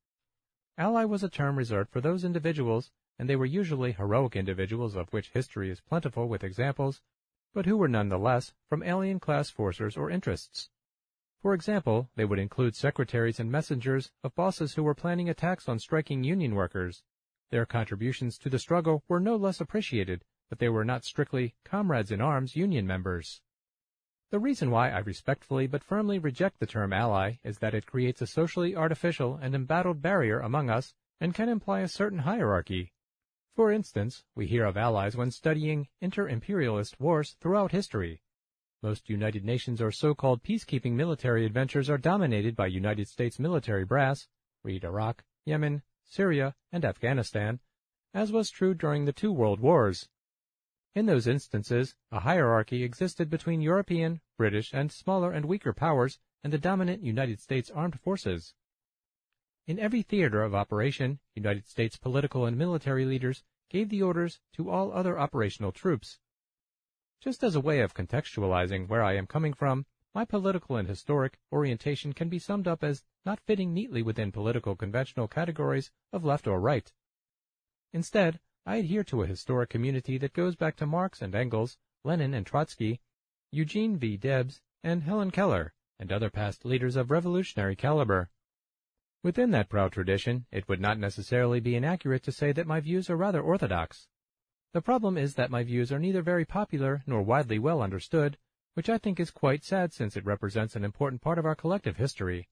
Ally 0.78 1.04
was 1.04 1.22
a 1.22 1.28
term 1.28 1.56
reserved 1.56 1.90
for 1.90 2.00
those 2.00 2.24
individuals 2.24 2.90
and 3.18 3.28
they 3.28 3.36
were 3.36 3.46
usually 3.46 3.92
heroic 3.92 4.36
individuals 4.36 4.94
of 4.94 5.12
which 5.12 5.30
history 5.30 5.70
is 5.70 5.80
plentiful 5.80 6.28
with 6.28 6.44
examples, 6.44 7.00
but 7.54 7.66
who 7.66 7.76
were 7.76 7.88
nonetheless 7.88 8.52
from 8.68 8.82
alien 8.82 9.18
class 9.18 9.48
forces 9.48 9.96
or 9.96 10.10
interests. 10.10 10.68
For 11.40 11.54
example, 11.54 12.10
they 12.16 12.24
would 12.24 12.38
include 12.38 12.76
secretaries 12.76 13.40
and 13.40 13.50
messengers 13.50 14.10
of 14.22 14.34
bosses 14.34 14.74
who 14.74 14.82
were 14.82 14.94
planning 14.94 15.28
attacks 15.28 15.68
on 15.68 15.78
striking 15.78 16.24
union 16.24 16.54
workers. 16.54 17.02
Their 17.50 17.66
contributions 17.66 18.38
to 18.38 18.50
the 18.50 18.58
struggle 18.58 19.04
were 19.08 19.20
no 19.20 19.36
less 19.36 19.60
appreciated, 19.60 20.24
but 20.48 20.58
they 20.58 20.68
were 20.68 20.84
not 20.84 21.04
strictly 21.04 21.54
comrades 21.64 22.10
in 22.10 22.20
arms 22.20 22.56
union 22.56 22.86
members. 22.86 23.40
The 24.30 24.40
reason 24.40 24.72
why 24.72 24.90
I 24.90 24.98
respectfully 24.98 25.68
but 25.68 25.84
firmly 25.84 26.18
reject 26.18 26.58
the 26.58 26.66
term 26.66 26.92
ally 26.92 27.38
is 27.44 27.58
that 27.58 27.74
it 27.74 27.86
creates 27.86 28.20
a 28.20 28.26
socially 28.26 28.74
artificial 28.74 29.36
and 29.36 29.54
embattled 29.54 30.02
barrier 30.02 30.40
among 30.40 30.68
us 30.68 30.94
and 31.20 31.34
can 31.34 31.48
imply 31.48 31.80
a 31.80 31.88
certain 31.88 32.20
hierarchy. 32.20 32.92
For 33.54 33.70
instance, 33.70 34.24
we 34.34 34.46
hear 34.46 34.64
of 34.64 34.76
allies 34.76 35.16
when 35.16 35.30
studying 35.30 35.88
inter-imperialist 36.00 37.00
wars 37.00 37.36
throughout 37.40 37.72
history. 37.72 38.20
Most 38.82 39.08
United 39.08 39.44
Nations 39.44 39.80
or 39.80 39.90
so-called 39.90 40.42
peacekeeping 40.42 40.92
military 40.92 41.46
adventures 41.46 41.88
are 41.88 41.96
dominated 41.96 42.54
by 42.54 42.66
United 42.66 43.08
States 43.08 43.38
military 43.38 43.84
brass, 43.84 44.28
read 44.62 44.84
Iraq, 44.84 45.24
Yemen, 45.44 45.82
Syria, 46.06 46.54
and 46.72 46.84
Afghanistan, 46.84 47.60
as 48.14 48.32
was 48.32 48.50
true 48.50 48.74
during 48.74 49.04
the 49.04 49.12
two 49.12 49.32
world 49.32 49.60
wars. 49.60 50.08
In 50.94 51.06
those 51.06 51.26
instances, 51.26 51.94
a 52.10 52.20
hierarchy 52.20 52.82
existed 52.82 53.28
between 53.28 53.60
European, 53.60 54.22
British, 54.38 54.72
and 54.72 54.90
smaller 54.90 55.30
and 55.32 55.44
weaker 55.44 55.74
powers 55.74 56.18
and 56.42 56.52
the 56.52 56.58
dominant 56.58 57.02
United 57.02 57.40
States 57.40 57.70
armed 57.70 58.00
forces. 58.00 58.54
In 59.66 59.78
every 59.78 60.02
theater 60.02 60.42
of 60.42 60.54
operation, 60.54 61.18
United 61.34 61.66
States 61.66 61.96
political 61.96 62.46
and 62.46 62.56
military 62.56 63.04
leaders 63.04 63.44
gave 63.68 63.88
the 63.88 64.00
orders 64.00 64.40
to 64.52 64.70
all 64.70 64.92
other 64.92 65.18
operational 65.18 65.72
troops. 65.72 66.18
Just 67.20 67.42
as 67.42 67.56
a 67.56 67.60
way 67.60 67.80
of 67.80 67.94
contextualizing 67.94 68.88
where 68.88 69.02
I 69.02 69.16
am 69.16 69.26
coming 69.26 69.52
from, 69.52 69.86
my 70.16 70.24
political 70.24 70.76
and 70.76 70.88
historic 70.88 71.38
orientation 71.52 72.14
can 72.14 72.30
be 72.30 72.38
summed 72.38 72.66
up 72.66 72.82
as 72.82 73.04
not 73.26 73.38
fitting 73.38 73.74
neatly 73.74 74.00
within 74.00 74.32
political 74.32 74.74
conventional 74.74 75.28
categories 75.28 75.90
of 76.10 76.24
left 76.24 76.46
or 76.46 76.58
right. 76.58 76.90
Instead, 77.92 78.40
I 78.64 78.76
adhere 78.76 79.04
to 79.04 79.20
a 79.20 79.26
historic 79.26 79.68
community 79.68 80.16
that 80.16 80.32
goes 80.32 80.56
back 80.56 80.74
to 80.76 80.86
Marx 80.86 81.20
and 81.20 81.34
Engels, 81.34 81.76
Lenin 82.02 82.32
and 82.32 82.46
Trotsky, 82.46 83.02
Eugene 83.50 83.98
V. 83.98 84.16
Debs, 84.16 84.62
and 84.82 85.02
Helen 85.02 85.30
Keller, 85.30 85.74
and 85.98 86.10
other 86.10 86.30
past 86.30 86.64
leaders 86.64 86.96
of 86.96 87.10
revolutionary 87.10 87.76
caliber. 87.76 88.30
Within 89.22 89.50
that 89.50 89.68
proud 89.68 89.92
tradition, 89.92 90.46
it 90.50 90.66
would 90.66 90.80
not 90.80 90.98
necessarily 90.98 91.60
be 91.60 91.76
inaccurate 91.76 92.22
to 92.22 92.32
say 92.32 92.52
that 92.52 92.66
my 92.66 92.80
views 92.80 93.10
are 93.10 93.18
rather 93.18 93.42
orthodox. 93.42 94.08
The 94.72 94.80
problem 94.80 95.18
is 95.18 95.34
that 95.34 95.50
my 95.50 95.62
views 95.62 95.92
are 95.92 95.98
neither 95.98 96.22
very 96.22 96.46
popular 96.46 97.02
nor 97.06 97.20
widely 97.20 97.58
well 97.58 97.82
understood, 97.82 98.38
which 98.76 98.90
I 98.90 98.98
think 98.98 99.18
is 99.18 99.30
quite 99.30 99.64
sad 99.64 99.94
since 99.94 100.18
it 100.18 100.26
represents 100.26 100.76
an 100.76 100.84
important 100.84 101.22
part 101.22 101.38
of 101.38 101.46
our 101.46 101.54
collective 101.54 101.96
history. 101.96 102.50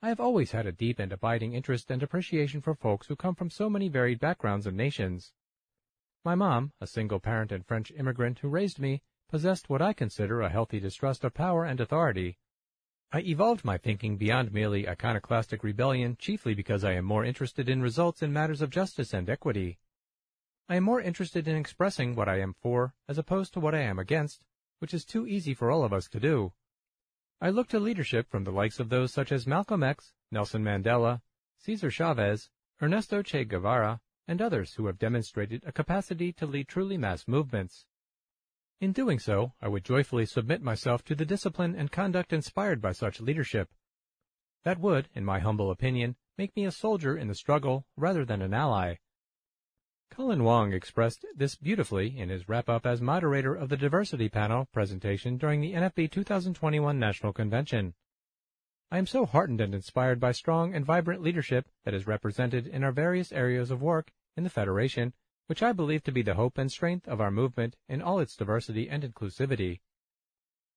I 0.00 0.08
have 0.08 0.20
always 0.20 0.52
had 0.52 0.66
a 0.66 0.72
deep 0.72 1.00
and 1.00 1.12
abiding 1.12 1.52
interest 1.52 1.90
and 1.90 2.00
appreciation 2.00 2.60
for 2.60 2.76
folks 2.76 3.08
who 3.08 3.16
come 3.16 3.34
from 3.34 3.50
so 3.50 3.68
many 3.68 3.88
varied 3.88 4.20
backgrounds 4.20 4.68
and 4.68 4.76
nations. 4.76 5.32
My 6.24 6.36
mom, 6.36 6.70
a 6.80 6.86
single 6.86 7.18
parent 7.18 7.50
and 7.50 7.66
French 7.66 7.90
immigrant 7.90 8.38
who 8.38 8.48
raised 8.48 8.78
me, 8.78 9.02
possessed 9.28 9.68
what 9.68 9.82
I 9.82 9.92
consider 9.92 10.42
a 10.42 10.48
healthy 10.48 10.78
distrust 10.78 11.24
of 11.24 11.34
power 11.34 11.64
and 11.64 11.80
authority. 11.80 12.38
I 13.10 13.22
evolved 13.22 13.64
my 13.64 13.78
thinking 13.78 14.18
beyond 14.18 14.52
merely 14.52 14.88
iconoclastic 14.88 15.64
rebellion 15.64 16.16
chiefly 16.20 16.54
because 16.54 16.84
I 16.84 16.92
am 16.92 17.04
more 17.04 17.24
interested 17.24 17.68
in 17.68 17.82
results 17.82 18.22
in 18.22 18.32
matters 18.32 18.62
of 18.62 18.70
justice 18.70 19.12
and 19.12 19.28
equity. 19.28 19.80
I 20.68 20.76
am 20.76 20.84
more 20.84 21.00
interested 21.00 21.48
in 21.48 21.56
expressing 21.56 22.14
what 22.14 22.28
I 22.28 22.38
am 22.38 22.54
for 22.62 22.94
as 23.08 23.18
opposed 23.18 23.52
to 23.54 23.60
what 23.60 23.74
I 23.74 23.80
am 23.80 23.98
against, 23.98 24.44
which 24.82 24.92
is 24.92 25.04
too 25.04 25.28
easy 25.28 25.54
for 25.54 25.70
all 25.70 25.84
of 25.84 25.92
us 25.92 26.08
to 26.08 26.18
do. 26.18 26.52
I 27.40 27.50
look 27.50 27.68
to 27.68 27.78
leadership 27.78 28.28
from 28.28 28.42
the 28.42 28.50
likes 28.50 28.80
of 28.80 28.88
those 28.88 29.12
such 29.12 29.30
as 29.30 29.46
Malcolm 29.46 29.84
X, 29.84 30.12
Nelson 30.32 30.64
Mandela, 30.64 31.20
Cesar 31.56 31.88
Chavez, 31.88 32.50
Ernesto 32.82 33.22
Che 33.22 33.44
Guevara, 33.44 34.00
and 34.26 34.42
others 34.42 34.74
who 34.74 34.86
have 34.86 34.98
demonstrated 34.98 35.62
a 35.64 35.70
capacity 35.70 36.32
to 36.32 36.46
lead 36.46 36.66
truly 36.66 36.98
mass 36.98 37.28
movements. 37.28 37.86
In 38.80 38.90
doing 38.90 39.20
so, 39.20 39.52
I 39.62 39.68
would 39.68 39.84
joyfully 39.84 40.26
submit 40.26 40.62
myself 40.62 41.04
to 41.04 41.14
the 41.14 41.24
discipline 41.24 41.76
and 41.76 41.92
conduct 41.92 42.32
inspired 42.32 42.82
by 42.82 42.90
such 42.90 43.20
leadership. 43.20 43.68
That 44.64 44.80
would, 44.80 45.08
in 45.14 45.24
my 45.24 45.38
humble 45.38 45.70
opinion, 45.70 46.16
make 46.36 46.56
me 46.56 46.64
a 46.64 46.72
soldier 46.72 47.16
in 47.16 47.28
the 47.28 47.36
struggle 47.36 47.86
rather 47.96 48.24
than 48.24 48.42
an 48.42 48.52
ally. 48.52 48.96
Colin 50.12 50.44
Wong 50.44 50.74
expressed 50.74 51.24
this 51.34 51.54
beautifully 51.54 52.18
in 52.18 52.28
his 52.28 52.46
wrap-up 52.46 52.84
as 52.84 53.00
moderator 53.00 53.54
of 53.54 53.70
the 53.70 53.78
Diversity 53.78 54.28
Panel 54.28 54.66
presentation 54.70 55.38
during 55.38 55.62
the 55.62 55.72
NFB 55.72 56.10
2021 56.10 56.98
National 56.98 57.32
Convention. 57.32 57.94
I 58.90 58.98
am 58.98 59.06
so 59.06 59.24
heartened 59.24 59.62
and 59.62 59.74
inspired 59.74 60.20
by 60.20 60.32
strong 60.32 60.74
and 60.74 60.84
vibrant 60.84 61.22
leadership 61.22 61.66
that 61.86 61.94
is 61.94 62.06
represented 62.06 62.66
in 62.66 62.84
our 62.84 62.92
various 62.92 63.32
areas 63.32 63.70
of 63.70 63.80
work 63.80 64.12
in 64.36 64.44
the 64.44 64.50
Federation, 64.50 65.14
which 65.46 65.62
I 65.62 65.72
believe 65.72 66.04
to 66.04 66.12
be 66.12 66.20
the 66.20 66.34
hope 66.34 66.58
and 66.58 66.70
strength 66.70 67.08
of 67.08 67.22
our 67.22 67.30
movement 67.30 67.76
in 67.88 68.02
all 68.02 68.18
its 68.18 68.36
diversity 68.36 68.90
and 68.90 69.02
inclusivity. 69.02 69.80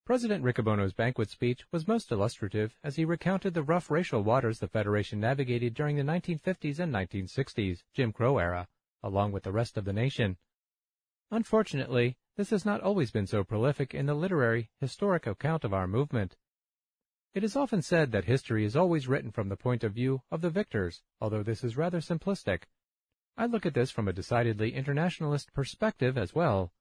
President 0.05 0.45
Riccobono's 0.45 0.93
banquet 0.93 1.29
speech 1.29 1.65
was 1.73 1.89
most 1.89 2.09
illustrative 2.09 2.77
as 2.85 2.95
he 2.95 3.03
recounted 3.03 3.53
the 3.53 3.63
rough 3.63 3.91
racial 3.91 4.23
waters 4.23 4.59
the 4.59 4.69
Federation 4.69 5.19
navigated 5.19 5.73
during 5.73 5.97
the 5.97 6.03
1950s 6.03 6.79
and 6.79 6.93
1960s, 6.93 7.83
Jim 7.93 8.13
Crow 8.13 8.37
era, 8.37 8.65
along 9.05 9.31
with 9.31 9.43
the 9.43 9.51
rest 9.51 9.77
of 9.77 9.85
the 9.85 9.93
nation. 9.93 10.35
Unfortunately, 11.29 12.17
this 12.35 12.49
has 12.49 12.65
not 12.65 12.81
always 12.81 13.11
been 13.11 13.27
so 13.27 13.43
prolific 13.43 13.93
in 13.93 14.07
the 14.07 14.15
literary, 14.15 14.71
historic 14.81 15.27
account 15.27 15.63
of 15.63 15.73
our 15.73 15.87
movement. 15.87 16.35
It 17.35 17.43
is 17.43 17.55
often 17.55 17.81
said 17.81 18.11
that 18.11 18.25
history 18.25 18.65
is 18.65 18.75
always 18.75 19.07
written 19.07 19.31
from 19.31 19.49
the 19.49 19.55
point 19.55 19.83
of 19.83 19.93
view 19.93 20.23
of 20.31 20.41
the 20.41 20.49
victors, 20.49 21.03
although 21.21 21.43
this 21.43 21.63
is 21.63 21.77
rather 21.77 21.99
simplistic. 21.99 22.63
I 23.37 23.45
look 23.45 23.65
at 23.65 23.73
this 23.75 23.91
from 23.91 24.07
a 24.07 24.13
decidedly 24.13 24.73
internationalist 24.73 25.53
perspective 25.53 26.17
as 26.17 26.33
well. 26.33 26.73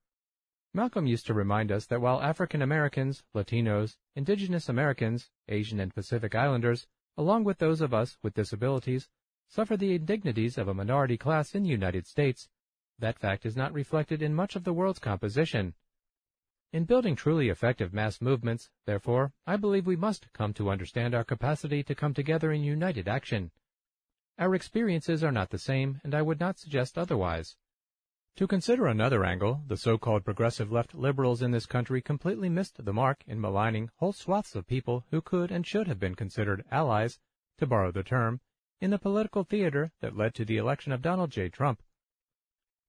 Malcolm 0.72 1.06
used 1.06 1.26
to 1.26 1.34
remind 1.34 1.70
us 1.70 1.86
that 1.86 2.00
while 2.00 2.22
African 2.22 2.62
Americans, 2.62 3.22
Latinos, 3.34 3.96
indigenous 4.16 4.68
Americans, 4.68 5.30
Asian 5.48 5.78
and 5.78 5.94
Pacific 5.94 6.34
Islanders, 6.34 6.86
along 7.16 7.44
with 7.44 7.58
those 7.58 7.80
of 7.80 7.92
us 7.92 8.16
with 8.22 8.34
disabilities, 8.34 9.08
suffer 9.54 9.76
the 9.76 9.94
indignities 9.94 10.58
of 10.58 10.66
a 10.66 10.74
minority 10.74 11.16
class 11.16 11.54
in 11.54 11.62
the 11.62 11.68
United 11.68 12.08
States, 12.08 12.48
that 12.98 13.20
fact 13.20 13.46
is 13.46 13.54
not 13.54 13.72
reflected 13.72 14.20
in 14.20 14.34
much 14.34 14.56
of 14.56 14.64
the 14.64 14.72
world's 14.72 14.98
composition. 14.98 15.74
In 16.72 16.86
building 16.86 17.14
truly 17.14 17.50
effective 17.50 17.94
mass 17.94 18.20
movements, 18.20 18.68
therefore, 18.84 19.32
I 19.46 19.54
believe 19.54 19.86
we 19.86 19.94
must 19.94 20.26
come 20.32 20.54
to 20.54 20.70
understand 20.70 21.14
our 21.14 21.22
capacity 21.22 21.84
to 21.84 21.94
come 21.94 22.14
together 22.14 22.50
in 22.50 22.64
united 22.64 23.06
action. 23.06 23.52
Our 24.40 24.56
experiences 24.56 25.22
are 25.22 25.30
not 25.30 25.50
the 25.50 25.58
same, 25.60 26.00
and 26.02 26.16
I 26.16 26.22
would 26.22 26.40
not 26.40 26.58
suggest 26.58 26.98
otherwise. 26.98 27.54
To 28.38 28.48
consider 28.48 28.88
another 28.88 29.24
angle, 29.24 29.62
the 29.68 29.76
so-called 29.76 30.24
progressive 30.24 30.72
left 30.72 30.96
liberals 30.96 31.42
in 31.42 31.52
this 31.52 31.66
country 31.66 32.02
completely 32.02 32.48
missed 32.48 32.84
the 32.84 32.92
mark 32.92 33.22
in 33.28 33.40
maligning 33.40 33.88
whole 33.98 34.12
swaths 34.12 34.56
of 34.56 34.66
people 34.66 35.04
who 35.12 35.20
could 35.20 35.52
and 35.52 35.64
should 35.64 35.86
have 35.86 36.00
been 36.00 36.16
considered 36.16 36.64
allies, 36.72 37.20
to 37.58 37.68
borrow 37.68 37.92
the 37.92 38.02
term, 38.02 38.40
in 38.80 38.90
the 38.90 38.98
political 38.98 39.44
theater 39.44 39.92
that 40.00 40.16
led 40.16 40.34
to 40.34 40.44
the 40.44 40.56
election 40.56 40.92
of 40.92 41.02
Donald 41.02 41.30
J. 41.30 41.48
Trump. 41.48 41.82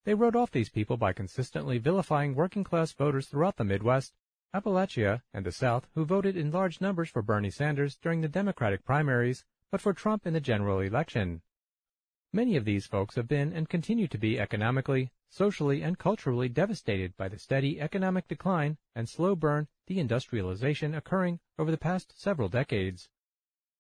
They 0.04 0.14
wrote 0.14 0.36
off 0.36 0.52
these 0.52 0.70
people 0.70 0.98
by 0.98 1.14
consistently 1.14 1.78
vilifying 1.78 2.36
working-class 2.36 2.94
voters 2.94 3.28
throughout 3.28 3.58
the 3.58 3.64
Midwest, 3.64 4.14
Appalachia, 4.54 5.22
and 5.34 5.46
the 5.46 5.52
South 5.52 5.88
who 5.96 6.06
voted 6.06 6.38
in 6.38 6.52
large 6.52 6.80
numbers 6.80 7.10
for 7.10 7.22
Bernie 7.22 7.50
Sanders 7.50 7.98
during 7.98 8.22
the 8.22 8.28
Democratic 8.28 8.86
primaries, 8.86 9.44
but 9.72 9.82
for 9.82 9.94
Trump 9.94 10.26
in 10.26 10.34
the 10.34 10.40
general 10.40 10.80
election. 10.80 11.42
Many 12.32 12.56
of 12.56 12.66
these 12.66 12.86
folks 12.86 13.16
have 13.16 13.28
been 13.28 13.54
and 13.54 13.68
continue 13.70 14.08
to 14.08 14.18
be 14.18 14.40
economically, 14.40 15.12
socially, 15.30 15.82
and 15.82 15.98
culturally 15.98 16.50
devastated 16.50 17.16
by 17.18 17.28
the 17.28 17.40
steady 17.40 17.82
economic 17.82 18.28
decline 18.28 18.78
and 18.94 19.10
slow 19.10 19.36
burn 19.36 19.68
deindustrialization 19.90 20.96
occurring 20.96 21.40
over 21.58 21.72
the 21.72 21.78
past 21.78 22.14
several 22.22 22.48
decades. 22.50 23.10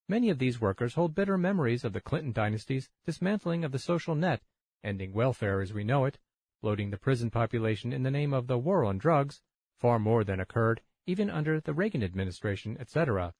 Many 0.07 0.29
of 0.29 0.37
these 0.37 0.61
workers 0.61 0.93
hold 0.93 1.15
bitter 1.15 1.37
memories 1.37 1.83
of 1.83 1.93
the 1.93 2.01
Clinton 2.01 2.31
dynasty's 2.31 2.89
dismantling 3.05 3.63
of 3.63 3.71
the 3.71 3.79
social 3.79 4.13
net 4.13 4.41
ending 4.83 5.13
welfare 5.13 5.61
as 5.61 5.73
we 5.73 5.83
know 5.83 6.05
it, 6.05 6.19
bloating 6.61 6.91
the 6.91 6.97
prison 6.97 7.31
population 7.31 7.91
in 7.91 8.03
the 8.03 8.11
name 8.11 8.31
of 8.31 8.45
the 8.45 8.57
war 8.57 8.85
on 8.85 8.99
drugs, 8.99 9.41
far 9.79 9.97
more 9.97 10.23
than 10.23 10.39
occurred 10.39 10.81
even 11.07 11.29
under 11.29 11.59
the 11.59 11.73
Reagan 11.73 12.03
administration, 12.03 12.77
etc. 12.79 13.33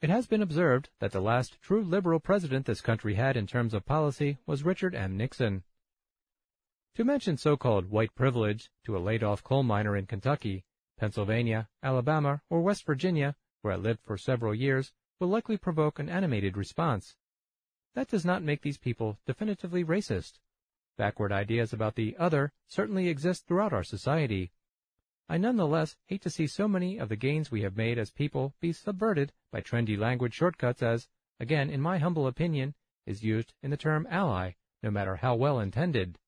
It 0.00 0.10
has 0.10 0.26
been 0.26 0.42
observed 0.42 0.90
that 0.98 1.12
the 1.12 1.20
last 1.20 1.60
true 1.60 1.82
liberal 1.82 2.20
president 2.20 2.66
this 2.66 2.80
country 2.80 3.14
had 3.14 3.36
in 3.36 3.46
terms 3.46 3.74
of 3.74 3.84
policy 3.84 4.38
was 4.46 4.64
Richard 4.64 4.94
M. 4.94 5.16
Nixon. 5.16 5.62
To 6.94 7.04
mention 7.04 7.36
so-called 7.36 7.90
white 7.90 8.14
privilege 8.14 8.70
to 8.84 8.96
a 8.96 8.98
laid-off 8.98 9.42
coal 9.42 9.62
miner 9.62 9.96
in 9.96 10.06
Kentucky, 10.06 10.64
Pennsylvania, 10.98 11.68
Alabama, 11.82 12.42
or 12.48 12.60
West 12.60 12.84
Virginia, 12.84 13.36
where 13.62 13.74
I 13.74 13.76
lived 13.76 14.00
for 14.02 14.16
several 14.16 14.54
years, 14.54 14.92
will 15.20 15.28
likely 15.28 15.58
provoke 15.58 15.98
an 15.98 16.08
animated 16.08 16.56
response. 16.56 17.14
That 17.94 18.08
does 18.08 18.24
not 18.24 18.42
make 18.42 18.62
these 18.62 18.78
people 18.78 19.18
definitively 19.26 19.84
racist. 19.84 20.40
Backward 20.96 21.30
ideas 21.30 21.72
about 21.72 21.94
the 21.94 22.16
other 22.18 22.52
certainly 22.66 23.08
exist 23.08 23.46
throughout 23.46 23.72
our 23.72 23.84
society. 23.84 24.52
I 25.28 25.38
nonetheless 25.38 25.96
hate 26.06 26.22
to 26.22 26.30
see 26.30 26.46
so 26.46 26.66
many 26.66 26.98
of 26.98 27.08
the 27.08 27.16
gains 27.16 27.50
we 27.50 27.62
have 27.62 27.76
made 27.76 27.98
as 27.98 28.10
people 28.10 28.54
be 28.60 28.72
subverted 28.72 29.32
by 29.52 29.60
trendy 29.60 29.96
language 29.96 30.34
shortcuts 30.34 30.82
as, 30.82 31.08
again 31.38 31.70
in 31.70 31.80
my 31.80 31.98
humble 31.98 32.26
opinion, 32.26 32.74
is 33.06 33.22
used 33.22 33.54
in 33.62 33.70
the 33.70 33.76
term 33.76 34.06
ally, 34.10 34.52
no 34.82 34.90
matter 34.90 35.16
how 35.16 35.34
well 35.34 35.60
intended. 35.60 36.18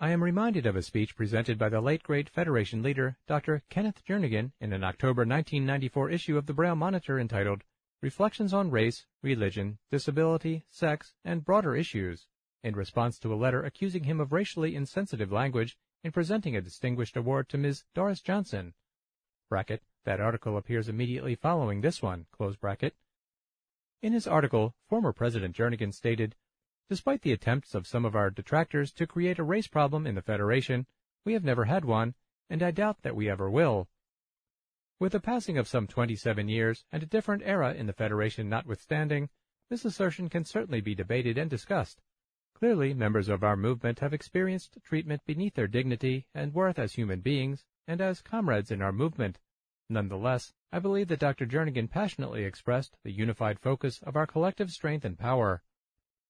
I 0.00 0.10
am 0.10 0.22
reminded 0.22 0.66
of 0.66 0.74
a 0.74 0.82
speech 0.82 1.14
presented 1.14 1.58
by 1.58 1.68
the 1.68 1.80
late 1.80 2.02
great 2.02 2.28
Federation 2.28 2.82
leader, 2.82 3.16
Dr. 3.28 3.62
Kenneth 3.70 4.04
Jernigan, 4.04 4.52
in 4.60 4.72
an 4.72 4.82
October 4.82 5.20
1994 5.20 6.10
issue 6.10 6.36
of 6.36 6.46
the 6.46 6.54
Braille 6.54 6.74
Monitor 6.74 7.20
entitled 7.20 7.62
Reflections 8.02 8.52
on 8.52 8.72
Race, 8.72 9.06
Religion, 9.22 9.78
Disability, 9.88 10.64
Sex, 10.68 11.14
and 11.24 11.44
Broader 11.44 11.76
Issues 11.76 12.26
in 12.64 12.74
response 12.74 13.16
to 13.20 13.32
a 13.32 13.36
letter 13.36 13.62
accusing 13.62 14.02
him 14.02 14.18
of 14.18 14.32
racially 14.32 14.74
insensitive 14.74 15.30
language 15.30 15.78
in 16.02 16.10
presenting 16.10 16.56
a 16.56 16.60
distinguished 16.60 17.16
award 17.16 17.48
to 17.48 17.58
Ms. 17.58 17.84
Doris 17.94 18.20
Johnson. 18.20 18.74
Bracket, 19.48 19.84
that 20.04 20.20
article 20.20 20.56
appears 20.56 20.88
immediately 20.88 21.36
following 21.36 21.80
this 21.80 22.02
one. 22.02 22.26
In 24.02 24.12
his 24.12 24.26
article, 24.26 24.74
former 24.88 25.12
President 25.12 25.54
Jernigan 25.54 25.94
stated, 25.94 26.34
Despite 26.88 27.22
the 27.22 27.32
attempts 27.32 27.72
of 27.72 27.86
some 27.86 28.04
of 28.04 28.16
our 28.16 28.30
detractors 28.30 28.92
to 28.94 29.06
create 29.06 29.38
a 29.38 29.44
race 29.44 29.68
problem 29.68 30.08
in 30.08 30.16
the 30.16 30.22
Federation, 30.22 30.86
we 31.24 31.34
have 31.34 31.44
never 31.44 31.66
had 31.66 31.84
one, 31.84 32.14
and 32.50 32.64
I 32.64 32.72
doubt 32.72 33.02
that 33.02 33.14
we 33.14 33.30
ever 33.30 33.48
will. 33.48 33.86
With 35.02 35.10
the 35.10 35.18
passing 35.18 35.58
of 35.58 35.66
some 35.66 35.88
27 35.88 36.46
years 36.46 36.84
and 36.92 37.02
a 37.02 37.06
different 37.06 37.42
era 37.44 37.74
in 37.74 37.86
the 37.86 37.92
Federation 37.92 38.48
notwithstanding, 38.48 39.30
this 39.68 39.84
assertion 39.84 40.28
can 40.28 40.44
certainly 40.44 40.80
be 40.80 40.94
debated 40.94 41.36
and 41.36 41.50
discussed. 41.50 42.00
Clearly, 42.54 42.94
members 42.94 43.28
of 43.28 43.42
our 43.42 43.56
movement 43.56 43.98
have 43.98 44.14
experienced 44.14 44.78
treatment 44.84 45.22
beneath 45.26 45.54
their 45.54 45.66
dignity 45.66 46.28
and 46.36 46.54
worth 46.54 46.78
as 46.78 46.92
human 46.92 47.18
beings 47.20 47.64
and 47.88 48.00
as 48.00 48.22
comrades 48.22 48.70
in 48.70 48.80
our 48.80 48.92
movement. 48.92 49.40
Nonetheless, 49.90 50.52
I 50.70 50.78
believe 50.78 51.08
that 51.08 51.18
Dr. 51.18 51.46
Jernigan 51.46 51.90
passionately 51.90 52.44
expressed 52.44 52.96
the 53.02 53.10
unified 53.10 53.58
focus 53.58 53.98
of 54.04 54.14
our 54.14 54.28
collective 54.28 54.70
strength 54.70 55.04
and 55.04 55.18
power. 55.18 55.64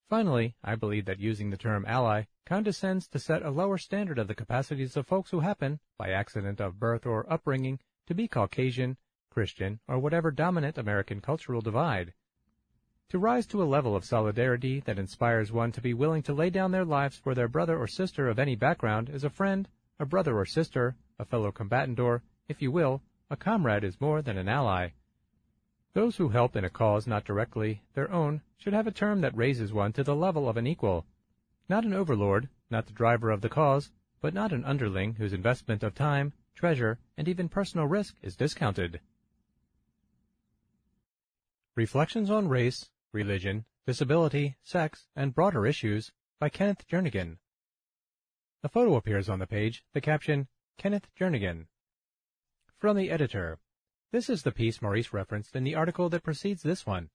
Finally, 0.08 0.56
I 0.64 0.76
believe 0.76 1.04
that 1.04 1.20
using 1.20 1.50
the 1.50 1.58
term 1.58 1.84
ally 1.86 2.22
condescends 2.46 3.06
to 3.08 3.18
set 3.18 3.42
a 3.42 3.50
lower 3.50 3.76
standard 3.76 4.18
of 4.18 4.28
the 4.28 4.34
capacities 4.34 4.96
of 4.96 5.06
folks 5.06 5.30
who 5.30 5.40
happen, 5.40 5.78
by 5.98 6.08
accident 6.08 6.58
of 6.58 6.80
birth 6.80 7.04
or 7.04 7.30
upbringing, 7.30 7.78
to 8.06 8.14
be 8.14 8.28
Caucasian, 8.28 8.96
Christian, 9.30 9.80
or 9.88 9.98
whatever 9.98 10.30
dominant 10.30 10.78
American 10.78 11.20
cultural 11.20 11.60
divide. 11.60 12.12
To 13.10 13.18
rise 13.18 13.46
to 13.48 13.62
a 13.62 13.64
level 13.64 13.94
of 13.94 14.04
solidarity 14.04 14.80
that 14.80 14.98
inspires 14.98 15.52
one 15.52 15.72
to 15.72 15.80
be 15.80 15.94
willing 15.94 16.22
to 16.22 16.32
lay 16.32 16.50
down 16.50 16.70
their 16.70 16.84
lives 16.84 17.18
for 17.18 17.34
their 17.34 17.48
brother 17.48 17.78
or 17.78 17.86
sister 17.86 18.28
of 18.28 18.38
any 18.38 18.56
background 18.56 19.10
is 19.10 19.22
a 19.22 19.30
friend, 19.30 19.68
a 19.98 20.06
brother 20.06 20.38
or 20.38 20.46
sister, 20.46 20.96
a 21.18 21.24
fellow 21.24 21.52
combatant 21.52 22.00
or, 22.00 22.22
if 22.48 22.62
you 22.62 22.70
will, 22.70 23.02
a 23.30 23.36
comrade 23.36 23.84
is 23.84 24.00
more 24.00 24.22
than 24.22 24.38
an 24.38 24.48
ally. 24.48 24.90
Those 25.92 26.16
who 26.16 26.30
help 26.30 26.56
in 26.56 26.64
a 26.64 26.70
cause 26.70 27.06
not 27.06 27.24
directly 27.24 27.82
their 27.92 28.10
own 28.10 28.40
should 28.56 28.72
have 28.72 28.86
a 28.86 28.92
term 28.92 29.20
that 29.20 29.36
raises 29.36 29.72
one 29.72 29.92
to 29.92 30.02
the 30.02 30.16
level 30.16 30.48
of 30.48 30.56
an 30.56 30.66
equal. 30.66 31.04
Not 31.68 31.84
an 31.84 31.92
overlord, 31.92 32.48
not 32.70 32.86
the 32.86 32.92
driver 32.92 33.30
of 33.30 33.42
the 33.42 33.50
cause, 33.50 33.90
but 34.20 34.32
not 34.32 34.52
an 34.52 34.64
underling 34.64 35.14
whose 35.14 35.34
investment 35.34 35.82
of 35.82 35.94
time, 35.94 36.32
treasure, 36.54 36.98
and 37.16 37.28
even 37.28 37.48
personal 37.48 37.86
risk 37.86 38.16
is 38.22 38.36
discounted. 38.36 39.00
Reflections 41.74 42.30
on 42.30 42.48
Race 42.48 42.90
Religion, 43.12 43.64
Disability, 43.86 44.56
Sex, 44.62 45.06
and 45.16 45.34
Broader 45.34 45.66
Issues 45.66 46.12
by 46.38 46.48
Kenneth 46.48 46.86
Jernigan. 46.86 47.38
A 48.62 48.68
photo 48.68 48.96
appears 48.96 49.28
on 49.28 49.38
the 49.38 49.46
page, 49.46 49.84
the 49.92 50.00
caption, 50.00 50.48
Kenneth 50.78 51.08
Jernigan. 51.18 51.66
From 52.78 52.96
the 52.96 53.10
editor. 53.10 53.58
This 54.12 54.28
is 54.28 54.42
the 54.42 54.52
piece 54.52 54.80
Maurice 54.80 55.12
referenced 55.12 55.56
in 55.56 55.64
the 55.64 55.74
article 55.74 56.08
that 56.10 56.22
precedes 56.22 56.62
this 56.62 56.86
one. 56.86 57.10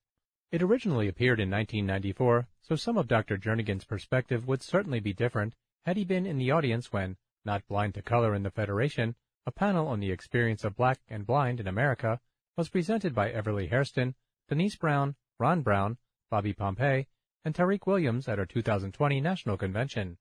It 0.52 0.62
originally 0.62 1.08
appeared 1.08 1.40
in 1.40 1.52
1994, 1.52 2.48
so 2.62 2.76
some 2.76 2.98
of 2.98 3.08
Dr. 3.08 3.38
Jernigan's 3.38 3.86
perspective 3.86 4.48
would 4.48 4.62
certainly 4.62 5.00
be 5.00 5.14
different 5.14 5.56
had 5.86 5.98
he 5.98 6.06
been 6.06 6.26
in 6.26 6.38
the 6.38 6.52
audience 6.52 6.92
when, 6.92 7.18
not 7.46 7.68
blind 7.68 7.94
to 7.96 8.02
color 8.02 8.34
in 8.34 8.44
the 8.44 8.50
Federation, 8.50 9.16
a 9.48 9.52
panel 9.52 9.88
on 9.88 10.02
the 10.02 10.12
experience 10.12 10.66
of 10.66 10.76
black 10.76 11.00
and 11.08 11.26
blind 11.26 11.62
in 11.62 11.68
America 11.68 12.20
was 12.58 12.68
presented 12.68 13.16
by 13.16 13.32
Ever 13.32 13.54
Lee 13.54 13.68
Hairston, 13.68 14.14
Denise 14.50 14.76
Brown, 14.76 15.16
Ron 15.40 15.62
Brown, 15.62 15.98
Bobby 16.30 16.52
Pompey, 16.52 17.08
and 17.46 17.56
Tariq 17.56 17.88
Williams 17.88 18.28
at 18.28 18.40
our 18.40 18.46
2020 18.46 19.22
National 19.22 19.56
Convention. 19.56 20.18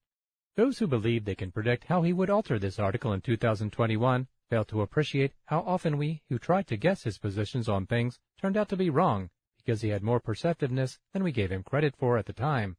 Those 0.55 0.79
who 0.79 0.87
believe 0.87 1.25
they 1.25 1.35
can 1.35 1.51
predict 1.51 1.87
how 1.87 2.03
he 2.03 2.13
would 2.13 2.31
alter 2.31 2.57
this 2.57 2.79
article 2.79 3.13
in 3.13 3.21
2021 3.21 4.29
fail 4.49 4.65
to 4.67 4.83
appreciate 4.83 5.33
how 5.47 5.59
often 5.63 5.99
we 5.99 6.23
who 6.29 6.39
tried 6.39 6.69
to 6.69 6.77
guess 6.77 7.03
his 7.03 7.19
positions 7.19 7.69
on 7.69 7.85
things 7.85 8.21
turned 8.41 8.57
out 8.57 8.69
to 8.69 8.77
be 8.77 8.91
wrong 8.91 9.29
because 9.57 9.83
he 9.83 9.89
had 9.89 10.05
more 10.05 10.21
perceptiveness 10.21 11.01
than 11.13 11.25
we 11.25 11.33
gave 11.33 11.51
him 11.51 11.65
credit 11.65 11.97
for 11.97 12.17
at 12.17 12.27
the 12.27 12.33
time. 12.33 12.77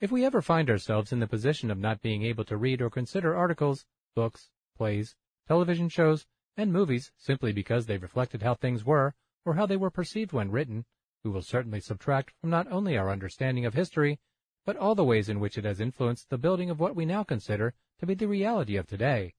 If 0.00 0.12
we 0.12 0.24
ever 0.24 0.40
find 0.40 0.70
ourselves 0.70 1.12
in 1.12 1.18
the 1.18 1.26
position 1.26 1.72
of 1.72 1.78
not 1.78 2.02
being 2.02 2.22
able 2.22 2.44
to 2.44 2.56
read 2.56 2.80
or 2.80 2.88
consider 2.88 3.34
articles, 3.34 3.84
books, 4.14 4.50
plays, 4.78 5.14
television 5.46 5.90
shows, 5.90 6.26
and 6.56 6.72
movies 6.72 7.12
simply 7.18 7.52
because 7.52 7.84
they 7.84 7.98
reflected 7.98 8.42
how 8.42 8.54
things 8.54 8.84
were 8.84 9.14
or 9.44 9.54
how 9.54 9.66
they 9.66 9.76
were 9.76 9.90
perceived 9.90 10.32
when 10.32 10.50
written, 10.50 10.84
we 11.24 11.30
will 11.30 11.42
certainly 11.42 11.80
subtract 11.80 12.32
from 12.40 12.50
not 12.50 12.70
only 12.70 12.96
our 12.96 13.10
understanding 13.10 13.66
of 13.66 13.74
history, 13.74 14.18
but 14.64 14.76
all 14.76 14.94
the 14.94 15.04
ways 15.04 15.28
in 15.28 15.40
which 15.40 15.58
it 15.58 15.64
has 15.64 15.80
influenced 15.80 16.30
the 16.30 16.38
building 16.38 16.70
of 16.70 16.78
what 16.78 16.94
we 16.94 17.04
now 17.04 17.24
consider 17.24 17.74
to 17.98 18.06
be 18.06 18.14
the 18.14 18.28
reality 18.28 18.76
of 18.76 18.86
today. 18.86 19.34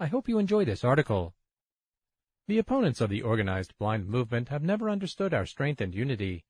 I 0.00 0.06
hope 0.06 0.28
you 0.28 0.38
enjoy 0.38 0.64
this 0.64 0.84
article. 0.84 1.34
The 2.48 2.58
opponents 2.58 3.00
of 3.00 3.10
the 3.10 3.22
organized 3.22 3.76
blind 3.78 4.08
movement 4.08 4.48
have 4.48 4.62
never 4.62 4.88
understood 4.88 5.34
our 5.34 5.46
strength 5.46 5.80
and 5.80 5.94
unity. 5.94 6.44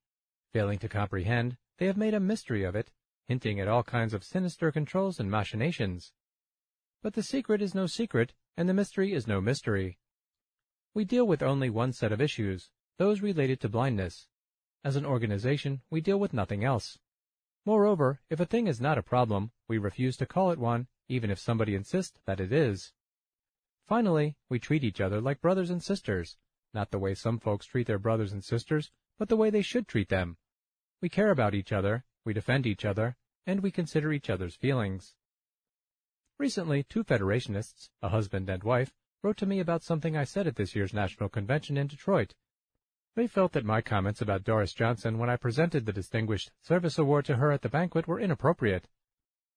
Failing 0.52 0.78
to 0.80 0.88
comprehend, 0.88 1.56
they 1.78 1.86
have 1.86 1.96
made 1.96 2.14
a 2.14 2.20
mystery 2.20 2.64
of 2.64 2.76
it, 2.76 2.90
hinting 3.28 3.60
at 3.60 3.68
all 3.68 3.82
kinds 3.82 4.14
of 4.14 4.24
sinister 4.24 4.70
controls 4.70 5.18
and 5.18 5.30
machinations. 5.30 6.12
But 7.06 7.14
the 7.14 7.22
secret 7.22 7.62
is 7.62 7.72
no 7.72 7.86
secret, 7.86 8.34
and 8.56 8.68
the 8.68 8.74
mystery 8.74 9.12
is 9.12 9.28
no 9.28 9.40
mystery. 9.40 10.00
We 10.92 11.04
deal 11.04 11.24
with 11.24 11.40
only 11.40 11.70
one 11.70 11.92
set 11.92 12.10
of 12.10 12.20
issues, 12.20 12.68
those 12.98 13.20
related 13.20 13.60
to 13.60 13.68
blindness. 13.68 14.26
As 14.82 14.96
an 14.96 15.06
organization, 15.06 15.82
we 15.88 16.00
deal 16.00 16.18
with 16.18 16.34
nothing 16.34 16.64
else. 16.64 16.98
Moreover, 17.64 18.22
if 18.28 18.40
a 18.40 18.44
thing 18.44 18.66
is 18.66 18.80
not 18.80 18.98
a 18.98 19.04
problem, 19.04 19.52
we 19.68 19.78
refuse 19.78 20.16
to 20.16 20.26
call 20.26 20.50
it 20.50 20.58
one, 20.58 20.88
even 21.08 21.30
if 21.30 21.38
somebody 21.38 21.76
insists 21.76 22.18
that 22.26 22.40
it 22.40 22.52
is. 22.52 22.92
Finally, 23.86 24.34
we 24.48 24.58
treat 24.58 24.82
each 24.82 25.00
other 25.00 25.20
like 25.20 25.40
brothers 25.40 25.70
and 25.70 25.84
sisters, 25.84 26.36
not 26.74 26.90
the 26.90 26.98
way 26.98 27.14
some 27.14 27.38
folks 27.38 27.66
treat 27.66 27.86
their 27.86 28.00
brothers 28.00 28.32
and 28.32 28.42
sisters, 28.42 28.90
but 29.16 29.28
the 29.28 29.36
way 29.36 29.48
they 29.48 29.62
should 29.62 29.86
treat 29.86 30.08
them. 30.08 30.38
We 31.00 31.08
care 31.08 31.30
about 31.30 31.54
each 31.54 31.70
other, 31.70 32.04
we 32.24 32.32
defend 32.32 32.66
each 32.66 32.84
other, 32.84 33.16
and 33.46 33.60
we 33.60 33.70
consider 33.70 34.12
each 34.12 34.28
other's 34.28 34.56
feelings. 34.56 35.14
Recently, 36.38 36.82
two 36.82 37.02
Federationists, 37.02 37.88
a 38.02 38.10
husband 38.10 38.50
and 38.50 38.62
wife, 38.62 38.92
wrote 39.22 39.38
to 39.38 39.46
me 39.46 39.58
about 39.58 39.82
something 39.82 40.18
I 40.18 40.24
said 40.24 40.46
at 40.46 40.56
this 40.56 40.76
year's 40.76 40.92
National 40.92 41.30
Convention 41.30 41.78
in 41.78 41.86
Detroit. 41.86 42.34
They 43.14 43.26
felt 43.26 43.52
that 43.52 43.64
my 43.64 43.80
comments 43.80 44.20
about 44.20 44.44
Doris 44.44 44.74
Johnson 44.74 45.16
when 45.16 45.30
I 45.30 45.36
presented 45.36 45.86
the 45.86 45.94
Distinguished 45.94 46.52
Service 46.60 46.98
Award 46.98 47.24
to 47.24 47.36
her 47.36 47.52
at 47.52 47.62
the 47.62 47.70
banquet 47.70 48.06
were 48.06 48.20
inappropriate. 48.20 48.86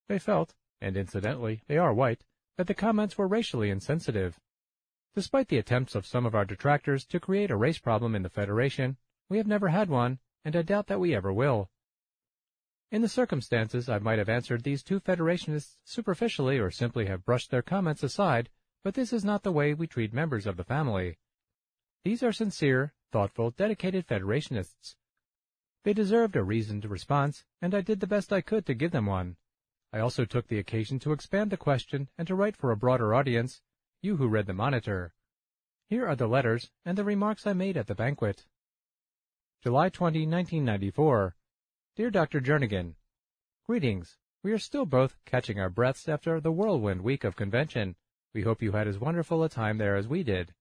They 0.07 0.19
felt, 0.19 0.55
and 0.79 0.95
incidentally, 0.95 1.63
they 1.67 1.77
are 1.77 1.93
white, 1.93 2.23
that 2.55 2.67
the 2.67 2.73
comments 2.73 3.17
were 3.17 3.27
racially 3.27 3.69
insensitive. 3.69 4.39
Despite 5.15 5.49
the 5.49 5.57
attempts 5.57 5.95
of 5.95 6.07
some 6.07 6.25
of 6.25 6.33
our 6.33 6.45
detractors 6.45 7.05
to 7.07 7.19
create 7.19 7.51
a 7.51 7.57
race 7.57 7.79
problem 7.79 8.15
in 8.15 8.23
the 8.23 8.29
Federation, 8.29 8.95
we 9.27 9.35
have 9.37 9.47
never 9.47 9.67
had 9.67 9.89
one, 9.89 10.19
and 10.45 10.55
I 10.55 10.61
doubt 10.61 10.87
that 10.87 11.01
we 11.01 11.13
ever 11.13 11.33
will. 11.33 11.69
In 12.91 13.03
the 13.03 13.07
circumstances, 13.07 13.87
I 13.87 13.99
might 13.99 14.17
have 14.17 14.29
answered 14.29 14.63
these 14.63 14.81
two 14.81 14.99
Federationists 14.99 15.77
superficially 15.83 16.57
or 16.57 16.71
simply 16.71 17.05
have 17.05 17.23
brushed 17.23 17.51
their 17.51 17.61
comments 17.61 18.01
aside, 18.01 18.49
but 18.83 18.95
this 18.95 19.13
is 19.13 19.23
not 19.23 19.43
the 19.43 19.51
way 19.51 19.75
we 19.75 19.85
treat 19.85 20.11
members 20.11 20.47
of 20.47 20.57
the 20.57 20.63
family. 20.63 21.19
These 22.03 22.23
are 22.23 22.31
sincere, 22.31 22.93
thoughtful, 23.11 23.51
dedicated 23.51 24.07
Federationists. 24.07 24.95
They 25.83 25.93
deserved 25.93 26.35
a 26.35 26.43
reasoned 26.43 26.85
response, 26.85 27.45
and 27.61 27.75
I 27.75 27.81
did 27.81 27.99
the 27.99 28.07
best 28.07 28.33
I 28.33 28.41
could 28.41 28.65
to 28.65 28.73
give 28.73 28.91
them 28.91 29.05
one. 29.05 29.37
I 29.93 29.99
also 29.99 30.25
took 30.25 30.47
the 30.47 30.59
occasion 30.59 30.97
to 30.99 31.11
expand 31.11 31.51
the 31.51 31.57
question 31.57 32.09
and 32.17 32.27
to 32.27 32.35
write 32.35 32.57
for 32.57 32.71
a 32.71 32.77
broader 32.77 33.13
audience, 33.13 33.61
you 34.01 34.17
who 34.17 34.27
read 34.27 34.47
the 34.47 34.53
Monitor. 34.53 35.13
Here 35.89 36.07
are 36.07 36.15
the 36.15 36.27
letters 36.27 36.71
and 36.85 36.97
the 36.97 37.03
remarks 37.03 37.45
I 37.45 37.53
made 37.53 37.77
at 37.77 37.87
the 37.87 37.95
banquet. 37.95 38.45
July 39.61 39.89
20, 39.89 40.25
1994. 40.25 41.35
Dear 41.99 42.11
Dr. 42.11 42.39
Jernigan, 42.39 42.95
Greetings. 43.67 44.15
We 44.41 44.53
are 44.53 44.57
still 44.57 44.85
both 44.85 45.17
catching 45.25 45.59
our 45.59 45.69
breaths 45.69 46.07
after 46.07 46.39
the 46.39 46.49
whirlwind 46.49 47.01
week 47.01 47.25
of 47.25 47.35
convention. 47.35 47.97
We 48.33 48.43
hope 48.43 48.61
you 48.61 48.71
had 48.71 48.87
as 48.87 48.97
wonderful 48.97 49.43
a 49.43 49.49
time 49.49 49.77
there 49.77 49.97
as 49.97 50.07
we 50.07 50.23
did. 50.23 50.53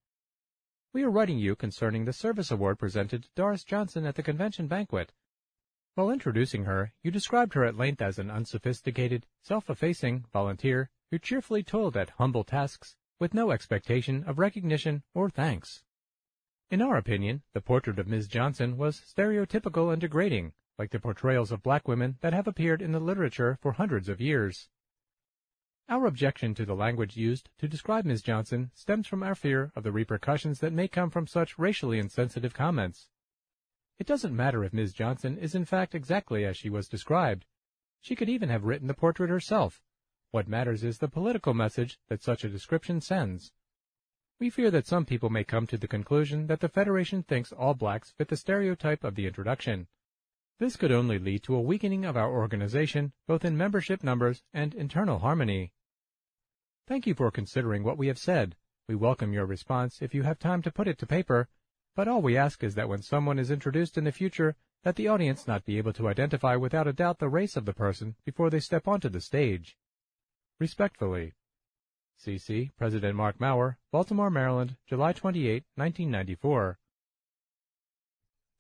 We 0.93 1.05
are 1.05 1.11
writing 1.13 1.39
you 1.39 1.55
concerning 1.55 2.05
the 2.07 2.13
service 2.13 2.51
award 2.51 2.81
presented 2.81 3.23
to 3.23 3.29
Doris 3.37 3.63
Johnson 3.63 4.05
at 4.05 4.17
the 4.17 4.23
convention 4.25 4.67
banquet. 4.67 5.13
While 5.95 6.11
introducing 6.11 6.65
her, 6.65 6.93
you 7.05 7.13
described 7.13 7.55
her 7.55 7.65
at 7.65 7.77
length 7.77 8.03
as 8.03 8.19
an 8.19 8.33
unsophisticated, 8.33 9.25
self-effacing 9.41 10.25
volunteer 10.33 10.91
who 11.13 11.21
cheerfully 11.21 11.63
toiled 11.63 11.97
at 11.97 12.11
humble 12.19 12.43
tasks 12.43 12.97
with 13.21 13.33
no 13.33 13.53
expectation 13.53 14.25
of 14.25 14.41
recognition 14.41 15.05
or 15.15 15.31
thanks. 15.31 15.85
In 16.69 16.83
our 16.83 16.97
opinion, 16.97 17.43
the 17.53 17.61
portrait 17.61 18.01
of 18.01 18.09
Ms. 18.09 18.27
Johnson 18.27 18.77
was 18.77 19.01
stereotypical 19.01 19.93
and 19.93 20.01
degrading, 20.01 20.53
like 20.79 20.91
the 20.91 21.01
portrayals 21.01 21.51
of 21.51 21.63
black 21.63 21.89
women 21.89 22.17
that 22.21 22.33
have 22.33 22.47
appeared 22.47 22.81
in 22.81 22.93
the 22.93 23.01
literature 23.01 23.59
for 23.61 23.73
hundreds 23.73 24.09
of 24.09 24.21
years. 24.21 24.69
Our 25.89 26.07
objection 26.07 26.55
to 26.55 26.67
the 26.67 26.75
language 26.75 27.17
used 27.17 27.49
to 27.59 27.67
describe 27.67 28.05
Ms. 28.05 28.23
Johnson 28.23 28.71
stems 28.75 29.07
from 29.07 29.23
our 29.23 29.35
fear 29.35 29.73
of 29.75 29.83
the 29.83 29.93
repercussions 29.93 30.61
that 30.61 30.73
may 30.73 30.87
come 30.87 31.09
from 31.09 31.27
such 31.27 31.59
racially 31.59 31.99
insensitive 31.99 32.53
comments. 32.53 33.09
It 33.99 34.07
doesn't 34.07 34.37
matter 34.37 34.63
if 34.63 34.73
Ms. 34.73 34.93
Johnson 34.93 35.39
is 35.39 35.55
in 35.55 35.65
fact 35.65 35.95
exactly 35.95 36.45
as 36.45 36.57
she 36.57 36.71
was 36.71 36.89
described. 36.89 37.47
She 38.01 38.15
could 38.15 38.29
even 38.29 38.49
have 38.49 38.65
written 38.65 38.87
the 38.87 38.95
portrait 38.95 39.31
herself. 39.31 39.83
What 40.31 40.47
matters 40.47 40.85
is 40.85 40.99
the 40.99 41.09
political 41.09 41.55
message 41.55 41.99
that 42.09 42.23
such 42.23 42.45
a 42.45 42.49
description 42.49 43.01
sends. 43.01 43.51
We 44.39 44.51
fear 44.51 44.71
that 44.71 44.87
some 44.87 45.05
people 45.05 45.31
may 45.31 45.43
come 45.43 45.67
to 45.67 45.79
the 45.79 45.89
conclusion 45.89 46.47
that 46.47 46.61
the 46.61 46.69
Federation 46.69 47.23
thinks 47.23 47.51
all 47.51 47.75
blacks 47.75 48.13
fit 48.13 48.29
the 48.29 48.37
stereotype 48.37 49.03
of 49.03 49.17
the 49.17 49.27
introduction. 49.27 49.89
This 50.59 50.75
could 50.75 50.91
only 50.91 51.21
lead 51.21 51.45
to 51.45 51.55
a 51.55 51.61
weakening 51.61 52.05
of 52.05 52.17
our 52.17 52.33
organization, 52.33 53.13
both 53.29 53.45
in 53.45 53.57
membership 53.57 54.03
numbers 54.03 54.43
and 54.53 54.75
internal 54.75 55.21
harmony. 55.21 55.73
Thank 56.89 57.07
you 57.07 57.15
for 57.15 57.31
considering 57.31 57.85
what 57.85 57.97
we 57.97 58.09
have 58.09 58.19
said. 58.19 58.57
We 58.89 58.97
welcome 58.97 59.33
your 59.33 59.47
response 59.47 60.03
if 60.03 60.15
you 60.15 60.25
have 60.25 60.41
time 60.41 60.63
to 60.63 60.73
put 60.73 60.89
it 60.89 60.99
to 60.99 61.07
paper, 61.07 61.49
but 61.95 62.09
all 62.09 62.21
we 62.21 62.37
ask 62.37 62.65
is 62.65 62.75
that 62.75 62.89
when 62.89 63.03
someone 63.03 63.39
is 63.39 63.53
introduced 63.53 63.97
in 63.97 64.03
the 64.03 64.11
future, 64.11 64.57
that 64.83 64.97
the 64.97 65.07
audience 65.07 65.47
not 65.47 65.65
be 65.65 65.79
able 65.79 65.93
to 65.93 66.09
identify 66.09 66.57
without 66.57 66.89
a 66.89 66.93
doubt 66.93 67.21
the 67.21 67.29
race 67.29 67.57
of 67.57 67.65
the 67.65 67.73
person 67.73 68.17
before 68.25 68.51
they 68.51 68.61
step 68.61 68.89
onto 68.89 69.09
the 69.09 69.21
stage. 69.21 69.77
Respectfully. 70.59 71.35
CC 72.21 72.71
President 72.77 73.15
Marc 73.15 73.39
Maurer, 73.39 73.79
Baltimore, 73.93 74.31
Maryland, 74.31 74.77
July 74.89 75.13
28, 75.13 75.65
1994. 75.77 76.79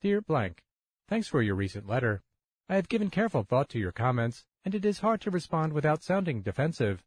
Dear 0.00 0.20
Blank, 0.20 0.62
Thanks 1.08 1.26
for 1.26 1.40
your 1.40 1.54
recent 1.54 1.88
letter. 1.88 2.20
I 2.68 2.74
have 2.74 2.90
given 2.90 3.08
careful 3.08 3.42
thought 3.42 3.70
to 3.70 3.78
your 3.78 3.92
comments, 3.92 4.44
and 4.62 4.74
it 4.74 4.84
is 4.84 4.98
hard 4.98 5.22
to 5.22 5.30
respond 5.30 5.72
without 5.72 6.02
sounding 6.02 6.42
defensive. 6.42 7.02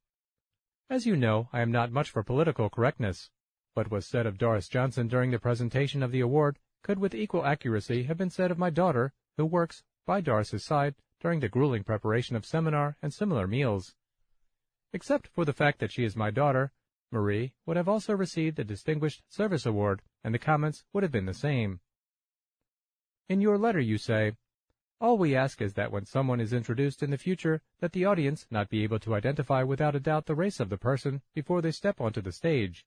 As 0.90 1.06
you 1.06 1.16
know, 1.16 1.50
I 1.54 1.62
am 1.62 1.72
not 1.72 1.92
much 1.92 2.10
for 2.10 2.24
political 2.24 2.68
correctness. 2.68 3.30
What 3.76 3.92
was 3.92 4.08
said 4.08 4.26
of 4.26 4.40
Doris 4.40 4.68
Johnson 4.68 5.08
during 5.08 5.30
the 5.30 5.38
presentation 5.38 6.02
of 6.02 6.12
the 6.12 6.20
award 6.20 6.58
could 6.82 6.98
with 6.98 7.14
equal 7.14 7.46
accuracy 7.46 8.04
have 8.04 8.18
been 8.18 8.32
said 8.32 8.50
of 8.50 8.58
my 8.58 8.72
daughter, 8.72 9.14
who 9.38 9.46
works 9.46 9.84
by 10.08 10.20
Doris's 10.20 10.66
side 10.66 10.96
during 11.20 11.40
the 11.40 11.48
grueling 11.48 11.84
preparation 11.84 12.36
of 12.36 12.44
seminar 12.44 12.98
and 13.04 13.14
similar 13.14 13.46
meals. 13.46 13.94
Except 14.94 15.28
for 15.28 15.46
the 15.46 15.54
fact 15.54 15.78
that 15.78 15.92
she 15.92 16.04
is 16.04 16.16
my 16.16 16.32
daughter, 16.32 16.72
Marie 17.12 17.54
would 17.68 17.78
have 17.78 17.88
also 17.88 18.16
received 18.16 18.58
a 18.58 18.64
Distinguished 18.64 19.22
Service 19.30 19.68
Award, 19.68 20.02
and 20.24 20.34
the 20.34 20.40
comments 20.40 20.86
would 20.92 21.04
have 21.04 21.12
been 21.12 21.28
the 21.28 21.36
same. 21.36 21.82
In 23.32 23.40
your 23.40 23.58
letter 23.58 23.80
you 23.80 23.98
say, 23.98 24.34
all 25.00 25.18
we 25.18 25.38
ask 25.38 25.62
is 25.62 25.76
that 25.76 25.90
when 25.90 26.04
someone 26.04 26.42
is 26.42 26.52
introduced 26.52 27.02
in 27.02 27.12
the 27.12 27.18
future, 27.18 27.62
that 27.80 27.94
the 27.94 28.04
audience 28.04 28.46
not 28.52 28.68
be 28.68 28.84
able 28.84 29.00
to 29.00 29.16
identify 29.16 29.64
without 29.64 29.96
a 29.96 30.02
doubt 30.02 30.26
the 30.26 30.36
race 30.36 30.60
of 30.60 30.68
the 30.68 30.78
person 30.78 31.22
before 31.34 31.62
they 31.62 31.72
step 31.72 32.02
onto 32.02 32.20
the 32.20 32.34
stage. 32.34 32.86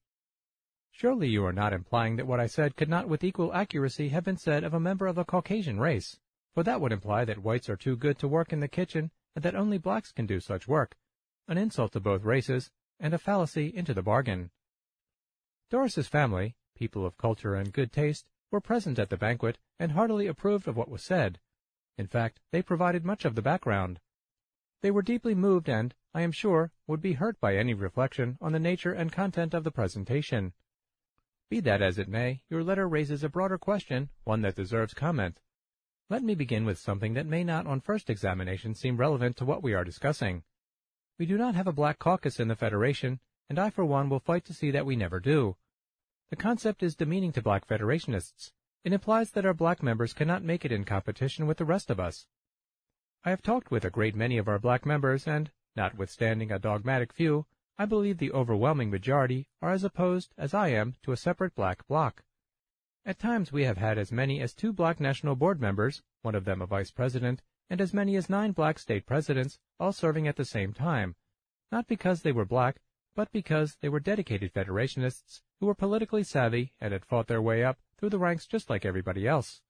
Surely 0.91 1.29
you 1.29 1.47
are 1.47 1.53
not 1.55 1.73
implying 1.73 2.17
that 2.17 2.27
what 2.27 2.41
I 2.41 2.47
said 2.47 2.77
could 2.77 2.91
not 2.91 3.09
with 3.09 3.25
equal 3.25 3.55
accuracy 3.55 4.11
have 4.11 4.25
been 4.25 4.37
said 4.37 4.65
of 4.65 4.75
a 4.75 4.79
member 4.79 5.07
of 5.07 5.17
a 5.17 5.25
Caucasian 5.25 5.81
race, 5.81 6.21
for 6.53 6.63
that 6.63 6.79
would 6.79 6.93
imply 6.93 7.25
that 7.25 7.39
whites 7.39 7.71
are 7.71 7.77
too 7.79 7.97
good 7.97 8.19
to 8.19 8.29
work 8.29 8.53
in 8.53 8.61
the 8.61 8.69
kitchen 8.69 9.13
and 9.35 9.43
that 9.47 9.55
only 9.55 9.79
blacks 9.79 10.13
can 10.13 10.27
do 10.27 10.41
such 10.41 10.69
work, 10.69 10.95
an 11.49 11.57
insult 11.57 11.93
to 11.93 12.01
both 12.01 12.23
races 12.23 12.71
and 13.01 13.15
a 13.15 13.19
fallacy 13.19 13.75
into 13.75 13.95
the 13.95 14.03
bargain. 14.03 14.51
Doris's 15.71 16.07
family, 16.07 16.55
people 16.77 17.07
of 17.07 17.17
culture 17.17 17.55
and 17.55 17.73
good 17.73 17.91
taste, 17.91 18.27
were 18.55 18.61
present 18.61 19.01
at 19.01 19.11
the 19.11 19.17
banquet 19.17 19.59
and 19.81 19.91
heartily 19.91 20.29
approved 20.29 20.69
of 20.69 20.77
what 20.77 20.89
was 20.89 21.03
said. 21.03 21.41
In 21.99 22.07
fact, 22.07 22.39
they 22.53 22.63
provided 22.63 23.05
much 23.05 23.25
of 23.25 23.35
the 23.35 23.43
background. 23.43 23.99
They 24.81 24.93
were 24.93 25.03
deeply 25.03 25.35
moved 25.35 25.69
and, 25.69 25.93
I 26.15 26.21
am 26.21 26.31
sure, 26.31 26.71
would 26.87 27.03
be 27.03 27.15
hurt 27.15 27.41
by 27.41 27.57
any 27.57 27.75
reflection 27.75 28.39
on 28.41 28.53
the 28.53 28.61
nature 28.61 28.93
and 28.93 29.11
content 29.11 29.55
of 29.55 29.65
the 29.65 29.73
presentation. 29.73 30.53
Be 31.51 31.59
that 31.63 31.83
as 31.83 31.99
it 31.99 32.07
may, 32.07 32.43
your 32.49 32.63
letter 32.63 32.89
raises 32.89 33.25
a 33.25 33.29
broader 33.29 33.59
question, 33.59 34.11
one 34.23 34.43
that 34.43 34.55
deserves 34.55 34.95
comment. 34.95 35.41
Let 36.09 36.23
me 36.23 36.37
begin 36.37 36.65
with 36.65 36.79
something 36.79 37.15
that 37.15 37.27
may 37.27 37.43
not 37.43 37.67
on 37.67 37.81
first 37.81 38.09
examination 38.09 38.77
seem 38.77 38.99
relevant 38.99 39.37
to 39.39 39.45
what 39.45 39.65
we 39.65 39.75
are 39.75 39.85
discussing. 39.85 40.45
We 41.19 41.27
do 41.27 41.37
not 41.37 41.57
have 41.57 41.67
a 41.67 41.73
black 41.73 41.99
caucus 41.99 42.39
in 42.39 42.47
the 42.47 42.55
Federation, 42.55 43.19
and 43.51 43.59
I 43.59 43.71
for 43.71 43.85
one 43.85 44.09
will 44.09 44.21
fight 44.21 44.45
to 44.45 44.55
see 44.55 44.71
that 44.71 44.87
we 44.87 44.95
never 44.95 45.19
do. 45.19 45.57
The 46.31 46.37
concept 46.37 46.83
is 46.83 46.97
demeaning 46.97 47.33
to 47.33 47.43
black 47.43 47.67
Federationists. 47.67 48.53
It 48.83 48.93
implies 48.93 49.31
that 49.33 49.47
our 49.47 49.55
black 49.55 49.83
members 49.83 50.13
cannot 50.13 50.43
make 50.43 50.65
it 50.65 50.73
in 50.73 50.85
competition 50.85 51.47
with 51.47 51.59
the 51.59 51.65
rest 51.65 51.91
of 51.91 52.01
us. 52.01 52.27
I 53.25 53.31
have 53.31 53.43
talked 53.43 53.71
with 53.71 53.85
a 53.85 53.91
great 53.91 54.15
many 54.15 54.37
of 54.37 54.49
our 54.49 54.59
black 54.59 54.85
members, 54.85 55.27
and, 55.27 55.51
notwithstanding 55.77 56.53
a 56.53 56.59
dogmatic 56.59 57.13
few, 57.13 57.47
I 57.79 57.87
believe 57.87 58.19
the 58.19 58.33
overwhelming 58.33 58.91
majority 58.91 59.49
are 59.61 59.73
as 59.73 59.85
opposed 59.85 60.33
as 60.39 60.55
I 60.55 60.69
am 60.69 60.95
to 61.03 61.13
a 61.13 61.17
separate 61.17 61.55
black 61.55 61.87
bloc. 61.87 62.23
At 63.05 63.19
times 63.19 63.53
we 63.53 63.65
have 63.65 63.79
had 63.79 63.99
as 63.99 64.13
many 64.13 64.41
as 64.41 64.55
two 64.55 64.73
black 64.73 65.01
National 65.01 65.37
Board 65.37 65.61
members, 65.61 66.03
one 66.23 66.35
of 66.35 66.45
them 66.45 66.63
a 66.63 66.67
vice 66.67 66.91
president, 66.91 67.43
and 67.69 67.81
as 67.81 67.93
many 67.93 68.17
as 68.17 68.31
nine 68.31 68.53
black 68.53 68.79
state 68.79 69.07
presidents, 69.07 69.59
all 69.81 69.93
serving 69.93 70.29
at 70.29 70.37
the 70.37 70.45
same 70.45 70.73
time, 70.73 71.17
not 71.73 71.87
because 71.87 72.23
they 72.23 72.33
were 72.33 72.45
black, 72.45 72.81
but 73.15 73.31
because 73.33 73.77
they 73.81 73.89
were 73.89 74.01
dedicated 74.01 74.53
Federationists 74.53 75.41
who 75.61 75.67
were 75.67 75.75
politically 75.75 76.25
savvy 76.25 76.73
and 76.81 76.93
had 76.93 77.05
fought 77.05 77.27
their 77.27 77.43
way 77.43 77.63
up 77.65 77.79
through 77.97 78.11
the 78.11 78.19
ranks 78.19 78.47
just 78.47 78.69
like 78.69 78.85
everybody 78.85 79.27
else. 79.27 79.63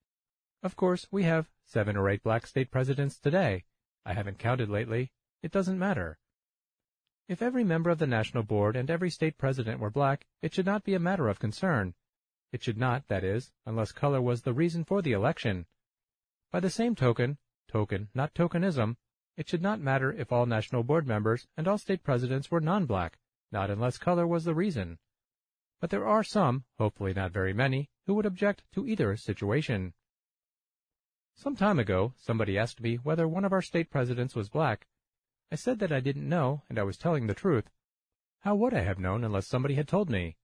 Of 0.63 0.77
course, 0.77 1.07
we 1.11 1.25
have 1.25 1.51
seven 1.67 1.97
or 1.97 2.09
eight 2.09 2.23
black 2.23 2.47
state 2.47 2.71
presidents 2.71 3.19
today. 3.19 3.65
I 4.07 4.15
haven't 4.15 4.39
counted 4.39 4.71
lately. 4.71 5.13
It 5.43 5.53
doesn't 5.53 5.79
matter. 5.79 6.19
If 7.29 7.43
every 7.43 7.65
member 7.65 7.91
of 7.91 7.99
the 7.99 8.07
National 8.07 8.43
Board 8.43 8.77
and 8.77 8.91
every 8.91 9.11
state 9.11 9.39
president 9.39 9.81
were 9.81 9.91
black, 9.91 10.27
it 10.43 10.55
should 10.55 10.67
not 10.67 10.85
be 10.85 10.95
a 10.95 10.99
matter 10.99 11.29
of 11.29 11.39
concern. 11.39 11.95
It 12.53 12.63
should 12.63 12.79
not, 12.79 13.09
that 13.09 13.25
is, 13.25 13.53
unless 13.67 13.93
color 13.93 14.23
was 14.23 14.43
the 14.43 14.53
reason 14.53 14.85
for 14.85 15.03
the 15.03 15.13
election. 15.13 15.67
By 16.51 16.61
the 16.61 16.71
same 16.71 16.95
token, 16.95 17.39
token, 17.69 18.09
not 18.15 18.35
tokenism, 18.35 18.97
it 19.37 19.49
should 19.49 19.63
not 19.63 19.81
matter 19.81 20.13
if 20.13 20.31
all 20.31 20.47
National 20.47 20.83
Board 20.83 21.07
members 21.07 21.47
and 21.57 21.67
all 21.67 21.79
state 21.79 22.05
presidents 22.05 22.51
were 22.51 22.61
non-black, 22.61 23.19
not 23.55 23.71
unless 23.71 23.97
color 23.97 24.27
was 24.27 24.45
the 24.45 24.55
reason. 24.55 24.99
But 25.81 25.89
there 25.89 26.07
are 26.07 26.23
some, 26.23 26.65
hopefully 26.77 27.15
not 27.15 27.33
very 27.33 27.55
many, 27.55 27.89
who 28.07 28.15
would 28.15 28.27
object 28.27 28.65
to 28.75 28.87
either 28.87 29.17
situation. 29.17 29.95
Some 31.35 31.57
time 31.57 31.79
ago, 31.79 32.13
somebody 32.17 32.59
asked 32.59 32.81
me 32.81 32.97
whether 32.97 33.27
one 33.27 33.45
of 33.45 33.53
our 33.53 33.63
state 33.63 33.91
presidents 33.91 34.35
was 34.35 34.51
black. 34.51 34.87
I 35.51 35.55
said 35.55 35.79
that 35.79 35.93
I 35.93 36.01
didn't 36.01 36.29
know, 36.29 36.63
and 36.69 36.79
I 36.79 36.83
was 36.83 36.99
telling 36.99 37.27
the 37.27 37.35
truth. 37.35 37.71
How 38.41 38.55
would 38.57 38.75
I 38.75 38.83
have 38.83 38.99
known 38.99 39.25
unless 39.25 39.47
somebody 39.47 39.75
had 39.75 39.89
told 39.89 40.11
me? 40.11 40.37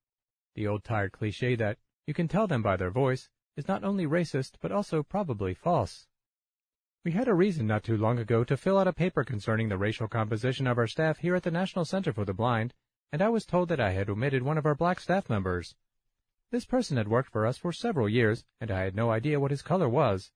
The 0.55 0.67
old 0.67 0.85
tired 0.85 1.13
cliche 1.13 1.55
that 1.57 1.79
you 2.07 2.15
can 2.15 2.29
tell 2.29 2.47
them 2.47 2.63
by 2.63 2.77
their 2.77 2.91
voice 2.91 3.29
is 3.57 3.69
not 3.69 3.85
only 3.85 4.07
racist, 4.07 4.53
but 4.61 4.73
also 4.73 5.03
probably 5.03 5.53
false. 5.53 6.07
We 7.05 7.13
had 7.13 7.29
a 7.29 7.35
reason 7.35 7.67
not 7.67 7.83
too 7.83 7.97
long 7.97 8.19
ago 8.19 8.45
to 8.45 8.57
fill 8.57 8.79
out 8.79 8.87
a 8.87 8.93
paper 8.93 9.25
concerning 9.25 9.69
the 9.69 9.79
racial 9.79 10.07
composition 10.07 10.67
of 10.67 10.79
our 10.79 10.87
staff 10.87 11.19
here 11.19 11.35
at 11.35 11.43
the 11.43 11.51
National 11.51 11.85
Center 11.85 12.13
for 12.13 12.25
the 12.25 12.35
Blind, 12.35 12.75
and 13.13 13.23
I 13.23 13.29
was 13.29 13.45
told 13.45 13.69
that 13.69 13.81
I 13.81 13.91
had 13.93 14.09
omitted 14.09 14.43
one 14.43 14.59
of 14.59 14.67
our 14.67 14.75
black 14.75 15.01
staff 15.01 15.29
members. 15.29 15.75
This 16.51 16.65
person 16.65 16.97
had 16.97 17.09
worked 17.09 17.31
for 17.31 17.47
us 17.47 17.59
for 17.59 17.73
several 17.73 18.09
years, 18.09 18.45
and 18.61 18.71
I 18.71 18.81
had 18.85 18.95
no 18.95 19.11
idea 19.11 19.41
what 19.41 19.51
his 19.51 19.63
color 19.63 19.89
was. 19.89 20.31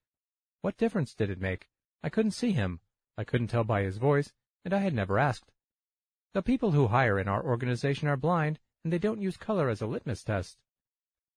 What 0.60 0.76
difference 0.76 1.14
did 1.14 1.30
it 1.30 1.40
make? 1.40 1.68
I 2.02 2.08
couldn't 2.08 2.32
see 2.32 2.52
him. 2.52 2.80
I 3.16 3.24
couldn't 3.24 3.48
tell 3.48 3.64
by 3.64 3.82
his 3.82 3.98
voice, 3.98 4.32
and 4.64 4.74
I 4.74 4.78
had 4.78 4.94
never 4.94 5.18
asked. 5.18 5.52
The 6.32 6.42
people 6.42 6.72
who 6.72 6.88
hire 6.88 7.18
in 7.18 7.28
our 7.28 7.44
organization 7.44 8.08
are 8.08 8.16
blind, 8.16 8.58
and 8.82 8.92
they 8.92 8.98
don't 8.98 9.20
use 9.20 9.36
color 9.36 9.68
as 9.68 9.80
a 9.80 9.86
litmus 9.86 10.24
test. 10.24 10.58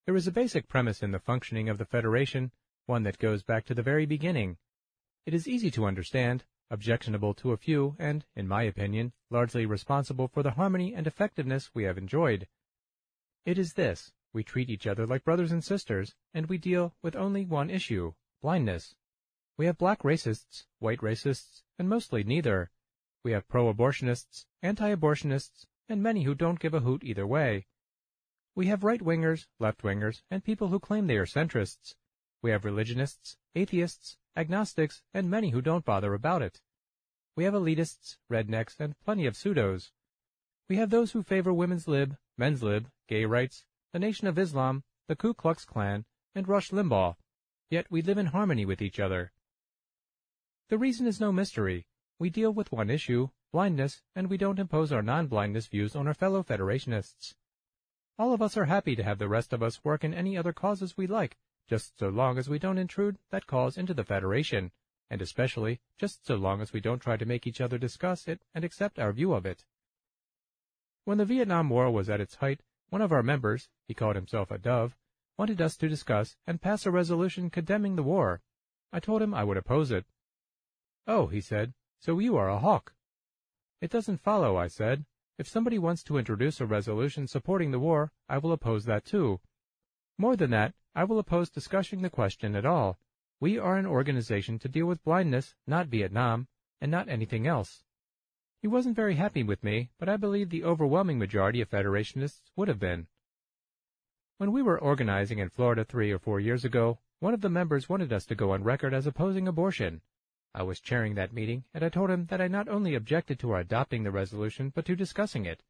There 0.06 0.16
is 0.16 0.28
a 0.28 0.32
basic 0.32 0.68
premise 0.68 1.04
in 1.04 1.12
the 1.12 1.20
functioning 1.20 1.70
of 1.70 1.78
the 1.78 1.86
Federation, 1.86 2.52
one 2.86 3.04
that 3.04 3.20
goes 3.20 3.44
back 3.44 3.66
to 3.66 3.74
the 3.74 3.84
very 3.84 4.06
beginning. 4.06 4.58
It 5.26 5.34
is 5.34 5.48
easy 5.48 5.70
to 5.72 5.86
understand, 5.86 6.46
objectionable 6.70 7.34
to 7.36 7.52
a 7.52 7.58
few, 7.58 7.96
and, 8.00 8.26
in 8.36 8.48
my 8.48 8.64
opinion, 8.64 9.14
largely 9.30 9.66
responsible 9.66 10.28
for 10.28 10.44
the 10.44 10.52
harmony 10.52 10.94
and 10.94 11.08
effectiveness 11.08 11.72
we 11.74 11.84
have 11.84 11.98
enjoyed. 11.98 12.48
It 13.46 13.58
is 13.58 13.74
this. 13.74 14.12
We 14.34 14.44
treat 14.44 14.70
each 14.70 14.86
other 14.86 15.06
like 15.06 15.24
brothers 15.24 15.52
and 15.52 15.64
sisters, 15.64 16.14
and 16.34 16.48
we 16.48 16.58
deal 16.58 16.94
with 17.02 17.16
only 17.16 17.46
one 17.46 17.70
issue, 17.70 18.14
blindness. 18.42 18.96
We 19.58 19.66
have 19.66 19.78
black 19.78 20.04
racists, 20.04 20.66
white 20.80 21.00
racists, 21.00 21.64
and 21.80 21.90
mostly 21.90 22.24
neither. 22.24 22.70
We 23.24 23.32
have 23.32 23.48
pro-abortionists, 23.48 24.46
anti-abortionists, 24.62 25.66
and 25.90 26.04
many 26.04 26.24
who 26.24 26.36
don't 26.36 26.60
give 26.60 26.74
a 26.74 26.82
hoot 26.82 27.04
either 27.04 27.26
way. 27.26 27.66
We 28.56 28.68
have 28.68 28.84
right-wingers, 28.84 29.48
left-wingers, 29.60 30.22
and 30.30 30.44
people 30.44 30.68
who 30.68 30.80
claim 30.80 31.08
they 31.08 31.18
are 31.18 31.26
centrists. 31.26 31.96
We 32.42 32.52
have 32.52 32.66
religionists, 32.66 33.38
atheists, 33.56 34.18
agnostics, 34.38 35.02
and 35.14 35.30
many 35.30 35.50
who 35.50 35.62
don't 35.62 35.84
bother 35.84 36.14
about 36.14 36.42
it. 36.42 36.62
We 37.36 37.44
have 37.44 37.54
elitists, 37.54 38.18
rednecks, 38.32 38.80
and 38.80 38.98
plenty 39.00 39.26
of 39.26 39.36
pseudos. 39.36 39.92
We 40.70 40.78
have 40.78 40.92
those 40.92 41.12
who 41.12 41.24
favor 41.24 41.54
women's 41.54 41.88
lib, 41.88 42.16
men's 42.38 42.62
lib, 42.62 42.90
gay 43.08 43.26
rights, 43.26 43.66
the 43.94 44.00
Nation 44.00 44.28
of 44.28 44.38
Islam, 44.38 44.84
the 45.08 45.16
Ku 45.16 45.34
Klux 45.34 45.66
Klan, 45.66 46.06
and 46.36 46.48
Rush 46.48 46.70
Limbaugh, 46.70 47.16
yet 47.70 47.88
we 47.90 48.02
live 48.02 48.18
in 48.18 48.28
harmony 48.28 48.66
with 48.66 48.82
each 48.82 49.00
other. 49.00 49.32
The 50.70 50.78
reason 50.78 51.08
is 51.08 51.20
no 51.20 51.32
mystery. 51.32 51.88
We 52.20 52.30
deal 52.30 52.52
with 52.52 52.72
one 52.72 52.90
issue, 52.90 53.30
blindness, 53.52 54.02
and 54.16 54.30
we 54.30 54.38
don't 54.38 54.60
impose 54.60 54.92
our 54.92 55.02
non-blindness 55.02 55.68
views 55.68 55.96
on 55.96 56.08
our 56.08 56.14
fellow 56.14 56.44
Federationists. 56.44 57.36
All 58.20 58.34
of 58.34 58.42
us 58.42 58.58
are 58.58 58.66
happy 58.66 58.96
to 58.96 59.04
have 59.04 59.20
the 59.20 59.30
rest 59.30 59.54
of 59.54 59.64
us 59.64 59.84
work 59.84 60.04
in 60.04 60.14
any 60.14 60.38
other 60.38 60.54
causes 60.54 60.98
we 60.98 61.08
like, 61.08 61.38
just 61.68 62.00
so 62.00 62.10
long 62.10 62.38
as 62.38 62.50
we 62.50 62.60
don't 62.60 62.78
intrude 62.78 63.18
that 63.30 63.48
cause 63.48 63.78
into 63.78 63.94
the 63.94 64.04
Federation, 64.04 64.72
and 65.10 65.22
especially 65.22 65.80
just 65.98 66.26
so 66.26 66.36
long 66.36 66.62
as 66.62 66.74
we 66.74 66.80
don't 66.80 67.02
try 67.02 67.18
to 67.18 67.26
make 67.26 67.46
each 67.46 67.62
other 67.62 67.78
discuss 67.78 68.28
it 68.28 68.42
and 68.54 68.64
accept 68.64 69.00
our 69.00 69.12
view 69.12 69.34
of 69.34 69.46
it. 69.46 69.66
When 71.06 71.18
the 71.18 71.26
Vietnam 71.26 71.70
War 71.70 71.90
was 71.92 72.10
at 72.10 72.22
its 72.22 72.36
height, 72.36 72.62
one 72.90 73.02
of 73.02 73.12
our 73.12 73.24
members, 73.24 73.70
he 73.88 73.94
called 73.94 74.16
himself 74.16 74.52
a 74.52 74.58
dove, 74.58 74.96
wanted 75.38 75.62
us 75.62 75.78
to 75.78 75.88
discuss 75.88 76.36
and 76.46 76.62
pass 76.62 76.86
a 76.86 76.92
resolution 76.92 77.50
condemning 77.50 77.96
the 77.96 78.04
war. 78.04 78.42
I 78.92 79.00
told 79.00 79.22
him 79.22 79.34
I 79.34 79.44
would 79.44 79.58
oppose 79.58 79.92
it. 79.92 80.06
Oh, 81.06 81.28
he 81.28 81.42
said, 81.42 81.74
so 82.00 82.20
you 82.20 82.38
are 82.38 82.50
a 82.50 82.60
hawk. 82.60 82.94
It 83.82 83.92
doesn't 83.92 84.22
follow, 84.22 84.58
I 84.58 84.68
said. 84.68 85.06
If 85.38 85.48
somebody 85.48 85.78
wants 85.78 86.04
to 86.04 86.18
introduce 86.18 86.60
a 86.60 86.66
resolution 86.66 87.28
supporting 87.28 87.72
the 87.72 87.80
war, 87.80 88.12
I 88.28 88.40
will 88.40 88.52
oppose 88.52 88.86
that 88.86 89.06
too. 89.06 89.40
More 90.18 90.36
than 90.36 90.50
that, 90.52 90.74
I 90.98 91.04
will 91.04 91.20
oppose 91.20 91.52
discussing 91.52 92.02
the 92.02 92.10
question 92.10 92.56
at 92.56 92.66
all. 92.66 92.98
We 93.40 93.60
are 93.60 93.78
an 93.78 93.86
organization 93.86 94.58
to 94.58 94.68
deal 94.68 94.88
with 94.88 95.04
blindness, 95.04 95.54
not 95.68 95.90
Vietnam, 95.90 96.48
and 96.82 96.90
not 96.90 97.08
anything 97.08 97.46
else. 97.46 97.84
He 98.64 98.68
wasn't 98.68 98.96
very 98.96 99.14
happy 99.14 99.44
with 99.44 99.64
me, 99.64 99.92
but 100.00 100.10
I 100.10 100.18
believe 100.18 100.50
the 100.50 100.64
overwhelming 100.64 101.20
majority 101.20 101.62
of 101.62 101.70
Federationists 101.70 102.50
would 102.56 102.68
have 102.68 102.80
been. 102.80 103.06
When 104.40 104.52
we 104.52 104.64
were 104.64 104.82
organizing 104.82 105.38
in 105.38 105.50
Florida 105.50 105.86
three 105.86 106.12
or 106.12 106.18
four 106.18 106.40
years 106.40 106.66
ago, 106.66 106.98
one 107.20 107.36
of 107.36 107.42
the 107.42 107.50
members 107.50 107.88
wanted 107.88 108.12
us 108.12 108.26
to 108.26 108.34
go 108.34 108.50
on 108.50 108.64
record 108.64 108.96
as 108.96 109.06
opposing 109.06 109.48
abortion. 109.48 110.02
I 110.56 110.64
was 110.64 110.80
chairing 110.80 111.14
that 111.14 111.32
meeting, 111.32 111.66
and 111.76 111.84
I 111.86 111.90
told 111.90 112.10
him 112.10 112.26
that 112.32 112.42
I 112.42 112.48
not 112.48 112.68
only 112.68 112.96
objected 112.96 113.38
to 113.42 113.52
our 113.52 113.60
adopting 113.60 114.02
the 114.02 114.10
resolution, 114.10 114.72
but 114.74 114.86
to 114.86 114.96
discussing 114.96 115.46
it. 115.46 115.62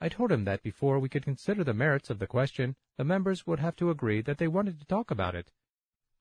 I 0.00 0.08
told 0.08 0.30
him 0.30 0.44
that 0.44 0.62
before 0.62 0.98
we 0.98 1.08
could 1.08 1.24
consider 1.24 1.64
the 1.64 1.72
merits 1.72 2.10
of 2.10 2.18
the 2.18 2.26
question, 2.26 2.76
the 2.98 3.04
members 3.04 3.46
would 3.46 3.60
have 3.60 3.76
to 3.76 3.90
agree 3.90 4.20
that 4.22 4.38
they 4.38 4.48
wanted 4.48 4.78
to 4.78 4.86
talk 4.86 5.10
about 5.10 5.34
it. 5.34 5.52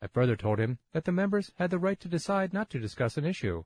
I 0.01 0.07
further 0.07 0.35
told 0.35 0.59
him 0.59 0.79
that 0.93 1.03
the 1.05 1.11
members 1.11 1.51
had 1.57 1.71
the 1.71 1.79
right 1.79 1.99
to 1.99 2.07
decide 2.07 2.53
not 2.53 2.69
to 2.69 2.79
discuss 2.79 3.17
an 3.17 3.25
issue. 3.25 3.63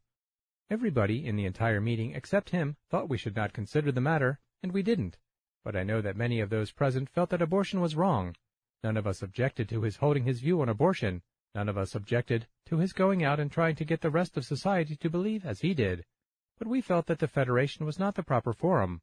Everybody 0.69 1.25
in 1.25 1.35
the 1.35 1.45
entire 1.45 1.81
meeting 1.81 2.13
except 2.15 2.51
him 2.51 2.77
thought 2.89 3.09
we 3.09 3.17
should 3.17 3.35
not 3.35 3.53
consider 3.53 3.91
the 3.91 4.01
matter, 4.01 4.39
and 4.63 4.71
we 4.71 4.83
didn't. 4.83 5.17
But 5.63 5.75
I 5.75 5.83
know 5.83 6.01
that 6.01 6.15
many 6.15 6.39
of 6.39 6.49
those 6.49 6.71
present 6.71 7.09
felt 7.09 7.29
that 7.31 7.41
abortion 7.41 7.81
was 7.81 7.95
wrong. 7.95 8.35
None 8.83 8.97
of 8.97 9.05
us 9.05 9.21
objected 9.21 9.67
to 9.69 9.81
his 9.81 9.97
holding 9.97 10.23
his 10.23 10.39
view 10.39 10.61
on 10.61 10.69
abortion. 10.69 11.21
None 11.53 11.69
of 11.69 11.77
us 11.77 11.95
objected 11.95 12.47
to 12.67 12.77
his 12.77 12.93
going 12.93 13.23
out 13.23 13.39
and 13.39 13.51
trying 13.51 13.75
to 13.75 13.85
get 13.85 14.01
the 14.01 14.09
rest 14.09 14.37
of 14.37 14.45
society 14.45 14.95
to 14.95 15.09
believe 15.09 15.45
as 15.45 15.61
he 15.61 15.73
did. 15.73 16.05
But 16.57 16.67
we 16.67 16.81
felt 16.81 17.07
that 17.07 17.19
the 17.19 17.27
Federation 17.27 17.85
was 17.85 17.99
not 17.99 18.15
the 18.15 18.23
proper 18.23 18.53
forum. 18.53 19.01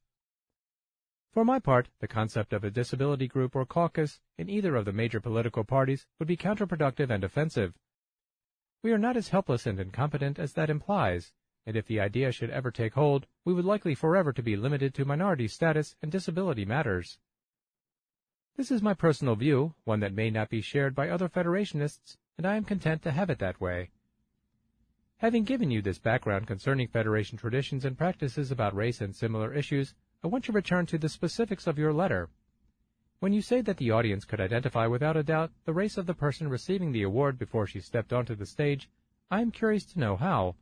For 1.37 1.45
my 1.45 1.59
part, 1.59 1.91
the 2.01 2.09
concept 2.09 2.55
of 2.55 2.65
a 2.65 2.71
disability 2.71 3.29
group 3.29 3.55
or 3.55 3.67
caucus 3.67 4.21
in 4.39 4.49
either 4.49 4.75
of 4.75 4.87
the 4.87 4.93
major 4.95 5.21
political 5.21 5.65
parties 5.65 6.07
would 6.19 6.27
be 6.27 6.35
counterproductive 6.35 7.11
and 7.11 7.23
offensive. 7.23 7.75
We 8.83 8.91
are 8.93 8.97
not 8.97 9.19
as 9.19 9.29
helpless 9.29 9.67
and 9.67 9.79
incompetent 9.79 10.39
as 10.39 10.55
that 10.55 10.71
implies, 10.71 11.35
and 11.67 11.77
if 11.77 11.85
the 11.85 12.01
idea 12.01 12.33
should 12.33 12.49
ever 12.49 12.71
take 12.71 12.95
hold, 12.95 13.27
we 13.45 13.53
would 13.53 13.67
likely 13.67 13.95
forever 13.95 14.33
to 14.33 14.43
be 14.43 14.57
limited 14.57 14.95
to 14.95 15.05
minority 15.05 15.47
status 15.47 15.95
and 16.01 16.11
disability 16.11 16.65
matters. 16.65 17.19
This 18.57 18.71
is 18.71 18.81
my 18.81 18.95
personal 18.95 19.37
view, 19.37 19.75
one 19.85 20.01
that 20.01 20.15
may 20.15 20.31
not 20.31 20.49
be 20.49 20.63
shared 20.63 20.95
by 20.95 21.11
other 21.11 21.29
Federationists, 21.29 22.17
and 22.39 22.47
I 22.47 22.57
am 22.57 22.65
content 22.65 23.03
to 23.03 23.13
have 23.13 23.29
it 23.29 23.41
that 23.41 23.61
way. 23.61 23.91
Having 25.19 25.45
given 25.45 25.71
you 25.71 25.83
this 25.83 25.99
background 25.99 26.47
concerning 26.47 26.89
Federation 26.89 27.37
traditions 27.37 27.85
and 27.85 27.99
practices 27.99 28.51
about 28.51 28.75
race 28.75 29.03
and 29.03 29.15
similar 29.15 29.53
issues, 29.53 29.95
I 30.27 30.29
want 30.29 30.43
to 30.47 30.53
return 30.53 30.87
to 30.87 30.99
the 30.99 31.09
specifics 31.09 31.69
of 31.69 31.79
your 31.79 31.93
letter. 31.93 32.29
When 33.21 33.33
you 33.33 33.41
say 33.41 33.61
that 33.61 33.77
the 33.77 33.93
audience 33.93 34.25
could 34.25 34.41
identify 34.41 34.89
without 34.89 35.17
a 35.17 35.23
doubt 35.23 35.53
the 35.65 35.73
race 35.73 35.97
of 35.97 36.07
the 36.07 36.15
person 36.15 36.49
receiving 36.49 36.91
the 36.91 37.05
award 37.05 37.39
before 37.39 37.69
she 37.69 37.79
stepped 37.79 38.13
onto 38.13 38.35
the 38.35 38.45
stage, 38.45 38.91
I 39.31 39.41
am 39.41 39.53
curious 39.53 39.85
to 39.85 40.01
know 40.01 40.17
how. 40.17 40.57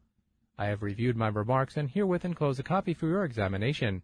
I 0.59 0.67
have 0.67 0.83
reviewed 0.83 1.17
my 1.17 1.29
remarks 1.29 1.79
and 1.79 1.89
herewith 1.89 2.27
enclose 2.27 2.59
a 2.59 2.63
copy 2.63 2.93
for 2.93 3.07
your 3.07 3.25
examination. 3.25 4.03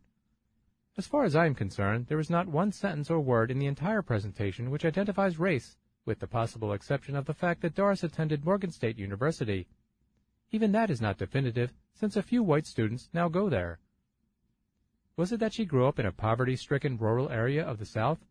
As 0.96 1.06
far 1.06 1.24
as 1.24 1.36
I 1.36 1.44
am 1.44 1.54
concerned, 1.54 2.06
there 2.06 2.20
is 2.20 2.30
not 2.30 2.48
one 2.48 2.72
sentence 2.72 3.10
or 3.10 3.20
word 3.20 3.50
in 3.50 3.58
the 3.58 3.66
entire 3.66 4.00
presentation 4.00 4.70
which 4.70 4.86
identifies 4.86 5.38
race, 5.38 5.76
with 6.06 6.20
the 6.20 6.26
possible 6.26 6.72
exception 6.72 7.14
of 7.14 7.26
the 7.26 7.34
fact 7.34 7.60
that 7.60 7.74
Doris 7.74 8.02
attended 8.02 8.46
Morgan 8.46 8.70
State 8.70 8.98
University. 8.98 9.68
Even 10.52 10.72
that 10.72 10.88
is 10.88 11.02
not 11.02 11.18
definitive, 11.18 11.74
since 11.92 12.16
a 12.16 12.22
few 12.22 12.42
white 12.42 12.66
students 12.66 13.10
now 13.12 13.28
go 13.28 13.50
there. 13.50 13.78
Was 15.20 15.32
it 15.32 15.40
that 15.40 15.52
she 15.52 15.66
grew 15.66 15.86
up 15.86 15.98
in 15.98 16.06
a 16.06 16.12
poverty-stricken 16.12 16.97
rural 16.97 17.28
area 17.28 17.62
of 17.62 17.78
the 17.78 17.84
South? 17.84 18.24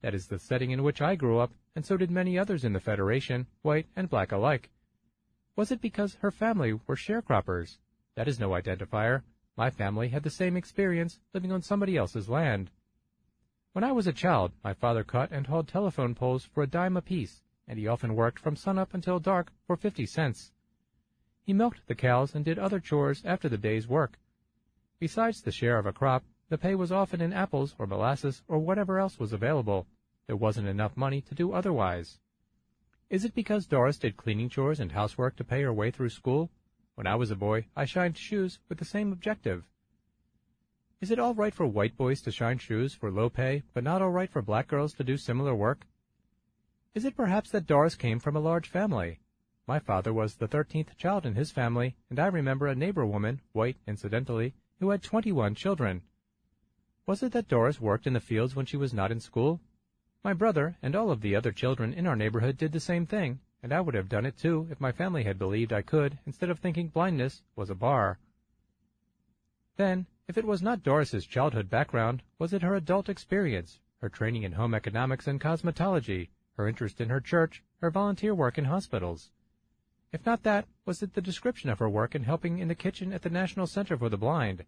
That 0.00 0.14
is 0.14 0.28
the 0.28 0.38
setting 0.38 0.70
in 0.70 0.82
which 0.82 1.02
I 1.02 1.14
grew 1.14 1.38
up, 1.38 1.52
and 1.76 1.84
so 1.84 1.98
did 1.98 2.10
many 2.10 2.38
others 2.38 2.64
in 2.64 2.72
the 2.72 2.80
Federation, 2.80 3.46
white 3.60 3.84
and 3.96 4.08
black 4.08 4.32
alike. 4.32 4.70
Was 5.56 5.70
it 5.70 5.82
because 5.82 6.14
her 6.22 6.30
family 6.30 6.72
were 6.72 6.96
sharecroppers? 6.96 7.76
That 8.14 8.28
is 8.28 8.40
no 8.40 8.52
identifier. 8.52 9.24
My 9.58 9.68
family 9.68 10.08
had 10.08 10.22
the 10.22 10.30
same 10.30 10.56
experience, 10.56 11.20
living 11.34 11.52
on 11.52 11.60
somebody 11.60 11.98
else's 11.98 12.30
land. 12.30 12.70
When 13.74 13.84
I 13.84 13.92
was 13.92 14.06
a 14.06 14.12
child, 14.14 14.52
my 14.64 14.72
father 14.72 15.04
cut 15.04 15.32
and 15.32 15.46
hauled 15.46 15.68
telephone 15.68 16.14
poles 16.14 16.46
for 16.46 16.62
a 16.62 16.66
dime 16.66 16.96
apiece, 16.96 17.42
and 17.68 17.78
he 17.78 17.86
often 17.86 18.16
worked 18.16 18.38
from 18.38 18.56
sunup 18.56 18.94
until 18.94 19.18
dark 19.18 19.52
for 19.66 19.76
fifty 19.76 20.06
cents. 20.06 20.50
He 21.42 21.52
milked 21.52 21.86
the 21.88 21.94
cows 21.94 22.34
and 22.34 22.42
did 22.42 22.58
other 22.58 22.80
chores 22.80 23.20
after 23.22 23.50
the 23.50 23.58
day's 23.58 23.86
work. 23.86 24.18
Besides 25.02 25.42
the 25.42 25.50
share 25.50 25.78
of 25.78 25.86
a 25.86 25.92
crop, 25.92 26.22
the 26.48 26.56
pay 26.56 26.76
was 26.76 26.92
often 26.92 27.20
in 27.20 27.32
apples 27.32 27.74
or 27.76 27.88
molasses 27.88 28.44
or 28.46 28.60
whatever 28.60 29.00
else 29.00 29.18
was 29.18 29.32
available. 29.32 29.88
There 30.28 30.36
wasn't 30.36 30.68
enough 30.68 30.96
money 30.96 31.20
to 31.22 31.34
do 31.34 31.52
otherwise. 31.52 32.20
Is 33.10 33.24
it 33.24 33.34
because 33.34 33.66
Doris 33.66 33.98
did 33.98 34.16
cleaning 34.16 34.48
chores 34.48 34.78
and 34.78 34.92
housework 34.92 35.34
to 35.34 35.44
pay 35.44 35.62
her 35.62 35.72
way 35.72 35.90
through 35.90 36.10
school? 36.10 36.52
When 36.94 37.08
I 37.08 37.16
was 37.16 37.32
a 37.32 37.34
boy, 37.34 37.66
I 37.74 37.84
shined 37.84 38.16
shoes 38.16 38.60
with 38.68 38.78
the 38.78 38.84
same 38.84 39.12
objective. 39.12 39.64
Is 41.00 41.10
it 41.10 41.18
all 41.18 41.34
right 41.34 41.52
for 41.52 41.66
white 41.66 41.96
boys 41.96 42.22
to 42.22 42.30
shine 42.30 42.58
shoes 42.58 42.94
for 42.94 43.10
low 43.10 43.28
pay, 43.28 43.64
but 43.74 43.82
not 43.82 44.02
all 44.02 44.12
right 44.12 44.30
for 44.30 44.40
black 44.40 44.68
girls 44.68 44.92
to 44.94 45.02
do 45.02 45.16
similar 45.16 45.52
work? 45.52 45.84
Is 46.94 47.04
it 47.04 47.16
perhaps 47.16 47.50
that 47.50 47.66
Doris 47.66 47.96
came 47.96 48.20
from 48.20 48.36
a 48.36 48.40
large 48.40 48.68
family? 48.68 49.18
My 49.66 49.80
father 49.80 50.12
was 50.12 50.36
the 50.36 50.46
thirteenth 50.46 50.96
child 50.96 51.26
in 51.26 51.34
his 51.34 51.50
family, 51.50 51.96
and 52.08 52.20
I 52.20 52.26
remember 52.26 52.68
a 52.68 52.76
neighbor 52.76 53.04
woman, 53.04 53.40
white 53.50 53.78
incidentally, 53.88 54.54
who 54.82 54.90
had 54.90 55.00
twenty-one 55.00 55.54
children. 55.54 56.02
Was 57.06 57.22
it 57.22 57.30
that 57.30 57.46
Doris 57.46 57.80
worked 57.80 58.04
in 58.04 58.14
the 58.14 58.20
fields 58.20 58.56
when 58.56 58.66
she 58.66 58.76
was 58.76 58.92
not 58.92 59.12
in 59.12 59.20
school? 59.20 59.60
My 60.24 60.32
brother 60.32 60.76
and 60.82 60.96
all 60.96 61.12
of 61.12 61.20
the 61.20 61.36
other 61.36 61.52
children 61.52 61.94
in 61.94 62.04
our 62.04 62.16
neighborhood 62.16 62.56
did 62.56 62.72
the 62.72 62.80
same 62.80 63.06
thing, 63.06 63.38
and 63.62 63.72
I 63.72 63.80
would 63.80 63.94
have 63.94 64.08
done 64.08 64.26
it 64.26 64.36
too 64.36 64.66
if 64.72 64.80
my 64.80 64.90
family 64.90 65.22
had 65.22 65.38
believed 65.38 65.72
I 65.72 65.82
could, 65.82 66.18
instead 66.26 66.50
of 66.50 66.58
thinking 66.58 66.88
blindness 66.88 67.42
was 67.54 67.70
a 67.70 67.76
bar. 67.76 68.18
Then, 69.76 70.06
if 70.26 70.36
it 70.36 70.44
was 70.44 70.62
not 70.62 70.82
Doris's 70.82 71.26
childhood 71.26 71.70
background, 71.70 72.24
was 72.40 72.52
it 72.52 72.62
her 72.62 72.74
adult 72.74 73.08
experience, 73.08 73.78
her 73.98 74.08
training 74.08 74.42
in 74.42 74.50
home 74.50 74.74
economics 74.74 75.28
and 75.28 75.40
cosmetology, 75.40 76.30
her 76.56 76.66
interest 76.66 77.00
in 77.00 77.08
her 77.08 77.20
church, 77.20 77.62
her 77.80 77.90
volunteer 77.92 78.34
work 78.34 78.58
in 78.58 78.64
hospitals? 78.64 79.30
If 80.12 80.26
not 80.26 80.42
that, 80.42 80.68
was 80.84 81.02
it 81.02 81.14
the 81.14 81.22
description 81.22 81.70
of 81.70 81.78
her 81.78 81.88
work 81.88 82.14
in 82.14 82.24
helping 82.24 82.58
in 82.58 82.68
the 82.68 82.74
kitchen 82.74 83.14
at 83.14 83.22
the 83.22 83.30
National 83.30 83.66
Center 83.66 83.96
for 83.96 84.10
the 84.10 84.18
Blind? 84.18 84.66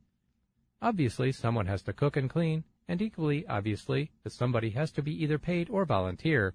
Obviously, 0.80 1.32
someone 1.32 1.66
has 1.66 1.82
to 1.82 1.92
cook 1.92 2.16
and 2.16 2.30
clean, 2.30 2.64
and 2.88 3.02
equally 3.02 3.46
obviously, 3.46 4.10
that 4.22 4.32
somebody 4.32 4.70
has 4.70 4.90
to 4.92 5.02
be 5.02 5.22
either 5.22 5.38
paid 5.38 5.68
or 5.68 5.84
volunteer. 5.84 6.54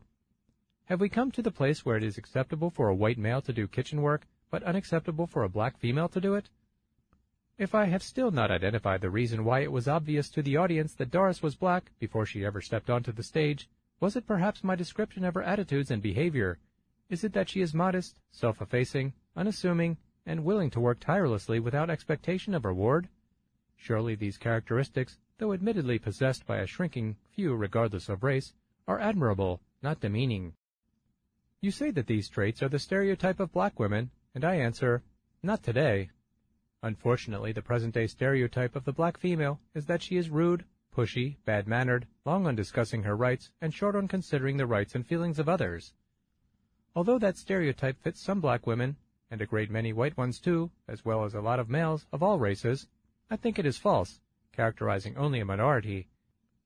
Have 0.86 1.00
we 1.00 1.08
come 1.08 1.30
to 1.32 1.44
the 1.44 1.52
place 1.52 1.86
where 1.86 1.98
it 1.98 2.04
is 2.04 2.18
acceptable 2.18 2.72
for 2.72 2.90
a 2.90 2.96
white 2.96 3.20
male 3.20 3.42
to 3.44 3.54
do 3.54 3.68
kitchen 3.68 4.02
work, 4.02 4.26
but 4.50 4.64
unacceptable 4.64 5.28
for 5.28 5.44
a 5.44 5.50
black 5.50 5.78
female 5.78 6.10
to 6.10 6.20
do 6.20 6.34
it? 6.34 6.50
If 7.60 7.76
I 7.76 7.86
have 7.86 8.02
still 8.02 8.32
not 8.32 8.50
identified 8.50 9.02
the 9.02 9.12
reason 9.12 9.46
why 9.46 9.60
it 9.60 9.72
was 9.72 9.88
obvious 9.88 10.30
to 10.32 10.42
the 10.42 10.58
audience 10.58 10.96
that 10.96 11.12
Doris 11.12 11.44
was 11.44 11.56
black 11.56 11.92
before 12.00 12.26
she 12.26 12.44
ever 12.44 12.60
stepped 12.60 12.90
onto 12.90 13.12
the 13.12 13.22
stage, 13.22 13.70
was 14.00 14.16
it 14.16 14.26
perhaps 14.26 14.64
my 14.64 14.76
description 14.76 15.24
of 15.26 15.36
her 15.36 15.44
attitudes 15.44 15.92
and 15.92 16.02
behavior? 16.02 16.58
Is 17.10 17.24
it 17.24 17.34
that 17.34 17.50
she 17.50 17.62
is 17.62 17.74
modest, 17.74 18.20
self-effacing, 18.32 19.14
unassuming, 19.36 19.98
and 20.26 20.44
willing 20.44 20.70
to 20.70 20.80
work 20.80 21.00
tirelessly 21.00 21.60
without 21.60 21.90
expectation 21.90 22.54
of 22.54 22.66
reward? 22.66 23.10
Surely 23.76 24.14
these 24.14 24.38
characteristics, 24.38 25.18
though 25.40 25.54
admittedly 25.54 25.98
possessed 25.98 26.46
by 26.46 26.58
a 26.58 26.68
shrinking 26.68 27.16
few 27.32 27.56
regardless 27.56 28.10
of 28.10 28.24
race, 28.24 28.54
are 28.88 29.00
admirable, 29.00 29.62
not 29.82 30.00
demeaning. 30.00 30.54
You 31.62 31.72
say 31.72 31.90
that 31.92 32.08
these 32.08 32.30
traits 32.30 32.62
are 32.62 32.70
the 32.70 32.78
stereotype 32.78 33.40
of 33.40 33.52
black 33.52 33.80
women, 33.80 34.12
and 34.36 34.46
I 34.46 34.56
answer, 34.56 35.02
not 35.42 35.64
today. 35.64 36.12
Unfortunately, 36.84 37.52
the 37.52 37.62
present-day 37.62 38.08
stereotype 38.08 38.76
of 38.76 38.86
the 38.86 38.94
black 38.94 39.18
female 39.18 39.60
is 39.74 39.86
that 39.88 40.04
she 40.04 40.16
is 40.18 40.30
rude, 40.30 40.64
pushy, 40.96 41.38
bad-mannered, 41.46 42.06
long 42.26 42.46
on 42.46 42.56
discussing 42.56 43.04
her 43.04 43.16
rights, 43.16 43.50
and 43.62 43.74
short 43.74 43.96
on 43.96 44.08
considering 44.08 44.58
the 44.58 44.68
rights 44.68 44.94
and 44.96 45.08
feelings 45.08 45.40
of 45.40 45.50
others. 45.50 45.94
Although 46.96 47.20
that 47.20 47.38
stereotype 47.38 48.02
fits 48.02 48.22
some 48.22 48.42
black 48.42 48.66
women, 48.66 48.96
and 49.32 49.42
a 49.42 49.46
great 49.46 49.70
many 49.70 49.94
white 49.94 50.18
ones 50.18 50.40
too, 50.40 50.72
as 50.88 51.06
well 51.06 51.24
as 51.24 51.36
a 51.36 51.42
lot 51.42 51.60
of 51.60 51.70
males 51.70 52.08
of 52.12 52.24
all 52.24 52.40
races, 52.40 52.88
I 53.30 53.36
think 53.36 53.60
it 53.60 53.66
is 53.66 53.78
false, 53.78 54.20
characterizing 54.52 55.16
only 55.16 55.40
a 55.40 55.46
minority. 55.46 56.08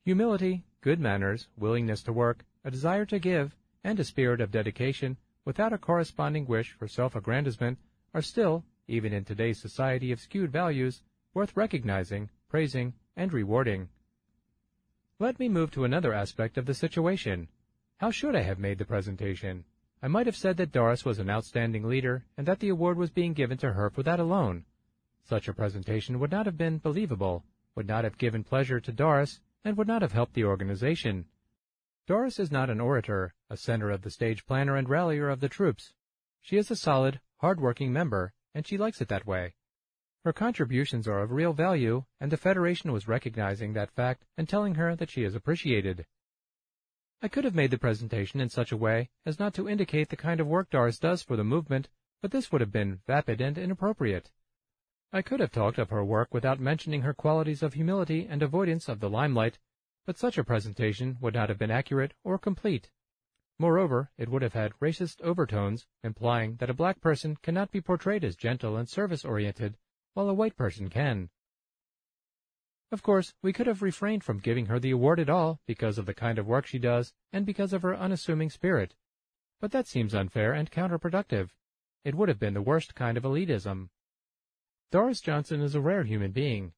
Humility, 0.06 0.64
good 0.82 1.00
manners, 1.00 1.48
willingness 1.58 2.02
to 2.04 2.14
work, 2.14 2.46
a 2.64 2.72
desire 2.72 3.06
to 3.06 3.20
give, 3.20 3.56
and 3.84 4.00
a 4.00 4.04
spirit 4.04 4.40
of 4.40 4.52
dedication 4.52 5.18
without 5.46 5.74
a 5.74 5.78
corresponding 5.78 6.46
wish 6.46 6.72
for 6.72 6.88
self-aggrandizement 6.88 7.78
are 8.14 8.22
still, 8.22 8.64
even 8.88 9.12
in 9.12 9.26
today's 9.26 9.60
society 9.60 10.12
of 10.12 10.22
skewed 10.22 10.52
values, 10.52 11.02
worth 11.34 11.56
recognizing, 11.58 12.30
praising, 12.48 12.94
and 13.18 13.34
rewarding. 13.34 13.90
Let 15.20 15.40
me 15.40 15.50
move 15.50 15.72
to 15.72 15.84
another 15.84 16.14
aspect 16.14 16.58
of 16.58 16.66
the 16.66 16.74
situation. 16.74 17.50
How 17.98 18.10
should 18.12 18.36
I 18.36 18.42
have 18.42 18.60
made 18.60 18.78
the 18.78 18.86
presentation? 18.86 19.66
I 20.04 20.10
might 20.10 20.26
have 20.26 20.36
said 20.36 20.58
that 20.58 20.74
Doris 20.74 21.06
was 21.06 21.20
an 21.20 21.30
outstanding 21.30 21.88
leader 21.88 22.26
and 22.38 22.46
that 22.46 22.60
the 22.60 22.68
award 22.68 22.98
was 22.98 23.10
being 23.10 23.32
given 23.32 23.58
to 23.60 23.72
her 23.72 23.90
for 23.90 24.04
that 24.04 24.20
alone. 24.20 24.66
Such 25.24 25.48
a 25.48 25.54
presentation 25.54 26.20
would 26.20 26.30
not 26.30 26.46
have 26.46 26.58
been 26.58 26.80
believable, 26.80 27.46
would 27.74 27.88
not 27.88 28.04
have 28.04 28.18
given 28.18 28.44
pleasure 28.44 28.82
to 28.82 28.92
Doris, 28.92 29.40
and 29.64 29.78
would 29.78 29.88
not 29.88 30.02
have 30.02 30.12
helped 30.12 30.34
the 30.34 30.44
organization. 30.44 31.24
Doris 32.06 32.38
is 32.38 32.52
not 32.52 32.70
an 32.70 32.82
orator, 32.82 33.34
a 33.50 33.56
center 33.56 33.92
of 33.92 34.02
the 34.02 34.12
stage 34.12 34.46
planner 34.46 34.76
and 34.76 34.90
rallier 34.90 35.30
of 35.30 35.40
the 35.40 35.48
troops. 35.48 35.94
She 36.42 36.58
is 36.58 36.70
a 36.70 36.76
solid, 36.76 37.22
hard-working 37.38 37.94
member, 37.94 38.34
and 38.54 38.68
she 38.68 38.78
likes 38.78 39.00
it 39.00 39.08
that 39.08 39.26
way. 39.26 39.56
Her 40.26 40.34
contributions 40.34 41.08
are 41.08 41.22
of 41.22 41.32
real 41.32 41.54
value, 41.54 42.04
and 42.20 42.30
the 42.30 42.36
Federation 42.36 42.92
was 42.92 43.08
recognizing 43.08 43.72
that 43.74 43.96
fact 43.96 44.26
and 44.38 44.50
telling 44.50 44.76
her 44.76 44.98
that 44.98 45.10
she 45.10 45.24
is 45.24 45.34
appreciated. 45.34 46.06
I 47.24 47.30
could 47.30 47.46
have 47.46 47.56
made 47.56 47.72
the 47.72 47.78
presentation 47.78 48.42
in 48.42 48.50
such 48.50 48.74
a 48.74 48.78
way 48.78 49.10
as 49.26 49.40
not 49.40 49.54
to 49.54 49.70
indicate 49.70 50.10
the 50.10 50.18
kind 50.18 50.42
of 50.42 50.48
work 50.48 50.70
Doris 50.70 51.00
does 51.00 51.24
for 51.24 51.38
the 51.38 51.44
movement, 51.46 51.88
but 52.22 52.32
this 52.32 52.52
would 52.52 52.60
have 52.60 52.74
been 52.74 53.00
vapid 53.08 53.40
and 53.40 53.58
inappropriate. 53.58 54.30
I 55.14 55.22
could 55.22 55.40
have 55.40 55.54
talked 55.54 55.78
of 55.78 55.90
her 55.90 56.04
work 56.04 56.34
without 56.34 56.60
mentioning 56.60 57.04
her 57.04 57.14
qualities 57.14 57.64
of 57.64 57.76
humility 57.76 58.28
and 58.30 58.44
avoidance 58.44 58.90
of 58.90 59.00
the 59.00 59.10
limelight, 59.10 59.58
but 60.06 60.18
such 60.18 60.38
a 60.38 60.44
presentation 60.44 61.16
would 61.22 61.34
not 61.34 61.48
have 61.48 61.58
been 61.58 61.72
accurate 61.72 62.14
or 62.26 62.38
complete. 62.38 62.92
Moreover, 63.58 64.12
it 64.18 64.28
would 64.28 64.42
have 64.42 64.52
had 64.52 64.78
racist 64.82 65.22
overtones, 65.22 65.88
implying 66.04 66.58
that 66.58 66.70
a 66.70 66.74
black 66.74 67.00
person 67.00 67.38
cannot 67.38 67.72
be 67.72 67.80
portrayed 67.80 68.26
as 68.26 68.36
gentle 68.36 68.76
and 68.76 68.90
service-oriented, 68.90 69.78
while 70.14 70.28
a 70.28 70.34
white 70.34 70.58
person 70.58 70.90
can. 70.90 71.30
Of 72.94 73.02
course, 73.02 73.34
we 73.42 73.54
could 73.54 73.66
have 73.66 73.82
refrained 73.82 74.24
from 74.24 74.38
giving 74.38 74.68
her 74.68 74.78
the 74.78 74.92
award 74.92 75.20
at 75.20 75.28
all 75.28 75.60
because 75.66 75.98
of 75.98 76.06
the 76.06 76.14
kind 76.14 76.38
of 76.38 76.46
work 76.46 76.68
she 76.68 76.78
does 76.78 77.12
and 77.32 77.44
because 77.44 77.74
of 77.74 77.82
her 77.82 77.96
unassuming 77.98 78.52
spirit. 78.52 78.94
But 79.60 79.72
that 79.72 79.88
seems 79.88 80.14
unfair 80.14 80.54
and 80.54 80.70
counterproductive. 80.70 81.50
It 82.04 82.14
would 82.14 82.30
have 82.30 82.38
been 82.38 82.54
the 82.54 82.62
worst 82.62 82.94
kind 82.94 83.18
of 83.18 83.24
elitism. 83.24 83.90
Doris 84.92 85.22
Johnson 85.22 85.60
is 85.60 85.74
a 85.74 85.82
rare 85.82 86.04
human 86.04 86.30
being. 86.30 86.74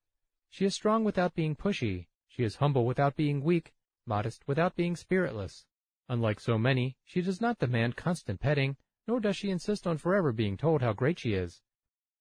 She 0.49 0.63
is 0.63 0.73
strong 0.73 1.03
without 1.03 1.35
being 1.35 1.53
pushy, 1.53 2.07
she 2.29 2.45
is 2.45 2.55
humble 2.55 2.85
without 2.85 3.17
being 3.17 3.43
weak, 3.43 3.73
modest 4.05 4.47
without 4.47 4.77
being 4.77 4.95
spiritless. 4.95 5.65
Unlike 6.07 6.39
so 6.39 6.57
many, 6.57 6.95
she 7.03 7.21
does 7.21 7.41
not 7.41 7.59
demand 7.59 7.97
constant 7.97 8.39
petting, 8.39 8.77
nor 9.05 9.19
does 9.19 9.35
she 9.35 9.49
insist 9.49 9.85
on 9.85 9.97
forever 9.97 10.31
being 10.31 10.55
told 10.55 10.81
how 10.81 10.93
great 10.93 11.19
she 11.19 11.33
is. 11.33 11.61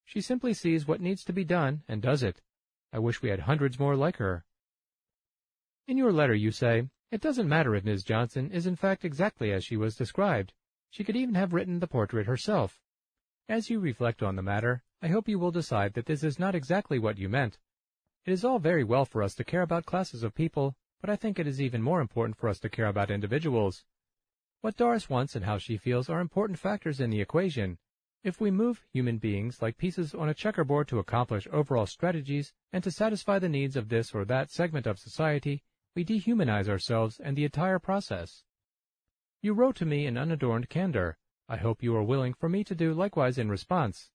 She 0.05 0.21
simply 0.21 0.53
sees 0.53 0.85
what 0.85 1.01
needs 1.01 1.23
to 1.27 1.33
be 1.33 1.45
done 1.45 1.85
and 1.87 2.03
does 2.03 2.25
it. 2.25 2.41
I 2.95 2.99
wish 2.99 3.21
we 3.21 3.29
had 3.29 3.41
hundreds 3.41 3.79
more 3.79 3.95
like 3.95 4.16
her. 4.16 4.47
In 5.87 5.99
your 5.99 6.12
letter 6.12 6.35
you 6.35 6.51
say, 6.51 6.89
it 7.11 7.21
doesn't 7.21 7.47
matter 7.47 7.75
if 7.75 7.85
Ms. 7.85 8.05
Johnson 8.05 8.51
is 8.51 8.66
in 8.66 8.77
fact 8.77 9.05
exactly 9.05 9.53
as 9.53 9.62
she 9.62 9.77
was 9.77 9.97
described. 9.97 10.55
She 10.89 11.05
could 11.05 11.16
even 11.16 11.35
have 11.35 11.53
written 11.53 11.81
the 11.81 11.87
portrait 11.87 12.27
herself. 12.27 12.81
As 13.51 13.69
you 13.69 13.81
reflect 13.81 14.23
on 14.23 14.37
the 14.37 14.43
matter, 14.43 14.83
I 15.03 15.09
hope 15.09 15.29
you 15.29 15.39
will 15.39 15.51
decide 15.51 15.93
that 15.93 16.07
this 16.07 16.25
is 16.25 16.39
not 16.39 16.55
exactly 16.55 16.99
what 16.99 17.19
you 17.19 17.29
meant, 17.29 17.59
it 18.27 18.33
is 18.33 18.43
all 18.43 18.59
very 18.59 18.85
well 18.85 19.05
for 19.05 19.23
us 19.23 19.35
to 19.35 19.45
care 19.45 19.61
about 19.61 19.85
classes 19.85 20.23
of 20.23 20.35
people, 20.35 20.75
but 21.03 21.11
I 21.11 21.16
think 21.16 21.39
it 21.39 21.47
is 21.47 21.61
even 21.61 21.83
more 21.83 22.01
important 22.01 22.39
for 22.39 22.49
us 22.49 22.59
to 22.61 22.71
care 22.71 22.87
about 22.87 23.11
individuals. 23.11 23.85
What 24.62 24.77
Doris 24.77 25.11
wants 25.11 25.37
and 25.37 25.45
how 25.45 25.59
she 25.59 25.77
feels 25.77 26.09
are 26.09 26.21
important 26.21 26.59
factors 26.59 27.01
in 27.01 27.11
the 27.11 27.21
equation. 27.21 27.77
If 28.25 28.41
we 28.41 28.51
move 28.51 28.83
human 28.91 29.19
beings 29.19 29.61
like 29.61 29.77
pieces 29.77 30.15
on 30.15 30.31
a 30.31 30.35
checkerboard 30.35 30.89
to 30.89 30.99
accomplish 30.99 31.47
overall 31.53 31.85
strategies 31.85 32.55
and 32.73 32.83
to 32.83 32.91
satisfy 32.91 33.39
the 33.39 33.51
needs 33.51 33.77
of 33.77 33.91
this 33.91 34.15
or 34.15 34.25
that 34.25 34.51
segment 34.51 34.87
of 34.87 34.99
society, 34.99 35.63
we 35.95 36.07
dehumanize 36.07 36.67
ourselves 36.67 37.21
and 37.21 37.37
the 37.37 37.45
entire 37.45 37.79
process. 37.79 38.43
You 39.43 39.53
wrote 39.53 39.77
to 39.77 39.85
me 39.85 40.07
in 40.07 40.17
unadorned 40.17 40.71
candor. 40.71 41.19
I 41.51 41.59
hope 41.59 41.83
you 41.83 41.95
are 41.97 42.03
willing 42.03 42.33
for 42.33 42.49
me 42.49 42.65
to 42.65 42.75
do 42.75 42.95
likewise 42.95 43.37
in 43.37 43.51
response. 43.51 44.09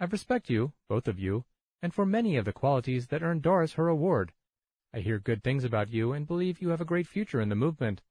I 0.00 0.06
respect 0.06 0.50
you, 0.50 0.72
both 0.88 1.06
of 1.06 1.20
you, 1.20 1.44
and 1.80 1.94
for 1.94 2.04
many 2.04 2.36
of 2.36 2.46
the 2.46 2.52
qualities 2.52 3.06
that 3.06 3.22
earned 3.22 3.42
Doris 3.42 3.74
her 3.74 3.86
award. 3.86 4.32
I 4.92 4.98
hear 4.98 5.20
good 5.20 5.44
things 5.44 5.62
about 5.62 5.92
you 5.92 6.12
and 6.12 6.26
believe 6.26 6.60
you 6.60 6.70
have 6.70 6.80
a 6.80 6.84
great 6.84 7.06
future 7.06 7.40
in 7.40 7.48
the 7.48 7.54
movement. 7.54 8.02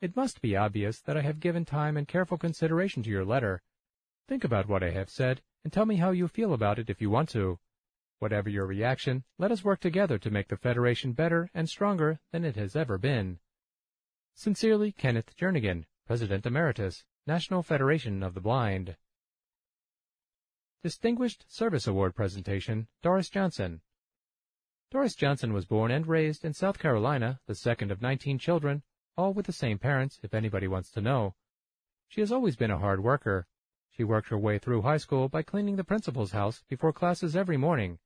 It 0.00 0.14
must 0.14 0.40
be 0.40 0.56
obvious 0.56 1.00
that 1.00 1.16
I 1.16 1.22
have 1.22 1.40
given 1.40 1.64
time 1.64 1.96
and 1.96 2.06
careful 2.06 2.38
consideration 2.38 3.02
to 3.02 3.10
your 3.10 3.24
letter. 3.24 3.60
Think 4.28 4.44
about 4.44 4.68
what 4.68 4.82
I 4.82 4.90
have 4.90 5.08
said 5.08 5.40
and 5.64 5.72
tell 5.72 5.86
me 5.86 5.96
how 5.96 6.10
you 6.10 6.28
feel 6.28 6.52
about 6.52 6.78
it 6.78 6.90
if 6.90 7.00
you 7.00 7.08
want 7.08 7.30
to. 7.30 7.58
Whatever 8.18 8.50
your 8.50 8.66
reaction, 8.66 9.24
let 9.38 9.50
us 9.50 9.64
work 9.64 9.80
together 9.80 10.18
to 10.18 10.30
make 10.30 10.48
the 10.48 10.56
Federation 10.58 11.12
better 11.12 11.48
and 11.54 11.66
stronger 11.66 12.20
than 12.30 12.44
it 12.44 12.56
has 12.56 12.76
ever 12.76 12.98
been. 12.98 13.38
Sincerely, 14.34 14.92
Kenneth 14.92 15.34
Jernigan, 15.34 15.86
President 16.06 16.44
Emeritus, 16.44 17.04
National 17.26 17.62
Federation 17.62 18.22
of 18.22 18.34
the 18.34 18.40
Blind. 18.40 18.96
Distinguished 20.82 21.46
Service 21.48 21.86
Award 21.86 22.14
Presentation, 22.14 22.86
Doris 23.02 23.30
Johnson. 23.30 23.80
Doris 24.90 25.14
Johnson 25.14 25.54
was 25.54 25.64
born 25.64 25.90
and 25.90 26.06
raised 26.06 26.44
in 26.44 26.52
South 26.52 26.78
Carolina, 26.78 27.40
the 27.46 27.54
second 27.54 27.90
of 27.90 28.02
19 28.02 28.38
children, 28.38 28.82
all 29.16 29.32
with 29.32 29.46
the 29.46 29.52
same 29.52 29.78
parents, 29.78 30.20
if 30.22 30.34
anybody 30.34 30.68
wants 30.68 30.90
to 30.90 31.00
know. 31.00 31.34
She 32.08 32.20
has 32.20 32.30
always 32.30 32.56
been 32.56 32.70
a 32.70 32.78
hard 32.78 33.02
worker. 33.02 33.46
She 33.98 34.04
worked 34.04 34.28
her 34.28 34.38
way 34.38 34.60
through 34.60 34.82
high 34.82 34.98
school 34.98 35.28
by 35.28 35.42
cleaning 35.42 35.74
the 35.74 35.82
principal's 35.82 36.30
house 36.30 36.62
before 36.68 36.92
classes 36.92 37.34
every 37.34 37.56
morning. 37.56 37.98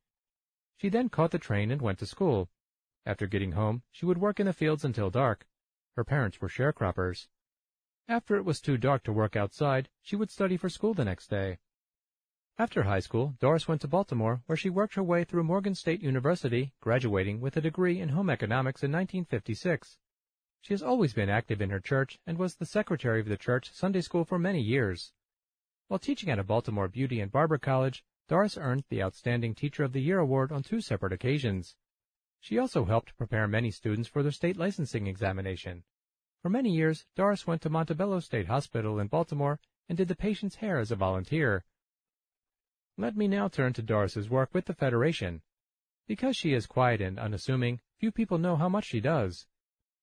She 0.78 0.88
then 0.88 1.10
caught 1.10 1.32
the 1.32 1.38
train 1.38 1.70
and 1.70 1.82
went 1.82 1.98
to 1.98 2.06
school. 2.06 2.48
After 3.04 3.26
getting 3.26 3.52
home, 3.52 3.82
she 3.90 4.06
would 4.06 4.16
work 4.16 4.40
in 4.40 4.46
the 4.46 4.54
fields 4.54 4.86
until 4.86 5.10
dark. 5.10 5.46
Her 5.94 6.02
parents 6.02 6.40
were 6.40 6.48
sharecroppers. 6.48 7.28
After 8.08 8.36
it 8.36 8.46
was 8.46 8.62
too 8.62 8.78
dark 8.78 9.02
to 9.02 9.12
work 9.12 9.36
outside, 9.36 9.90
she 10.00 10.16
would 10.16 10.30
study 10.30 10.56
for 10.56 10.70
school 10.70 10.94
the 10.94 11.04
next 11.04 11.28
day. 11.28 11.58
After 12.56 12.84
high 12.84 13.00
school, 13.00 13.34
Doris 13.38 13.68
went 13.68 13.82
to 13.82 13.86
Baltimore, 13.86 14.42
where 14.46 14.56
she 14.56 14.70
worked 14.70 14.94
her 14.94 15.02
way 15.02 15.24
through 15.24 15.44
Morgan 15.44 15.74
State 15.74 16.00
University, 16.00 16.72
graduating 16.80 17.38
with 17.38 17.58
a 17.58 17.60
degree 17.60 18.00
in 18.00 18.08
home 18.08 18.30
economics 18.30 18.82
in 18.82 18.90
1956. 18.92 19.98
She 20.62 20.72
has 20.72 20.82
always 20.82 21.12
been 21.12 21.28
active 21.28 21.60
in 21.60 21.68
her 21.68 21.80
church 21.80 22.18
and 22.26 22.38
was 22.38 22.56
the 22.56 22.64
secretary 22.64 23.20
of 23.20 23.28
the 23.28 23.36
church 23.36 23.70
Sunday 23.74 24.00
school 24.00 24.24
for 24.24 24.38
many 24.38 24.62
years. 24.62 25.12
While 25.92 25.98
teaching 25.98 26.30
at 26.30 26.38
a 26.38 26.42
Baltimore 26.42 26.88
Beauty 26.88 27.20
and 27.20 27.30
Barber 27.30 27.58
College, 27.58 28.02
Doris 28.26 28.56
earned 28.56 28.84
the 28.88 29.02
Outstanding 29.02 29.54
Teacher 29.54 29.84
of 29.84 29.92
the 29.92 30.00
Year 30.00 30.20
award 30.20 30.50
on 30.50 30.62
two 30.62 30.80
separate 30.80 31.12
occasions. 31.12 31.76
She 32.40 32.56
also 32.56 32.86
helped 32.86 33.14
prepare 33.18 33.46
many 33.46 33.70
students 33.70 34.08
for 34.08 34.22
their 34.22 34.32
state 34.32 34.56
licensing 34.56 35.06
examination. 35.06 35.84
For 36.40 36.48
many 36.48 36.70
years, 36.70 37.04
Doris 37.14 37.46
went 37.46 37.60
to 37.60 37.68
Montebello 37.68 38.20
State 38.20 38.46
Hospital 38.46 38.98
in 39.00 39.08
Baltimore 39.08 39.60
and 39.86 39.98
did 39.98 40.08
the 40.08 40.16
patient's 40.16 40.56
hair 40.56 40.78
as 40.78 40.90
a 40.90 40.96
volunteer. 40.96 41.62
Let 42.96 43.14
me 43.14 43.28
now 43.28 43.48
turn 43.48 43.74
to 43.74 43.82
Doris's 43.82 44.30
work 44.30 44.54
with 44.54 44.64
the 44.64 44.74
Federation. 44.74 45.42
Because 46.08 46.38
she 46.38 46.54
is 46.54 46.64
quiet 46.64 47.02
and 47.02 47.18
unassuming, 47.18 47.80
few 47.98 48.10
people 48.10 48.38
know 48.38 48.56
how 48.56 48.70
much 48.70 48.86
she 48.86 49.00
does. 49.00 49.46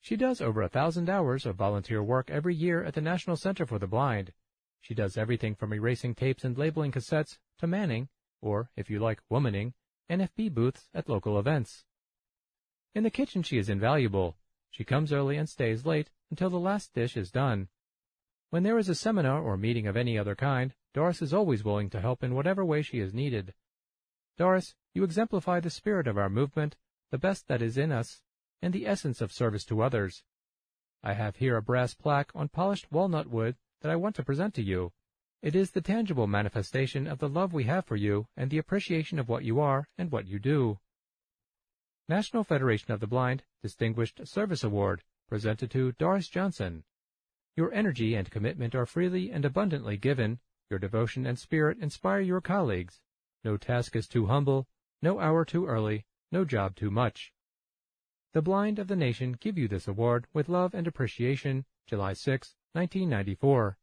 She 0.02 0.16
does 0.16 0.40
over 0.40 0.62
a 0.62 0.70
thousand 0.70 1.10
hours 1.10 1.48
of 1.48 1.56
volunteer 1.56 2.04
work 2.04 2.30
every 2.30 2.54
year 2.54 2.84
at 2.84 2.94
the 2.94 3.02
National 3.02 3.38
Center 3.38 3.66
for 3.66 3.80
the 3.80 3.88
Blind. 3.88 4.34
She 4.82 4.94
does 4.94 5.18
everything 5.18 5.56
from 5.56 5.74
erasing 5.74 6.16
tapes 6.16 6.44
and 6.44 6.58
labeling 6.58 6.92
cassettes 6.92 7.38
to 7.60 7.68
manning, 7.68 8.10
or, 8.42 8.72
if 8.76 8.90
you 8.90 9.00
like, 9.00 9.22
womaning, 9.30 9.74
NFB 10.10 10.54
booths 10.54 10.90
at 10.94 11.10
local 11.10 11.38
events. 11.38 11.86
In 12.96 13.04
the 13.04 13.12
kitchen 13.12 13.44
she 13.44 13.58
is 13.58 13.70
invaluable. 13.70 14.38
She 14.72 14.84
comes 14.84 15.14
early 15.14 15.38
and 15.38 15.48
stays 15.48 15.86
late 15.86 16.10
until 16.30 16.50
the 16.50 16.60
last 16.60 16.94
dish 16.94 17.16
is 17.18 17.32
done. 17.32 17.70
When 18.50 18.64
there 18.64 18.78
is 18.78 18.90
a 18.90 18.96
seminar 18.96 19.42
or 19.42 19.58
meeting 19.58 19.86
of 19.86 19.96
any 19.96 20.18
other 20.18 20.36
kind, 20.36 20.74
Doris 20.94 21.22
is 21.22 21.34
always 21.34 21.64
willing 21.64 21.90
to 21.92 22.02
help 22.02 22.24
in 22.24 22.34
whatever 22.34 22.66
way 22.66 22.82
she 22.82 23.00
is 23.00 23.14
needed. 23.14 23.54
Doris, 24.38 24.74
you 24.94 25.04
exemplify 25.04 25.60
the 25.60 25.70
spirit 25.70 26.08
of 26.08 26.18
our 26.18 26.30
movement, 26.30 26.78
the 27.12 27.18
best 27.18 27.48
that 27.48 27.62
is 27.62 27.78
in 27.78 27.92
us, 27.92 28.22
and 28.62 28.74
the 28.74 28.88
essence 28.88 29.22
of 29.22 29.32
service 29.32 29.66
to 29.66 29.82
others. 29.82 30.24
I 31.04 31.14
have 31.14 31.36
here 31.36 31.58
a 31.58 31.62
brass 31.62 31.94
plaque 31.94 32.32
on 32.34 32.50
polished 32.50 32.92
walnut 32.92 33.28
wood 33.28 33.56
that 33.82 33.92
I 33.92 33.96
want 33.96 34.16
to 34.16 34.24
present 34.24 34.54
to 34.56 34.64
you. 34.64 34.92
It 35.42 35.56
is 35.56 35.72
the 35.72 35.82
tangible 35.82 36.28
manifestation 36.28 37.08
of 37.08 37.20
the 37.20 37.30
love 37.30 37.54
we 37.54 37.64
have 37.64 37.86
for 37.86 37.96
you 37.96 38.28
and 38.36 38.50
the 38.50 38.58
appreciation 38.58 39.20
of 39.20 39.30
what 39.30 39.44
you 39.44 39.60
are 39.60 39.88
and 39.98 40.12
what 40.12 40.28
you 40.28 40.38
do. 40.40 40.80
National 42.10 42.44
Federation 42.44 42.92
of 42.92 43.00
the 43.00 43.08
Blind 43.08 43.44
Distinguished 43.62 44.28
Service 44.28 44.64
Award, 44.64 45.04
presented 45.28 45.72
to 45.72 45.92
Doris 45.94 46.28
Johnson. 46.28 46.84
Your 47.56 47.72
energy 47.74 48.16
and 48.16 48.32
commitment 48.32 48.74
are 48.74 48.86
freely 48.86 49.32
and 49.32 49.46
abundantly 49.46 49.96
given. 49.96 50.40
Your 50.70 50.80
devotion 50.80 51.26
and 51.26 51.38
spirit 51.38 51.78
inspire 51.80 52.20
your 52.20 52.42
colleagues. 52.42 53.00
No 53.44 53.58
task 53.58 53.96
is 53.96 54.08
too 54.08 54.26
humble, 54.26 54.68
no 55.02 55.20
hour 55.20 55.46
too 55.46 55.66
early, 55.68 56.06
no 56.32 56.46
job 56.46 56.76
too 56.76 56.92
much. 56.92 57.32
The 58.34 58.42
blind 58.42 58.80
of 58.80 58.88
the 58.88 58.96
nation 58.96 59.38
give 59.40 59.58
you 59.58 59.68
this 59.68 59.88
award 59.88 60.28
with 60.34 60.50
love 60.50 60.74
and 60.74 60.86
appreciation, 60.88 61.66
July 61.88 62.14
6, 62.14 62.56
1994. 62.74 63.78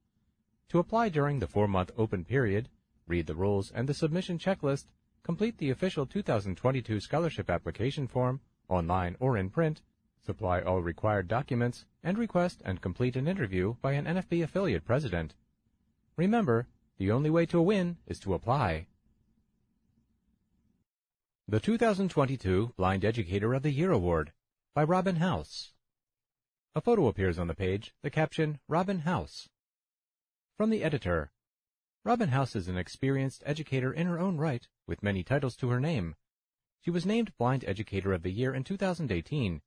To 0.69 0.77
apply 0.77 1.09
during 1.09 1.39
the 1.39 1.47
four-month 1.47 1.91
open 1.97 2.23
period, 2.23 2.69
read 3.07 3.25
the 3.25 3.33
rules 3.33 3.71
and 3.71 3.89
the 3.89 3.95
submission 3.95 4.37
checklist, 4.37 4.85
complete 5.23 5.57
the 5.57 5.71
official 5.71 6.05
2022 6.05 6.99
scholarship 6.99 7.49
application 7.49 8.07
form, 8.07 8.39
online 8.69 9.15
or 9.19 9.35
in 9.35 9.49
print, 9.49 9.81
supply 10.25 10.59
all 10.59 10.81
required 10.81 11.27
documents, 11.27 11.85
and 12.03 12.17
request 12.17 12.61
and 12.65 12.81
complete 12.81 13.15
an 13.15 13.27
interview 13.27 13.75
by 13.81 13.93
an 13.93 14.05
NFB 14.05 14.43
affiliate 14.43 14.83
president. 14.83 15.35
Remember, 16.17 16.67
the 16.97 17.11
only 17.11 17.29
way 17.29 17.45
to 17.45 17.61
win 17.61 17.97
is 18.07 18.19
to 18.21 18.33
apply. 18.33 18.87
The 21.47 21.59
2022 21.59 22.73
Blind 22.75 23.05
Educator 23.05 23.53
of 23.53 23.61
the 23.61 23.71
Year 23.71 23.91
Award 23.91 24.31
by 24.73 24.83
Robin 24.83 25.17
House. 25.17 25.73
A 26.73 26.81
photo 26.81 27.07
appears 27.07 27.37
on 27.37 27.47
the 27.47 27.53
page, 27.53 27.93
the 28.01 28.09
caption, 28.09 28.59
Robin 28.67 28.99
House. 28.99 29.47
From 30.57 30.71
the 30.71 30.83
editor, 30.83 31.31
Robin 32.03 32.29
House 32.29 32.55
is 32.55 32.67
an 32.67 32.77
experienced 32.77 33.43
educator 33.45 33.93
in 33.93 34.07
her 34.07 34.19
own 34.19 34.37
right, 34.37 34.67
with 34.87 35.03
many 35.03 35.23
titles 35.23 35.55
to 35.57 35.69
her 35.69 35.79
name. 35.79 36.15
She 36.81 36.89
was 36.89 37.05
named 37.05 37.37
Blind 37.37 37.63
Educator 37.67 38.11
of 38.11 38.23
the 38.23 38.31
Year 38.31 38.55
in 38.55 38.63
2018 38.63 39.61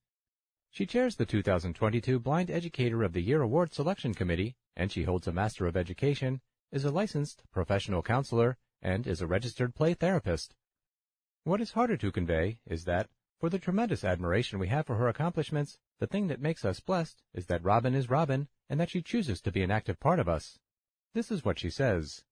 she 0.70 0.86
chairs 0.86 1.16
the 1.16 1.26
2022 1.26 2.20
Blind 2.20 2.50
Educator 2.50 3.02
of 3.02 3.12
the 3.12 3.22
Year 3.22 3.42
Award 3.42 3.72
Selection 3.72 4.14
Committee, 4.14 4.54
and 4.76 4.92
she 4.92 5.04
holds 5.04 5.26
a 5.26 5.32
Master 5.32 5.66
of 5.66 5.76
Education, 5.76 6.40
is 6.70 6.84
a 6.84 6.90
licensed 6.90 7.42
professional 7.50 8.02
counselor, 8.02 8.56
and 8.82 9.06
is 9.06 9.20
a 9.20 9.26
registered 9.26 9.74
play 9.74 9.94
therapist. 9.94 10.54
What 11.44 11.60
is 11.60 11.72
harder 11.72 11.96
to 11.96 12.12
convey 12.12 12.58
is 12.66 12.84
that, 12.84 13.08
for 13.40 13.48
the 13.48 13.58
tremendous 13.58 14.04
admiration 14.04 14.58
we 14.58 14.68
have 14.68 14.86
for 14.86 14.96
her 14.96 15.08
accomplishments, 15.08 15.78
the 15.98 16.06
thing 16.06 16.26
that 16.28 16.40
makes 16.40 16.64
us 16.64 16.80
blessed 16.80 17.22
is 17.32 17.46
that 17.46 17.64
Robin 17.64 17.94
is 17.94 18.10
Robin, 18.10 18.48
and 18.68 18.78
that 18.78 18.90
she 18.90 19.02
chooses 19.02 19.40
to 19.40 19.52
be 19.52 19.62
an 19.62 19.70
active 19.70 19.98
part 19.98 20.20
of 20.20 20.28
us. 20.28 20.58
This 21.14 21.30
is 21.30 21.44
what 21.44 21.58
she 21.58 21.70
says. 21.70 22.22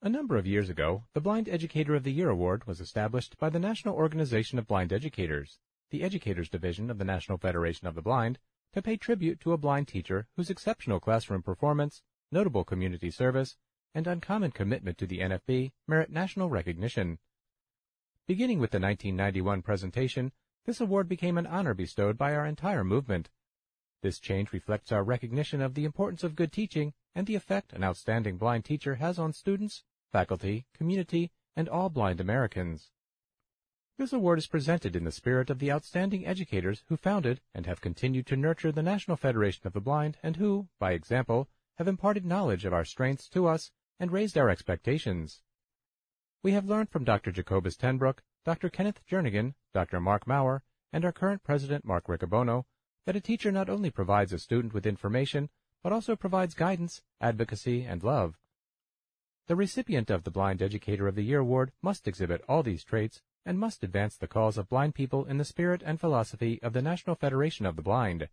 A 0.00 0.08
number 0.08 0.36
of 0.36 0.46
years 0.46 0.70
ago, 0.70 1.04
the 1.14 1.20
Blind 1.20 1.48
Educator 1.48 1.94
of 1.94 2.04
the 2.04 2.12
Year 2.12 2.28
Award 2.28 2.66
was 2.66 2.80
established 2.80 3.36
by 3.38 3.50
the 3.50 3.58
National 3.58 3.94
Organization 3.94 4.58
of 4.58 4.66
Blind 4.66 4.92
Educators, 4.92 5.58
the 5.94 6.02
Educators 6.02 6.48
Division 6.48 6.90
of 6.90 6.98
the 6.98 7.04
National 7.04 7.38
Federation 7.38 7.86
of 7.86 7.94
the 7.94 8.02
Blind, 8.02 8.40
to 8.72 8.82
pay 8.82 8.96
tribute 8.96 9.38
to 9.38 9.52
a 9.52 9.56
blind 9.56 9.86
teacher 9.86 10.26
whose 10.34 10.50
exceptional 10.50 10.98
classroom 10.98 11.40
performance, 11.40 12.02
notable 12.32 12.64
community 12.64 13.12
service, 13.12 13.56
and 13.94 14.08
uncommon 14.08 14.50
commitment 14.50 14.98
to 14.98 15.06
the 15.06 15.20
NFB 15.20 15.70
merit 15.86 16.10
national 16.10 16.50
recognition. 16.50 17.20
Beginning 18.26 18.58
with 18.58 18.72
the 18.72 18.80
1991 18.80 19.62
presentation, 19.62 20.32
This 20.64 20.80
award 20.80 21.08
became 21.08 21.38
an 21.38 21.46
honor 21.46 21.74
bestowed 21.74 22.18
by 22.18 22.34
our 22.34 22.44
entire 22.44 22.82
movement. 22.82 23.30
This 24.02 24.18
change 24.18 24.52
reflects 24.52 24.90
our 24.90 25.04
recognition 25.04 25.60
of 25.60 25.74
the 25.74 25.84
importance 25.84 26.24
of 26.24 26.34
good 26.34 26.50
teaching 26.50 26.92
and 27.14 27.28
the 27.28 27.36
effect 27.36 27.72
an 27.72 27.84
outstanding 27.84 28.36
blind 28.36 28.64
teacher 28.64 28.96
has 28.96 29.20
on 29.20 29.32
students, 29.32 29.84
faculty, 30.10 30.66
community, 30.74 31.30
and 31.54 31.68
all 31.68 31.88
blind 31.88 32.20
Americans. 32.20 32.90
This 33.96 34.12
award 34.12 34.40
is 34.40 34.48
presented 34.48 34.96
in 34.96 35.04
the 35.04 35.12
spirit 35.12 35.50
of 35.50 35.60
the 35.60 35.70
outstanding 35.70 36.26
educators 36.26 36.82
who 36.88 36.96
founded 36.96 37.40
and 37.54 37.64
have 37.66 37.80
continued 37.80 38.26
to 38.26 38.36
nurture 38.36 38.72
the 38.72 38.82
National 38.82 39.16
Federation 39.16 39.68
of 39.68 39.72
the 39.72 39.80
Blind 39.80 40.18
and 40.20 40.34
who, 40.34 40.68
by 40.80 40.92
example, 40.92 41.48
have 41.76 41.86
imparted 41.86 42.26
knowledge 42.26 42.64
of 42.64 42.72
our 42.72 42.84
strengths 42.84 43.28
to 43.28 43.46
us 43.46 43.70
and 44.00 44.10
raised 44.10 44.36
our 44.36 44.50
expectations. 44.50 45.42
We 46.42 46.50
have 46.52 46.68
learned 46.68 46.90
from 46.90 47.04
Dr. 47.04 47.30
Jacobus 47.30 47.76
tenBroek, 47.76 48.18
Dr. 48.44 48.68
Kenneth 48.68 49.00
Jernigan, 49.06 49.54
Dr. 49.72 50.00
Marc 50.00 50.26
Maurer, 50.26 50.64
and 50.92 51.04
our 51.04 51.12
current 51.12 51.44
president, 51.44 51.84
Mark 51.84 52.08
Riccobono, 52.08 52.64
that 53.06 53.14
a 53.14 53.20
teacher 53.20 53.52
not 53.52 53.68
only 53.68 53.90
provides 53.90 54.32
a 54.32 54.40
student 54.40 54.74
with 54.74 54.86
information, 54.86 55.50
but 55.84 55.92
also 55.92 56.16
provides 56.16 56.54
guidance, 56.54 57.00
advocacy, 57.20 57.84
and 57.84 58.02
love. 58.02 58.40
The 59.46 59.54
recipient 59.54 60.10
of 60.10 60.24
the 60.24 60.32
Blind 60.32 60.62
Educator 60.62 61.06
of 61.06 61.14
the 61.14 61.22
Year 61.22 61.38
award 61.38 61.70
must 61.80 62.08
exhibit 62.08 62.42
all 62.48 62.64
these 62.64 62.82
traits 62.82 63.22
and 63.44 63.58
must 63.58 63.82
advance 63.82 64.16
the 64.16 64.26
cause 64.26 64.56
of 64.56 64.68
blind 64.68 64.94
people 64.94 65.24
in 65.24 65.38
the 65.38 65.44
spirit 65.44 65.82
and 65.84 66.00
philosophy 66.00 66.60
of 66.62 66.72
the 66.72 66.82
National 66.82 67.16
Federation 67.16 67.66
of 67.66 67.76
the 67.76 67.82
Blind. 67.82 68.28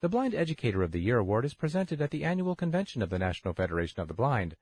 The 0.00 0.08
Blind 0.08 0.34
Educator 0.34 0.82
of 0.82 0.92
the 0.92 1.00
Year 1.00 1.18
award 1.18 1.44
is 1.44 1.54
presented 1.54 2.00
at 2.00 2.10
the 2.10 2.24
annual 2.24 2.54
convention 2.54 3.02
of 3.02 3.10
the 3.10 3.18
National 3.18 3.54
Federation 3.54 4.00
of 4.00 4.08
the 4.08 4.14
Blind. 4.14 4.56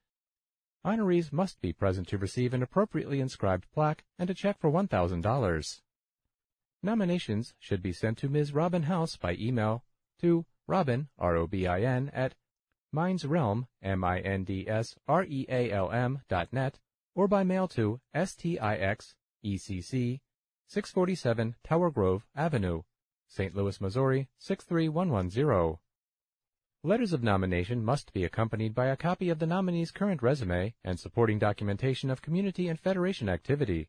Honorees 0.85 1.33
must 1.33 1.61
be 1.61 1.73
present 1.73 2.07
to 2.09 2.19
receive 2.19 2.55
an 2.55 2.63
appropriately 2.63 3.21
inscribed 3.21 3.71
plaque 3.73 4.05
and 4.19 4.29
a 4.31 4.35
check 4.35 4.59
for 4.59 4.71
$1,000. 4.71 5.81
Nominations 6.83 7.55
should 7.59 7.83
be 7.83 7.93
sent 7.93 8.19
to 8.19 8.29
Ms. 8.29 8.53
Robin 8.53 8.83
House 8.83 9.17
by 9.17 9.35
email 9.41 9.85
to 10.21 10.45
robin, 10.67 11.09
R-O-B-I-N, 11.19 12.11
at 12.15 12.35
mindsrealm, 12.95 13.67
M-I-N-D-S-R-E-A-L-M 13.83 14.63
dot 16.29 16.53
net, 16.53 16.79
or 17.15 17.29
by 17.29 17.45
mail 17.45 17.69
to 17.69 18.01
STIX, 18.15 19.15
ECC, 19.45 20.21
647 20.67 21.57
Tower 21.63 21.91
Grove 21.91 22.27
Avenue, 22.35 22.83
St. 23.29 23.55
Louis, 23.55 23.81
Missouri, 23.81 24.29
63110. 24.39 25.79
Letters 26.83 27.13
of 27.13 27.23
nomination 27.23 27.85
must 27.85 28.13
be 28.13 28.25
accompanied 28.25 28.75
by 28.75 28.87
a 28.87 28.97
copy 28.97 29.31
of 29.31 29.39
the 29.39 29.47
nominee's 29.47 29.91
current 29.91 30.23
resume 30.23 30.75
and 30.85 31.01
supporting 31.01 31.39
documentation 31.39 32.11
of 32.11 32.21
community 32.21 32.69
and 32.69 32.79
federation 32.79 33.29
activity. 33.29 33.89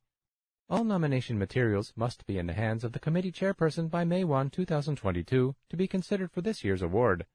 All 0.69 0.83
nomination 0.83 1.37
materials 1.37 1.93
must 1.95 2.25
be 2.25 2.37
in 2.37 2.47
the 2.47 2.53
hands 2.53 2.83
of 2.83 2.93
the 2.93 2.99
committee 2.99 3.31
chairperson 3.31 3.89
by 3.89 4.03
May 4.03 4.23
1, 4.23 4.49
2022, 4.49 5.55
to 5.69 5.77
be 5.77 5.87
considered 5.87 6.31
for 6.31 6.41
this 6.41 6.63
year's 6.63 6.81
award. 6.81 7.25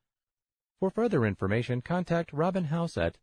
For 0.79 0.91
further 0.91 1.27
information, 1.27 1.83
contact 1.83 2.33
Robin 2.33 2.65
House 2.65 2.97
at 2.97 3.19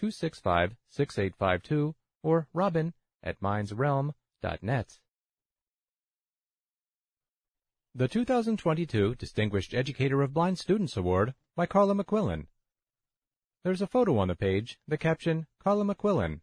314-265-6852 0.00 1.94
or 2.22 2.48
robin 2.52 2.92
at 3.22 3.40
mindsrealm.net. 3.40 4.98
The 7.94 8.08
2022 8.08 9.14
Distinguished 9.14 9.72
Educator 9.72 10.20
of 10.22 10.34
Blind 10.34 10.58
Students 10.58 10.96
Award 10.96 11.34
by 11.54 11.64
Carla 11.64 11.94
McQuillan. 11.94 12.46
There's 13.64 13.80
a 13.80 13.86
photo 13.86 14.18
on 14.18 14.28
the 14.28 14.34
page, 14.34 14.78
the 14.86 14.98
caption, 14.98 15.46
Carla 15.58 15.84
McQuillan. 15.84 16.40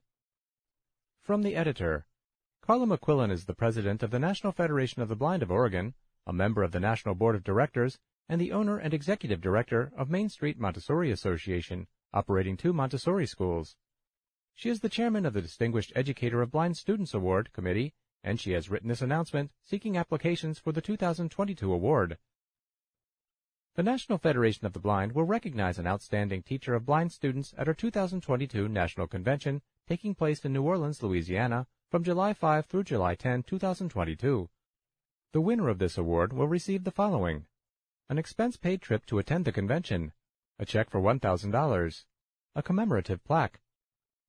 From 1.22 1.44
the 1.44 1.56
editor, 1.56 2.08
Carla 2.62 2.88
McQuillan 2.88 3.32
is 3.32 3.46
the 3.46 3.54
president 3.54 4.02
of 4.02 4.10
the 4.10 4.20
National 4.20 4.52
Federation 4.52 5.02
of 5.02 5.10
the 5.10 5.16
Blind 5.16 5.44
of 5.44 5.52
Oregon, 5.52 5.94
a 6.26 6.34
member 6.34 6.64
of 6.64 6.72
the 6.72 6.80
National 6.80 7.14
Board 7.14 7.36
of 7.36 7.44
Directors, 7.44 8.00
and 8.28 8.42
the 8.42 8.52
owner 8.52 8.78
and 8.78 8.94
executive 8.94 9.40
director 9.40 9.92
of 9.96 10.10
Main 10.10 10.30
Street 10.30 10.58
Montessori 10.58 11.12
Association, 11.12 11.88
operating 12.14 12.56
two 12.56 12.74
Montessori 12.74 13.26
schools. 13.26 13.76
She 14.56 14.70
is 14.70 14.82
the 14.82 14.90
chairman 14.90 15.26
of 15.26 15.34
the 15.34 15.42
Distinguished 15.42 15.92
Educator 15.96 16.42
of 16.42 16.52
Blind 16.52 16.78
Students 16.78 17.14
Award 17.14 17.52
Committee, 17.54 17.94
and 18.24 18.40
she 18.40 18.52
has 18.52 18.70
written 18.70 18.90
this 18.90 19.02
announcement 19.02 19.52
seeking 19.64 19.98
applications 19.98 20.60
for 20.60 20.72
the 20.72 20.82
2022 20.82 21.74
award. 21.74 22.18
The 23.76 23.84
National 23.84 24.20
Federation 24.20 24.68
of 24.68 24.74
the 24.74 24.80
Blind 24.80 25.14
will 25.14 25.24
recognize 25.24 25.80
an 25.80 25.88
outstanding 25.88 26.44
teacher 26.44 26.76
of 26.76 26.86
blind 26.86 27.12
students 27.12 27.56
at 27.58 27.68
our 27.68 27.74
2022 27.74 28.68
National 28.70 29.08
Convention 29.08 29.64
taking 29.88 30.14
place 30.14 30.46
in 30.46 30.54
New 30.54 30.62
Orleans, 30.62 31.02
Louisiana, 31.02 31.66
from 31.90 32.04
July 32.04 32.34
5 32.34 32.68
through 32.68 32.84
July 32.84 33.16
10, 33.16 33.44
2022. 33.44 34.50
The 35.32 35.42
winner 35.42 35.70
of 35.70 35.80
this 35.80 35.98
award 35.98 36.34
will 36.34 36.48
receive 36.48 36.84
the 36.84 36.92
following 36.92 37.48
an 38.10 38.20
expense 38.20 38.58
paid 38.58 38.82
trip 38.82 39.06
to 39.08 39.18
attend 39.18 39.46
the 39.46 39.52
convention, 39.52 40.14
a 40.60 40.66
check 40.66 40.90
for 40.90 41.02
$1,000, 41.02 42.04
a 42.56 42.64
commemorative 42.64 43.24
plaque, 43.24 43.60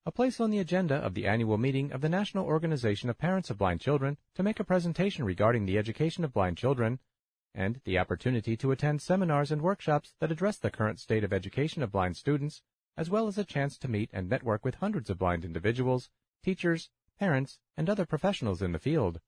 a 0.07 0.13
place 0.13 0.39
on 0.39 0.51
the 0.51 0.59
agenda 0.59 0.97
of 0.97 1.15
the 1.15 1.27
annual 1.27 1.57
meeting 1.57 1.91
of 1.91 2.03
the 2.03 2.09
National 2.09 2.45
Organization 2.45 3.09
of 3.09 3.17
Parents 3.17 3.49
of 3.49 3.59
Blind 3.59 3.81
Children 3.81 4.19
to 4.35 4.43
make 4.43 4.61
a 4.61 4.65
presentation 4.65 5.25
regarding 5.25 5.65
the 5.65 5.79
education 5.79 6.25
of 6.25 6.33
blind 6.33 6.59
children, 6.59 6.99
and 7.55 7.81
the 7.85 7.99
opportunity 7.99 8.57
to 8.57 8.71
attend 8.71 9.01
seminars 9.01 9.51
and 9.51 9.63
workshops 9.63 10.15
that 10.19 10.31
address 10.31 10.59
the 10.59 10.71
current 10.71 10.99
state 10.99 11.25
of 11.25 11.33
education 11.33 11.83
of 11.83 11.93
blind 11.93 12.17
students, 12.17 12.63
as 12.97 13.09
well 13.09 13.27
as 13.27 13.39
a 13.39 13.45
chance 13.45 13.79
to 13.79 13.89
meet 13.89 14.11
and 14.13 14.29
network 14.29 14.65
with 14.65 14.75
hundreds 14.77 15.09
of 15.09 15.19
blind 15.19 15.45
individuals, 15.45 16.11
teachers, 16.43 16.91
parents, 17.19 17.59
and 17.77 17.89
other 17.89 18.05
professionals 18.05 18.61
in 18.61 18.73
the 18.73 18.79
field. 18.79 19.21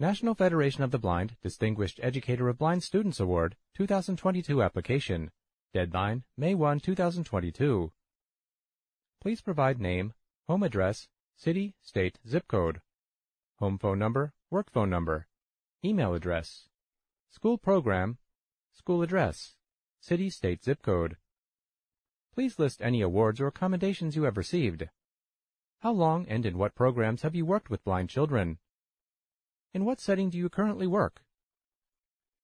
National 0.00 0.34
Federation 0.34 0.82
of 0.82 0.90
the 0.90 0.98
Blind 0.98 1.36
Distinguished 1.42 2.00
Educator 2.02 2.48
of 2.48 2.58
Blind 2.58 2.82
Students 2.82 3.20
Award 3.20 3.56
2022 3.76 4.62
application. 4.62 5.30
Deadline 5.72 6.24
May 6.36 6.54
1, 6.54 6.80
2022. 6.80 7.90
Please 9.20 9.40
provide 9.40 9.80
name, 9.80 10.12
home 10.48 10.62
address, 10.62 11.08
city, 11.36 11.74
state, 11.82 12.18
zip 12.28 12.46
code 12.46 12.80
home 13.58 13.78
phone 13.78 13.98
number, 13.98 14.32
work 14.50 14.70
phone 14.70 14.90
number, 14.90 15.26
email 15.84 16.14
address, 16.14 16.68
school 17.30 17.56
program, 17.56 18.18
school 18.74 19.02
address, 19.02 19.54
city, 20.00 20.28
state, 20.28 20.62
zip 20.64 20.82
code. 20.82 21.16
Please 22.34 22.58
list 22.58 22.82
any 22.82 23.00
awards 23.00 23.40
or 23.40 23.50
commendations 23.52 24.16
you 24.16 24.24
have 24.24 24.36
received. 24.36 24.88
How 25.78 25.92
long 25.92 26.26
and 26.28 26.44
in 26.44 26.58
what 26.58 26.74
programs 26.74 27.22
have 27.22 27.36
you 27.36 27.46
worked 27.46 27.70
with 27.70 27.84
blind 27.84 28.10
children? 28.10 28.58
In 29.72 29.84
what 29.84 30.00
setting 30.00 30.28
do 30.28 30.36
you 30.36 30.48
currently 30.48 30.88
work? 30.88 31.22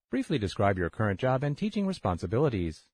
Briefly 0.08 0.38
describe 0.38 0.78
your 0.78 0.88
current 0.88 1.18
job 1.18 1.42
and 1.42 1.58
teaching 1.58 1.86
responsibilities. 1.86 2.86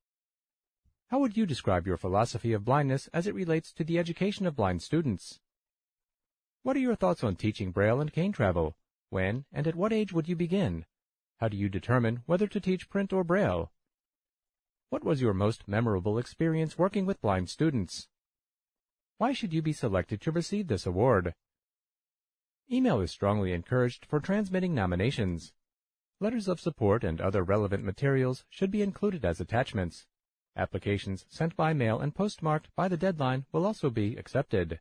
How 1.09 1.19
would 1.19 1.37
you 1.37 1.45
describe 1.45 1.87
your 1.87 1.99
philosophy 1.99 2.55
of 2.55 2.65
blindness 2.65 3.09
as 3.13 3.27
it 3.27 3.35
relates 3.35 3.73
to 3.75 3.85
the 3.85 3.99
education 3.99 4.47
of 4.47 4.57
blind 4.57 4.83
students? 4.83 5.41
What 6.63 6.75
are 6.77 6.81
your 6.81 6.97
thoughts 6.97 7.23
on 7.23 7.37
teaching 7.37 7.71
Braille 7.71 8.01
and 8.01 8.13
cane 8.13 8.33
travel? 8.33 8.77
When 9.11 9.45
and 9.53 9.69
at 9.69 9.77
what 9.77 9.93
age 9.93 10.13
would 10.13 10.29
you 10.29 10.37
begin? 10.37 10.87
How 11.39 11.49
do 11.49 11.57
you 11.57 11.69
determine 11.69 12.23
whether 12.25 12.47
to 12.47 12.61
teach 12.61 12.89
print 12.89 13.13
or 13.13 13.23
Braille? 13.23 13.71
What 14.89 15.05
was 15.05 15.21
your 15.21 15.35
most 15.35 15.69
memorable 15.69 16.17
experience 16.17 16.79
working 16.79 17.05
with 17.05 17.21
blind 17.21 17.51
students? 17.51 18.09
Why 19.19 19.33
should 19.33 19.53
you 19.53 19.61
be 19.61 19.75
selected 19.75 20.21
to 20.23 20.33
receive 20.33 20.69
this 20.69 20.87
award? 20.87 21.35
Email 22.73 23.01
is 23.01 23.11
strongly 23.11 23.53
encouraged 23.53 24.07
for 24.07 24.19
transmitting 24.19 24.75
nominations. 24.75 25.53
Letters 26.21 26.49
of 26.49 26.59
support 26.59 27.05
and 27.05 27.21
other 27.21 27.43
relevant 27.43 27.85
materials 27.85 28.45
should 28.49 28.71
be 28.71 28.81
included 28.81 29.25
as 29.25 29.39
attachments. 29.39 30.07
Applications 30.57 31.27
sent 31.29 31.55
by 31.55 31.75
mail 31.75 32.01
and 32.01 32.15
postmarked 32.15 32.71
by 32.75 32.89
the 32.89 32.97
deadline 32.97 33.45
will 33.53 33.67
also 33.67 33.91
be 33.91 34.17
accepted. 34.17 34.81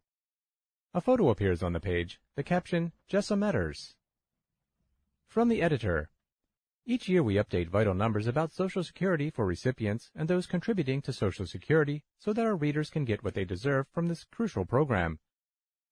A 0.94 1.02
photo 1.02 1.30
appears 1.30 1.62
on 1.62 1.74
the 1.74 1.80
page, 1.80 2.20
the 2.36 2.44
caption, 2.44 2.94
Jessa 3.12 3.38
Metters. 3.38 3.96
From 5.28 5.50
the 5.50 5.62
editor, 5.62 6.10
each 6.90 7.10
year 7.10 7.22
we 7.22 7.36
update 7.36 7.68
vital 7.68 7.94
numbers 7.94 8.28
about 8.28 8.54
Social 8.54 8.82
Security 8.82 9.30
for 9.30 9.46
recipients 9.46 10.10
and 10.16 10.30
those 10.30 10.48
contributing 10.48 11.02
to 11.02 11.12
Social 11.12 11.46
Security 11.46 12.02
so 12.18 12.32
that 12.32 12.46
our 12.46 12.56
readers 12.56 12.90
can 12.90 13.04
get 13.04 13.26
what 13.26 13.34
they 13.34 13.44
deserve 13.44 13.88
from 13.92 14.08
this 14.08 14.24
crucial 14.24 14.64
program. 14.64 15.20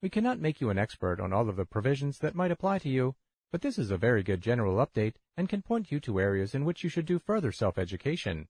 We 0.01 0.09
cannot 0.09 0.39
make 0.39 0.61
you 0.61 0.69
an 0.69 0.77
expert 0.77 1.19
on 1.19 1.34
all 1.34 1.49
of 1.49 1.57
the 1.57 1.65
provisions 1.65 2.19
that 2.19 2.34
might 2.34 2.49
apply 2.49 2.80
to 2.80 2.89
you, 2.89 3.15
but 3.51 3.61
this 3.61 3.77
is 3.77 3.91
a 3.91 3.97
very 3.97 4.23
good 4.23 4.39
general 4.39 4.77
update 4.77 5.15
and 5.35 5.49
can 5.49 5.61
point 5.61 5.91
you 5.91 5.99
to 5.99 6.17
areas 6.17 6.55
in 6.55 6.63
which 6.63 6.81
you 6.81 6.89
should 6.89 7.05
do 7.05 7.19
further 7.19 7.51
self-education. 7.51 8.47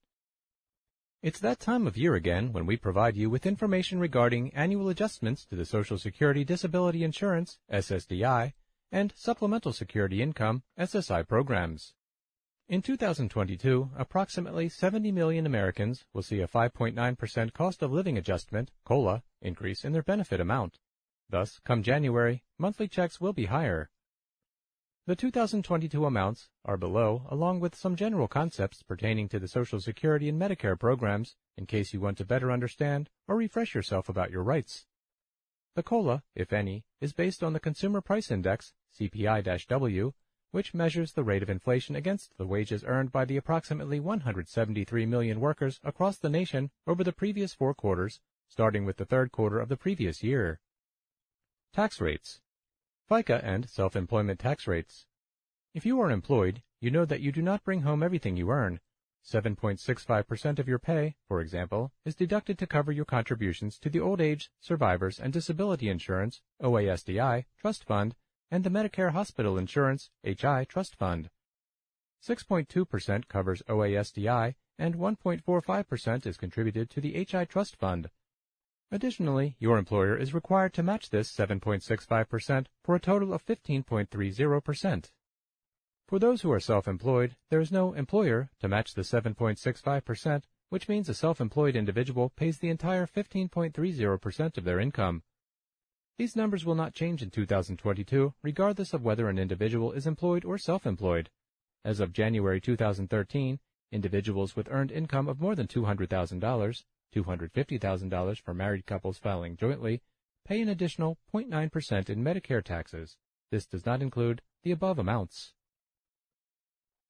It's 1.23 1.39
that 1.39 1.59
time 1.59 1.87
of 1.87 1.97
year 1.97 2.13
again 2.13 2.53
when 2.53 2.67
we 2.67 2.77
provide 2.77 3.15
you 3.15 3.27
with 3.27 3.47
information 3.47 3.99
regarding 3.99 4.53
annual 4.53 4.89
adjustments 4.89 5.47
to 5.47 5.55
the 5.55 5.65
Social 5.65 5.97
Security 5.97 6.43
Disability 6.43 7.03
Insurance, 7.03 7.57
SSDI, 7.73 8.53
and 8.91 9.13
Supplemental 9.15 9.73
Security 9.73 10.21
Income, 10.21 10.61
SSI 10.77 11.27
programs. 11.27 11.95
In 12.67 12.81
2022, 12.81 13.91
approximately 13.95 14.69
70 14.69 15.11
million 15.11 15.45
Americans 15.45 16.05
will 16.13 16.23
see 16.23 16.41
a 16.41 16.47
5.9% 16.47 17.53
cost 17.53 17.83
of 17.83 17.91
living 17.91 18.17
adjustment, 18.17 18.71
COLA, 18.85 19.21
increase 19.39 19.85
in 19.85 19.91
their 19.91 20.01
benefit 20.01 20.39
amount. 20.39 20.79
Thus, 21.29 21.59
come 21.63 21.83
January, 21.83 22.43
monthly 22.57 22.87
checks 22.87 23.21
will 23.21 23.33
be 23.33 23.45
higher. 23.45 23.91
The 25.05 25.15
2022 25.15 26.07
amounts 26.07 26.49
are 26.63 26.75
below, 26.75 27.27
along 27.29 27.59
with 27.59 27.75
some 27.75 27.95
general 27.95 28.27
concepts 28.27 28.81
pertaining 28.81 29.29
to 29.29 29.37
the 29.37 29.47
Social 29.47 29.79
Security 29.79 30.27
and 30.27 30.41
Medicare 30.41 30.79
programs, 30.79 31.35
in 31.55 31.67
case 31.67 31.93
you 31.93 32.01
want 32.01 32.17
to 32.17 32.25
better 32.25 32.51
understand 32.51 33.11
or 33.27 33.35
refresh 33.35 33.75
yourself 33.75 34.09
about 34.09 34.31
your 34.31 34.41
rights. 34.41 34.87
The 35.75 35.83
COLA, 35.83 36.23
if 36.33 36.51
any, 36.51 36.83
is 36.99 37.13
based 37.13 37.43
on 37.43 37.53
the 37.53 37.59
Consumer 37.59 38.01
Price 38.01 38.31
Index, 38.31 38.73
CPI-W, 38.99 40.13
which 40.55 40.73
measures 40.73 41.11
the 41.11 41.23
rate 41.25 41.43
of 41.43 41.49
inflation 41.49 41.97
against 41.97 42.37
the 42.37 42.47
wages 42.47 42.81
earned 42.87 43.11
by 43.11 43.25
the 43.25 43.35
approximately 43.35 43.99
173 43.99 45.05
million 45.05 45.41
workers 45.41 45.81
across 45.83 46.17
the 46.17 46.29
nation 46.29 46.71
over 46.87 47.03
the 47.03 47.11
previous 47.11 47.53
four 47.53 47.73
quarters, 47.73 48.21
starting 48.47 48.85
with 48.85 48.95
the 48.95 49.03
third 49.03 49.33
quarter 49.33 49.59
of 49.59 49.67
the 49.67 49.75
previous 49.75 50.23
year. 50.23 50.61
Tax 51.73 51.99
rates. 51.99 52.39
FICA 53.11 53.43
and 53.43 53.69
self-employment 53.69 54.39
tax 54.39 54.65
rates. 54.65 55.05
If 55.73 55.85
you 55.85 55.99
are 55.99 56.09
employed, 56.09 56.63
you 56.79 56.89
know 56.89 57.03
that 57.03 57.19
you 57.19 57.33
do 57.33 57.41
not 57.41 57.65
bring 57.65 57.81
home 57.81 58.01
everything 58.01 58.37
you 58.37 58.49
earn. 58.49 58.79
7.65% 59.29 60.57
of 60.57 60.69
your 60.69 60.79
pay, 60.79 61.17
for 61.27 61.41
example, 61.41 61.91
is 62.05 62.15
deducted 62.15 62.57
to 62.59 62.65
cover 62.65 62.93
your 62.93 63.03
contributions 63.03 63.77
to 63.79 63.89
the 63.89 63.99
Old 63.99 64.21
Age, 64.21 64.49
Survivors, 64.61 65.19
and 65.19 65.33
Disability 65.33 65.89
Insurance, 65.89 66.39
OASDI, 66.61 67.43
Trust 67.59 67.83
Fund, 67.83 68.15
and 68.51 68.63
the 68.63 68.69
Medicare 68.69 69.11
Hospital 69.11 69.57
Insurance 69.57 70.09
HI 70.23 70.65
Trust 70.65 70.95
Fund. 70.95 71.29
6.2% 72.23 73.27
covers 73.27 73.61
OASDI 73.67 74.55
and 74.77 74.95
1.45% 74.95 76.25
is 76.25 76.37
contributed 76.37 76.89
to 76.89 77.01
the 77.01 77.25
HI 77.25 77.45
Trust 77.45 77.75
Fund. 77.75 78.09
Additionally, 78.91 79.55
your 79.59 79.77
employer 79.77 80.15
is 80.15 80.33
required 80.33 80.73
to 80.73 80.83
match 80.83 81.09
this 81.09 81.31
7.65% 81.35 82.67
for 82.83 82.95
a 82.95 82.99
total 82.99 83.33
of 83.33 83.45
15.30%. 83.45 85.11
For 86.07 86.19
those 86.19 86.41
who 86.41 86.51
are 86.51 86.59
self-employed, 86.59 87.35
there 87.49 87.59
is 87.59 87.71
no 87.71 87.93
employer 87.93 88.51
to 88.59 88.67
match 88.67 88.93
the 88.93 89.01
7.65%, 89.01 90.43
which 90.69 90.87
means 90.87 91.09
a 91.09 91.15
self-employed 91.15 91.75
individual 91.75 92.29
pays 92.29 92.59
the 92.59 92.69
entire 92.69 93.07
15.30% 93.07 94.57
of 94.57 94.63
their 94.63 94.79
income. 94.79 95.23
These 96.17 96.37
numbers 96.37 96.63
will 96.63 96.75
not 96.75 96.93
change 96.93 97.21
in 97.21 97.29
2022, 97.29 98.33
regardless 98.41 98.93
of 98.93 99.03
whether 99.03 99.27
an 99.27 99.37
individual 99.37 99.91
is 99.91 100.07
employed 100.07 100.45
or 100.45 100.57
self-employed. 100.57 101.29
As 101.83 101.99
of 101.99 102.13
January 102.13 102.61
2013, 102.61 103.59
individuals 103.91 104.55
with 104.55 104.69
earned 104.71 104.93
income 104.93 105.27
of 105.27 105.41
more 105.41 105.55
than 105.55 105.67
$200,000, 105.67 106.83
$250,000 107.13 108.41
for 108.41 108.53
married 108.53 108.85
couples 108.85 109.17
filing 109.17 109.57
jointly, 109.57 110.01
pay 110.45 110.61
an 110.61 110.69
additional 110.69 111.17
0.9% 111.33 112.09
in 112.09 112.23
Medicare 112.23 112.63
taxes. 112.63 113.17
This 113.51 113.65
does 113.65 113.85
not 113.85 114.01
include 114.01 114.41
the 114.63 114.71
above 114.71 114.97
amounts. 114.97 115.53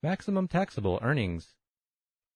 Maximum 0.01 0.47
taxable 0.47 0.99
earnings. 1.03 1.53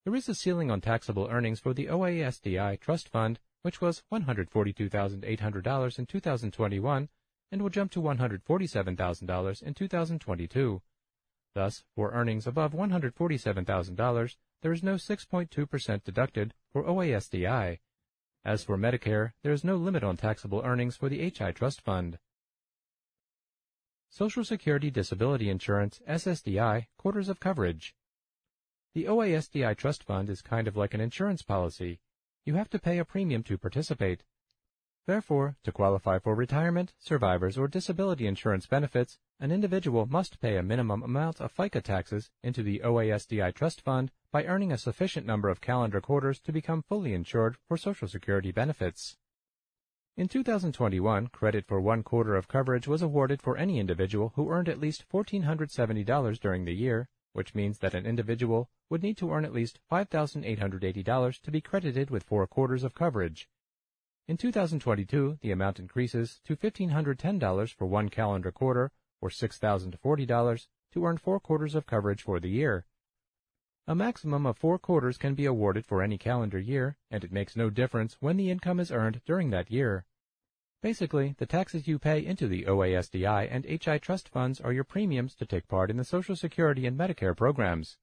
There 0.06 0.16
is 0.16 0.30
a 0.30 0.36
ceiling 0.36 0.70
on 0.70 0.82
taxable 0.82 1.28
earnings 1.32 1.60
for 1.60 1.74
the 1.74 1.88
OASDI 1.88 2.80
Trust 2.80 3.10
Fund 3.10 3.40
which 3.61 3.81
was 3.81 4.03
$142,800 4.11 5.99
in 5.99 6.06
2021 6.06 7.10
and 7.52 7.61
will 7.61 7.69
jump 7.69 7.91
to 7.91 8.02
$147,000 8.02 9.64
in 9.64 9.73
2022. 9.73 10.81
Thus, 11.56 11.84
for 11.95 12.11
earnings 12.11 12.45
above 12.48 12.73
$147,000, 12.73 14.36
there 14.61 14.72
is 14.72 14.84
no 14.84 14.95
6.2% 14.95 16.03
deducted 16.03 16.53
for 16.72 16.84
OASDI. 16.84 17.80
As 18.45 18.64
for 18.64 18.77
Medicare, 18.77 19.34
there 19.44 19.52
is 19.52 19.64
no 19.64 19.76
limit 19.76 20.03
on 20.03 20.15
taxable 20.15 20.61
earnings 20.64 20.95
for 20.95 21.10
the 21.10 21.30
HI 21.30 21.52
Trust 21.52 21.81
Fund. 21.81 22.19
Social 24.10 24.44
Security 24.44 24.90
Disability 24.90 25.49
Insurance, 25.49 26.02
SSDI, 26.07 26.88
quarters 26.98 27.30
of 27.30 27.40
coverage. 27.40 27.95
The 28.94 29.06
OASDI 29.06 29.76
Trust 29.77 30.03
Fund 30.03 30.30
is 30.30 30.41
kind 30.41 30.68
of 30.68 30.77
like 30.77 30.94
an 30.94 31.02
insurance 31.02 31.41
policy 31.41 31.99
you 32.49 32.55
have 32.55 32.67
to 32.67 32.80
pay 32.80 32.97
a 32.97 33.05
premium 33.05 33.43
to 33.43 33.59
participate. 33.59 34.23
Therefore, 35.05 35.55
to 35.63 35.71
qualify 35.71 36.17
for 36.17 36.34
retirement, 36.34 36.93
survivors, 36.97 37.59
or 37.59 37.67
disability 37.67 38.26
insurance 38.26 38.65
benefits, 38.65 39.19
an 39.39 39.51
individual 39.51 40.07
must 40.07 40.41
pay 40.41 40.57
a 40.57 40.63
minimum 40.63 41.03
amount 41.03 41.39
of 41.39 41.55
FICA 41.55 41.84
taxes 41.84 42.31
into 42.41 42.63
the 42.63 42.81
OASDI 42.84 43.53
Trust 43.53 43.81
Fund 43.81 44.09
by 44.31 44.45
earning 44.45 44.71
a 44.71 44.80
sufficient 44.80 45.27
number 45.27 45.47
of 45.47 45.61
calendar 45.61 46.01
quarters 46.01 46.39
to 46.39 46.51
become 46.51 46.81
fully 46.81 47.13
insured 47.13 47.55
for 47.67 47.77
Social 47.77 48.07
Security 48.07 48.51
benefits. 48.51 49.15
In 50.17 50.27
2021, 50.27 51.27
credit 51.27 51.67
for 51.67 51.80
one 51.80 52.01
quarter 52.01 52.35
of 52.35 52.47
coverage 52.47 52.88
was 52.88 53.03
awarded 53.03 53.43
for 53.43 53.57
any 53.57 53.77
individual 53.77 54.34
who 54.35 54.49
earned 54.49 54.69
at 54.69 54.80
least 54.80 55.05
$1,470 55.13 56.39
during 56.39 56.65
the 56.65 56.73
year, 56.73 57.09
which 57.34 57.56
means 57.56 57.80
that 57.80 57.93
an 57.93 58.06
individual 58.06 58.69
would 58.89 59.03
need 59.03 59.18
to 59.18 59.31
earn 59.31 59.45
at 59.45 59.53
least 59.53 59.80
$5,880 59.91 61.41
to 61.41 61.51
be 61.51 61.61
credited 61.61 62.10
with 62.10 62.23
four 62.23 62.47
quarters 62.47 62.84
of 62.84 62.95
coverage. 62.95 63.49
In 64.27 64.38
2022, 64.38 65.39
the 65.41 65.51
amount 65.51 65.80
increases 65.80 66.39
to 66.45 66.56
$1,510 66.56 67.73
for 67.73 67.85
one 67.85 68.10
calendar 68.10 68.51
quarter 68.51 68.91
or 69.22 69.30
$6,040 69.30 70.68
to 70.91 71.06
earn 71.06 71.18
four 71.18 71.39
quarters 71.39 71.76
of 71.76 71.85
coverage 71.85 72.22
for 72.22 72.39
the 72.39 72.49
year. 72.49 72.85
A 73.88 73.95
maximum 73.95 74.45
of 74.45 74.57
four 74.57 74.77
quarters 74.77 75.18
can 75.18 75.34
be 75.34 75.45
awarded 75.45 75.85
for 75.85 76.03
any 76.03 76.19
calendar 76.19 76.60
year, 76.60 76.95
and 77.10 77.23
it 77.23 77.31
makes 77.31 77.56
no 77.56 77.72
difference 77.72 78.18
when 78.19 78.38
the 78.38 78.51
income 78.51 78.80
is 78.80 78.91
earned 78.91 79.22
during 79.26 79.49
that 79.49 79.72
year. 79.72 80.06
Basically, 80.81 81.35
the 81.38 81.45
taxes 81.45 81.89
you 81.89 81.99
pay 81.99 82.26
into 82.26 82.47
the 82.47 82.64
OASDI 82.64 83.49
and 83.51 83.65
HI 83.65 83.97
trust 83.97 84.30
funds 84.30 84.61
are 84.61 84.72
your 84.72 84.85
premiums 84.85 85.35
to 85.35 85.45
take 85.45 85.68
part 85.68 85.91
in 85.91 85.97
the 85.97 86.06
Social 86.06 86.38
Security 86.38 86.85
and 86.85 86.97
Medicare 86.97 87.35
programs. 87.35 87.97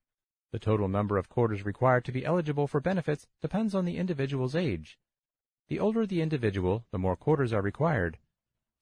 The 0.53 0.59
total 0.59 0.86
number 0.86 1.16
of 1.16 1.31
quarters 1.31 1.65
required 1.65 2.05
to 2.05 2.12
be 2.12 2.27
eligible 2.27 2.66
for 2.66 2.81
benefits 2.81 3.28
depends 3.40 3.74
on 3.74 3.86
the 3.86 3.97
individual's 3.97 4.55
age. 4.55 4.98
The 5.69 5.81
older 5.81 6.05
the 6.05 6.20
individual, 6.20 6.85
the 6.90 6.98
more 6.98 7.16
quarters 7.16 7.51
are 7.51 7.62
required. 7.62 8.19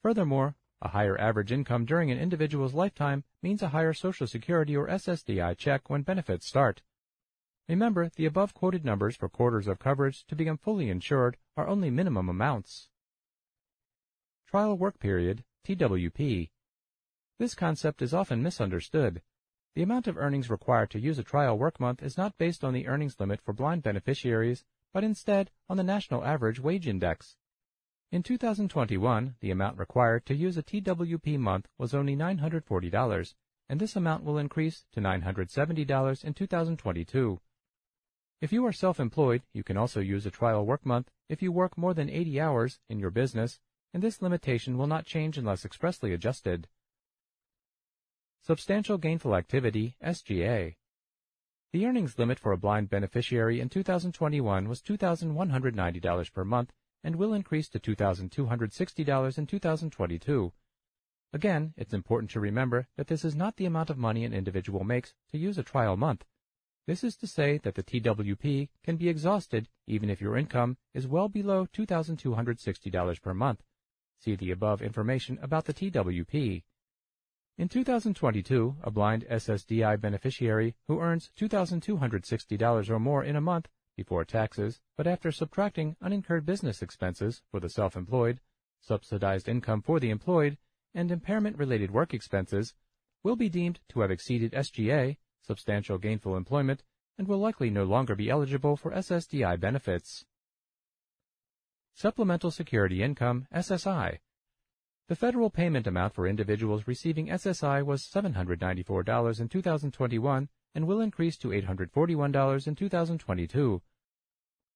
Furthermore, 0.02 0.56
a 0.82 0.88
higher 0.88 1.16
average 1.20 1.52
income 1.52 1.84
during 1.84 2.10
an 2.10 2.18
individual's 2.18 2.74
lifetime 2.74 3.22
means 3.42 3.62
a 3.62 3.68
higher 3.68 3.94
Social 3.94 4.26
Security 4.26 4.76
or 4.76 4.88
SSDI 4.88 5.56
check 5.56 5.88
when 5.88 6.02
benefits 6.02 6.46
start. 6.46 6.82
Remember, 7.68 8.10
the 8.16 8.26
above 8.26 8.54
quoted 8.54 8.84
numbers 8.84 9.14
for 9.14 9.28
quarters 9.28 9.68
of 9.68 9.78
coverage 9.78 10.26
to 10.26 10.34
become 10.34 10.58
fully 10.58 10.90
insured 10.90 11.36
are 11.56 11.68
only 11.68 11.90
minimum 11.90 12.28
amounts. 12.28 12.88
Trial 14.54 14.78
Work 14.78 15.00
Period, 15.00 15.42
TWP. 15.66 16.48
This 17.40 17.56
concept 17.56 18.00
is 18.00 18.14
often 18.14 18.40
misunderstood. 18.40 19.20
The 19.74 19.82
amount 19.82 20.06
of 20.06 20.16
earnings 20.16 20.48
required 20.48 20.90
to 20.90 21.00
use 21.00 21.18
a 21.18 21.24
trial 21.24 21.58
work 21.58 21.80
month 21.80 22.04
is 22.04 22.16
not 22.16 22.38
based 22.38 22.62
on 22.62 22.72
the 22.72 22.86
earnings 22.86 23.18
limit 23.18 23.40
for 23.40 23.52
blind 23.52 23.82
beneficiaries, 23.82 24.64
but 24.92 25.02
instead 25.02 25.50
on 25.68 25.76
the 25.76 25.82
National 25.82 26.24
Average 26.24 26.60
Wage 26.60 26.86
Index. 26.86 27.34
In 28.12 28.22
2021, 28.22 29.34
the 29.40 29.50
amount 29.50 29.76
required 29.76 30.24
to 30.26 30.36
use 30.36 30.56
a 30.56 30.62
TWP 30.62 31.36
month 31.36 31.66
was 31.76 31.92
only 31.92 32.14
$940, 32.14 33.34
and 33.68 33.80
this 33.80 33.96
amount 33.96 34.22
will 34.22 34.38
increase 34.38 34.84
to 34.92 35.00
$970 35.00 36.24
in 36.24 36.32
2022. 36.32 37.40
If 38.40 38.52
you 38.52 38.64
are 38.66 38.72
self-employed, 38.72 39.42
you 39.52 39.64
can 39.64 39.76
also 39.76 39.98
use 39.98 40.26
a 40.26 40.30
trial 40.30 40.64
work 40.64 40.86
month 40.86 41.10
if 41.28 41.42
you 41.42 41.50
work 41.50 41.76
more 41.76 41.92
than 41.92 42.08
80 42.08 42.40
hours 42.40 42.78
in 42.88 43.00
your 43.00 43.10
business, 43.10 43.58
and 43.94 44.02
this 44.02 44.20
limitation 44.20 44.76
will 44.76 44.88
not 44.88 45.06
change 45.06 45.38
unless 45.38 45.64
expressly 45.64 46.12
adjusted. 46.12 46.66
Substantial 48.42 48.98
Gainful 48.98 49.36
Activity, 49.36 49.96
SGA. 50.04 50.74
The 51.72 51.86
earnings 51.86 52.18
limit 52.18 52.40
for 52.40 52.50
a 52.50 52.58
blind 52.58 52.90
beneficiary 52.90 53.60
in 53.60 53.68
2021 53.68 54.68
was 54.68 54.82
$2,190 54.82 56.32
per 56.32 56.44
month 56.44 56.72
and 57.04 57.16
will 57.16 57.32
increase 57.32 57.68
to 57.68 57.78
$2,260 57.78 59.38
in 59.38 59.46
2022. 59.46 60.52
Again, 61.32 61.72
it's 61.76 61.94
important 61.94 62.30
to 62.32 62.40
remember 62.40 62.88
that 62.96 63.06
this 63.06 63.24
is 63.24 63.36
not 63.36 63.56
the 63.56 63.66
amount 63.66 63.90
of 63.90 63.98
money 63.98 64.24
an 64.24 64.34
individual 64.34 64.82
makes 64.82 65.14
to 65.30 65.38
use 65.38 65.56
a 65.56 65.62
trial 65.62 65.96
month. 65.96 66.24
This 66.86 67.04
is 67.04 67.16
to 67.16 67.26
say 67.28 67.58
that 67.58 67.76
the 67.76 67.82
TWP 67.82 68.68
can 68.82 68.96
be 68.96 69.08
exhausted 69.08 69.68
even 69.86 70.10
if 70.10 70.20
your 70.20 70.36
income 70.36 70.78
is 70.92 71.06
well 71.06 71.28
below 71.28 71.66
$2,260 71.66 73.22
per 73.22 73.34
month. 73.34 73.62
See 74.18 74.36
the 74.36 74.50
above 74.50 74.82
information 74.82 75.38
about 75.42 75.64
the 75.64 75.74
TWP. 75.74 76.62
In 77.58 77.68
2022, 77.68 78.76
a 78.82 78.90
blind 78.90 79.24
SSDI 79.30 80.00
beneficiary 80.00 80.74
who 80.88 81.00
earns 81.00 81.30
$2,260 81.38 82.90
or 82.90 82.98
more 82.98 83.22
in 83.22 83.36
a 83.36 83.40
month 83.40 83.68
before 83.96 84.24
taxes, 84.24 84.80
but 84.96 85.06
after 85.06 85.30
subtracting 85.30 85.96
unincurred 86.02 86.44
business 86.44 86.82
expenses 86.82 87.42
for 87.50 87.60
the 87.60 87.68
self-employed, 87.68 88.40
subsidized 88.80 89.48
income 89.48 89.82
for 89.82 90.00
the 90.00 90.10
employed, 90.10 90.58
and 90.94 91.10
impairment-related 91.10 91.90
work 91.90 92.12
expenses, 92.12 92.74
will 93.22 93.36
be 93.36 93.48
deemed 93.48 93.80
to 93.88 94.00
have 94.00 94.10
exceeded 94.10 94.52
SGA 94.52 95.16
substantial 95.44 95.98
gainful 95.98 96.36
employment, 96.36 96.82
and 97.18 97.28
will 97.28 97.38
likely 97.38 97.70
no 97.70 97.84
longer 97.84 98.14
be 98.14 98.30
eligible 98.30 98.76
for 98.76 98.90
SSDI 98.92 99.60
benefits. 99.60 100.24
Supplemental 101.96 102.50
Security 102.50 103.04
Income, 103.04 103.46
SSI. 103.54 104.18
The 105.06 105.14
federal 105.14 105.48
payment 105.48 105.86
amount 105.86 106.12
for 106.12 106.26
individuals 106.26 106.88
receiving 106.88 107.28
SSI 107.28 107.86
was 107.86 108.02
$794 108.02 109.40
in 109.40 109.48
2021 109.48 110.48
and 110.74 110.86
will 110.88 111.00
increase 111.00 111.36
to 111.38 111.48
$841 111.48 112.66
in 112.66 112.74
2022. 112.74 113.80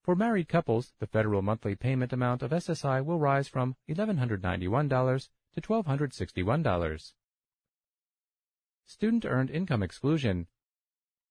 For 0.04 0.14
married 0.14 0.48
couples, 0.48 0.92
the 1.00 1.08
federal 1.08 1.42
monthly 1.42 1.74
payment 1.74 2.12
amount 2.12 2.42
of 2.42 2.52
SSI 2.52 3.04
will 3.04 3.18
rise 3.18 3.48
from 3.48 3.74
$1,191 3.88 5.28
to 5.54 5.60
$1,261. 5.60 7.12
Student 8.86 9.24
Earned 9.24 9.50
Income 9.50 9.82
Exclusion 9.82 10.46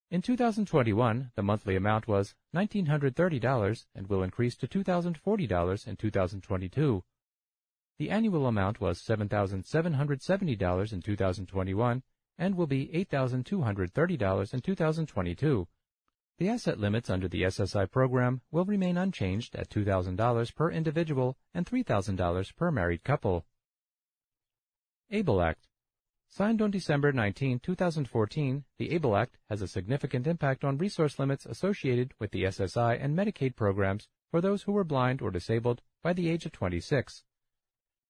in 0.10 0.22
2021, 0.22 1.32
the 1.36 1.44
monthly 1.44 1.76
amount 1.76 2.08
was 2.08 2.34
$1,930 2.56 3.86
and 3.94 4.08
will 4.08 4.24
increase 4.24 4.56
to 4.56 4.68
$2,040 4.68 5.88
in 5.88 5.96
2022. 5.98 7.04
The 8.00 8.10
annual 8.10 8.48
amount 8.48 8.80
was 8.80 9.02
$7,770 9.02 10.94
in 10.94 11.02
2021 11.02 12.04
and 12.38 12.56
will 12.56 12.68
be 12.68 12.88
$8,230 12.88 14.54
in 14.54 14.62
2022. 14.62 15.68
The 16.38 16.50
asset 16.50 16.80
limits 16.80 17.10
under 17.10 17.28
the 17.28 17.42
SSI 17.42 17.90
program 17.90 18.42
will 18.52 18.66
remain 18.66 18.98
unchanged 18.98 19.56
at 19.56 19.70
$2,000 19.70 20.56
per 20.56 20.72
individual 20.72 21.36
and 21.54 21.66
$3,000 21.66 22.56
per 22.56 22.72
married 22.72 23.04
couple. 23.04 23.46
ABLE 25.10 25.42
Act 25.42 25.67
Signed 26.30 26.62
on 26.62 26.72
December 26.72 27.12
19, 27.12 27.60
2014, 27.60 28.64
the 28.78 28.92
ABLE 28.92 29.16
Act 29.16 29.38
has 29.50 29.62
a 29.62 29.68
significant 29.68 30.28
impact 30.28 30.64
on 30.64 30.78
resource 30.78 31.18
limits 31.18 31.46
associated 31.46 32.14
with 32.20 32.32
the 32.32 32.44
SSI 32.44 33.04
and 33.04 33.18
Medicaid 33.18 33.56
programs 33.56 34.08
for 34.30 34.42
those 34.42 34.64
who 34.64 34.72
were 34.74 34.84
blind 34.84 35.22
or 35.22 35.32
disabled 35.32 35.82
by 36.04 36.14
the 36.14 36.30
age 36.30 36.46
of 36.46 36.52
26. 36.52 37.24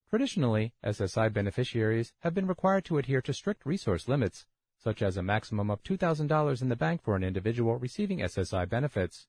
Traditionally, 0.10 0.74
SSI 0.84 1.32
beneficiaries 1.32 2.12
have 2.22 2.34
been 2.34 2.48
required 2.48 2.86
to 2.86 2.98
adhere 2.98 3.22
to 3.22 3.34
strict 3.34 3.66
resource 3.66 4.08
limits, 4.08 4.46
such 4.78 5.02
as 5.02 5.16
a 5.16 5.24
maximum 5.24 5.70
of 5.70 5.84
$2,000 5.84 6.62
in 6.62 6.70
the 6.70 6.76
bank 6.76 7.04
for 7.04 7.16
an 7.16 7.24
individual 7.24 7.78
receiving 7.78 8.20
SSI 8.20 8.68
benefits. 8.68 9.28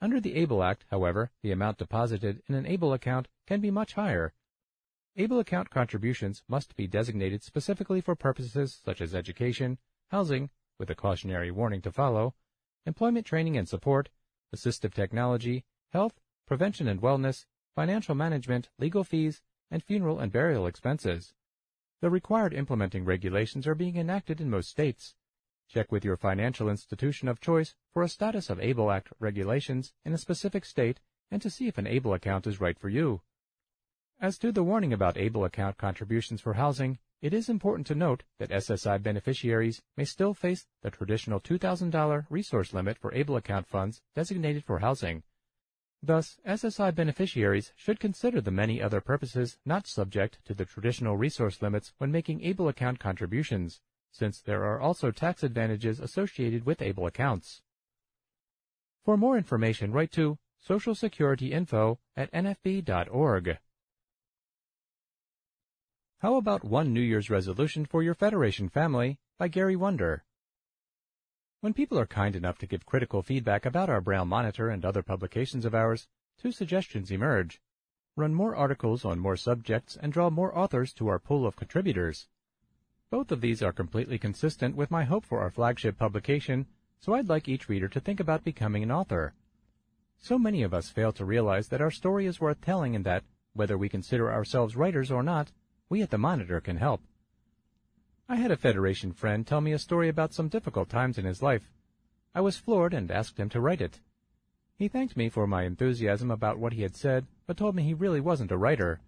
Under 0.00 0.20
the 0.20 0.34
ABLE 0.34 0.62
Act, 0.62 0.86
however, 0.90 1.30
the 1.42 1.52
amount 1.52 1.78
deposited 1.78 2.42
in 2.48 2.54
an 2.54 2.66
ABLE 2.66 2.94
account 2.94 3.28
can 3.46 3.60
be 3.60 3.70
much 3.70 3.92
higher, 3.92 4.32
ABLE 5.14 5.40
account 5.40 5.68
contributions 5.68 6.42
must 6.48 6.74
be 6.74 6.86
designated 6.86 7.42
specifically 7.42 8.00
for 8.00 8.16
purposes 8.16 8.80
such 8.82 9.02
as 9.02 9.14
education, 9.14 9.76
housing, 10.08 10.48
with 10.78 10.88
a 10.88 10.94
cautionary 10.94 11.50
warning 11.50 11.82
to 11.82 11.92
follow, 11.92 12.34
employment 12.86 13.26
training 13.26 13.58
and 13.58 13.68
support, 13.68 14.08
assistive 14.56 14.94
technology, 14.94 15.66
health, 15.90 16.18
prevention 16.46 16.88
and 16.88 17.02
wellness, 17.02 17.44
financial 17.74 18.14
management, 18.14 18.70
legal 18.78 19.04
fees, 19.04 19.42
and 19.70 19.84
funeral 19.84 20.18
and 20.18 20.32
burial 20.32 20.66
expenses. 20.66 21.34
The 22.00 22.08
required 22.08 22.54
implementing 22.54 23.04
regulations 23.04 23.66
are 23.66 23.74
being 23.74 23.96
enacted 23.96 24.40
in 24.40 24.48
most 24.48 24.70
states. 24.70 25.14
Check 25.68 25.92
with 25.92 26.06
your 26.06 26.16
financial 26.16 26.70
institution 26.70 27.28
of 27.28 27.38
choice 27.38 27.74
for 27.92 28.02
a 28.02 28.08
status 28.08 28.48
of 28.48 28.60
ABLE 28.60 28.90
Act 28.90 29.12
regulations 29.18 29.92
in 30.06 30.14
a 30.14 30.18
specific 30.18 30.64
state 30.64 31.00
and 31.30 31.42
to 31.42 31.50
see 31.50 31.68
if 31.68 31.76
an 31.76 31.86
ABLE 31.86 32.14
account 32.14 32.46
is 32.46 32.62
right 32.62 32.78
for 32.78 32.88
you. 32.88 33.20
As 34.22 34.38
to 34.38 34.52
the 34.52 34.62
warning 34.62 34.92
about 34.92 35.16
ABLE 35.16 35.44
account 35.44 35.78
contributions 35.78 36.40
for 36.40 36.54
housing, 36.54 37.00
it 37.20 37.34
is 37.34 37.48
important 37.48 37.88
to 37.88 37.96
note 37.96 38.22
that 38.38 38.50
SSI 38.50 39.02
beneficiaries 39.02 39.82
may 39.96 40.04
still 40.04 40.32
face 40.32 40.68
the 40.80 40.92
traditional 40.92 41.40
$2,000 41.40 42.26
resource 42.30 42.72
limit 42.72 42.98
for 42.98 43.12
ABLE 43.12 43.34
account 43.34 43.66
funds 43.66 44.00
designated 44.14 44.62
for 44.62 44.78
housing. 44.78 45.24
Thus, 46.00 46.38
SSI 46.46 46.94
beneficiaries 46.94 47.72
should 47.74 47.98
consider 47.98 48.40
the 48.40 48.52
many 48.52 48.80
other 48.80 49.00
purposes 49.00 49.58
not 49.66 49.88
subject 49.88 50.38
to 50.44 50.54
the 50.54 50.66
traditional 50.66 51.16
resource 51.16 51.60
limits 51.60 51.92
when 51.98 52.12
making 52.12 52.44
ABLE 52.44 52.68
account 52.68 53.00
contributions, 53.00 53.80
since 54.12 54.40
there 54.40 54.62
are 54.62 54.80
also 54.80 55.10
tax 55.10 55.42
advantages 55.42 55.98
associated 55.98 56.64
with 56.64 56.80
ABLE 56.80 57.06
accounts. 57.06 57.62
For 59.04 59.16
more 59.16 59.36
information, 59.36 59.90
write 59.90 60.12
to 60.12 60.38
Social 60.60 60.94
Security 60.94 61.50
Info 61.50 61.98
at 62.16 62.30
nfb.org. 62.30 63.58
How 66.22 66.36
about 66.36 66.62
one 66.62 66.94
New 66.94 67.00
Year's 67.00 67.30
resolution 67.30 67.84
for 67.84 68.00
your 68.00 68.14
Federation 68.14 68.68
family 68.68 69.18
by 69.38 69.48
Gary 69.48 69.74
Wunder? 69.74 70.22
When 71.62 71.74
people 71.74 71.98
are 71.98 72.06
kind 72.06 72.36
enough 72.36 72.58
to 72.58 72.66
give 72.68 72.86
critical 72.86 73.22
feedback 73.22 73.66
about 73.66 73.90
our 73.90 74.00
Braille 74.00 74.24
Monitor 74.24 74.68
and 74.68 74.84
other 74.84 75.02
publications 75.02 75.64
of 75.64 75.74
ours, 75.74 76.06
two 76.38 76.52
suggestions 76.52 77.10
emerge. 77.10 77.60
Run 78.14 78.34
more 78.34 78.54
articles 78.54 79.04
on 79.04 79.18
more 79.18 79.36
subjects 79.36 79.98
and 80.00 80.12
draw 80.12 80.30
more 80.30 80.56
authors 80.56 80.92
to 80.92 81.08
our 81.08 81.18
pool 81.18 81.44
of 81.44 81.56
contributors. 81.56 82.28
Both 83.10 83.32
of 83.32 83.40
these 83.40 83.60
are 83.60 83.72
completely 83.72 84.16
consistent 84.16 84.76
with 84.76 84.92
my 84.92 85.02
hope 85.02 85.26
for 85.26 85.40
our 85.40 85.50
flagship 85.50 85.98
publication, 85.98 86.68
so 87.00 87.14
I'd 87.14 87.28
like 87.28 87.48
each 87.48 87.68
reader 87.68 87.88
to 87.88 87.98
think 87.98 88.20
about 88.20 88.44
becoming 88.44 88.84
an 88.84 88.92
author. 88.92 89.34
So 90.20 90.38
many 90.38 90.62
of 90.62 90.72
us 90.72 90.88
fail 90.88 91.10
to 91.14 91.24
realize 91.24 91.66
that 91.70 91.80
our 91.80 91.90
story 91.90 92.26
is 92.26 92.40
worth 92.40 92.60
telling 92.60 92.94
and 92.94 93.04
that, 93.06 93.24
whether 93.54 93.76
we 93.76 93.88
consider 93.88 94.32
ourselves 94.32 94.76
writers 94.76 95.10
or 95.10 95.24
not, 95.24 95.50
we 95.92 96.00
at 96.00 96.08
the 96.08 96.16
Monitor 96.16 96.58
can 96.58 96.78
help. 96.78 97.02
I 98.26 98.36
had 98.36 98.50
a 98.50 98.56
Federation 98.56 99.12
friend 99.12 99.46
tell 99.46 99.60
me 99.60 99.72
a 99.72 99.78
story 99.78 100.08
about 100.08 100.32
some 100.32 100.48
difficult 100.48 100.88
times 100.88 101.18
in 101.18 101.26
his 101.26 101.42
life. 101.42 101.70
I 102.34 102.40
was 102.40 102.56
floored 102.56 102.94
and 102.94 103.10
asked 103.10 103.38
him 103.38 103.50
to 103.50 103.60
write 103.60 103.82
it. 103.82 104.00
He 104.74 104.88
thanked 104.88 105.18
me 105.18 105.28
for 105.28 105.46
my 105.46 105.64
enthusiasm 105.64 106.30
about 106.30 106.58
what 106.58 106.72
he 106.72 106.80
had 106.80 106.96
said, 106.96 107.26
but 107.46 107.58
told 107.58 107.76
me 107.76 107.82
he 107.82 107.92
really 107.92 108.20
wasn't 108.20 108.52
a 108.52 108.56
writer. 108.56 109.02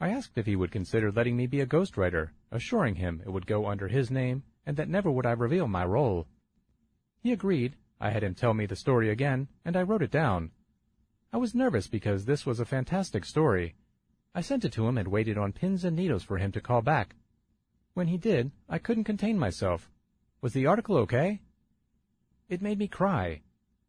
I 0.00 0.08
asked 0.08 0.36
if 0.36 0.46
he 0.46 0.56
would 0.56 0.72
consider 0.72 1.12
letting 1.12 1.36
me 1.36 1.46
be 1.46 1.60
a 1.60 1.66
ghostwriter, 1.66 2.30
assuring 2.50 2.96
him 2.96 3.22
it 3.24 3.30
would 3.30 3.46
go 3.46 3.68
under 3.68 3.86
his 3.86 4.10
name 4.10 4.42
and 4.66 4.76
that 4.78 4.88
never 4.88 5.12
would 5.12 5.26
I 5.26 5.30
reveal 5.30 5.68
my 5.68 5.84
role. 5.84 6.26
He 7.20 7.30
agreed, 7.30 7.76
I 8.00 8.10
had 8.10 8.24
him 8.24 8.34
tell 8.34 8.52
me 8.52 8.66
the 8.66 8.74
story 8.74 9.10
again, 9.10 9.46
and 9.64 9.76
I 9.76 9.82
wrote 9.82 10.02
it 10.02 10.10
down. 10.10 10.50
I 11.32 11.36
was 11.36 11.54
nervous 11.54 11.86
because 11.86 12.24
this 12.24 12.44
was 12.44 12.58
a 12.58 12.64
fantastic 12.64 13.24
story. 13.24 13.76
I 14.34 14.40
sent 14.42 14.64
it 14.64 14.72
to 14.74 14.86
him 14.86 14.96
and 14.96 15.08
waited 15.08 15.36
on 15.36 15.52
pins 15.52 15.84
and 15.84 15.96
needles 15.96 16.22
for 16.22 16.38
him 16.38 16.52
to 16.52 16.60
call 16.60 16.82
back. 16.82 17.16
When 17.94 18.06
he 18.06 18.16
did, 18.16 18.52
I 18.68 18.78
couldn't 18.78 19.04
contain 19.04 19.38
myself. 19.38 19.90
Was 20.40 20.52
the 20.52 20.66
article 20.66 20.96
okay? 20.98 21.40
It 22.48 22.62
made 22.62 22.78
me 22.78 22.86
cry. 22.86 23.42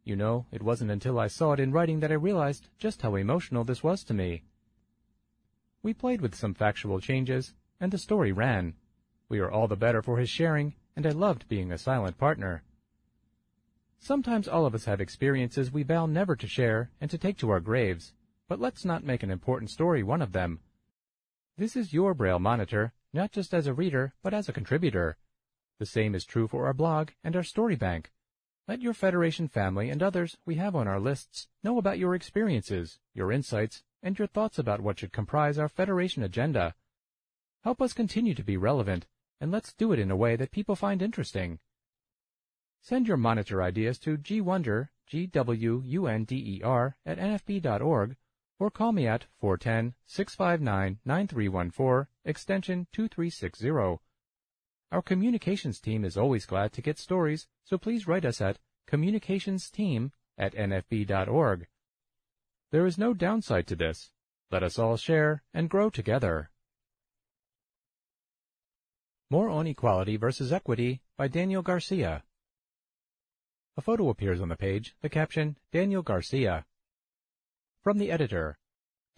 You 0.03 0.15
know, 0.15 0.47
it 0.51 0.63
wasn't 0.63 0.89
until 0.89 1.19
I 1.19 1.27
saw 1.27 1.53
it 1.53 1.59
in 1.59 1.72
writing 1.72 1.99
that 1.99 2.11
I 2.11 2.15
realized 2.15 2.69
just 2.80 3.03
how 3.03 3.15
emotional 3.15 3.63
this 3.63 3.84
was 3.84 4.03
to 4.05 4.15
me. 4.15 4.43
We 5.84 5.93
played 5.93 6.22
with 6.22 6.35
some 6.35 6.55
factual 6.55 6.99
changes, 6.99 7.53
and 7.80 7.91
the 7.91 7.97
story 7.99 8.31
ran. 8.31 8.73
We 9.30 9.39
are 9.39 9.51
all 9.51 9.68
the 9.68 9.76
better 9.76 10.01
for 10.01 10.18
his 10.18 10.30
sharing, 10.30 10.73
and 10.95 11.05
I 11.05 11.11
loved 11.11 11.47
being 11.47 11.72
a 11.72 11.77
silent 11.77 12.18
partner. 12.18 12.63
Sometimes 13.99 14.47
all 14.47 14.65
of 14.65 14.73
us 14.73 14.85
have 14.85 14.99
experiences 14.99 15.72
we 15.72 15.84
vow 15.84 16.07
never 16.07 16.35
to 16.35 16.47
share 16.47 16.89
and 16.99 17.11
to 17.11 17.19
take 17.19 17.38
to 17.38 17.51
our 17.51 17.59
graves, 17.59 18.13
but 18.51 18.59
let's 18.59 18.83
not 18.83 19.01
make 19.01 19.23
an 19.23 19.31
important 19.31 19.71
story 19.71 20.03
one 20.03 20.21
of 20.21 20.33
them. 20.33 20.59
This 21.57 21.77
is 21.77 21.93
your 21.93 22.13
Braille 22.13 22.37
monitor, 22.37 22.91
not 23.13 23.31
just 23.31 23.53
as 23.53 23.65
a 23.65 23.73
reader, 23.73 24.13
but 24.21 24.33
as 24.33 24.49
a 24.49 24.51
contributor. 24.51 25.15
The 25.79 25.85
same 25.85 26.13
is 26.13 26.25
true 26.25 26.49
for 26.49 26.65
our 26.65 26.73
blog 26.73 27.11
and 27.23 27.33
our 27.37 27.43
story 27.43 27.77
bank. 27.77 28.11
Let 28.67 28.81
your 28.81 28.93
Federation 28.93 29.47
family 29.47 29.89
and 29.89 30.03
others 30.03 30.35
we 30.45 30.55
have 30.55 30.75
on 30.75 30.85
our 30.85 30.99
lists 30.99 31.47
know 31.63 31.77
about 31.77 31.97
your 31.97 32.13
experiences, 32.13 32.99
your 33.13 33.31
insights, 33.31 33.83
and 34.03 34.19
your 34.19 34.27
thoughts 34.27 34.59
about 34.59 34.81
what 34.81 34.99
should 34.99 35.13
comprise 35.13 35.57
our 35.57 35.69
Federation 35.69 36.21
agenda. 36.21 36.75
Help 37.63 37.81
us 37.81 37.93
continue 37.93 38.33
to 38.33 38.43
be 38.43 38.57
relevant, 38.57 39.05
and 39.39 39.49
let's 39.49 39.71
do 39.71 39.93
it 39.93 39.99
in 39.99 40.11
a 40.11 40.17
way 40.17 40.35
that 40.35 40.51
people 40.51 40.75
find 40.75 41.01
interesting. 41.01 41.59
Send 42.81 43.07
your 43.07 43.15
monitor 43.15 43.63
ideas 43.63 43.97
to 43.99 44.17
gwunder, 44.17 44.89
G-W-U-N-D-E-R, 45.07 46.97
at 47.05 47.17
nfb.org, 47.17 48.17
or 48.61 48.69
call 48.69 48.91
me 48.91 49.07
at 49.07 49.25
410-659-9314, 49.41 52.05
extension 52.23 52.85
2360. 52.93 53.97
Our 54.91 55.01
communications 55.01 55.79
team 55.79 56.05
is 56.05 56.15
always 56.15 56.45
glad 56.45 56.71
to 56.73 56.83
get 56.83 56.99
stories, 56.99 57.47
so 57.63 57.79
please 57.79 58.07
write 58.07 58.23
us 58.23 58.39
at 58.39 58.59
communicationsteam 58.88 60.11
at 60.38 60.53
nfb.org. 60.53 61.65
There 62.71 62.85
is 62.85 62.99
no 62.99 63.15
downside 63.15 63.65
to 63.65 63.75
this. 63.75 64.11
Let 64.51 64.61
us 64.61 64.77
all 64.77 64.95
share 64.95 65.41
and 65.55 65.67
grow 65.67 65.89
together. 65.89 66.51
More 69.31 69.49
on 69.49 69.65
Equality 69.65 70.17
versus 70.17 70.53
Equity 70.53 71.01
by 71.17 71.27
Daniel 71.27 71.63
Garcia. 71.63 72.21
A 73.75 73.81
photo 73.81 74.09
appears 74.09 74.39
on 74.39 74.49
the 74.49 74.55
page, 74.55 74.95
the 75.01 75.09
caption, 75.09 75.57
Daniel 75.71 76.03
Garcia. 76.03 76.63
From 77.83 77.97
the 77.97 78.11
editor, 78.11 78.59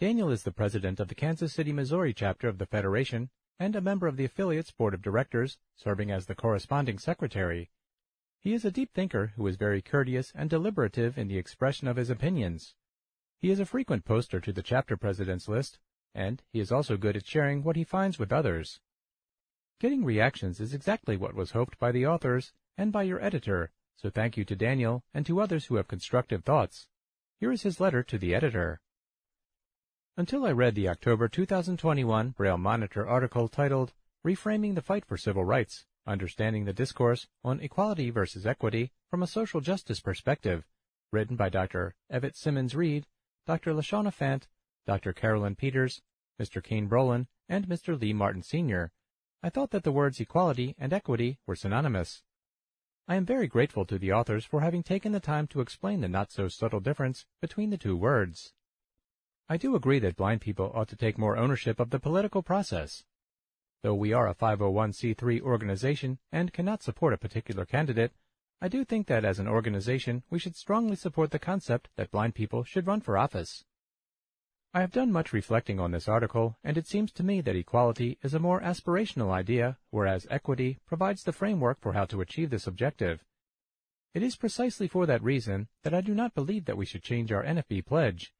Daniel 0.00 0.30
is 0.30 0.42
the 0.42 0.50
president 0.50 0.98
of 0.98 1.08
the 1.08 1.14
Kansas 1.14 1.52
City, 1.52 1.70
Missouri 1.70 2.14
chapter 2.14 2.48
of 2.48 2.56
the 2.56 2.64
Federation 2.64 3.28
and 3.58 3.76
a 3.76 3.80
member 3.82 4.06
of 4.06 4.16
the 4.16 4.24
affiliate's 4.24 4.70
board 4.70 4.94
of 4.94 5.02
directors, 5.02 5.58
serving 5.76 6.10
as 6.10 6.24
the 6.24 6.34
corresponding 6.34 6.98
secretary. 6.98 7.70
He 8.40 8.54
is 8.54 8.64
a 8.64 8.70
deep 8.70 8.94
thinker 8.94 9.34
who 9.36 9.46
is 9.48 9.56
very 9.56 9.82
courteous 9.82 10.32
and 10.34 10.48
deliberative 10.48 11.18
in 11.18 11.28
the 11.28 11.36
expression 11.36 11.86
of 11.88 11.96
his 11.96 12.08
opinions. 12.08 12.74
He 13.38 13.50
is 13.50 13.60
a 13.60 13.66
frequent 13.66 14.06
poster 14.06 14.40
to 14.40 14.50
the 14.50 14.62
chapter 14.62 14.96
president's 14.96 15.46
list, 15.46 15.78
and 16.14 16.42
he 16.50 16.58
is 16.58 16.72
also 16.72 16.96
good 16.96 17.18
at 17.18 17.26
sharing 17.26 17.64
what 17.64 17.76
he 17.76 17.84
finds 17.84 18.18
with 18.18 18.32
others. 18.32 18.80
Getting 19.78 20.06
reactions 20.06 20.58
is 20.58 20.72
exactly 20.72 21.18
what 21.18 21.34
was 21.34 21.50
hoped 21.50 21.78
by 21.78 21.92
the 21.92 22.06
authors 22.06 22.54
and 22.78 22.90
by 22.90 23.02
your 23.02 23.22
editor, 23.22 23.72
so 23.94 24.08
thank 24.08 24.38
you 24.38 24.44
to 24.46 24.56
Daniel 24.56 25.04
and 25.12 25.26
to 25.26 25.42
others 25.42 25.66
who 25.66 25.76
have 25.76 25.86
constructive 25.86 26.44
thoughts. 26.44 26.88
Here 27.44 27.52
is 27.52 27.60
his 27.60 27.78
letter 27.78 28.02
to 28.04 28.16
the 28.16 28.34
editor. 28.34 28.80
Until 30.16 30.46
I 30.46 30.52
read 30.52 30.74
the 30.74 30.88
October 30.88 31.28
2021 31.28 32.30
Braille 32.30 32.56
Monitor 32.56 33.06
article 33.06 33.48
titled 33.48 33.92
Reframing 34.24 34.74
the 34.74 34.80
Fight 34.80 35.04
for 35.04 35.18
Civil 35.18 35.44
Rights, 35.44 35.84
Understanding 36.06 36.64
the 36.64 36.72
Discourse 36.72 37.26
on 37.44 37.60
Equality 37.60 38.08
versus 38.08 38.46
Equity 38.46 38.92
from 39.10 39.22
a 39.22 39.26
Social 39.26 39.60
Justice 39.60 40.00
Perspective, 40.00 40.64
written 41.12 41.36
by 41.36 41.50
Dr. 41.50 41.94
Evett 42.10 42.34
Simmons 42.34 42.74
Reed, 42.74 43.06
Dr. 43.46 43.74
Lashawna 43.74 44.10
Fant, 44.10 44.44
Dr. 44.86 45.12
Carolyn 45.12 45.54
Peters, 45.54 46.00
Mr. 46.40 46.64
Kane 46.64 46.88
Brolin, 46.88 47.26
and 47.46 47.68
Mr. 47.68 48.00
Lee 48.00 48.14
Martin 48.14 48.42
Sr., 48.42 48.90
I 49.42 49.50
thought 49.50 49.70
that 49.72 49.82
the 49.82 49.92
words 49.92 50.18
equality 50.18 50.74
and 50.78 50.94
equity 50.94 51.40
were 51.46 51.56
synonymous. 51.56 52.22
I 53.06 53.16
am 53.16 53.26
very 53.26 53.46
grateful 53.46 53.84
to 53.86 53.98
the 53.98 54.12
authors 54.12 54.46
for 54.46 54.62
having 54.62 54.82
taken 54.82 55.12
the 55.12 55.20
time 55.20 55.46
to 55.48 55.60
explain 55.60 56.00
the 56.00 56.08
not 56.08 56.32
so 56.32 56.48
subtle 56.48 56.80
difference 56.80 57.26
between 57.42 57.68
the 57.68 57.76
two 57.76 57.98
words. 57.98 58.54
I 59.46 59.58
do 59.58 59.76
agree 59.76 59.98
that 59.98 60.16
blind 60.16 60.40
people 60.40 60.72
ought 60.74 60.88
to 60.88 60.96
take 60.96 61.18
more 61.18 61.36
ownership 61.36 61.78
of 61.78 61.90
the 61.90 62.00
political 62.00 62.42
process. 62.42 63.04
Though 63.82 63.94
we 63.94 64.14
are 64.14 64.26
a 64.26 64.34
501c3 64.34 65.42
organization 65.42 66.18
and 66.32 66.54
cannot 66.54 66.82
support 66.82 67.12
a 67.12 67.18
particular 67.18 67.66
candidate, 67.66 68.12
I 68.62 68.68
do 68.68 68.86
think 68.86 69.06
that 69.08 69.26
as 69.26 69.38
an 69.38 69.48
organization 69.48 70.22
we 70.30 70.38
should 70.38 70.56
strongly 70.56 70.96
support 70.96 71.30
the 71.30 71.38
concept 71.38 71.90
that 71.96 72.10
blind 72.10 72.34
people 72.34 72.64
should 72.64 72.86
run 72.86 73.02
for 73.02 73.18
office. 73.18 73.66
I 74.76 74.80
have 74.80 74.90
done 74.90 75.12
much 75.12 75.32
reflecting 75.32 75.78
on 75.78 75.92
this 75.92 76.08
article, 76.08 76.58
and 76.64 76.76
it 76.76 76.88
seems 76.88 77.12
to 77.12 77.22
me 77.22 77.40
that 77.42 77.54
equality 77.54 78.18
is 78.24 78.34
a 78.34 78.40
more 78.40 78.60
aspirational 78.60 79.30
idea, 79.30 79.78
whereas 79.90 80.26
equity 80.30 80.80
provides 80.84 81.22
the 81.22 81.32
framework 81.32 81.80
for 81.80 81.92
how 81.92 82.06
to 82.06 82.20
achieve 82.20 82.50
this 82.50 82.66
objective. 82.66 83.22
It 84.14 84.24
is 84.24 84.34
precisely 84.34 84.88
for 84.88 85.06
that 85.06 85.22
reason 85.22 85.68
that 85.84 85.94
I 85.94 86.00
do 86.00 86.12
not 86.12 86.34
believe 86.34 86.64
that 86.64 86.76
we 86.76 86.86
should 86.86 87.04
change 87.04 87.30
our 87.30 87.44
NFB 87.44 87.86
pledge. 87.86 88.34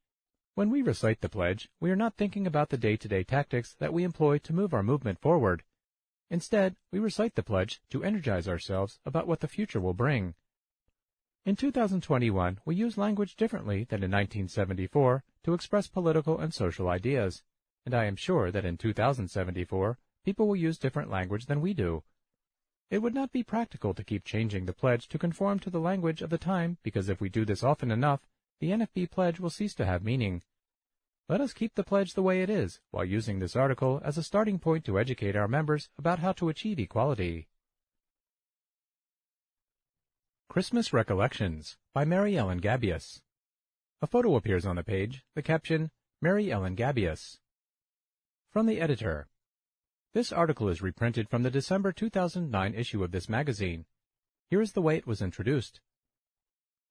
When 0.55 0.69
we 0.69 0.81
recite 0.81 1.21
the 1.21 1.29
pledge, 1.29 1.69
we 1.79 1.89
are 1.89 1.95
not 1.95 2.17
thinking 2.17 2.45
about 2.45 2.67
the 2.67 2.77
day-to-day 2.77 3.23
tactics 3.23 3.73
that 3.79 3.93
we 3.93 4.03
employ 4.03 4.37
to 4.39 4.53
move 4.53 4.73
our 4.73 4.83
movement 4.83 5.21
forward. 5.21 5.63
Instead, 6.29 6.75
we 6.91 6.99
recite 6.99 7.35
the 7.35 7.43
pledge 7.43 7.79
to 7.91 8.03
energize 8.03 8.49
ourselves 8.49 8.99
about 9.05 9.25
what 9.25 9.39
the 9.39 9.47
future 9.47 9.79
will 9.79 9.93
bring. 9.93 10.35
In 11.45 11.55
2021, 11.55 12.59
we 12.65 12.75
use 12.75 12.97
language 12.97 13.37
differently 13.37 13.85
than 13.85 14.03
in 14.03 14.11
1974 14.11 15.23
to 15.45 15.53
express 15.53 15.87
political 15.87 16.39
and 16.39 16.51
social 16.51 16.89
ideas, 16.89 17.43
and 17.85 17.93
I 17.93 18.05
am 18.05 18.15
sure 18.15 18.49
that 18.49 18.65
in 18.65 18.77
2074, 18.77 19.99
people 20.23 20.47
will 20.47 20.55
use 20.55 20.79
different 20.79 21.11
language 21.11 21.45
than 21.45 21.61
we 21.61 21.75
do. 21.75 22.03
It 22.89 23.03
would 23.03 23.13
not 23.13 23.31
be 23.31 23.43
practical 23.43 23.93
to 23.93 24.03
keep 24.03 24.25
changing 24.25 24.65
the 24.65 24.73
pledge 24.73 25.07
to 25.09 25.19
conform 25.19 25.59
to 25.59 25.69
the 25.69 25.79
language 25.79 26.23
of 26.23 26.31
the 26.31 26.39
time 26.39 26.79
because 26.81 27.09
if 27.09 27.21
we 27.21 27.29
do 27.29 27.45
this 27.45 27.63
often 27.63 27.91
enough, 27.91 28.21
the 28.59 28.71
NFB 28.71 29.11
pledge 29.11 29.39
will 29.39 29.51
cease 29.51 29.75
to 29.75 29.85
have 29.85 30.03
meaning. 30.03 30.41
Let 31.29 31.41
us 31.41 31.53
keep 31.53 31.75
the 31.75 31.83
pledge 31.83 32.15
the 32.15 32.23
way 32.23 32.41
it 32.41 32.49
is, 32.49 32.79
while 32.89 33.05
using 33.05 33.37
this 33.37 33.55
article 33.55 34.01
as 34.03 34.17
a 34.17 34.23
starting 34.23 34.57
point 34.57 34.83
to 34.85 34.97
educate 34.97 35.35
our 35.35 35.47
members 35.47 35.89
about 35.95 36.19
how 36.19 36.31
to 36.33 36.49
achieve 36.49 36.79
equality. 36.79 37.49
Christmas 40.49 40.91
Recollections 40.91 41.77
by 41.93 42.03
Mary 42.03 42.35
Ellen 42.35 42.61
Gabias. 42.61 43.21
A 44.01 44.07
photo 44.07 44.35
appears 44.35 44.65
on 44.65 44.75
the 44.75 44.83
page, 44.83 45.23
the 45.35 45.41
caption, 45.41 45.89
Mary 46.21 46.51
Ellen 46.51 46.75
Gabias. 46.75 47.39
From 48.49 48.65
the 48.65 48.81
editor. 48.81 49.29
This 50.13 50.33
article 50.33 50.67
is 50.67 50.81
reprinted 50.81 51.29
from 51.29 51.43
the 51.43 51.49
December 51.49 51.93
2009 51.93 52.73
issue 52.73 53.05
of 53.05 53.11
this 53.11 53.29
magazine. 53.29 53.85
Here 54.49 54.61
is 54.61 54.73
the 54.73 54.81
way 54.81 54.97
it 54.97 55.07
was 55.07 55.21
introduced. 55.21 55.79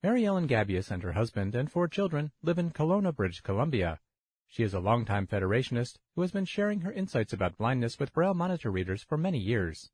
Mary 0.03 0.25
Ellen 0.25 0.49
Gabias 0.49 0.91
and 0.91 1.03
her 1.03 1.13
husband 1.13 1.55
and 1.55 1.71
four 1.71 1.89
children 1.89 2.33
live 2.43 2.59
in 2.59 2.71
Kelowna, 2.71 3.15
British 3.15 3.43
Columbia. 3.43 4.01
She 4.49 4.63
is 4.63 4.73
a 4.73 4.81
longtime 4.81 5.27
Federationist 5.27 5.99
who 6.15 6.23
has 6.23 6.33
been 6.33 6.47
sharing 6.47 6.81
her 6.81 6.93
insights 6.93 7.35
about 7.35 7.59
blindness 7.59 7.99
with 7.99 8.15
Braille 8.15 8.35
monitor 8.35 8.71
readers 8.71 9.03
for 9.03 9.19
many 9.19 9.39
years. 9.39 9.91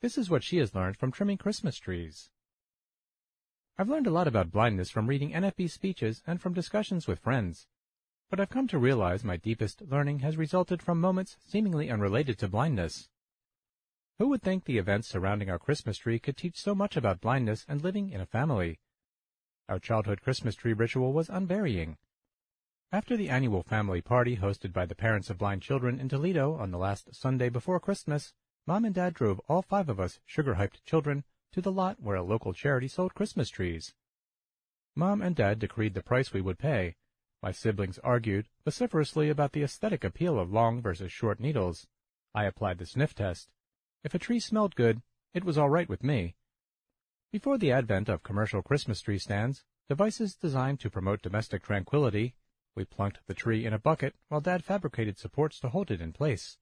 This 0.00 0.18
is 0.18 0.28
what 0.28 0.42
she 0.42 0.58
has 0.58 0.74
learned 0.74 0.96
from 0.96 1.12
trimming 1.12 1.38
Christmas 1.38 1.78
trees. 1.78 2.30
I've 3.78 3.90
learned 3.90 4.06
a 4.06 4.10
lot 4.10 4.26
about 4.26 4.50
blindness 4.50 4.88
from 4.88 5.06
reading 5.06 5.32
NFB 5.32 5.70
speeches 5.70 6.22
and 6.26 6.40
from 6.40 6.54
discussions 6.54 7.06
with 7.06 7.18
friends. 7.18 7.66
But 8.30 8.40
I've 8.40 8.48
come 8.48 8.66
to 8.68 8.78
realize 8.78 9.22
my 9.22 9.36
deepest 9.36 9.82
learning 9.82 10.20
has 10.20 10.38
resulted 10.38 10.82
from 10.82 10.98
moments 10.98 11.36
seemingly 11.46 11.90
unrelated 11.90 12.38
to 12.38 12.48
blindness. 12.48 13.10
Who 14.18 14.28
would 14.28 14.40
think 14.40 14.64
the 14.64 14.78
events 14.78 15.08
surrounding 15.08 15.50
our 15.50 15.58
Christmas 15.58 15.98
tree 15.98 16.18
could 16.18 16.38
teach 16.38 16.58
so 16.58 16.74
much 16.74 16.96
about 16.96 17.20
blindness 17.20 17.66
and 17.68 17.82
living 17.82 18.08
in 18.08 18.22
a 18.22 18.26
family? 18.26 18.80
Our 19.68 19.78
childhood 19.78 20.22
Christmas 20.22 20.54
tree 20.54 20.72
ritual 20.72 21.12
was 21.12 21.28
unvarying. 21.28 21.98
After 22.90 23.14
the 23.14 23.28
annual 23.28 23.62
family 23.62 24.00
party 24.00 24.38
hosted 24.38 24.72
by 24.72 24.86
the 24.86 24.94
parents 24.94 25.28
of 25.28 25.36
blind 25.36 25.60
children 25.60 26.00
in 26.00 26.08
Toledo 26.08 26.54
on 26.54 26.70
the 26.70 26.78
last 26.78 27.14
Sunday 27.14 27.50
before 27.50 27.78
Christmas, 27.78 28.32
Mom 28.66 28.86
and 28.86 28.94
Dad 28.94 29.12
drove 29.12 29.38
all 29.48 29.60
five 29.60 29.90
of 29.90 30.00
us 30.00 30.18
sugar-hyped 30.24 30.82
children 30.86 31.24
to 31.52 31.60
the 31.60 31.72
lot 31.72 32.00
where 32.00 32.16
a 32.16 32.22
local 32.22 32.52
charity 32.52 32.88
sold 32.88 33.14
Christmas 33.14 33.48
trees. 33.48 33.94
Mom 34.94 35.20
and 35.20 35.36
Dad 35.36 35.58
decreed 35.58 35.94
the 35.94 36.02
price 36.02 36.32
we 36.32 36.40
would 36.40 36.58
pay. 36.58 36.96
My 37.42 37.52
siblings 37.52 37.98
argued 37.98 38.48
vociferously 38.64 39.28
about 39.28 39.52
the 39.52 39.62
aesthetic 39.62 40.04
appeal 40.04 40.38
of 40.38 40.52
long 40.52 40.80
versus 40.80 41.12
short 41.12 41.38
needles. 41.38 41.86
I 42.34 42.44
applied 42.44 42.78
the 42.78 42.86
sniff 42.86 43.14
test. 43.14 43.48
If 44.02 44.14
a 44.14 44.18
tree 44.18 44.40
smelled 44.40 44.74
good, 44.74 45.02
it 45.34 45.44
was 45.44 45.58
all 45.58 45.68
right 45.68 45.88
with 45.88 46.02
me. 46.02 46.34
Before 47.32 47.58
the 47.58 47.72
advent 47.72 48.08
of 48.08 48.22
commercial 48.22 48.62
Christmas 48.62 49.00
tree 49.00 49.18
stands, 49.18 49.64
devices 49.88 50.34
designed 50.34 50.80
to 50.80 50.90
promote 50.90 51.22
domestic 51.22 51.62
tranquility, 51.62 52.34
we 52.74 52.84
plunked 52.84 53.20
the 53.26 53.34
tree 53.34 53.66
in 53.66 53.72
a 53.72 53.78
bucket 53.78 54.14
while 54.28 54.40
Dad 54.40 54.64
fabricated 54.64 55.18
supports 55.18 55.60
to 55.60 55.68
hold 55.68 55.90
it 55.90 56.00
in 56.00 56.12
place. 56.12 56.58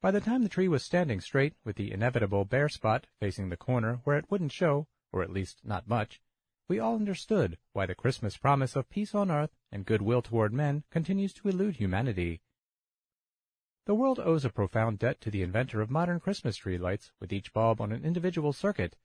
By 0.00 0.12
the 0.12 0.20
time 0.20 0.44
the 0.44 0.48
tree 0.48 0.68
was 0.68 0.84
standing 0.84 1.20
straight, 1.20 1.54
with 1.64 1.74
the 1.74 1.90
inevitable 1.90 2.44
bare 2.44 2.68
spot 2.68 3.08
facing 3.18 3.48
the 3.48 3.56
corner 3.56 4.00
where 4.04 4.16
it 4.16 4.30
wouldn't 4.30 4.52
show, 4.52 4.86
or 5.10 5.22
at 5.22 5.32
least 5.32 5.64
not 5.64 5.88
much, 5.88 6.20
we 6.68 6.78
all 6.78 6.94
understood 6.94 7.58
why 7.72 7.84
the 7.84 7.96
Christmas 7.96 8.36
promise 8.36 8.76
of 8.76 8.90
peace 8.90 9.12
on 9.12 9.28
earth 9.28 9.56
and 9.72 9.86
goodwill 9.86 10.22
toward 10.22 10.52
men 10.52 10.84
continues 10.90 11.32
to 11.32 11.48
elude 11.48 11.76
humanity. 11.76 12.42
The 13.86 13.94
world 13.96 14.20
owes 14.20 14.44
a 14.44 14.50
profound 14.50 15.00
debt 15.00 15.20
to 15.22 15.32
the 15.32 15.42
inventor 15.42 15.80
of 15.80 15.90
modern 15.90 16.20
Christmas 16.20 16.58
tree 16.58 16.78
lights 16.78 17.10
with 17.18 17.32
each 17.32 17.52
bulb 17.52 17.80
on 17.80 17.90
an 17.90 18.04
individual 18.04 18.52
circuit. 18.52 18.96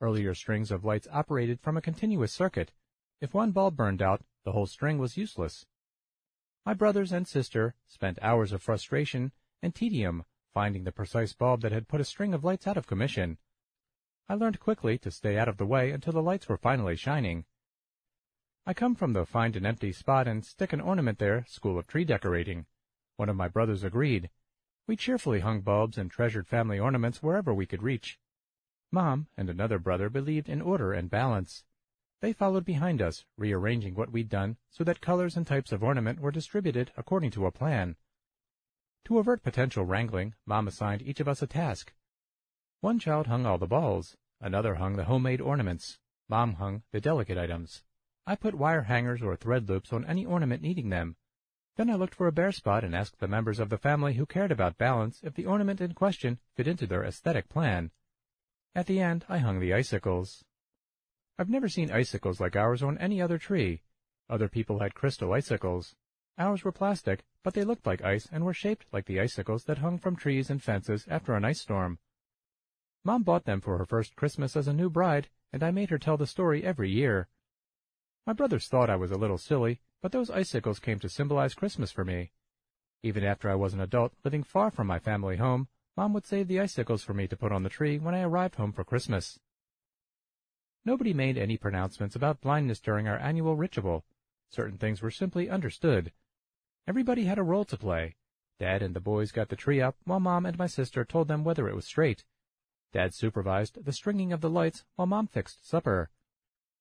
Earlier 0.00 0.34
strings 0.34 0.70
of 0.70 0.84
lights 0.84 1.08
operated 1.12 1.60
from 1.60 1.76
a 1.76 1.82
continuous 1.82 2.32
circuit. 2.32 2.72
If 3.20 3.34
one 3.34 3.50
bulb 3.50 3.76
burned 3.76 4.00
out, 4.00 4.24
the 4.44 4.52
whole 4.52 4.66
string 4.66 4.96
was 4.96 5.18
useless. 5.18 5.66
My 6.64 6.72
brothers 6.72 7.12
and 7.12 7.28
sister 7.28 7.74
spent 7.88 8.18
hours 8.22 8.52
of 8.52 8.62
frustration 8.62 9.32
and 9.62 9.74
tedium 9.74 10.24
finding 10.52 10.84
the 10.84 10.92
precise 10.92 11.32
bulb 11.32 11.62
that 11.62 11.72
had 11.72 11.88
put 11.88 12.00
a 12.00 12.04
string 12.04 12.34
of 12.34 12.44
lights 12.44 12.66
out 12.66 12.76
of 12.76 12.86
commission. 12.86 13.38
I 14.28 14.34
learned 14.34 14.60
quickly 14.60 14.98
to 14.98 15.10
stay 15.10 15.38
out 15.38 15.48
of 15.48 15.56
the 15.56 15.66
way 15.66 15.90
until 15.90 16.12
the 16.12 16.22
lights 16.22 16.48
were 16.48 16.56
finally 16.56 16.96
shining. 16.96 17.44
I 18.66 18.74
come 18.74 18.94
from 18.94 19.12
the 19.12 19.24
find 19.24 19.56
an 19.56 19.66
empty 19.66 19.92
spot 19.92 20.28
and 20.28 20.44
stick 20.44 20.72
an 20.72 20.80
ornament 20.80 21.18
there 21.18 21.44
school 21.48 21.78
of 21.78 21.86
tree 21.86 22.04
decorating. 22.04 22.66
One 23.16 23.28
of 23.28 23.36
my 23.36 23.48
brothers 23.48 23.84
agreed. 23.84 24.30
We 24.86 24.96
cheerfully 24.96 25.40
hung 25.40 25.60
bulbs 25.60 25.98
and 25.98 26.10
treasured 26.10 26.46
family 26.46 26.78
ornaments 26.78 27.22
wherever 27.22 27.54
we 27.54 27.66
could 27.66 27.82
reach. 27.82 28.18
Mom 28.92 29.28
and 29.36 29.48
another 29.48 29.78
brother 29.78 30.10
believed 30.10 30.48
in 30.48 30.60
order 30.60 30.92
and 30.92 31.08
balance. 31.08 31.64
They 32.20 32.32
followed 32.32 32.64
behind 32.64 33.00
us, 33.00 33.24
rearranging 33.36 33.94
what 33.94 34.12
we'd 34.12 34.28
done 34.28 34.56
so 34.68 34.84
that 34.84 35.00
colors 35.00 35.36
and 35.36 35.46
types 35.46 35.72
of 35.72 35.82
ornament 35.82 36.20
were 36.20 36.32
distributed 36.32 36.92
according 36.96 37.30
to 37.32 37.46
a 37.46 37.52
plan. 37.52 37.96
To 39.06 39.18
avert 39.18 39.42
potential 39.42 39.84
wrangling, 39.84 40.34
Mom 40.46 40.68
assigned 40.68 41.02
each 41.02 41.20
of 41.20 41.28
us 41.28 41.42
a 41.42 41.46
task. 41.46 41.92
One 42.80 42.98
child 42.98 43.26
hung 43.26 43.46
all 43.46 43.58
the 43.58 43.66
balls, 43.66 44.16
another 44.40 44.76
hung 44.76 44.96
the 44.96 45.04
homemade 45.04 45.40
ornaments, 45.40 45.98
Mom 46.28 46.54
hung 46.54 46.82
the 46.92 47.00
delicate 47.00 47.36
items. 47.36 47.82
I 48.26 48.36
put 48.36 48.54
wire 48.54 48.82
hangers 48.82 49.22
or 49.22 49.34
thread 49.36 49.68
loops 49.68 49.92
on 49.92 50.04
any 50.04 50.24
ornament 50.24 50.62
needing 50.62 50.90
them. 50.90 51.16
Then 51.76 51.90
I 51.90 51.94
looked 51.94 52.14
for 52.14 52.26
a 52.26 52.32
bare 52.32 52.52
spot 52.52 52.84
and 52.84 52.94
asked 52.94 53.18
the 53.18 53.26
members 53.26 53.58
of 53.58 53.68
the 53.68 53.78
family 53.78 54.14
who 54.14 54.26
cared 54.26 54.52
about 54.52 54.78
balance 54.78 55.20
if 55.22 55.34
the 55.34 55.46
ornament 55.46 55.80
in 55.80 55.94
question 55.94 56.38
fit 56.54 56.68
into 56.68 56.86
their 56.86 57.04
aesthetic 57.04 57.48
plan. 57.48 57.90
At 58.74 58.86
the 58.86 59.00
end, 59.00 59.24
I 59.28 59.38
hung 59.38 59.60
the 59.60 59.74
icicles. 59.74 60.44
I've 61.38 61.48
never 61.48 61.68
seen 61.68 61.90
icicles 61.90 62.38
like 62.38 62.54
ours 62.54 62.82
on 62.82 62.98
any 62.98 63.20
other 63.20 63.38
tree. 63.38 63.82
Other 64.28 64.48
people 64.48 64.80
had 64.80 64.94
crystal 64.94 65.32
icicles. 65.32 65.96
Ours 66.40 66.64
were 66.64 66.72
plastic, 66.72 67.22
but 67.42 67.52
they 67.52 67.64
looked 67.64 67.86
like 67.86 68.02
ice 68.02 68.26
and 68.32 68.46
were 68.46 68.54
shaped 68.54 68.86
like 68.92 69.04
the 69.04 69.20
icicles 69.20 69.64
that 69.64 69.76
hung 69.76 69.98
from 69.98 70.16
trees 70.16 70.48
and 70.48 70.62
fences 70.62 71.06
after 71.06 71.34
an 71.34 71.44
ice 71.44 71.60
storm. 71.60 71.98
Mom 73.04 73.22
bought 73.22 73.44
them 73.44 73.60
for 73.60 73.76
her 73.76 73.84
first 73.84 74.16
Christmas 74.16 74.56
as 74.56 74.66
a 74.66 74.72
new 74.72 74.88
bride, 74.88 75.28
and 75.52 75.62
I 75.62 75.70
made 75.70 75.90
her 75.90 75.98
tell 75.98 76.16
the 76.16 76.26
story 76.26 76.64
every 76.64 76.90
year. 76.90 77.28
My 78.26 78.32
brothers 78.32 78.68
thought 78.68 78.88
I 78.88 78.96
was 78.96 79.10
a 79.10 79.18
little 79.18 79.36
silly, 79.36 79.82
but 80.00 80.12
those 80.12 80.30
icicles 80.30 80.78
came 80.78 80.98
to 81.00 81.10
symbolize 81.10 81.52
Christmas 81.52 81.92
for 81.92 82.06
me. 82.06 82.32
Even 83.02 83.22
after 83.22 83.50
I 83.50 83.54
was 83.54 83.74
an 83.74 83.80
adult, 83.80 84.14
living 84.24 84.42
far 84.42 84.70
from 84.70 84.86
my 84.86 84.98
family 84.98 85.36
home, 85.36 85.68
Mom 85.94 86.14
would 86.14 86.26
save 86.26 86.48
the 86.48 86.60
icicles 86.60 87.04
for 87.04 87.12
me 87.12 87.28
to 87.28 87.36
put 87.36 87.52
on 87.52 87.64
the 87.64 87.68
tree 87.68 87.98
when 87.98 88.14
I 88.14 88.22
arrived 88.22 88.54
home 88.54 88.72
for 88.72 88.82
Christmas. 88.82 89.38
Nobody 90.86 91.12
made 91.12 91.36
any 91.36 91.58
pronouncements 91.58 92.16
about 92.16 92.40
blindness 92.40 92.80
during 92.80 93.06
our 93.08 93.18
annual 93.18 93.56
ritual. 93.56 94.06
Certain 94.48 94.78
things 94.78 95.02
were 95.02 95.10
simply 95.10 95.50
understood. 95.50 96.12
Everybody 96.90 97.26
had 97.26 97.38
a 97.38 97.44
role 97.44 97.64
to 97.66 97.76
play. 97.76 98.16
Dad 98.58 98.82
and 98.82 98.96
the 98.96 99.00
boys 99.00 99.30
got 99.30 99.48
the 99.48 99.54
tree 99.54 99.80
up, 99.80 99.94
while 100.06 100.18
Mom 100.18 100.44
and 100.44 100.58
my 100.58 100.66
sister 100.66 101.04
told 101.04 101.28
them 101.28 101.44
whether 101.44 101.68
it 101.68 101.76
was 101.76 101.86
straight. 101.86 102.24
Dad 102.92 103.14
supervised 103.14 103.84
the 103.84 103.92
stringing 103.92 104.32
of 104.32 104.40
the 104.40 104.50
lights 104.50 104.82
while 104.96 105.06
Mom 105.06 105.28
fixed 105.28 105.64
supper. 105.64 106.10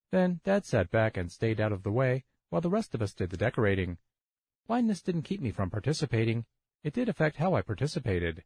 Then 0.09 0.39
Dad 0.43 0.65
sat 0.65 0.89
back 0.89 1.15
and 1.15 1.31
stayed 1.31 1.61
out 1.61 1.71
of 1.71 1.83
the 1.83 1.91
way 1.91 2.23
while 2.49 2.59
the 2.59 2.71
rest 2.71 2.95
of 2.95 3.03
us 3.03 3.13
did 3.13 3.29
the 3.29 3.37
decorating. 3.37 3.99
Blindness 4.65 5.03
didn't 5.03 5.29
keep 5.29 5.41
me 5.41 5.51
from 5.51 5.69
participating. 5.69 6.47
It 6.83 6.95
did 6.95 7.07
affect 7.07 7.35
how 7.37 7.53
I 7.53 7.61
participated. 7.61 8.43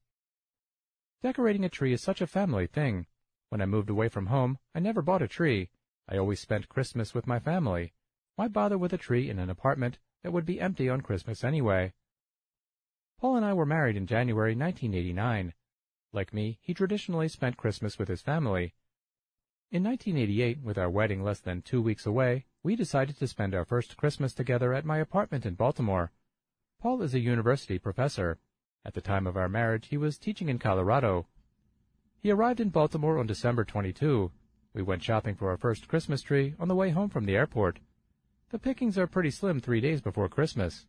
Decorating 1.21 1.63
a 1.63 1.69
tree 1.69 1.93
is 1.93 2.03
such 2.03 2.19
a 2.19 2.27
family 2.27 2.67
thing. 2.67 3.05
When 3.47 3.61
I 3.61 3.67
moved 3.67 3.89
away 3.89 4.09
from 4.09 4.25
home, 4.25 4.59
I 4.75 4.81
never 4.81 5.01
bought 5.01 5.21
a 5.21 5.29
tree. 5.29 5.69
I 6.09 6.17
always 6.17 6.41
spent 6.41 6.67
Christmas 6.67 7.13
with 7.13 7.25
my 7.25 7.39
family. 7.39 7.93
Why 8.35 8.49
bother 8.49 8.77
with 8.77 8.91
a 8.91 8.97
tree 8.97 9.29
in 9.29 9.39
an 9.39 9.49
apartment 9.49 9.99
that 10.23 10.31
would 10.31 10.45
be 10.45 10.59
empty 10.59 10.89
on 10.89 11.01
Christmas 11.01 11.43
anyway? 11.43 11.93
Paul 13.19 13.35
and 13.35 13.45
I 13.45 13.53
were 13.53 13.65
married 13.65 13.95
in 13.95 14.07
January 14.07 14.55
1989. 14.55 15.53
Like 16.11 16.33
me, 16.33 16.59
he 16.61 16.73
traditionally 16.73 17.27
spent 17.27 17.57
Christmas 17.57 17.99
with 17.99 18.07
his 18.07 18.21
family. 18.21 18.73
In 19.71 19.83
1988, 19.83 20.61
with 20.61 20.77
our 20.77 20.89
wedding 20.89 21.23
less 21.23 21.39
than 21.39 21.61
two 21.61 21.81
weeks 21.81 22.05
away, 22.05 22.45
we 22.61 22.75
decided 22.75 23.17
to 23.17 23.27
spend 23.27 23.53
our 23.53 23.65
first 23.65 23.97
Christmas 23.97 24.33
together 24.33 24.73
at 24.73 24.85
my 24.85 24.97
apartment 24.97 25.45
in 25.45 25.55
Baltimore. 25.55 26.11
Paul 26.79 27.01
is 27.01 27.13
a 27.13 27.19
university 27.19 27.79
professor. 27.79 28.39
At 28.85 28.93
the 28.93 29.01
time 29.01 29.25
of 29.25 29.37
our 29.37 29.49
marriage, 29.49 29.87
he 29.87 29.97
was 29.97 30.17
teaching 30.17 30.49
in 30.49 30.59
Colorado. 30.59 31.27
He 32.19 32.29
arrived 32.31 32.59
in 32.59 32.69
Baltimore 32.69 33.17
on 33.17 33.25
December 33.25 33.63
22. 33.63 34.31
We 34.73 34.81
went 34.81 35.03
shopping 35.03 35.35
for 35.35 35.49
our 35.49 35.57
first 35.57 35.87
Christmas 35.87 36.21
tree 36.21 36.55
on 36.59 36.67
the 36.67 36.75
way 36.75 36.89
home 36.91 37.09
from 37.09 37.25
the 37.25 37.35
airport. 37.35 37.79
The 38.53 38.59
pickings 38.59 38.99
are 38.99 39.07
pretty 39.07 39.31
slim 39.31 39.59
three 39.59 39.81
days 39.81 39.99
before 39.99 40.29
Christmas. 40.29 40.85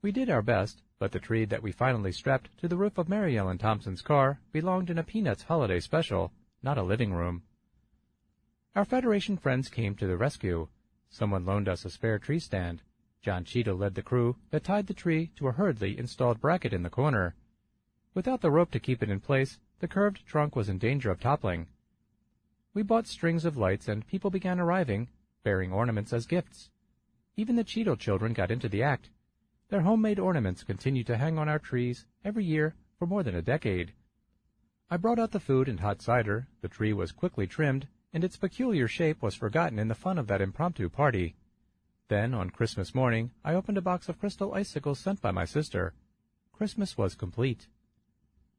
We 0.00 0.12
did 0.12 0.30
our 0.30 0.42
best, 0.42 0.84
but 1.00 1.10
the 1.10 1.18
tree 1.18 1.44
that 1.44 1.60
we 1.60 1.72
finally 1.72 2.12
strapped 2.12 2.56
to 2.58 2.68
the 2.68 2.76
roof 2.76 2.98
of 2.98 3.08
Mary 3.08 3.36
Ellen 3.36 3.58
Thompson's 3.58 4.00
car 4.00 4.38
belonged 4.52 4.90
in 4.90 4.98
a 4.98 5.02
Peanuts 5.02 5.42
holiday 5.42 5.80
special, 5.80 6.30
not 6.62 6.78
a 6.78 6.84
living 6.84 7.12
room. 7.12 7.42
Our 8.76 8.84
Federation 8.84 9.36
friends 9.36 9.68
came 9.68 9.96
to 9.96 10.06
the 10.06 10.16
rescue. 10.16 10.68
Someone 11.10 11.44
loaned 11.44 11.68
us 11.68 11.84
a 11.84 11.90
spare 11.90 12.20
tree 12.20 12.38
stand. 12.38 12.80
John 13.22 13.42
Cheadle 13.42 13.74
led 13.74 13.96
the 13.96 14.02
crew 14.02 14.36
that 14.50 14.62
tied 14.62 14.86
the 14.86 14.94
tree 14.94 15.32
to 15.34 15.48
a 15.48 15.52
hurriedly 15.52 15.98
installed 15.98 16.40
bracket 16.40 16.72
in 16.72 16.84
the 16.84 16.90
corner. 16.90 17.34
Without 18.14 18.40
the 18.40 18.52
rope 18.52 18.70
to 18.70 18.78
keep 18.78 19.02
it 19.02 19.10
in 19.10 19.18
place, 19.18 19.58
the 19.80 19.88
curved 19.88 20.24
trunk 20.26 20.54
was 20.54 20.68
in 20.68 20.78
danger 20.78 21.10
of 21.10 21.18
toppling. 21.18 21.66
We 22.72 22.82
bought 22.84 23.08
strings 23.08 23.44
of 23.44 23.56
lights 23.56 23.88
and 23.88 24.06
people 24.06 24.30
began 24.30 24.60
arriving, 24.60 25.08
bearing 25.42 25.72
ornaments 25.72 26.12
as 26.12 26.26
gifts. 26.26 26.70
Even 27.36 27.56
the 27.56 27.64
Cheadle 27.64 27.96
children 27.96 28.32
got 28.32 28.52
into 28.52 28.68
the 28.68 28.82
act. 28.82 29.10
Their 29.68 29.80
homemade 29.80 30.20
ornaments 30.20 30.62
continued 30.62 31.06
to 31.08 31.16
hang 31.16 31.36
on 31.36 31.48
our 31.48 31.58
trees 31.58 32.06
every 32.24 32.44
year 32.44 32.76
for 32.96 33.06
more 33.06 33.24
than 33.24 33.34
a 33.34 33.42
decade. 33.42 33.92
I 34.88 34.98
brought 34.98 35.18
out 35.18 35.32
the 35.32 35.40
food 35.40 35.68
and 35.68 35.80
hot 35.80 36.00
cider, 36.00 36.46
the 36.60 36.68
tree 36.68 36.92
was 36.92 37.10
quickly 37.10 37.48
trimmed, 37.48 37.88
and 38.12 38.22
its 38.22 38.36
peculiar 38.36 38.86
shape 38.86 39.20
was 39.20 39.34
forgotten 39.34 39.80
in 39.80 39.88
the 39.88 39.94
fun 39.96 40.18
of 40.18 40.28
that 40.28 40.40
impromptu 40.40 40.88
party. 40.88 41.34
Then, 42.06 42.34
on 42.34 42.50
Christmas 42.50 42.94
morning, 42.94 43.32
I 43.44 43.54
opened 43.54 43.78
a 43.78 43.82
box 43.82 44.08
of 44.08 44.20
crystal 44.20 44.54
icicles 44.54 45.00
sent 45.00 45.20
by 45.20 45.32
my 45.32 45.44
sister. 45.44 45.94
Christmas 46.52 46.96
was 46.96 47.16
complete. 47.16 47.66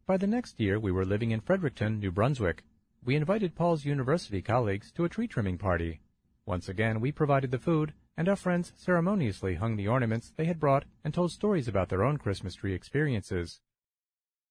By 0.06 0.18
the 0.18 0.28
next 0.28 0.60
year, 0.60 0.78
we 0.80 0.92
were 0.92 1.06
living 1.06 1.32
in 1.32 1.40
Fredericton, 1.40 2.00
New 2.00 2.12
Brunswick. 2.12 2.64
We 3.06 3.16
invited 3.16 3.56
Paul's 3.56 3.86
university 3.86 4.42
colleagues 4.42 4.92
to 4.94 5.06
a 5.06 5.10
tree 5.10 5.28
trimming 5.28 5.58
party. 5.58 6.02
Once 6.46 6.68
again, 6.68 7.00
we 7.00 7.14
provided 7.14 7.52
the 7.52 7.58
food, 7.58 7.94
and 8.18 8.30
our 8.30 8.36
friends 8.36 8.72
ceremoniously 8.78 9.56
hung 9.56 9.76
the 9.76 9.88
ornaments 9.88 10.32
they 10.36 10.46
had 10.46 10.60
brought 10.60 10.86
and 11.04 11.14
told 11.14 11.32
stories 11.32 11.68
about 11.68 11.90
their 11.90 12.04
own 12.04 12.18
Christmas 12.18 12.56
tree 12.56 12.74
experiences. 12.74 13.60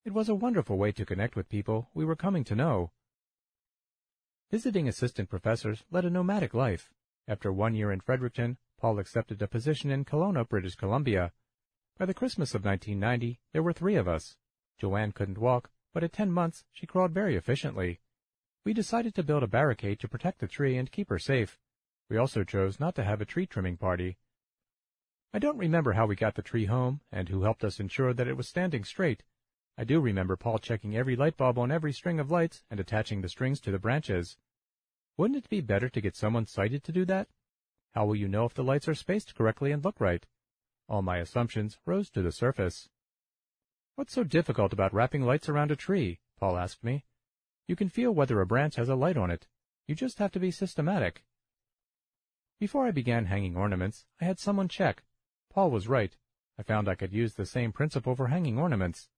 It 0.04 0.12
was 0.12 0.28
a 0.28 0.34
wonderful 0.34 0.76
way 0.76 0.92
to 0.92 1.06
connect 1.06 1.34
with 1.34 1.48
people 1.48 1.88
we 1.94 2.04
were 2.04 2.16
coming 2.16 2.44
to 2.44 2.54
know. 2.54 2.92
Visiting 4.50 4.86
assistant 4.86 5.30
professors 5.30 5.84
led 5.90 6.04
a 6.04 6.10
nomadic 6.10 6.52
life. 6.52 6.90
After 7.26 7.52
one 7.52 7.74
year 7.74 7.90
in 7.90 8.00
Fredericton, 8.00 8.58
Paul 8.78 8.98
accepted 8.98 9.40
a 9.40 9.48
position 9.48 9.90
in 9.90 10.04
Kelowna, 10.04 10.46
British 10.46 10.74
Columbia. 10.74 11.32
By 11.96 12.04
the 12.04 12.12
Christmas 12.12 12.54
of 12.54 12.64
1990, 12.64 13.40
there 13.52 13.62
were 13.62 13.72
three 13.72 13.96
of 13.96 14.06
us. 14.06 14.36
Joanne 14.78 15.12
couldn't 15.12 15.38
walk, 15.38 15.70
but 15.94 16.04
at 16.04 16.12
ten 16.12 16.30
months 16.30 16.64
she 16.70 16.86
crawled 16.86 17.12
very 17.12 17.34
efficiently. 17.34 18.00
We 18.64 18.74
decided 18.74 19.14
to 19.14 19.22
build 19.22 19.42
a 19.42 19.46
barricade 19.46 20.00
to 20.00 20.08
protect 20.08 20.40
the 20.40 20.48
tree 20.48 20.76
and 20.76 20.92
keep 20.92 21.08
her 21.08 21.18
safe. 21.18 21.58
We 22.08 22.16
also 22.16 22.44
chose 22.44 22.78
not 22.78 22.94
to 22.96 23.04
have 23.04 23.20
a 23.20 23.24
tree 23.24 23.46
trimming 23.46 23.76
party. 23.76 24.18
I 25.32 25.38
don't 25.38 25.58
remember 25.58 25.94
how 25.94 26.06
we 26.06 26.14
got 26.14 26.34
the 26.34 26.42
tree 26.42 26.66
home 26.66 27.00
and 27.10 27.28
who 27.28 27.42
helped 27.42 27.64
us 27.64 27.80
ensure 27.80 28.12
that 28.12 28.28
it 28.28 28.36
was 28.36 28.48
standing 28.48 28.84
straight. 28.84 29.22
I 29.76 29.84
do 29.84 30.00
remember 30.00 30.36
Paul 30.36 30.58
checking 30.58 30.96
every 30.96 31.16
light 31.16 31.36
bulb 31.36 31.58
on 31.58 31.72
every 31.72 31.92
string 31.92 32.20
of 32.20 32.30
lights 32.30 32.62
and 32.70 32.78
attaching 32.78 33.20
the 33.20 33.28
strings 33.28 33.60
to 33.62 33.72
the 33.72 33.78
branches. 33.78 34.36
Wouldn't 35.16 35.44
it 35.44 35.48
be 35.48 35.60
better 35.60 35.88
to 35.88 36.00
get 36.00 36.14
someone 36.14 36.46
sighted 36.46 36.84
to 36.84 36.92
do 36.92 37.04
that? 37.06 37.28
How 37.94 38.06
will 38.06 38.16
you 38.16 38.28
know 38.28 38.44
if 38.44 38.54
the 38.54 38.62
lights 38.62 38.86
are 38.86 38.94
spaced 38.94 39.34
correctly 39.34 39.72
and 39.72 39.84
look 39.84 40.00
right? 40.00 40.26
All 40.88 41.02
my 41.02 41.18
assumptions 41.18 41.78
rose 41.86 42.10
to 42.10 42.22
the 42.22 42.32
surface. 42.32 42.88
What's 43.96 44.12
so 44.12 44.24
difficult 44.24 44.72
about 44.72 44.92
wrapping 44.92 45.22
lights 45.22 45.48
around 45.48 45.70
a 45.70 45.76
tree? 45.76 46.20
Paul 46.38 46.58
asked 46.58 46.84
me. 46.84 47.04
You 47.66 47.76
can 47.76 47.88
feel 47.88 48.12
whether 48.12 48.40
a 48.40 48.46
branch 48.46 48.76
has 48.76 48.88
a 48.88 48.94
light 48.94 49.16
on 49.16 49.30
it. 49.30 49.46
You 49.86 49.94
just 49.94 50.18
have 50.18 50.32
to 50.32 50.40
be 50.40 50.50
systematic. 50.50 51.24
Before 52.60 52.86
I 52.86 52.92
began 52.92 53.26
hanging 53.26 53.56
ornaments, 53.56 54.06
I 54.20 54.24
had 54.24 54.38
someone 54.38 54.68
check. 54.68 55.02
Paul 55.50 55.70
was 55.70 55.88
right. 55.88 56.16
I 56.58 56.62
found 56.62 56.88
I 56.88 56.94
could 56.94 57.12
use 57.12 57.34
the 57.34 57.46
same 57.46 57.72
principle 57.72 58.14
for 58.14 58.28
hanging 58.28 58.58
ornaments. 58.58 59.08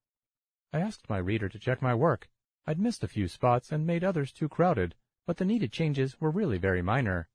I 0.73 0.81
asked 0.81 1.11
my 1.11 1.19
reader 1.19 1.49
to 1.49 1.59
check 1.59 1.83
my 1.83 1.95
work. 1.95 2.29
I'd 2.67 2.81
missed 2.81 3.05
a 3.05 3.09
few 3.09 3.29
spots 3.29 3.71
and 3.71 3.87
made 3.87 4.03
others 4.03 4.33
too 4.33 4.49
crowded, 4.49 4.95
but 5.27 5.37
the 5.37 5.45
needed 5.45 5.71
changes 5.71 6.21
were 6.21 6.31
really 6.31 6.59
very 6.59 6.83
minor. 6.83 7.29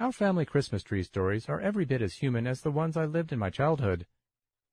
Our 0.00 0.12
family 0.12 0.44
Christmas 0.44 0.82
tree 0.82 1.04
stories 1.04 1.48
are 1.48 1.60
every 1.60 1.84
bit 1.84 2.02
as 2.02 2.16
human 2.16 2.46
as 2.46 2.62
the 2.62 2.72
ones 2.72 2.96
I 2.96 3.04
lived 3.04 3.32
in 3.32 3.38
my 3.38 3.50
childhood. 3.50 4.06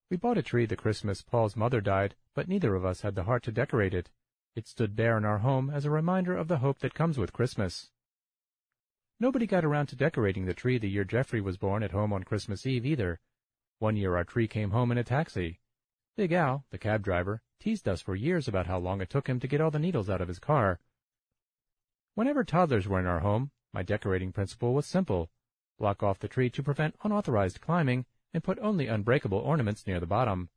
We 0.09 0.17
bought 0.17 0.39
a 0.39 0.41
tree 0.41 0.65
the 0.65 0.75
Christmas 0.75 1.21
Paul's 1.21 1.55
mother 1.55 1.81
died, 1.81 2.15
but 2.33 2.47
neither 2.47 2.73
of 2.73 2.83
us 2.83 3.01
had 3.01 3.13
the 3.13 3.25
heart 3.25 3.43
to 3.43 3.51
decorate 3.51 3.93
it. 3.93 4.09
It 4.55 4.67
stood 4.67 4.95
bare 4.95 5.17
in 5.17 5.25
our 5.25 5.37
home 5.37 5.69
as 5.69 5.85
a 5.85 5.91
reminder 5.91 6.35
of 6.35 6.47
the 6.47 6.57
hope 6.57 6.79
that 6.79 6.95
comes 6.95 7.19
with 7.19 7.31
Christmas. 7.31 7.91
Nobody 9.21 9.45
got 9.45 9.65
around 9.65 9.87
to 9.87 9.97
decorating 9.97 10.45
the 10.45 10.53
tree 10.53 10.77
the 10.77 10.89
year 10.89 11.03
Jeffrey 11.03 11.41
was 11.41 11.57
born 11.57 11.83
at 11.83 11.91
home 11.91 12.13
on 12.13 12.23
Christmas 12.23 12.65
Eve 12.65 12.85
either. 12.85 13.19
One 13.79 13.97
year 13.97 14.15
our 14.15 14.23
tree 14.23 14.47
came 14.47 14.71
home 14.71 14.93
in 14.93 14.97
a 14.97 15.03
taxi. 15.03 15.59
Big 16.15 16.31
Al, 16.31 16.63
the 16.71 16.77
cab 16.77 17.03
driver, 17.03 17.41
teased 17.59 17.85
us 17.89 18.01
for 18.01 18.15
years 18.15 18.47
about 18.47 18.67
how 18.67 18.77
long 18.77 19.01
it 19.01 19.09
took 19.09 19.27
him 19.27 19.41
to 19.41 19.47
get 19.47 19.59
all 19.59 19.71
the 19.71 19.79
needles 19.79 20.09
out 20.09 20.21
of 20.21 20.29
his 20.29 20.39
car. 20.39 20.79
Whenever 22.15 22.45
toddlers 22.45 22.87
were 22.87 22.99
in 22.99 23.05
our 23.05 23.19
home, 23.19 23.51
my 23.73 23.83
decorating 23.83 24.31
principle 24.31 24.73
was 24.73 24.85
simple. 24.85 25.29
Block 25.77 26.01
off 26.01 26.19
the 26.19 26.29
tree 26.29 26.49
to 26.51 26.63
prevent 26.63 26.95
unauthorized 27.03 27.59
climbing 27.59 28.05
and 28.33 28.41
put 28.41 28.57
only 28.59 28.87
unbreakable 28.87 29.39
ornaments 29.39 29.85
near 29.85 29.99
the 29.99 30.05
bottom. 30.05 30.49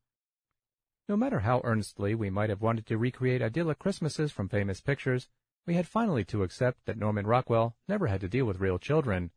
No 1.09 1.17
matter 1.17 1.41
how 1.41 1.63
earnestly 1.65 2.15
we 2.15 2.31
might 2.31 2.51
have 2.51 2.63
wanted 2.63 2.87
to 2.87 2.97
recreate 2.97 3.43
idyllic 3.43 3.81
Christmases 3.81 4.31
from 4.31 4.49
famous 4.49 4.81
pictures, 4.81 5.29
we 5.67 5.75
had 5.75 5.87
finally 5.87 6.25
to 6.25 6.43
accept 6.43 6.85
that 6.87 6.99
Norman 6.99 7.27
Rockwell 7.27 7.77
never 7.89 8.09
had 8.09 8.21
to 8.23 8.29
deal 8.29 8.45
with 8.45 8.61
real 8.61 8.79
children. 8.79 9.31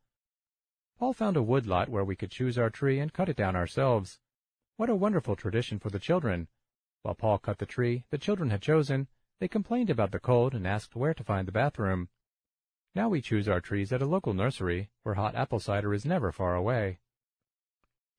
Paul 0.98 1.14
found 1.14 1.38
a 1.38 1.44
wood 1.44 1.68
lot 1.68 1.90
where 1.90 2.04
we 2.04 2.16
could 2.16 2.32
choose 2.32 2.58
our 2.58 2.70
tree 2.70 3.00
and 3.00 3.14
cut 3.14 3.30
it 3.30 3.36
down 3.36 3.56
ourselves. 3.56 4.20
What 4.78 4.90
a 4.90 4.96
wonderful 4.96 5.36
tradition 5.36 5.78
for 5.78 5.90
the 5.90 6.00
children. 6.00 6.48
While 7.04 7.16
Paul 7.16 7.38
cut 7.38 7.60
the 7.60 7.66
tree 7.66 8.06
the 8.10 8.18
children 8.18 8.50
had 8.50 8.62
chosen, 8.62 9.08
they 9.40 9.48
complained 9.48 9.90
about 9.90 10.12
the 10.12 10.20
cold 10.20 10.56
and 10.56 10.66
asked 10.66 10.96
where 10.96 11.14
to 11.14 11.24
find 11.24 11.48
the 11.48 11.52
bathroom. 11.52 12.10
Now 12.96 13.10
we 13.10 13.22
choose 13.22 13.48
our 13.48 13.60
trees 13.60 13.92
at 13.92 14.02
a 14.02 14.06
local 14.06 14.34
nursery, 14.34 14.90
where 15.04 15.16
hot 15.16 15.36
apple 15.36 15.60
cider 15.60 15.94
is 15.94 16.06
never 16.06 16.32
far 16.32 16.56
away. 16.56 17.00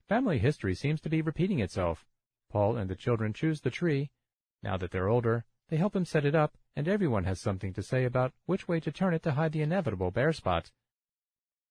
Family 0.07 0.39
history 0.39 0.74
seems 0.74 1.01
to 1.01 1.09
be 1.09 1.23
repeating 1.23 1.59
itself. 1.59 2.07
Paul 2.51 2.77
and 2.77 2.89
the 2.89 2.95
children 2.95 3.33
choose 3.33 3.62
the 3.62 3.70
tree. 3.70 4.11
Now 4.62 4.77
that 4.77 4.91
they're 4.93 5.09
older, 5.09 5.47
they 5.68 5.76
help 5.76 5.97
him 5.97 6.05
set 6.05 6.24
it 6.24 6.34
up, 6.34 6.56
and 6.74 6.86
everyone 6.86 7.24
has 7.24 7.40
something 7.40 7.72
to 7.72 7.82
say 7.82 8.05
about 8.05 8.32
which 8.47 8.68
way 8.68 8.80
to 8.80 8.93
turn 8.93 9.14
it 9.14 9.22
to 9.24 9.32
hide 9.32 9.52
the 9.52 9.62
inevitable 9.62 10.10
bare 10.10 10.32
spot. 10.32 10.70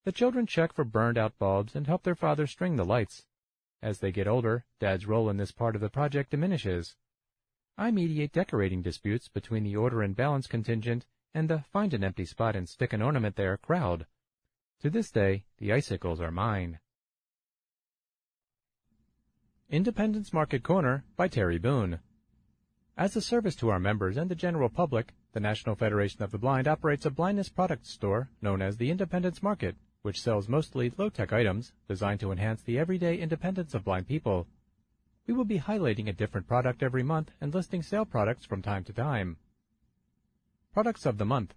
The 0.04 0.12
children 0.12 0.46
check 0.46 0.74
for 0.74 0.84
burned 0.84 1.18
out 1.18 1.40
bulbs 1.40 1.76
and 1.76 1.88
help 1.88 2.04
their 2.04 2.16
father 2.16 2.46
string 2.46 2.76
the 2.76 2.86
lights. 2.86 3.26
As 3.82 4.00
they 4.00 4.12
get 4.12 4.28
older, 4.28 4.66
Dad's 4.80 5.06
role 5.06 5.30
in 5.30 5.38
this 5.38 5.52
part 5.52 5.76
of 5.76 5.82
the 5.82 5.90
project 5.90 6.32
diminishes. 6.32 6.96
I 7.78 7.92
mediate 7.92 8.32
decorating 8.32 8.82
disputes 8.82 9.28
between 9.28 9.64
the 9.64 9.76
order 9.76 10.02
and 10.02 10.16
balance 10.16 10.48
contingent 10.48 11.06
and 11.34 11.50
the 11.50 11.66
find 11.72 11.94
an 11.94 12.04
empty 12.04 12.26
spot 12.26 12.56
and 12.56 12.68
stick 12.70 12.94
an 12.94 13.02
ornament 13.02 13.36
there 13.36 13.58
crowd. 13.58 14.06
To 14.82 14.90
this 14.90 15.12
day, 15.12 15.46
the 15.58 15.74
icicles 15.74 16.22
are 16.22 16.32
mine. 16.32 16.80
Independence 19.70 20.32
Market 20.32 20.64
Corner 20.64 21.04
by 21.18 21.28
Terry 21.28 21.58
Boone. 21.58 22.00
As 22.98 23.14
a 23.18 23.22
service 23.22 23.58
to 23.58 23.68
our 23.68 23.80
members 23.80 24.16
and 24.16 24.32
the 24.32 24.36
general 24.36 24.70
public, 24.70 25.14
the 25.34 25.42
National 25.42 25.76
Federation 25.76 26.24
of 26.24 26.32
the 26.32 26.38
Blind 26.38 26.66
operates 26.66 27.06
a 27.06 27.10
blindness 27.10 27.50
product 27.50 27.86
store 27.86 28.30
known 28.42 28.62
as 28.62 28.78
the 28.78 28.90
Independence 28.90 29.44
Market, 29.44 29.76
which 30.02 30.22
sells 30.22 30.48
mostly 30.48 30.94
low-tech 30.98 31.34
items 31.34 31.74
designed 31.90 32.22
to 32.22 32.32
enhance 32.32 32.62
the 32.62 32.80
everyday 32.80 33.18
independence 33.18 33.74
of 33.74 33.84
blind 33.84 34.08
people. 34.08 34.48
We 35.28 35.34
will 35.34 35.44
be 35.44 35.60
highlighting 35.60 36.08
a 36.08 36.14
different 36.14 36.48
product 36.48 36.82
every 36.82 37.04
month 37.04 37.32
and 37.42 37.54
listing 37.54 37.84
sale 37.84 38.06
products 38.06 38.46
from 38.46 38.62
time 38.62 38.86
to 38.86 38.94
time. 38.94 39.36
Products 40.72 41.06
of 41.06 41.18
the 41.18 41.26
month. 41.26 41.54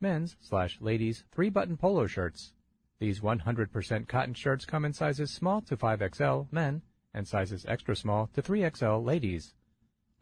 Men's 0.00 0.34
slash 0.40 0.78
ladies 0.80 1.22
three 1.30 1.48
button 1.48 1.76
polo 1.76 2.08
shirts. 2.08 2.54
These 2.98 3.20
100% 3.20 4.08
cotton 4.08 4.34
shirts 4.34 4.64
come 4.64 4.84
in 4.84 4.94
sizes 4.94 5.30
small 5.30 5.60
to 5.60 5.76
5XL 5.76 6.48
men 6.50 6.82
and 7.14 7.28
sizes 7.28 7.64
extra 7.68 7.94
small 7.94 8.28
to 8.34 8.42
3XL 8.42 9.04
ladies. 9.04 9.54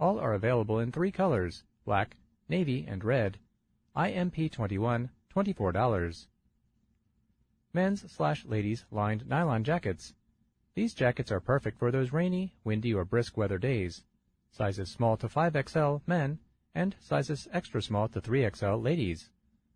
All 0.01 0.19
are 0.21 0.35
available 0.35 0.79
in 0.79 0.93
three 0.93 1.11
colors, 1.11 1.65
black, 1.85 2.17
navy, 2.49 2.87
and 2.87 3.03
red. 3.03 3.39
IMP21, 3.97 5.11
$24. 5.35 6.27
Men's 7.73 8.11
slash 8.11 8.45
ladies 8.45 8.85
lined 8.91 9.27
nylon 9.27 9.65
jackets. 9.65 10.15
These 10.75 10.95
jackets 10.95 11.33
are 11.33 11.41
perfect 11.41 11.79
for 11.79 11.91
those 11.91 12.13
rainy, 12.13 12.55
windy, 12.63 12.95
or 12.95 13.05
brisk 13.05 13.37
weather 13.37 13.59
days. 13.59 14.05
Sizes 14.53 14.91
small 14.91 15.17
to 15.17 15.29
5XL 15.29 16.03
men 16.07 16.39
and 16.75 16.95
sizes 17.01 17.49
extra 17.53 17.83
small 17.83 18.09
to 18.09 18.21
3XL 18.21 18.83
ladies. 18.83 19.31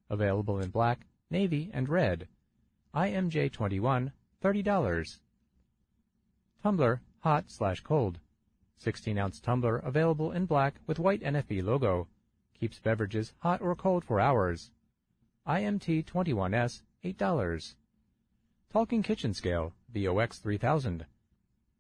Available 0.09 0.61
in 0.61 0.70
black, 0.70 1.07
navy, 1.31 1.70
and 1.74 1.89
red. 1.89 2.28
IMJ21, 2.94 4.12
$30. 4.40 5.19
Tumbler, 6.62 7.03
hot 7.20 7.51
slash 7.51 7.81
cold. 7.81 8.20
16 8.82 9.16
ounce 9.16 9.38
tumbler 9.38 9.76
available 9.78 10.32
in 10.32 10.44
black 10.44 10.74
with 10.88 10.98
white 10.98 11.22
NFB 11.22 11.62
logo. 11.62 12.09
Keeps 12.59 12.80
beverages 12.80 13.32
hot 13.38 13.60
or 13.60 13.76
cold 13.76 14.04
for 14.04 14.18
hours. 14.18 14.72
IMT 15.46 16.04
21S, 16.04 16.82
$8. 17.04 17.74
Talking 18.72 19.02
Kitchen 19.04 19.34
Scale, 19.34 19.72
VOX 19.94 20.40
3000. 20.40 21.06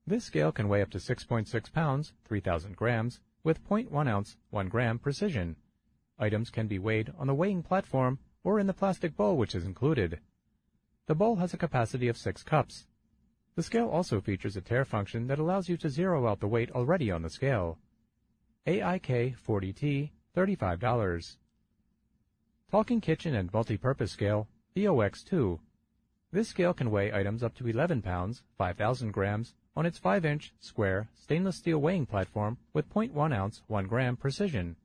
This 0.06 0.24
scale 0.24 0.52
can 0.52 0.68
weigh 0.68 0.82
up 0.82 0.90
to 0.90 0.98
6.6 0.98 1.72
pounds, 1.72 2.12
3,000 2.24 2.76
grams, 2.76 3.20
with 3.42 3.66
0.1 3.68 4.08
ounce, 4.08 4.36
1 4.50 4.68
gram 4.68 5.00
precision. 5.00 5.56
Items 6.20 6.50
can 6.50 6.68
be 6.68 6.78
weighed 6.78 7.12
on 7.18 7.26
the 7.26 7.34
weighing 7.34 7.64
platform 7.64 8.20
or 8.44 8.60
in 8.60 8.68
the 8.68 8.72
plastic 8.72 9.16
bowl 9.16 9.36
which 9.36 9.56
is 9.56 9.64
included. 9.64 10.20
The 11.06 11.16
bowl 11.16 11.36
has 11.36 11.52
a 11.52 11.58
capacity 11.58 12.06
of 12.06 12.16
6 12.16 12.44
cups. 12.44 12.86
The 13.54 13.62
scale 13.62 13.88
also 13.88 14.20
features 14.20 14.56
a 14.56 14.62
tare 14.62 14.86
function 14.86 15.26
that 15.26 15.38
allows 15.38 15.68
you 15.68 15.76
to 15.78 15.90
zero 15.90 16.26
out 16.26 16.40
the 16.40 16.48
weight 16.48 16.70
already 16.70 17.10
on 17.10 17.20
the 17.20 17.28
scale. 17.28 17.78
AIK 18.66 19.36
40T, 19.36 20.10
$35. 20.34 21.36
Talking 22.70 23.00
Kitchen 23.02 23.34
and 23.34 23.52
Multi-Purpose 23.52 24.10
Scale, 24.10 24.48
VOX2. 24.74 25.58
This 26.30 26.48
scale 26.48 26.72
can 26.72 26.90
weigh 26.90 27.12
items 27.12 27.42
up 27.42 27.54
to 27.56 27.66
11 27.66 28.00
pounds, 28.00 28.42
5,000 28.56 29.12
grams, 29.12 29.54
on 29.76 29.84
its 29.84 30.00
5-inch, 30.00 30.54
square, 30.58 31.10
stainless 31.12 31.56
steel 31.56 31.78
weighing 31.78 32.06
platform 32.06 32.56
with 32.72 32.88
0.1 32.88 33.34
ounce, 33.34 33.62
1 33.66 33.86
gram 33.86 34.16
precision. 34.16 34.76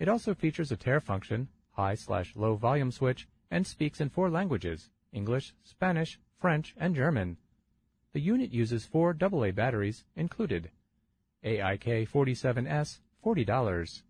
It 0.00 0.08
also 0.08 0.34
features 0.34 0.72
a 0.72 0.76
tare 0.76 1.00
function, 1.00 1.46
high 1.70 1.94
slash 1.94 2.34
low 2.34 2.56
volume 2.56 2.90
switch, 2.90 3.28
and 3.52 3.64
speaks 3.64 4.00
in 4.00 4.08
four 4.08 4.30
languages, 4.30 4.90
English, 5.12 5.54
Spanish, 5.62 6.18
French, 6.40 6.74
and 6.76 6.96
German. 6.96 7.36
The 8.14 8.20
unit 8.20 8.52
uses 8.52 8.86
four 8.86 9.16
AA 9.20 9.50
batteries 9.50 10.04
included. 10.14 10.70
AIK 11.42 12.08
47S, 12.08 13.00
$40. 13.26 14.02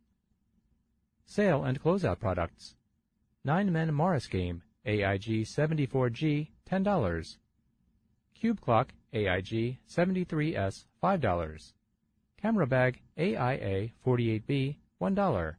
Sale 1.25 1.65
and 1.65 1.83
closeout 1.83 2.21
products. 2.21 2.77
9 3.45 3.73
Men 3.73 3.95
Morris 3.95 4.27
Game, 4.27 4.63
AIG 4.85 5.47
74G, 5.47 6.49
$10. 6.71 7.37
Cube 8.35 8.61
Clock, 8.61 8.93
AIG 9.15 9.79
73S, 9.89 10.85
$5. 11.03 11.73
Camera 12.43 12.67
Bag, 12.67 13.01
AIA 13.19 13.89
48B, 14.07 14.77
$1. 15.01 15.55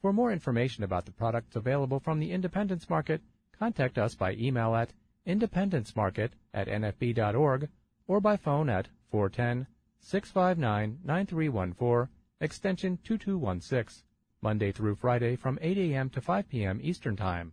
For 0.00 0.12
more 0.14 0.32
information 0.32 0.84
about 0.84 1.04
the 1.04 1.12
products 1.12 1.54
available 1.54 2.00
from 2.00 2.18
the 2.18 2.32
Independence 2.32 2.88
Market, 2.88 3.20
contact 3.58 3.98
us 3.98 4.14
by 4.14 4.32
email 4.32 4.74
at 4.74 4.94
independencemarket 5.26 6.30
at 6.54 6.68
nfb.org 6.68 7.68
or 8.06 8.20
by 8.20 8.36
phone 8.36 8.68
at 8.68 8.86
410-659-9314, 9.12 12.08
extension 12.40 12.98
2216, 13.04 14.04
Monday 14.42 14.72
through 14.72 14.94
Friday 14.94 15.36
from 15.36 15.58
8 15.60 15.76
a.m. 15.78 16.08
to 16.10 16.20
5 16.20 16.48
p.m. 16.48 16.80
Eastern 16.82 17.16
Time. 17.16 17.52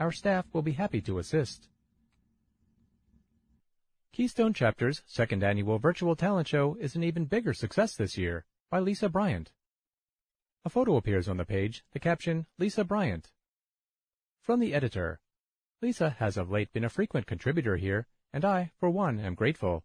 Our 0.00 0.12
staff 0.12 0.46
will 0.52 0.62
be 0.62 0.72
happy 0.72 1.00
to 1.02 1.18
assist. 1.18 1.68
Keystone 4.12 4.52
Chapter's 4.52 5.02
second 5.06 5.44
annual 5.44 5.78
virtual 5.78 6.16
talent 6.16 6.48
show 6.48 6.76
is 6.80 6.96
an 6.96 7.04
even 7.04 7.24
bigger 7.24 7.54
success 7.54 7.94
this 7.94 8.18
year 8.18 8.44
by 8.70 8.80
Lisa 8.80 9.08
Bryant. 9.08 9.52
A 10.64 10.70
photo 10.70 10.96
appears 10.96 11.28
on 11.28 11.36
the 11.36 11.44
page, 11.44 11.84
the 11.92 12.00
caption, 12.00 12.46
Lisa 12.58 12.84
Bryant. 12.84 13.30
From 14.40 14.60
the 14.60 14.74
editor, 14.74 15.20
Lisa 15.80 16.10
has 16.18 16.36
of 16.36 16.50
late 16.50 16.72
been 16.72 16.82
a 16.82 16.88
frequent 16.88 17.26
contributor 17.26 17.76
here, 17.76 18.08
and 18.32 18.44
I, 18.44 18.72
for 18.80 18.90
one, 18.90 19.20
am 19.20 19.36
grateful. 19.36 19.84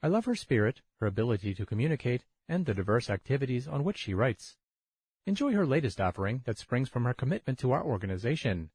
I 0.00 0.06
love 0.06 0.24
her 0.26 0.36
spirit, 0.36 0.82
her 1.00 1.06
ability 1.08 1.52
to 1.54 1.66
communicate, 1.66 2.24
and 2.48 2.64
the 2.64 2.74
diverse 2.74 3.10
activities 3.10 3.66
on 3.66 3.82
which 3.82 3.98
she 3.98 4.14
writes. 4.14 4.56
Enjoy 5.26 5.52
her 5.52 5.66
latest 5.66 6.00
offering 6.00 6.42
that 6.44 6.58
springs 6.58 6.88
from 6.88 7.04
her 7.04 7.12
commitment 7.12 7.58
to 7.58 7.72
our 7.72 7.82
organization. 7.82 8.70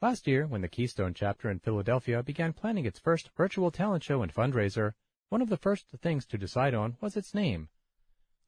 Last 0.00 0.26
year, 0.26 0.46
when 0.46 0.62
the 0.62 0.68
Keystone 0.68 1.12
chapter 1.12 1.50
in 1.50 1.58
Philadelphia 1.58 2.22
began 2.22 2.54
planning 2.54 2.86
its 2.86 2.98
first 2.98 3.28
virtual 3.36 3.70
talent 3.70 4.02
show 4.02 4.22
and 4.22 4.32
fundraiser, 4.32 4.94
one 5.28 5.42
of 5.42 5.50
the 5.50 5.58
first 5.58 5.88
things 6.00 6.24
to 6.24 6.38
decide 6.38 6.72
on 6.72 6.96
was 7.02 7.18
its 7.18 7.34
name. 7.34 7.68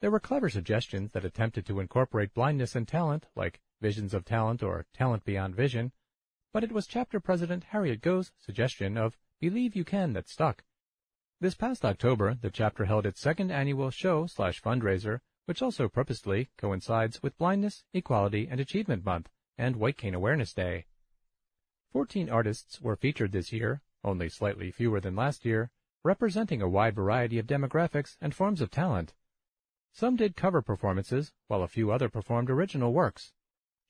There 0.00 0.10
were 0.10 0.20
clever 0.20 0.48
suggestions 0.48 1.12
that 1.12 1.26
attempted 1.26 1.66
to 1.66 1.80
incorporate 1.80 2.32
blindness 2.32 2.74
and 2.74 2.88
talent, 2.88 3.26
like 3.36 3.60
Visions 3.82 4.14
of 4.14 4.24
Talent 4.24 4.62
or 4.62 4.86
Talent 4.94 5.24
Beyond 5.24 5.54
Vision, 5.54 5.92
but 6.52 6.64
it 6.64 6.72
was 6.72 6.86
chapter 6.86 7.20
president 7.20 7.64
Harriet 7.64 8.00
Goh's 8.00 8.32
suggestion 8.38 8.96
of 8.96 9.18
Believe 9.40 9.76
You 9.76 9.84
Can 9.84 10.12
that 10.14 10.28
stuck. 10.28 10.64
This 11.40 11.54
past 11.54 11.84
October, 11.84 12.36
the 12.40 12.50
chapter 12.50 12.86
held 12.86 13.06
its 13.06 13.20
second 13.20 13.50
annual 13.50 13.90
show 13.90 14.26
slash 14.26 14.60
fundraiser, 14.60 15.20
which 15.46 15.62
also 15.62 15.88
purposely 15.88 16.50
coincides 16.58 17.22
with 17.22 17.38
Blindness, 17.38 17.84
Equality, 17.94 18.48
and 18.50 18.60
Achievement 18.60 19.04
Month 19.04 19.30
and 19.56 19.76
White 19.76 19.96
Cane 19.96 20.14
Awareness 20.14 20.52
Day. 20.52 20.86
Fourteen 21.92 22.28
artists 22.28 22.80
were 22.80 22.96
featured 22.96 23.32
this 23.32 23.52
year, 23.52 23.82
only 24.04 24.28
slightly 24.28 24.70
fewer 24.70 25.00
than 25.00 25.16
last 25.16 25.44
year, 25.44 25.70
representing 26.04 26.62
a 26.62 26.68
wide 26.68 26.94
variety 26.94 27.38
of 27.38 27.46
demographics 27.46 28.16
and 28.20 28.34
forms 28.34 28.60
of 28.60 28.70
talent. 28.70 29.14
Some 29.92 30.16
did 30.16 30.36
cover 30.36 30.62
performances, 30.62 31.32
while 31.46 31.62
a 31.62 31.68
few 31.68 31.90
other 31.90 32.08
performed 32.08 32.50
original 32.50 32.92
works. 32.92 33.32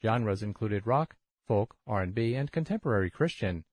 Genres 0.03 0.43
included 0.43 0.87
rock, 0.87 1.17
folk, 1.49 1.75
R&B, 1.87 2.35
and 2.35 2.53
contemporary 2.53 3.11
Christian. 3.11 3.65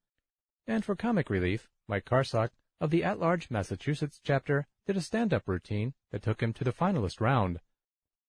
And 0.66 0.84
for 0.84 0.96
comic 0.96 1.30
relief, 1.30 1.70
Mike 1.88 2.06
Karsak 2.06 2.50
of 2.82 2.90
the 2.90 3.04
at-large 3.04 3.52
Massachusetts 3.52 4.20
chapter 4.24 4.68
did 4.88 4.98
a 4.98 5.02
stand-up 5.02 5.48
routine 5.48 5.94
that 6.12 6.24
took 6.24 6.42
him 6.42 6.54
to 6.54 6.64
the 6.64 6.74
finalist 6.74 7.22
round. 7.22 7.60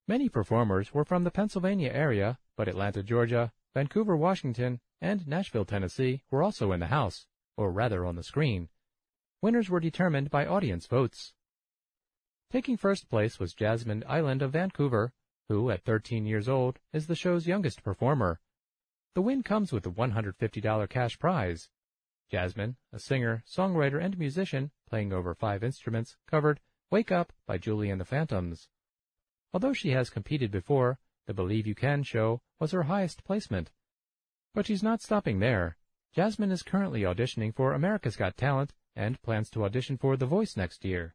Many 0.09 0.29
performers 0.29 0.93
were 0.93 1.05
from 1.05 1.25
the 1.25 1.31
Pennsylvania 1.31 1.91
area, 1.93 2.39
but 2.57 2.69
Atlanta, 2.69 3.03
Georgia, 3.03 3.53
Vancouver, 3.75 4.17
Washington, 4.17 4.81
and 5.01 5.27
Nashville, 5.27 5.65
Tennessee 5.65 6.23
were 6.31 6.43
also 6.43 6.73
in 6.73 6.81
the 6.81 6.87
house, 6.87 7.27
or 7.57 7.71
rather 7.71 8.05
on 8.05 8.17
the 8.17 8.23
screen. 8.23 8.69
Winners 9.43 9.71
were 9.71 9.81
determined 9.81 10.31
by 10.31 10.47
audience 10.47 10.87
votes. 10.87 11.35
Taking 12.51 12.77
first 12.77 13.09
place 13.09 13.39
was 13.39 13.55
Jasmine 13.55 14.05
Island 14.09 14.43
of 14.43 14.53
Vancouver, 14.53 15.13
who, 15.49 15.71
at 15.71 15.85
13 15.85 16.27
years 16.27 16.49
old, 16.49 16.79
is 16.93 17.07
the 17.07 17.15
show's 17.15 17.47
youngest 17.47 17.83
performer. 17.83 18.41
The 19.17 19.23
win 19.23 19.43
comes 19.43 19.73
with 19.73 19.87
a 19.87 19.91
$150 19.91 20.91
cash 20.91 21.19
prize. 21.19 21.71
Jasmine, 22.31 22.77
a 22.93 22.99
singer, 22.99 23.43
songwriter, 23.49 23.99
and 23.99 24.19
musician, 24.19 24.73
playing 24.87 25.11
over 25.11 25.35
five 25.35 25.65
instruments, 25.65 26.19
covered 26.27 26.61
Wake 26.91 27.11
Up 27.11 27.33
by 27.47 27.57
Julie 27.57 27.89
and 27.89 27.99
the 27.99 28.05
Phantoms. 28.05 28.69
Although 29.55 29.73
she 29.73 29.93
has 29.93 30.11
competed 30.11 30.51
before, 30.51 30.99
the 31.25 31.33
Believe 31.33 31.67
You 31.67 31.75
Can 31.75 32.03
show 32.03 32.43
was 32.61 32.73
her 32.73 32.83
highest 32.83 33.25
placement. 33.25 33.71
But 34.53 34.67
she's 34.67 34.83
not 34.83 35.01
stopping 35.01 35.39
there. 35.39 35.79
Jasmine 36.13 36.53
is 36.53 36.63
currently 36.63 37.01
auditioning 37.01 37.55
for 37.55 37.73
America's 37.73 38.17
Got 38.17 38.37
Talent 38.37 38.75
and 38.95 39.23
plans 39.23 39.49
to 39.53 39.65
audition 39.65 39.97
for 39.97 40.19
The 40.19 40.27
Voice 40.27 40.59
next 40.59 40.85
year. 40.85 41.15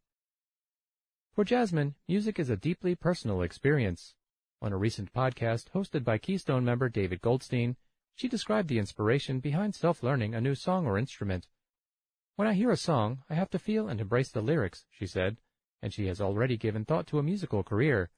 For 1.34 1.46
Jasmine, 1.46 1.94
music 2.08 2.40
is 2.40 2.50
a 2.50 2.58
deeply 2.58 2.96
personal 2.96 3.44
experience. 3.44 4.16
On 4.60 4.74
a 4.74 4.78
recent 4.78 5.14
podcast 5.14 5.70
hosted 5.76 6.04
by 6.04 6.18
Keystone 6.18 6.66
member 6.66 6.90
David 6.90 7.22
Goldstein, 7.22 7.76
she 8.16 8.28
described 8.28 8.68
the 8.68 8.80
inspiration 8.80 9.40
behind 9.40 9.76
self-learning 9.76 10.36
a 10.36 10.42
new 10.42 10.56
song 10.56 10.86
or 10.86 10.98
instrument. 10.98 11.48
When 12.36 12.48
I 12.48 12.54
hear 12.54 12.72
a 12.72 12.78
song, 12.78 13.24
I 13.30 13.36
have 13.36 13.50
to 13.52 13.60
feel 13.60 13.88
and 13.88 14.00
embrace 14.00 14.30
the 14.30 14.42
lyrics, 14.42 14.86
she 14.90 15.06
said, 15.06 15.38
and 15.82 15.94
she 15.94 16.08
has 16.08 16.22
already 16.22 16.58
given 16.58 16.86
thought 16.86 17.08
to 17.08 17.20
a 17.20 17.24
musical 17.24 17.64
career. 17.64 18.10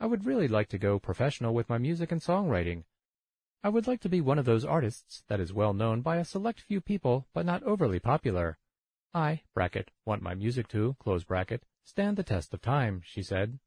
I 0.00 0.06
would 0.06 0.26
really 0.26 0.48
like 0.48 0.68
to 0.68 0.78
go 0.78 0.98
professional 0.98 1.54
with 1.54 1.68
my 1.68 1.78
music 1.78 2.12
and 2.12 2.20
songwriting. 2.20 2.84
I 3.62 3.68
would 3.68 3.86
like 3.86 4.00
to 4.02 4.08
be 4.08 4.20
one 4.20 4.38
of 4.38 4.44
those 4.44 4.64
artists 4.64 5.24
that 5.28 5.40
is 5.40 5.52
well 5.52 5.74
known 5.74 6.00
by 6.00 6.18
a 6.18 6.24
select 6.24 6.60
few 6.60 6.80
people 6.80 7.26
but 7.32 7.44
not 7.44 7.62
overly 7.64 7.98
popular. 7.98 8.58
I, 9.12 9.42
bracket, 9.54 9.90
want 10.04 10.22
my 10.22 10.34
music 10.34 10.68
to, 10.68 10.96
bracket, 11.26 11.64
stand 11.82 12.16
the 12.16 12.22
test 12.22 12.54
of 12.54 12.60
time, 12.60 13.02
she 13.04 13.22
said. 13.22 13.58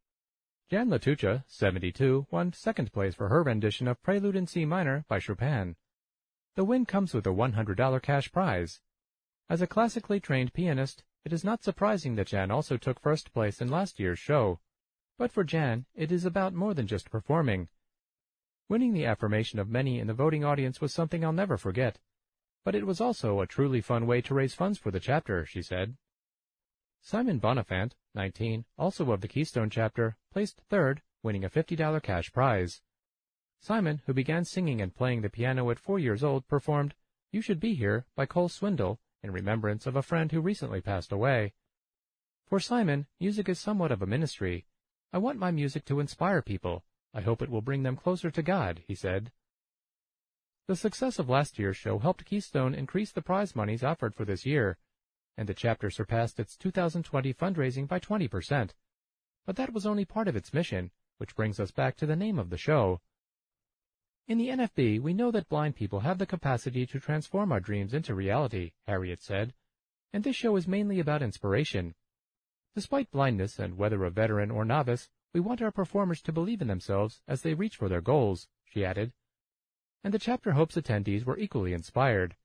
Jan 0.71 0.87
Latucha, 0.87 1.43
72, 1.47 2.27
won 2.31 2.53
second 2.53 2.93
place 2.93 3.13
for 3.13 3.27
her 3.27 3.43
rendition 3.43 3.89
of 3.89 4.01
Prelude 4.01 4.37
in 4.37 4.47
C 4.47 4.63
minor 4.63 5.03
by 5.09 5.19
Chopin. 5.19 5.75
The 6.55 6.63
win 6.63 6.85
comes 6.85 7.13
with 7.13 7.27
a 7.27 7.31
$100 7.31 8.01
cash 8.01 8.31
prize. 8.31 8.79
As 9.49 9.61
a 9.61 9.67
classically 9.67 10.21
trained 10.21 10.53
pianist, 10.53 11.03
it 11.25 11.33
is 11.33 11.43
not 11.43 11.61
surprising 11.61 12.15
that 12.15 12.27
Jan 12.27 12.51
also 12.51 12.77
took 12.77 13.01
first 13.01 13.33
place 13.33 13.59
in 13.59 13.67
last 13.67 13.99
year's 13.99 14.17
show. 14.17 14.61
But 15.17 15.33
for 15.33 15.43
Jan, 15.43 15.87
it 15.93 16.09
is 16.09 16.23
about 16.23 16.53
more 16.53 16.73
than 16.73 16.87
just 16.87 17.11
performing. 17.11 17.67
Winning 18.69 18.93
the 18.93 19.05
affirmation 19.05 19.59
of 19.59 19.67
many 19.67 19.99
in 19.99 20.07
the 20.07 20.13
voting 20.13 20.45
audience 20.45 20.79
was 20.79 20.93
something 20.93 21.25
I'll 21.25 21.33
never 21.33 21.57
forget. 21.57 21.99
But 22.63 22.75
it 22.75 22.87
was 22.87 23.01
also 23.01 23.41
a 23.41 23.45
truly 23.45 23.81
fun 23.81 24.07
way 24.07 24.21
to 24.21 24.33
raise 24.33 24.53
funds 24.53 24.79
for 24.79 24.89
the 24.89 25.01
chapter, 25.01 25.45
she 25.45 25.61
said. 25.61 25.97
Simon 27.03 27.39
Bonifant, 27.39 27.93
19, 28.13 28.63
also 28.77 29.11
of 29.11 29.21
the 29.21 29.27
Keystone 29.27 29.69
chapter, 29.71 30.17
placed 30.31 30.61
third, 30.69 31.01
winning 31.23 31.43
a 31.43 31.49
$50 31.49 32.01
cash 32.03 32.31
prize. 32.31 32.81
Simon, 33.59 34.01
who 34.05 34.13
began 34.13 34.45
singing 34.45 34.81
and 34.81 34.95
playing 34.95 35.21
the 35.21 35.29
piano 35.29 35.69
at 35.71 35.79
four 35.79 35.97
years 35.97 36.23
old, 36.23 36.47
performed 36.47 36.93
You 37.31 37.41
Should 37.41 37.59
Be 37.59 37.73
Here 37.73 38.05
by 38.15 38.27
Cole 38.27 38.49
Swindell 38.49 38.99
in 39.23 39.31
remembrance 39.31 39.85
of 39.87 39.95
a 39.95 40.03
friend 40.03 40.31
who 40.31 40.41
recently 40.41 40.79
passed 40.79 41.11
away. 41.11 41.53
For 42.45 42.59
Simon, 42.59 43.07
music 43.19 43.49
is 43.49 43.59
somewhat 43.59 43.91
of 43.91 44.01
a 44.01 44.07
ministry. 44.07 44.65
I 45.11 45.17
want 45.17 45.39
my 45.39 45.51
music 45.51 45.85
to 45.85 45.99
inspire 45.99 46.41
people. 46.41 46.83
I 47.13 47.21
hope 47.21 47.41
it 47.41 47.49
will 47.49 47.61
bring 47.61 47.83
them 47.83 47.97
closer 47.97 48.29
to 48.31 48.43
God, 48.43 48.83
he 48.87 48.95
said. 48.95 49.31
The 50.67 50.75
success 50.75 51.17
of 51.17 51.29
last 51.29 51.57
year's 51.57 51.77
show 51.77 51.99
helped 51.99 52.25
Keystone 52.25 52.75
increase 52.75 53.11
the 53.11 53.21
prize 53.21 53.55
monies 53.55 53.83
offered 53.83 54.13
for 54.15 54.23
this 54.23 54.45
year, 54.45 54.77
and 55.37 55.47
the 55.47 55.53
chapter 55.53 55.89
surpassed 55.89 56.39
its 56.39 56.57
2020 56.57 57.33
fundraising 57.33 57.87
by 57.87 57.99
20%. 57.99 58.71
But 59.45 59.55
that 59.55 59.73
was 59.73 59.85
only 59.85 60.05
part 60.05 60.27
of 60.27 60.35
its 60.35 60.53
mission, 60.53 60.91
which 61.17 61.35
brings 61.35 61.59
us 61.59 61.71
back 61.71 61.95
to 61.97 62.05
the 62.05 62.15
name 62.15 62.37
of 62.37 62.49
the 62.49 62.57
show. 62.57 63.01
In 64.27 64.37
the 64.37 64.49
NFB, 64.49 65.01
we 65.01 65.13
know 65.13 65.31
that 65.31 65.49
blind 65.49 65.75
people 65.75 66.01
have 66.01 66.17
the 66.17 66.25
capacity 66.25 66.85
to 66.85 66.99
transform 66.99 67.51
our 67.51 67.59
dreams 67.59 67.93
into 67.93 68.15
reality, 68.15 68.71
Harriet 68.87 69.21
said, 69.21 69.53
and 70.13 70.23
this 70.23 70.35
show 70.35 70.55
is 70.55 70.67
mainly 70.67 70.99
about 70.99 71.23
inspiration. 71.23 71.95
Despite 72.75 73.11
blindness 73.11 73.59
and 73.59 73.77
whether 73.77 74.03
a 74.03 74.09
veteran 74.09 74.51
or 74.51 74.65
novice, 74.65 75.09
we 75.33 75.39
want 75.39 75.61
our 75.61 75.71
performers 75.71 76.21
to 76.23 76.31
believe 76.31 76.61
in 76.61 76.67
themselves 76.67 77.21
as 77.27 77.41
they 77.41 77.53
reach 77.53 77.77
for 77.77 77.89
their 77.89 78.01
goals, 78.01 78.47
she 78.63 78.85
added. 78.85 79.13
And 80.03 80.13
the 80.13 80.19
chapter 80.19 80.51
hopes 80.51 80.75
attendees 80.75 81.25
were 81.25 81.37
equally 81.37 81.73
inspired. 81.73 82.35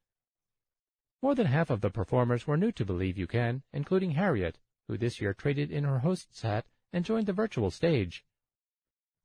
More 1.26 1.34
than 1.34 1.48
half 1.48 1.70
of 1.70 1.80
the 1.80 1.90
performers 1.90 2.46
were 2.46 2.56
new 2.56 2.70
to 2.70 2.84
Believe 2.84 3.18
You 3.18 3.26
Can, 3.26 3.64
including 3.72 4.12
Harriet, 4.12 4.58
who 4.86 4.96
this 4.96 5.20
year 5.20 5.34
traded 5.34 5.72
in 5.72 5.82
her 5.82 5.98
host's 5.98 6.42
hat 6.42 6.66
and 6.92 7.04
joined 7.04 7.26
the 7.26 7.32
virtual 7.32 7.72
stage. 7.72 8.24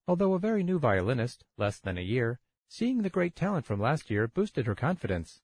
Although 0.08 0.34
a 0.34 0.40
very 0.40 0.64
new 0.64 0.80
violinist, 0.80 1.44
less 1.58 1.78
than 1.78 2.00
a 2.00 2.02
year, 2.02 2.40
seeing 2.68 3.04
the 3.04 3.12
great 3.12 3.36
talent 3.36 3.68
from 3.68 3.80
last 3.80 4.10
year 4.10 4.28
boosted 4.28 4.66
her 4.66 4.74
confidence. 4.74 5.44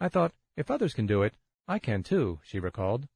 I 0.00 0.08
thought, 0.08 0.34
if 0.56 0.68
others 0.68 0.94
can 0.94 1.06
do 1.06 1.22
it, 1.22 1.36
I 1.68 1.78
can 1.78 2.02
too, 2.02 2.40
she 2.42 2.58
recalled. 2.58 3.06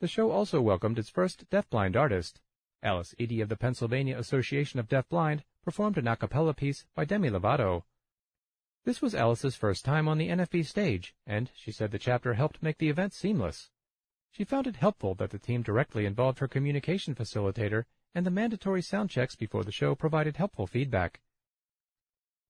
The 0.00 0.08
show 0.08 0.32
also 0.32 0.60
welcomed 0.60 0.98
its 0.98 1.10
first 1.10 1.48
deafblind 1.48 1.94
artist. 1.94 2.40
Alice 2.82 3.14
Eady 3.18 3.40
of 3.40 3.48
the 3.48 3.56
Pennsylvania 3.56 4.18
Association 4.18 4.80
of 4.80 4.88
Deafblind 4.88 5.44
performed 5.62 5.96
an 5.96 6.08
a 6.08 6.16
cappella 6.16 6.54
piece 6.54 6.86
by 6.96 7.04
Demi 7.04 7.30
Lovato. 7.30 7.84
This 8.88 9.02
was 9.02 9.14
Alice's 9.14 9.54
first 9.54 9.84
time 9.84 10.08
on 10.08 10.16
the 10.16 10.30
NFB 10.30 10.64
stage, 10.64 11.14
and 11.26 11.50
she 11.54 11.70
said 11.70 11.90
the 11.90 11.98
chapter 11.98 12.32
helped 12.32 12.62
make 12.62 12.78
the 12.78 12.88
event 12.88 13.12
seamless. 13.12 13.68
She 14.30 14.44
found 14.44 14.66
it 14.66 14.76
helpful 14.76 15.14
that 15.16 15.28
the 15.28 15.38
team 15.38 15.60
directly 15.60 16.06
involved 16.06 16.38
her 16.38 16.48
communication 16.48 17.14
facilitator, 17.14 17.84
and 18.14 18.24
the 18.24 18.30
mandatory 18.30 18.80
sound 18.80 19.10
checks 19.10 19.36
before 19.36 19.62
the 19.62 19.70
show 19.70 19.94
provided 19.94 20.38
helpful 20.38 20.66
feedback. 20.66 21.20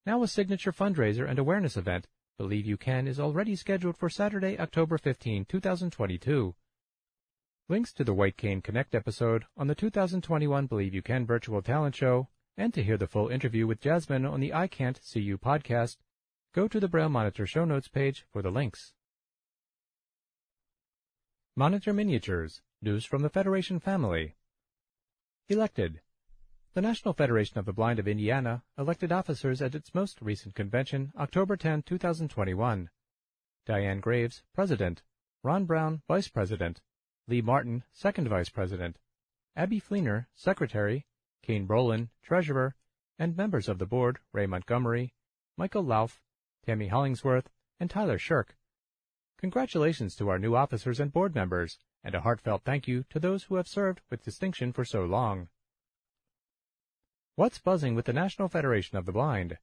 Now 0.07 0.23
a 0.23 0.29
signature 0.29 0.71
fundraiser 0.71 1.29
and 1.29 1.41
awareness 1.41 1.77
event, 1.77 2.07
Believe 2.37 2.67
You 2.67 2.77
Can 2.77 3.09
is 3.09 3.19
already 3.19 3.57
scheduled 3.57 3.97
for 3.97 4.09
Saturday, 4.09 4.57
October 4.61 4.97
15, 4.97 5.45
2022. 5.47 6.55
Links 7.69 7.93
to 7.95 8.05
the 8.05 8.15
White 8.15 8.37
Cane 8.37 8.63
Connect 8.63 8.95
episode 8.95 9.45
on 9.57 9.67
the 9.67 9.75
2021 9.75 10.67
Believe 10.69 10.95
You 10.95 11.03
Can 11.03 11.27
virtual 11.27 11.63
talent 11.63 11.97
show, 11.97 12.29
and 12.57 12.73
to 12.75 12.85
hear 12.85 12.97
the 12.97 13.09
full 13.09 13.27
interview 13.27 13.67
with 13.67 13.81
Jasmine 13.81 14.25
on 14.25 14.39
the 14.39 14.55
I 14.55 14.69
Can't 14.69 15.01
See 15.03 15.19
You 15.19 15.37
podcast 15.37 15.97
Go 16.55 16.67
to 16.67 16.81
the 16.81 16.89
Braille 16.89 17.11
Monitor 17.11 17.47
show 17.47 17.67
notes 17.67 17.89
page 17.89 18.25
for 18.33 18.41
the 18.41 18.51
links. 18.51 18.95
Monitor 21.55 21.93
Miniatures, 21.93 22.63
news 22.81 23.05
from 23.05 23.21
the 23.21 23.29
Federation 23.29 23.79
family. 23.79 24.35
Elected. 25.49 26.01
The 26.73 26.81
National 26.81 27.13
Federation 27.13 27.59
of 27.59 27.67
the 27.67 27.75
Blind 27.75 27.99
of 27.99 28.09
Indiana 28.09 28.63
elected 28.79 29.13
officers 29.13 29.61
at 29.61 29.75
its 29.75 29.95
most 29.95 30.23
recent 30.23 30.55
convention, 30.55 31.13
October 31.19 31.57
10, 31.57 31.83
2021. 31.83 32.89
Diane 33.67 34.01
Graves, 34.01 34.43
President. 34.55 35.03
Ron 35.43 35.67
Brown, 35.67 36.01
Vice 36.09 36.29
President. 36.29 36.81
Lee 37.27 37.43
Martin, 37.43 37.85
Second 37.93 38.27
Vice 38.29 38.49
President. 38.49 38.99
Abby 39.55 39.81
Fleener, 39.81 40.27
Secretary. 40.35 41.05
Kane 41.43 41.67
Brolin, 41.69 42.09
Treasurer. 42.23 42.75
And 43.19 43.37
members 43.37 43.69
of 43.69 43.79
the 43.79 43.87
board, 43.87 44.19
Ray 44.33 44.47
Montgomery, 44.47 45.13
Michael 45.59 45.85
Lauf, 45.85 46.21
Tammy 46.65 46.89
Hollingsworth, 46.89 47.49
and 47.81 47.89
Tyler 47.89 48.19
Shirk. 48.19 48.57
Congratulations 49.39 50.17
to 50.17 50.29
our 50.29 50.39
new 50.39 50.57
officers 50.57 50.99
and 50.99 51.13
board 51.13 51.35
members, 51.35 51.79
and 52.03 52.15
a 52.15 52.21
heartfelt 52.21 52.63
thank 52.65 52.89
you 52.89 53.05
to 53.11 53.21
those 53.21 53.45
who 53.45 53.55
have 53.55 53.69
served 53.69 54.01
with 54.11 54.25
distinction 54.25 54.73
for 54.73 54.85
so 54.85 55.05
long. 55.05 55.49
What's 57.37 57.61
buzzing 57.61 57.95
with 57.95 58.07
the 58.07 58.13
National 58.13 58.49
Federation 58.49 58.99
of 58.99 59.07
the 59.07 59.13
Blind? 59.13 59.59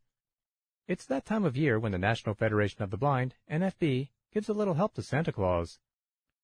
It's 0.88 1.06
that 1.08 1.26
time 1.26 1.44
of 1.44 1.58
year 1.58 1.80
when 1.80 1.92
the 1.92 1.98
National 1.98 2.36
Federation 2.36 2.84
of 2.84 2.92
the 2.92 2.98
Blind, 2.98 3.36
NFB, 3.52 4.12
gives 4.32 4.48
a 4.48 4.54
little 4.54 4.76
help 4.76 4.94
to 4.94 5.02
Santa 5.02 5.32
Claus. 5.32 5.80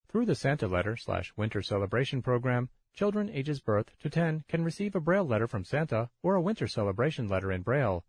Through 0.07 0.25
the 0.25 0.35
Santa 0.35 0.67
Letter 0.67 0.97
slash 0.97 1.31
Winter 1.37 1.61
Celebration 1.61 2.21
program, 2.21 2.69
children 2.93 3.29
ages 3.29 3.61
birth 3.61 3.97
to 3.99 4.09
10 4.09 4.43
can 4.49 4.63
receive 4.65 4.93
a 4.93 4.99
Braille 4.99 5.23
letter 5.23 5.47
from 5.47 5.63
Santa 5.63 6.09
or 6.21 6.35
a 6.35 6.41
Winter 6.41 6.67
Celebration 6.67 7.29
letter 7.29 7.49
in 7.51 7.61
Braille. 7.61 8.03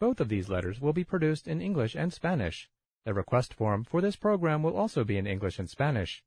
Both 0.00 0.20
of 0.20 0.28
these 0.28 0.48
letters 0.48 0.80
will 0.80 0.92
be 0.92 1.04
produced 1.04 1.46
in 1.46 1.60
English 1.60 1.94
and 1.94 2.12
Spanish. 2.12 2.68
The 3.04 3.14
request 3.14 3.54
form 3.54 3.84
for 3.84 4.00
this 4.00 4.16
program 4.16 4.62
will 4.62 4.76
also 4.76 5.04
be 5.04 5.16
in 5.16 5.26
English 5.26 5.58
and 5.58 5.68
Spanish. 5.68 6.22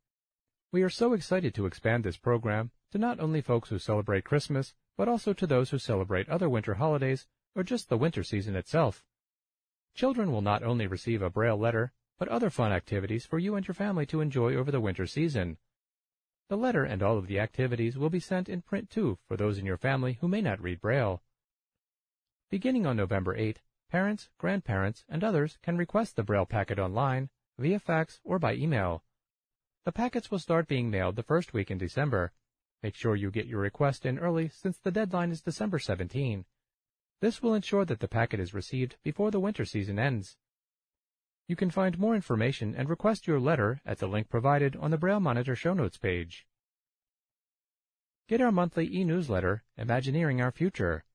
We 0.72 0.84
are 0.84 0.90
so 0.90 1.14
excited 1.14 1.56
to 1.56 1.66
expand 1.66 2.04
this 2.04 2.18
program 2.18 2.72
to 2.92 2.98
not 2.98 3.20
only 3.20 3.42
folks 3.42 3.70
who 3.70 3.80
celebrate 3.80 4.26
Christmas, 4.26 4.74
but 4.98 5.08
also 5.08 5.34
to 5.34 5.48
those 5.48 5.70
who 5.70 5.80
celebrate 5.80 6.28
other 6.30 6.50
winter 6.50 6.76
holidays 6.76 7.28
or 7.56 7.64
just 7.64 7.90
the 7.90 7.98
winter 7.98 8.24
season 8.24 8.56
itself. 8.56 9.04
Children 9.94 10.32
will 10.32 10.42
not 10.42 10.64
only 10.64 10.88
receive 10.88 11.22
a 11.22 11.30
Braille 11.30 11.58
letter, 11.58 11.94
but 12.18 12.28
other 12.28 12.50
fun 12.50 12.72
activities 12.72 13.26
for 13.26 13.40
you 13.40 13.56
and 13.56 13.68
your 13.68 13.76
family 13.76 14.06
to 14.08 14.22
enjoy 14.22 14.56
over 14.56 14.72
the 14.72 14.82
winter 14.82 15.08
season. 15.08 15.58
The 16.50 16.58
letter 16.58 16.84
and 16.84 17.02
all 17.02 17.18
of 17.18 17.28
the 17.28 17.40
activities 17.40 17.98
will 17.98 18.10
be 18.10 18.20
sent 18.20 18.50
in 18.50 18.62
print 18.62 18.90
too 18.90 19.18
for 19.28 19.36
those 19.36 19.58
in 19.58 19.66
your 19.66 19.78
family 19.78 20.18
who 20.22 20.28
may 20.28 20.42
not 20.42 20.62
read 20.62 20.80
Braille. 20.80 21.24
Beginning 22.50 22.86
on 22.86 22.96
November 22.96 23.36
8, 23.36 23.62
Parents, 23.90 24.30
grandparents, 24.38 25.06
and 25.08 25.24
others 25.24 25.58
can 25.62 25.78
request 25.78 26.16
the 26.16 26.24
Braille 26.24 26.46
packet 26.46 26.80
online, 26.80 27.30
via 27.58 27.80
fax, 27.80 28.20
or 28.24 28.40
by 28.40 28.54
email. 28.54 29.04
The 29.86 29.92
packets 29.92 30.30
will 30.30 30.40
start 30.40 30.68
being 30.68 30.90
mailed 30.90 31.16
the 31.16 31.24
first 31.24 31.54
week 31.54 31.72
in 31.72 31.78
December. 31.78 32.34
Make 32.84 32.96
sure 32.96 33.16
you 33.16 33.32
get 33.32 33.48
your 33.48 33.62
request 33.62 34.06
in 34.06 34.20
early 34.20 34.50
since 34.50 34.78
the 34.78 34.92
deadline 34.92 35.32
is 35.32 35.42
December 35.42 35.80
17. 35.80 36.46
This 37.22 37.42
will 37.42 37.54
ensure 37.54 37.86
that 37.86 38.00
the 38.00 38.08
packet 38.08 38.40
is 38.40 38.54
received 38.54 38.98
before 39.04 39.32
the 39.32 39.40
winter 39.40 39.66
season 39.66 39.98
ends. 39.98 40.38
You 41.48 41.56
can 41.56 41.72
find 41.72 41.98
more 41.98 42.16
information 42.16 42.76
and 42.76 42.90
request 42.90 43.28
your 43.28 43.40
letter 43.40 43.80
at 43.86 44.00
the 44.00 44.08
link 44.08 44.30
provided 44.30 44.76
on 44.76 44.92
the 44.92 44.98
Braille 44.98 45.20
Monitor 45.20 45.56
show 45.56 45.74
notes 45.74 45.98
page. 45.98 46.46
Get 48.28 48.42
our 48.42 48.52
monthly 48.52 48.94
e-newsletter, 48.94 49.64
Imagineering 49.78 50.42
Our 50.42 50.52
Future. 50.52 51.06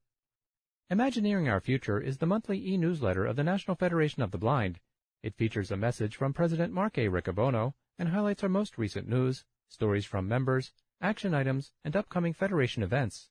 Imagineering 0.92 1.48
Our 1.48 1.60
Future 1.60 2.00
is 2.00 2.18
the 2.18 2.26
monthly 2.26 2.66
e-newsletter 2.66 3.24
of 3.24 3.36
the 3.36 3.44
National 3.44 3.76
Federation 3.76 4.24
of 4.24 4.32
the 4.32 4.38
Blind. 4.38 4.80
It 5.22 5.36
features 5.36 5.70
a 5.70 5.76
message 5.76 6.16
from 6.16 6.32
President 6.32 6.72
Mark 6.72 6.98
A. 6.98 7.06
Riccobono 7.06 7.74
and 7.96 8.08
highlights 8.08 8.42
our 8.42 8.48
most 8.48 8.76
recent 8.76 9.08
news, 9.08 9.44
stories 9.68 10.04
from 10.04 10.26
members, 10.26 10.72
action 11.00 11.32
items, 11.32 11.70
and 11.84 11.94
upcoming 11.94 12.32
Federation 12.32 12.82
events. 12.82 13.28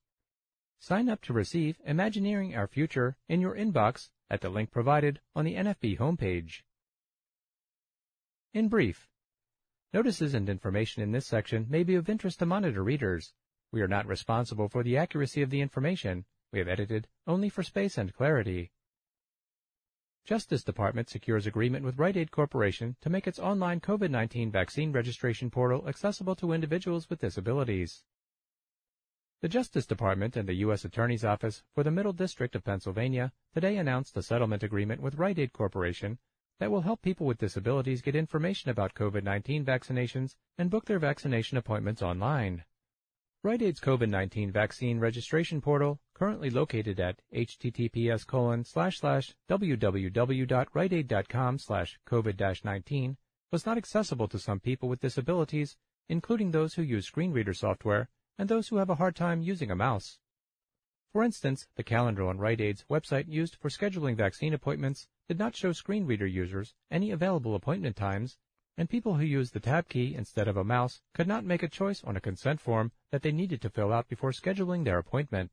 Sign 0.78 1.10
up 1.10 1.20
to 1.20 1.34
receive 1.34 1.78
Imagineering 1.84 2.56
Our 2.56 2.66
Future 2.66 3.18
in 3.28 3.42
your 3.42 3.54
inbox 3.54 4.08
at 4.30 4.40
the 4.40 4.48
link 4.48 4.70
provided 4.70 5.20
on 5.36 5.44
the 5.44 5.56
NFB 5.56 5.98
homepage. 5.98 6.62
In 8.54 8.70
brief, 8.70 9.10
notices 9.92 10.32
and 10.32 10.48
information 10.48 11.02
in 11.02 11.12
this 11.12 11.26
section 11.26 11.66
may 11.68 11.82
be 11.82 11.94
of 11.94 12.08
interest 12.08 12.38
to 12.38 12.46
monitor 12.46 12.82
readers. 12.82 13.34
We 13.70 13.82
are 13.82 13.86
not 13.86 14.06
responsible 14.06 14.70
for 14.70 14.82
the 14.82 14.96
accuracy 14.96 15.42
of 15.42 15.50
the 15.50 15.60
information, 15.60 16.24
we 16.52 16.58
have 16.58 16.68
edited 16.68 17.06
only 17.26 17.48
for 17.48 17.62
space 17.62 17.96
and 17.96 18.12
clarity. 18.12 18.72
Justice 20.24 20.64
Department 20.64 21.08
secures 21.08 21.46
agreement 21.46 21.84
with 21.84 21.98
Rite 21.98 22.16
Aid 22.16 22.30
Corporation 22.30 22.96
to 23.00 23.10
make 23.10 23.26
its 23.26 23.38
online 23.38 23.80
COVID-19 23.80 24.52
vaccine 24.52 24.92
registration 24.92 25.50
portal 25.50 25.88
accessible 25.88 26.34
to 26.36 26.52
individuals 26.52 27.08
with 27.08 27.20
disabilities. 27.20 28.04
The 29.42 29.48
Justice 29.48 29.86
Department 29.86 30.36
and 30.36 30.48
the 30.48 30.56
U.S. 30.56 30.84
Attorney's 30.84 31.24
Office 31.24 31.62
for 31.74 31.82
the 31.82 31.90
Middle 31.90 32.12
District 32.12 32.54
of 32.54 32.64
Pennsylvania 32.64 33.32
today 33.54 33.76
announced 33.76 34.16
a 34.16 34.22
settlement 34.22 34.62
agreement 34.62 35.00
with 35.00 35.14
Rite 35.14 35.38
Aid 35.38 35.52
Corporation 35.52 36.18
that 36.58 36.70
will 36.70 36.82
help 36.82 37.00
people 37.00 37.26
with 37.26 37.38
disabilities 37.38 38.02
get 38.02 38.14
information 38.14 38.70
about 38.70 38.94
COVID-19 38.94 39.64
vaccinations 39.64 40.34
and 40.58 40.68
book 40.68 40.84
their 40.84 40.98
vaccination 40.98 41.56
appointments 41.56 42.02
online. 42.02 42.64
Rite 43.42 43.62
Aid's 43.62 43.80
COVID-19 43.80 44.52
vaccine 44.52 44.98
registration 44.98 45.62
portal, 45.62 45.98
currently 46.20 46.50
located 46.50 47.00
at 47.00 47.18
https 47.34 48.26
colon 48.26 48.62
slash 48.62 48.98
slash 48.98 49.34
www.riteaid.com 49.48 51.58
slash 51.58 51.98
COVID-19, 52.06 53.16
was 53.50 53.64
not 53.64 53.78
accessible 53.78 54.28
to 54.28 54.38
some 54.38 54.60
people 54.60 54.90
with 54.90 55.00
disabilities, 55.00 55.78
including 56.10 56.50
those 56.50 56.74
who 56.74 56.82
use 56.82 57.06
screen 57.06 57.32
reader 57.32 57.54
software 57.54 58.10
and 58.36 58.50
those 58.50 58.68
who 58.68 58.76
have 58.76 58.90
a 58.90 58.96
hard 58.96 59.16
time 59.16 59.40
using 59.40 59.70
a 59.70 59.74
mouse. 59.74 60.18
For 61.10 61.24
instance, 61.24 61.66
the 61.76 61.82
calendar 61.82 62.26
on 62.26 62.36
Rite 62.36 62.60
Aid's 62.60 62.84
website 62.90 63.26
used 63.26 63.56
for 63.56 63.70
scheduling 63.70 64.14
vaccine 64.14 64.52
appointments 64.52 65.08
did 65.26 65.38
not 65.38 65.56
show 65.56 65.72
screen 65.72 66.04
reader 66.04 66.26
users 66.26 66.74
any 66.90 67.12
available 67.12 67.54
appointment 67.54 67.96
times 67.96 68.36
and 68.76 68.90
people 68.90 69.14
who 69.14 69.24
used 69.24 69.54
the 69.54 69.60
tab 69.60 69.88
key 69.88 70.14
instead 70.14 70.48
of 70.48 70.58
a 70.58 70.64
mouse 70.64 71.00
could 71.14 71.26
not 71.26 71.46
make 71.46 71.62
a 71.62 71.68
choice 71.68 72.04
on 72.04 72.14
a 72.14 72.20
consent 72.20 72.60
form 72.60 72.92
that 73.10 73.22
they 73.22 73.32
needed 73.32 73.62
to 73.62 73.70
fill 73.70 73.90
out 73.90 74.06
before 74.06 74.32
scheduling 74.32 74.84
their 74.84 74.98
appointment. 74.98 75.50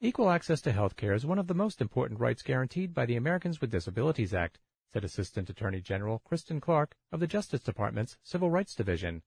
Equal 0.00 0.30
access 0.30 0.60
to 0.62 0.72
health 0.72 0.96
care 0.96 1.12
is 1.12 1.26
one 1.26 1.38
of 1.38 1.48
the 1.48 1.54
most 1.54 1.80
important 1.80 2.20
rights 2.20 2.42
guaranteed 2.42 2.94
by 2.94 3.04
the 3.04 3.16
Americans 3.16 3.60
with 3.60 3.70
Disabilities 3.70 4.32
Act, 4.32 4.58
said 4.92 5.04
Assistant 5.04 5.50
Attorney 5.50 5.80
General 5.80 6.20
Kristen 6.20 6.60
Clarke 6.60 6.94
of 7.10 7.20
the 7.20 7.26
Justice 7.26 7.62
Department's 7.62 8.16
Civil 8.22 8.50
Rights 8.50 8.74
Division. 8.74 9.22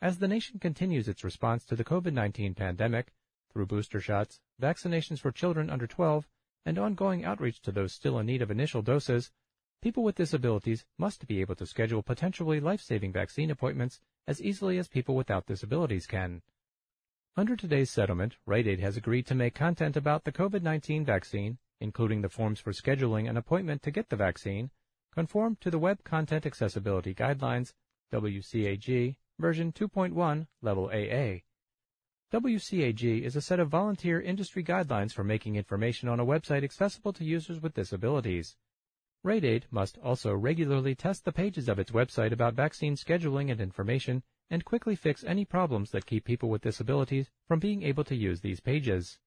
As 0.00 0.18
the 0.18 0.28
nation 0.28 0.58
continues 0.58 1.08
its 1.08 1.24
response 1.24 1.64
to 1.64 1.74
the 1.76 1.84
COVID-19 1.84 2.54
pandemic 2.54 3.12
through 3.52 3.66
booster 3.66 4.00
shots, 4.00 4.40
vaccinations 4.62 5.18
for 5.18 5.32
children 5.32 5.70
under 5.70 5.86
12, 5.86 6.28
and 6.64 6.78
ongoing 6.78 7.24
outreach 7.24 7.60
to 7.62 7.72
those 7.72 7.92
still 7.92 8.18
in 8.18 8.26
need 8.26 8.42
of 8.42 8.50
initial 8.50 8.82
doses, 8.82 9.32
People 9.84 10.02
with 10.02 10.14
disabilities 10.14 10.86
must 10.96 11.26
be 11.26 11.42
able 11.42 11.54
to 11.56 11.66
schedule 11.66 12.02
potentially 12.02 12.58
life-saving 12.58 13.12
vaccine 13.12 13.50
appointments 13.50 14.00
as 14.26 14.40
easily 14.40 14.78
as 14.78 14.88
people 14.88 15.14
without 15.14 15.44
disabilities 15.44 16.06
can. 16.06 16.40
Under 17.36 17.56
today's 17.56 17.90
settlement, 17.90 18.36
Rite 18.46 18.68
Aid 18.68 18.78
has 18.78 18.96
agreed 18.96 19.26
to 19.26 19.34
make 19.34 19.56
content 19.56 19.96
about 19.96 20.22
the 20.22 20.30
COVID-19 20.30 21.04
vaccine, 21.04 21.58
including 21.80 22.20
the 22.20 22.28
forms 22.28 22.60
for 22.60 22.70
scheduling 22.70 23.28
an 23.28 23.36
appointment 23.36 23.82
to 23.82 23.90
get 23.90 24.08
the 24.08 24.14
vaccine, 24.14 24.70
conform 25.12 25.56
to 25.60 25.68
the 25.68 25.78
Web 25.80 26.04
Content 26.04 26.46
Accessibility 26.46 27.12
Guidelines, 27.12 27.72
WCAG, 28.12 29.16
version 29.40 29.72
2.1, 29.72 30.46
level 30.62 30.86
AA. 30.86 31.40
WCAG 32.32 33.22
is 33.22 33.34
a 33.34 33.40
set 33.40 33.58
of 33.58 33.68
volunteer 33.68 34.20
industry 34.20 34.62
guidelines 34.62 35.12
for 35.12 35.24
making 35.24 35.56
information 35.56 36.08
on 36.08 36.20
a 36.20 36.24
website 36.24 36.62
accessible 36.62 37.12
to 37.12 37.24
users 37.24 37.60
with 37.60 37.74
disabilities. 37.74 38.54
Rite 39.24 39.44
Aid 39.44 39.66
must 39.72 39.98
also 40.04 40.32
regularly 40.32 40.94
test 40.94 41.24
the 41.24 41.32
pages 41.32 41.68
of 41.68 41.80
its 41.80 41.90
website 41.90 42.30
about 42.30 42.54
vaccine 42.54 42.94
scheduling 42.94 43.50
and 43.50 43.60
information 43.60 44.22
and 44.50 44.64
quickly 44.64 44.94
fix 44.94 45.24
any 45.24 45.44
problems 45.44 45.90
that 45.90 46.06
keep 46.06 46.24
people 46.24 46.48
with 46.48 46.62
disabilities 46.62 47.30
from 47.48 47.58
being 47.58 47.82
able 47.82 48.04
to 48.04 48.14
use 48.14 48.40
these 48.40 48.60
pages. 48.60 49.18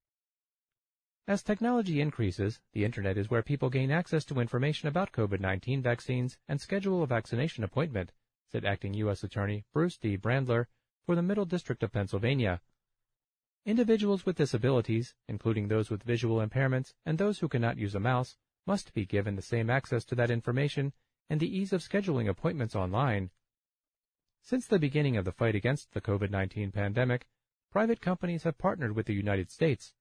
As 1.28 1.44
technology 1.44 2.00
increases, 2.00 2.62
the 2.72 2.86
Internet 2.86 3.18
is 3.18 3.30
where 3.30 3.42
people 3.42 3.70
gain 3.70 3.92
access 3.92 4.24
to 4.26 4.40
information 4.40 4.88
about 4.88 5.12
COVID-19 5.12 5.82
vaccines 5.82 6.38
and 6.48 6.62
schedule 6.62 7.04
a 7.04 7.08
vaccination 7.08 7.66
appointment, 7.66 8.14
said 8.50 8.64
Acting 8.64 8.94
U.S. 8.94 9.24
Attorney 9.24 9.66
Bruce 9.74 9.98
D. 9.98 10.18
Brandler 10.18 10.68
for 11.06 11.16
the 11.16 11.22
Middle 11.22 11.46
District 11.46 11.84
of 11.84 11.92
Pennsylvania. 11.92 12.62
Individuals 13.66 14.26
with 14.26 14.38
disabilities, 14.38 15.16
including 15.28 15.68
those 15.68 15.90
with 15.90 16.04
visual 16.04 16.38
impairments 16.38 16.94
and 17.06 17.18
those 17.18 17.40
who 17.40 17.50
cannot 17.50 17.78
use 17.78 17.96
a 17.96 18.00
mouse, 18.00 18.38
must 18.66 18.94
be 18.94 19.06
given 19.06 19.36
the 19.36 19.42
same 19.42 19.70
access 19.70 20.06
to 20.06 20.16
that 20.16 20.32
information 20.32 20.94
and 21.30 21.42
the 21.42 21.58
ease 21.58 21.74
of 21.74 21.82
scheduling 21.82 22.30
appointments 22.30 22.76
online. 22.76 23.30
Since 24.48 24.66
the 24.66 24.80
beginning 24.80 25.18
of 25.18 25.26
the 25.26 25.34
fight 25.34 25.56
against 25.56 25.92
the 25.92 26.00
COVID-19 26.00 26.72
pandemic, 26.72 27.28
private 27.70 28.00
companies 28.00 28.44
have 28.44 28.58
partnered 28.58 28.96
with 28.96 29.06
the 29.06 29.14
United 29.14 29.52
States. 29.52 29.94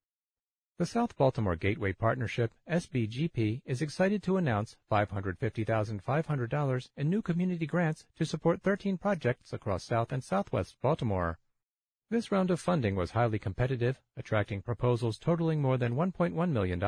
The 0.78 0.86
South 0.86 1.18
Baltimore 1.18 1.56
Gateway 1.56 1.92
Partnership, 1.92 2.54
SBGP, 2.70 3.64
is 3.66 3.82
excited 3.82 4.22
to 4.24 4.38
announce 4.38 4.78
$550,500 4.92 6.90
in 6.96 7.10
new 7.10 7.24
community 7.24 7.66
grants 7.66 8.06
to 8.16 8.26
support 8.26 8.62
13 8.62 9.00
projects 9.00 9.54
across 9.54 9.84
South 9.84 10.12
and 10.12 10.24
Southwest 10.24 10.78
Baltimore. 10.82 11.40
This 12.10 12.32
round 12.32 12.52
of 12.52 12.60
funding 12.60 12.96
was 12.96 13.12
highly 13.12 13.40
competitive, 13.40 14.00
attracting 14.16 14.62
proposals 14.62 15.18
totaling 15.18 15.62
more 15.62 15.78
than 15.78 15.96
$1.1 15.96 16.52
million. 16.52 16.80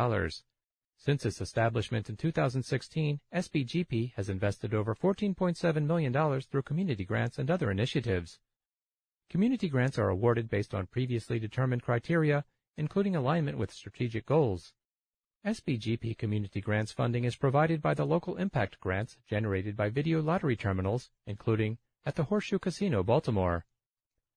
Since 1.00 1.26
its 1.26 1.42
establishment 1.42 2.10
in 2.10 2.18
2016, 2.18 3.20
SBGP 3.34 4.14
has 4.14 4.30
invested 4.30 4.74
over 4.74 4.94
$14.7 4.94 5.86
million 5.86 6.42
through 6.42 6.62
community 6.62 7.06
grants 7.06 7.40
and 7.40 7.50
other 7.50 7.72
initiatives. 7.72 8.40
Community 9.30 9.70
grants 9.70 9.98
are 9.98 10.10
awarded 10.10 10.50
based 10.50 10.76
on 10.76 10.86
previously 10.86 11.40
determined 11.40 11.82
criteria 11.82 12.46
including 12.80 13.14
alignment 13.14 13.58
with 13.58 13.74
strategic 13.74 14.26
goals. 14.26 14.74
SBGP 15.46 16.18
Community 16.18 16.62
Grants 16.62 16.94
funding 16.94 17.26
is 17.26 17.36
provided 17.36 17.82
by 17.82 17.94
the 17.94 18.06
local 18.06 18.38
impact 18.38 18.80
grants 18.80 19.18
generated 19.30 19.76
by 19.76 19.90
video 19.90 20.22
lottery 20.22 20.56
terminals, 20.56 21.10
including 21.28 21.78
at 22.06 22.16
the 22.16 22.24
Horseshoe 22.24 22.58
Casino, 22.58 23.04
Baltimore. 23.04 23.66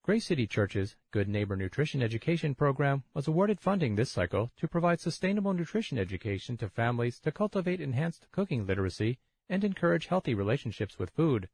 Grace 0.05 0.27
City 0.27 0.49
Church's 0.49 0.97
Good 1.13 1.29
Neighbor 1.29 1.55
Nutrition 1.55 2.03
Education 2.03 2.57
Program 2.57 3.05
was 3.15 3.29
awarded 3.29 3.61
funding 3.61 3.95
this 3.95 4.11
cycle 4.11 4.51
to 4.57 4.67
provide 4.67 4.99
sustainable 4.99 5.53
nutrition 5.53 5.97
education 5.97 6.57
to 6.57 6.69
families 6.69 7.21
to 7.21 7.31
cultivate 7.31 7.81
enhanced 7.81 8.27
cooking 8.33 8.67
literacy 8.67 9.21
and 9.49 9.63
encourage 9.63 10.09
healthy 10.09 10.35
relationships 10.35 10.99
with 10.99 11.11
food. 11.11 11.49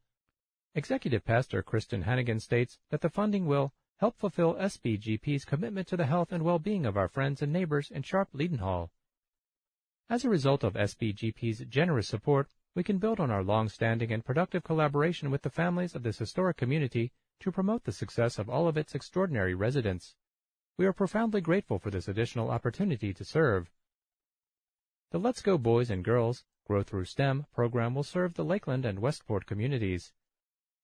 Executive 0.75 1.27
Pastor 1.27 1.63
Kristen 1.63 2.01
Hannigan 2.01 2.41
states 2.41 2.79
that 2.89 3.03
the 3.03 3.11
funding 3.11 3.45
will 3.45 3.75
help 3.99 4.17
fulfill 4.17 4.55
SBGP's 4.55 5.45
commitment 5.45 5.87
to 5.89 5.99
the 5.99 6.07
health 6.07 6.33
and 6.33 6.43
well-being 6.43 6.87
of 6.87 6.97
our 6.97 7.09
friends 7.09 7.43
and 7.43 7.53
neighbors 7.53 7.91
in 7.91 8.01
Sharp 8.01 8.31
Leadenhall. 8.33 8.89
As 10.09 10.25
a 10.25 10.31
result 10.31 10.65
of 10.65 10.73
SBGP's 10.73 11.67
generous 11.69 12.09
support, 12.09 12.49
we 12.75 12.83
can 12.83 12.97
build 12.97 13.21
on 13.21 13.31
our 13.31 13.45
long-standing 13.45 14.11
and 14.11 14.25
productive 14.25 14.65
collaboration 14.65 15.31
with 15.31 15.43
the 15.43 15.51
families 15.51 15.95
of 15.95 16.03
this 16.03 16.17
historic 16.17 16.57
community 16.57 17.13
to 17.41 17.53
promote 17.53 17.85
the 17.85 17.93
success 17.93 18.39
of 18.39 18.49
all 18.49 18.69
of 18.69 18.77
its 18.77 18.95
extraordinary 18.95 19.55
residents. 19.55 20.15
We 20.77 20.87
are 20.87 20.93
profoundly 20.93 21.41
grateful 21.41 21.79
for 21.79 21.91
this 21.91 22.09
additional 22.09 22.51
opportunity 22.51 23.13
to 23.15 23.25
serve. 23.25 23.71
The 25.11 25.19
Let's 25.19 25.43
Go 25.43 25.59
Boys 25.59 25.91
and 25.91 26.05
Girls 26.05 26.45
Grow 26.67 26.83
Through 26.83 27.07
STEM 27.07 27.47
program 27.55 27.95
will 27.95 28.03
serve 28.03 28.35
the 28.35 28.45
Lakeland 28.45 28.85
and 28.85 28.99
Westport 28.99 29.47
communities. 29.47 30.13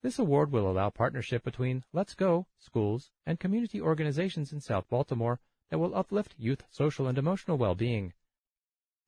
This 0.02 0.18
award 0.18 0.50
will 0.50 0.70
allow 0.70 0.90
partnership 0.90 1.44
between 1.44 1.84
Let's 1.92 2.14
Go, 2.14 2.46
schools, 2.58 3.10
and 3.26 3.38
community 3.38 3.80
organizations 3.80 4.52
in 4.52 4.60
South 4.60 4.88
Baltimore 4.88 5.40
that 5.70 5.78
will 5.78 5.94
uplift 5.94 6.34
youth 6.38 6.64
social 6.70 7.06
and 7.06 7.18
emotional 7.18 7.58
well-being. 7.58 8.14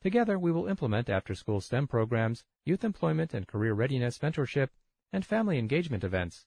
Together, 0.02 0.39
we 0.39 0.52
will 0.52 0.66
implement 0.66 1.08
after-school 1.08 1.60
STEM 1.60 1.89
programs, 1.89 2.44
youth 2.65 2.84
employment 2.84 3.34
and 3.34 3.49
career 3.49 3.73
readiness 3.73 4.18
mentorship, 4.18 4.68
and 5.12 5.25
family 5.25 5.58
engagement 5.58 6.05
events. 6.05 6.47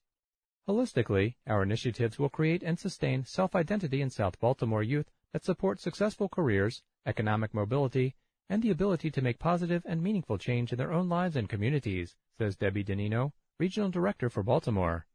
Holistically, 0.68 1.36
our 1.46 1.62
initiatives 1.62 2.18
will 2.18 2.28
create 2.28 2.62
and 2.62 2.78
sustain 2.78 3.24
self-identity 3.24 4.00
in 4.00 4.10
South 4.10 4.38
Baltimore 4.38 4.82
youth 4.82 5.10
that 5.32 5.44
support 5.44 5.80
successful 5.80 6.28
careers, 6.28 6.82
economic 7.06 7.54
mobility, 7.54 8.14
and 8.48 8.62
the 8.62 8.70
ability 8.70 9.10
to 9.10 9.22
make 9.22 9.38
positive 9.38 9.82
and 9.86 10.02
meaningful 10.02 10.38
change 10.38 10.72
in 10.72 10.78
their 10.78 10.92
own 10.92 11.08
lives 11.08 11.36
and 11.36 11.48
communities, 11.48 12.16
says 12.36 12.56
Debbie 12.56 12.84
Danino, 12.84 13.32
Regional 13.58 13.90
Director 13.90 14.28
for 14.28 14.42
Baltimore. 14.42 15.06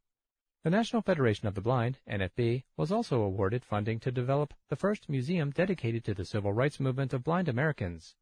The 0.64 0.72
National 0.72 1.01
Federation 1.01 1.48
of 1.48 1.53
the 1.53 1.61
Blind, 1.61 1.99
NFB, 2.09 2.64
was 2.75 2.91
also 2.91 3.22
awarded 3.22 3.64
funding 3.64 3.99
to 3.99 4.11
develop 4.11 4.53
the 4.69 4.75
first 4.75 5.09
museum 5.09 5.51
dedicated 5.51 6.03
to 6.06 6.14
the 6.14 6.25
civil 6.25 6.53
rights 6.53 6.80
movement 6.80 7.14
of 7.14 7.24
blind 7.24 7.48
Americans. 7.48 8.15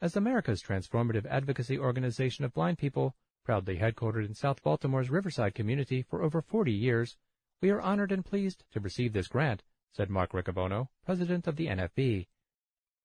As 0.00 0.16
America's 0.16 0.62
transformative 0.62 1.26
advocacy 1.26 1.78
organization 1.78 2.44
of 2.44 2.54
blind 2.54 2.78
people, 2.78 3.16
proudly 3.48 3.78
headquartered 3.78 4.26
in 4.26 4.34
South 4.34 4.62
Baltimore's 4.62 5.08
Riverside 5.08 5.54
community 5.54 6.02
for 6.02 6.22
over 6.22 6.42
40 6.42 6.70
years, 6.70 7.16
we 7.62 7.70
are 7.70 7.80
honored 7.80 8.12
and 8.12 8.22
pleased 8.22 8.62
to 8.72 8.78
receive 8.78 9.14
this 9.14 9.26
grant, 9.26 9.62
said 9.90 10.10
Mark 10.10 10.32
Riccobono, 10.32 10.88
president 11.06 11.46
of 11.46 11.56
the 11.56 11.68
NFB. 11.68 12.26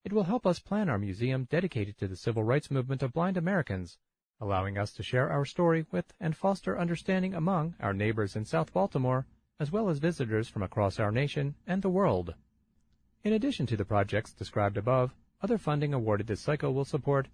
It 0.04 0.12
will 0.12 0.24
help 0.24 0.46
us 0.46 0.58
plan 0.58 0.90
our 0.90 0.98
museum 0.98 1.48
dedicated 1.50 1.96
to 1.96 2.06
the 2.06 2.14
civil 2.14 2.44
rights 2.44 2.70
movement 2.70 3.02
of 3.02 3.14
blind 3.14 3.38
Americans 3.38 3.96
allowing 4.38 4.76
us 4.76 4.92
to 4.92 5.02
share 5.02 5.30
our 5.30 5.46
story 5.46 5.86
with 5.90 6.12
and 6.20 6.36
foster 6.36 6.78
understanding 6.78 7.32
among 7.32 7.74
our 7.80 7.94
neighbors 7.94 8.36
in 8.36 8.44
South 8.44 8.70
Baltimore, 8.70 9.24
as 9.58 9.72
well 9.72 9.88
as 9.88 9.98
visitors 9.98 10.46
from 10.50 10.62
across 10.62 11.00
our 11.00 11.10
nation 11.10 11.54
and 11.66 11.80
the 11.80 11.88
world. 11.88 12.34
In 13.22 13.32
addition 13.32 13.64
to 13.68 13.78
the 13.78 13.86
projects 13.86 14.34
described 14.34 14.76
above, 14.76 15.14
other 15.40 15.56
funding 15.56 15.94
awarded 15.94 16.26
this 16.26 16.42
cycle 16.42 16.74
will 16.74 16.84
support 16.84 17.28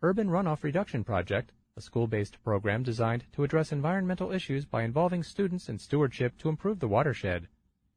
Urban 0.00 0.28
Runoff 0.28 0.62
Reduction 0.62 1.02
Project, 1.02 1.50
a 1.74 1.80
school-based 1.80 2.42
program 2.44 2.82
designed 2.82 3.24
to 3.32 3.44
address 3.44 3.72
environmental 3.72 4.30
issues 4.30 4.66
by 4.66 4.82
involving 4.82 5.22
students 5.22 5.70
in 5.70 5.78
stewardship 5.78 6.36
to 6.36 6.50
improve 6.50 6.78
the 6.80 6.88
watershed, 6.88 7.48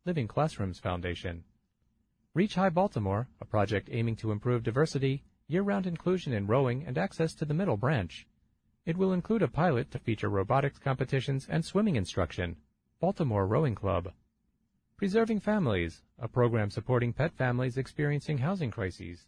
Living 0.05 0.29
Classrooms 0.29 0.79
Foundation. 0.79 1.43
Reach 2.33 2.55
High 2.55 2.69
Baltimore, 2.69 3.27
a 3.41 3.45
project 3.45 3.89
aiming 3.91 4.15
to 4.17 4.31
improve 4.31 4.63
diversity, 4.63 5.23
year-round 5.47 5.87
inclusion 5.87 6.31
in 6.31 6.47
rowing 6.47 6.85
and 6.85 6.97
access 6.97 7.33
to 7.35 7.43
the 7.43 7.53
middle 7.53 7.75
branch. 7.75 8.25
It 8.85 8.95
will 8.95 9.11
include 9.11 9.41
a 9.41 9.47
pilot 9.49 9.91
to 9.91 9.99
feature 9.99 10.29
robotics 10.29 10.79
competitions 10.79 11.45
and 11.49 11.65
swimming 11.65 11.97
instruction. 11.97 12.55
Baltimore 13.01 13.45
Rowing 13.45 13.75
Club. 13.75 14.13
Preserving 14.95 15.41
Families, 15.41 16.01
a 16.17 16.29
program 16.29 16.69
supporting 16.69 17.11
pet 17.11 17.33
families 17.33 17.77
experiencing 17.77 18.37
housing 18.37 18.71
crises. 18.71 19.27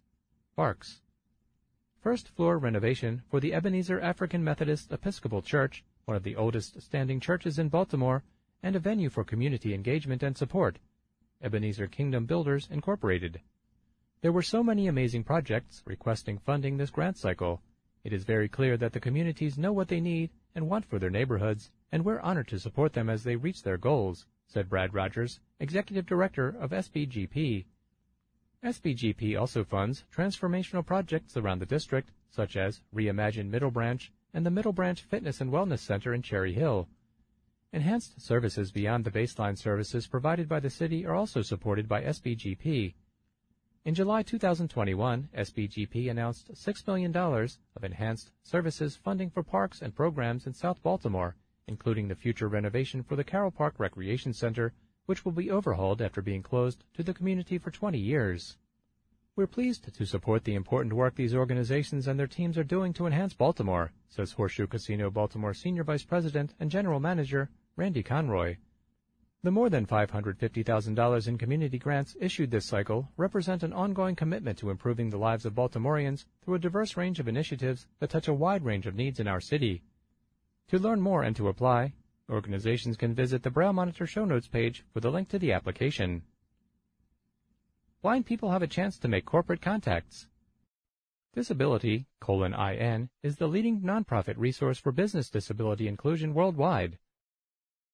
BARCS. 0.56 1.02
First 2.08 2.30
floor 2.30 2.58
renovation 2.58 3.22
for 3.30 3.42
the 3.42 3.54
Ebenezer 3.54 4.00
African 4.00 4.42
Methodist 4.42 4.94
Episcopal 4.94 5.42
Church, 5.42 5.84
one 6.06 6.16
of 6.16 6.24
the 6.24 6.38
oldest 6.38 6.82
standing 6.82 7.20
churches 7.20 7.60
in 7.60 7.68
Baltimore, 7.68 8.24
and 8.64 8.78
a 8.78 8.80
venue 8.80 9.10
for 9.10 9.26
community 9.26 9.74
engagement 9.74 10.24
and 10.24 10.38
support. 10.38 10.80
Ebenezer 11.42 11.88
Kingdom 11.88 12.26
Builders, 12.26 12.70
Incorporated. 12.72 13.42
There 14.22 14.32
were 14.32 14.42
so 14.42 14.64
many 14.64 14.88
amazing 14.88 15.26
projects 15.26 15.84
requesting 15.86 16.38
funding 16.38 16.78
this 16.78 16.92
grant 16.92 17.18
cycle, 17.18 17.62
it 18.06 18.14
is 18.14 18.24
very 18.24 18.48
clear 18.48 18.78
that 18.78 18.94
the 18.94 19.02
communities 19.02 19.58
know 19.58 19.74
what 19.74 19.90
they 19.90 20.00
need 20.00 20.30
and 20.56 20.70
want 20.70 20.86
for 20.86 21.00
their 21.00 21.10
neighborhoods, 21.10 21.72
and 21.92 22.06
we're 22.06 22.22
honored 22.22 22.48
to 22.48 22.58
support 22.58 22.94
them 22.94 23.10
as 23.10 23.26
they 23.26 23.36
reach 23.36 23.64
their 23.64 23.78
goals, 23.78 24.26
said 24.46 24.70
Brad 24.70 24.94
Rogers, 24.94 25.42
Executive 25.60 26.06
Director 26.06 26.56
of 26.58 26.72
SBGP. 26.72 27.66
SBGP 28.68 29.40
also 29.40 29.64
funds 29.64 30.04
transformational 30.14 30.86
projects 30.86 31.38
around 31.38 31.60
the 31.60 31.66
district, 31.66 32.12
such 32.30 32.58
as 32.58 32.82
Reimagine 32.94 33.50
Middle 33.50 33.72
Branch 33.72 34.12
and 34.34 34.46
the 34.46 34.52
Middle 34.52 34.74
Branch 34.74 35.02
Fitness 35.02 35.40
and 35.40 35.54
Wellness 35.54 35.80
Center 35.80 36.14
in 36.14 36.22
Cherry 36.22 36.52
Hill. 36.52 36.90
Enhanced 37.72 38.22
services 38.22 38.74
beyond 38.74 39.06
the 39.06 39.12
baseline 39.12 39.58
services 39.58 40.06
provided 40.06 40.50
by 40.50 40.60
the 40.60 40.70
city 40.70 41.06
are 41.06 41.16
also 41.16 41.42
supported 41.42 41.88
by 41.88 42.02
SBGP. 42.02 42.94
In 43.86 43.96
July 43.96 44.22
2021, 44.22 45.30
SBGP 45.34 46.12
announced 46.12 46.52
$6 46.54 46.88
million 46.88 47.16
of 47.16 47.84
enhanced 47.86 48.32
services 48.44 48.98
funding 48.98 49.30
for 49.30 49.44
parks 49.44 49.82
and 49.82 49.96
programs 49.96 50.46
in 50.46 50.54
South 50.54 50.84
Baltimore, 50.84 51.38
including 51.68 52.10
the 52.10 52.16
future 52.16 52.50
renovation 52.50 53.02
for 53.02 53.16
the 53.16 53.24
Carroll 53.24 53.52
Park 53.52 53.76
Recreation 53.78 54.34
Center, 54.34 54.74
which 55.08 55.26
will 55.26 55.32
be 55.32 55.50
overhauled 55.50 56.02
after 56.02 56.22
being 56.22 56.44
closed 56.44 56.84
to 56.94 57.02
the 57.02 57.14
community 57.14 57.58
for 57.58 57.72
20 57.72 57.98
years. 57.98 58.58
We're 59.36 59.48
pleased 59.48 59.94
to 59.94 60.06
support 60.06 60.44
the 60.44 60.56
important 60.56 60.94
work 60.94 61.16
these 61.16 61.34
organizations 61.34 62.08
and 62.08 62.20
their 62.20 62.28
teams 62.28 62.58
are 62.58 62.64
doing 62.64 62.94
to 62.94 63.06
enhance 63.06 63.34
Baltimore, 63.34 63.92
says 64.10 64.32
Horseshoe 64.32 64.68
Casino 64.68 65.10
Baltimore 65.10 65.54
Senior 65.54 65.84
Vice 65.84 66.04
President 66.04 66.54
and 66.60 66.70
General 66.70 67.00
Manager 67.00 67.50
Randy 67.76 68.04
Conroy. 68.04 68.58
The 69.44 69.52
more 69.52 69.70
than 69.70 69.86
$550,000 69.86 71.28
in 71.28 71.38
community 71.38 71.78
grants 71.78 72.18
issued 72.20 72.50
this 72.50 72.66
cycle 72.66 73.12
represent 73.16 73.62
an 73.62 73.72
ongoing 73.72 74.16
commitment 74.16 74.58
to 74.58 74.72
improving 74.72 75.10
the 75.10 75.20
lives 75.20 75.46
of 75.46 75.54
Baltimoreans 75.54 76.26
through 76.42 76.56
a 76.56 76.60
diverse 76.60 76.98
range 76.98 77.20
of 77.20 77.28
initiatives 77.28 77.86
that 78.00 78.10
touch 78.10 78.28
a 78.28 78.34
wide 78.34 78.66
range 78.66 78.88
of 78.88 78.96
needs 78.96 79.20
in 79.20 79.28
our 79.28 79.40
city. 79.40 79.84
To 80.70 80.80
learn 80.80 81.00
more 81.00 81.24
and 81.24 81.36
to 81.36 81.48
apply, 81.48 81.94
organizations 82.30 82.98
can 82.98 83.14
visit 83.14 83.44
the 83.44 83.52
Braille 83.52 83.74
Monitor 83.74 84.06
show 84.06 84.26
notes 84.26 84.48
page 84.48 84.84
for 84.94 85.00
the 85.00 85.12
link 85.12 85.30
to 85.30 85.40
the 85.40 85.52
application 85.52 86.24
blind 88.08 88.26
people 88.26 88.52
have 88.52 88.62
a 88.62 88.68
chance 88.68 88.98
to 88.98 89.08
make 89.10 89.26
corporate 89.26 89.62
contacts. 89.62 90.28
Disability, 91.34 92.08
colon 92.22 92.54
IN, 92.54 93.10
is 93.22 93.36
the 93.36 93.48
leading 93.48 93.82
nonprofit 93.82 94.36
resource 94.38 94.80
for 94.80 94.94
business 94.94 95.30
disability 95.30 95.90
inclusion 95.90 96.34
worldwide. 96.34 97.00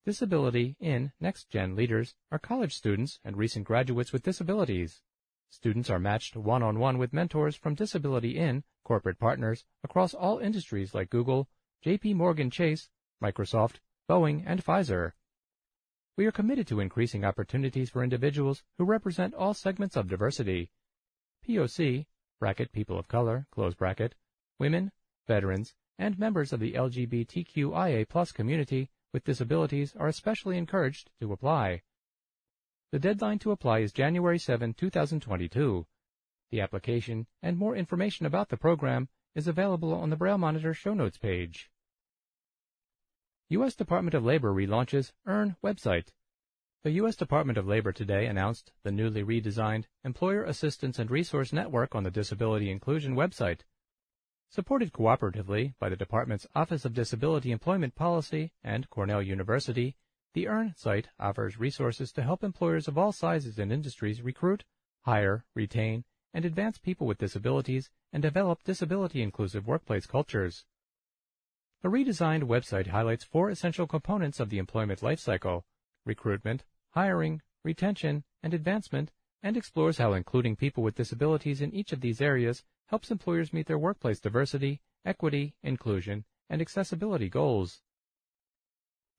Disability 0.05 0.75
in 0.79 1.11
Next 1.19 1.49
Gen 1.49 1.75
leaders 1.75 2.13
are 2.31 2.37
college 2.37 2.75
students 2.75 3.19
and 3.23 3.37
recent 3.37 3.65
graduates 3.65 4.13
with 4.13 4.21
disabilities. 4.21 5.01
Students 5.49 5.89
are 5.89 5.97
matched 5.99 6.35
one-on-one 6.35 6.99
with 6.99 7.11
mentors 7.11 7.55
from 7.55 7.73
Disability 7.73 8.37
in 8.37 8.63
corporate 8.83 9.17
partners 9.17 9.65
across 9.83 10.13
all 10.13 10.37
industries 10.37 10.93
like 10.93 11.09
Google, 11.09 11.47
JP 11.83 12.15
Morgan 12.17 12.51
Chase, 12.51 12.89
Microsoft, 13.19 13.77
Boeing, 14.09 14.43
and 14.45 14.63
Pfizer. 14.63 15.13
We 16.17 16.25
are 16.25 16.31
committed 16.31 16.67
to 16.67 16.79
increasing 16.79 17.23
opportunities 17.23 17.89
for 17.89 18.03
individuals 18.03 18.63
who 18.77 18.85
represent 18.85 19.33
all 19.33 19.53
segments 19.53 19.95
of 19.95 20.09
diversity. 20.09 20.71
POC, 21.47 22.05
bracket 22.39 22.71
people 22.71 22.99
of 22.99 23.07
color, 23.07 23.47
close 23.51 23.73
bracket, 23.73 24.15
women, 24.59 24.91
veterans, 25.27 25.73
and 25.97 26.19
members 26.19 26.51
of 26.51 26.59
the 26.59 26.73
LGBTQIA 26.73 28.33
community 28.33 28.89
with 29.13 29.23
disabilities 29.23 29.95
are 29.95 30.07
especially 30.07 30.57
encouraged 30.57 31.09
to 31.19 31.31
apply. 31.31 31.81
The 32.91 32.99
deadline 32.99 33.39
to 33.39 33.51
apply 33.51 33.79
is 33.79 33.93
January 33.93 34.37
7, 34.37 34.73
2022. 34.73 35.87
The 36.51 36.61
application 36.61 37.25
and 37.41 37.57
more 37.57 37.75
information 37.75 38.25
about 38.25 38.49
the 38.49 38.57
program 38.57 39.09
is 39.33 39.47
available 39.47 39.93
on 39.93 40.09
the 40.09 40.15
Braille 40.15 40.37
Monitor 40.37 40.73
show 40.73 40.93
notes 40.93 41.17
page. 41.17 41.71
U.S. 43.53 43.75
Department 43.75 44.15
of 44.15 44.25
Labor 44.25 44.51
relaunches 44.51 45.11
EARN 45.27 45.57
website. 45.63 46.07
The 46.83 46.89
U.S. 46.93 47.15
Department 47.15 47.59
of 47.59 47.67
Labor 47.67 47.91
today 47.91 48.25
announced 48.25 48.71
the 48.83 48.91
newly 48.91 49.23
redesigned 49.23 49.83
Employer 50.03 50.43
Assistance 50.43 50.97
and 50.97 51.11
Resource 51.11 51.53
Network 51.53 51.93
on 51.93 52.01
the 52.01 52.09
Disability 52.09 52.71
Inclusion 52.71 53.15
website. 53.15 53.59
Supported 54.49 54.91
cooperatively 54.91 55.75
by 55.79 55.89
the 55.89 55.95
Department's 55.95 56.47
Office 56.55 56.83
of 56.83 56.95
Disability 56.95 57.51
Employment 57.51 57.93
Policy 57.93 58.53
and 58.63 58.89
Cornell 58.89 59.21
University, 59.21 59.97
the 60.33 60.47
EARN 60.47 60.73
site 60.75 61.09
offers 61.19 61.59
resources 61.59 62.11
to 62.13 62.23
help 62.23 62.43
employers 62.43 62.87
of 62.87 62.97
all 62.97 63.11
sizes 63.11 63.59
and 63.59 63.71
industries 63.71 64.23
recruit, 64.23 64.63
hire, 65.03 65.45
retain, 65.53 66.05
and 66.33 66.43
advance 66.43 66.79
people 66.79 67.05
with 67.05 67.19
disabilities 67.19 67.91
and 68.11 68.23
develop 68.23 68.63
disability 68.63 69.21
inclusive 69.21 69.67
workplace 69.67 70.07
cultures. 70.07 70.65
The 71.83 71.89
redesigned 71.89 72.43
website 72.43 72.87
highlights 72.87 73.25
four 73.25 73.49
essential 73.49 73.87
components 73.87 74.39
of 74.39 74.49
the 74.49 74.57
employment 74.57 75.01
lifecycle 75.01 75.63
recruitment, 76.05 76.63
hiring, 76.91 77.41
retention, 77.61 78.23
and 78.41 78.53
advancement, 78.53 79.11
and 79.41 79.57
explores 79.57 79.97
how 79.97 80.13
including 80.13 80.55
people 80.55 80.81
with 80.81 80.95
disabilities 80.95 81.59
in 81.59 81.73
each 81.73 81.91
of 81.91 81.99
these 81.99 82.21
areas 82.21 82.63
helps 82.85 83.11
employers 83.11 83.51
meet 83.51 83.67
their 83.67 83.77
workplace 83.77 84.21
diversity, 84.21 84.79
equity, 85.03 85.55
inclusion, 85.61 86.23
and 86.49 86.61
accessibility 86.61 87.27
goals. 87.27 87.81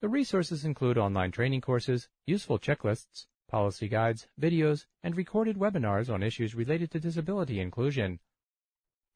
The 0.01 0.09
resources 0.09 0.65
include 0.65 0.97
online 0.97 1.29
training 1.29 1.61
courses, 1.61 2.09
useful 2.25 2.57
checklists, 2.57 3.27
policy 3.47 3.87
guides, 3.87 4.27
videos, 4.41 4.87
and 5.03 5.15
recorded 5.15 5.57
webinars 5.57 6.11
on 6.11 6.23
issues 6.23 6.55
related 6.55 6.89
to 6.91 6.99
disability 6.99 7.59
inclusion. 7.59 8.19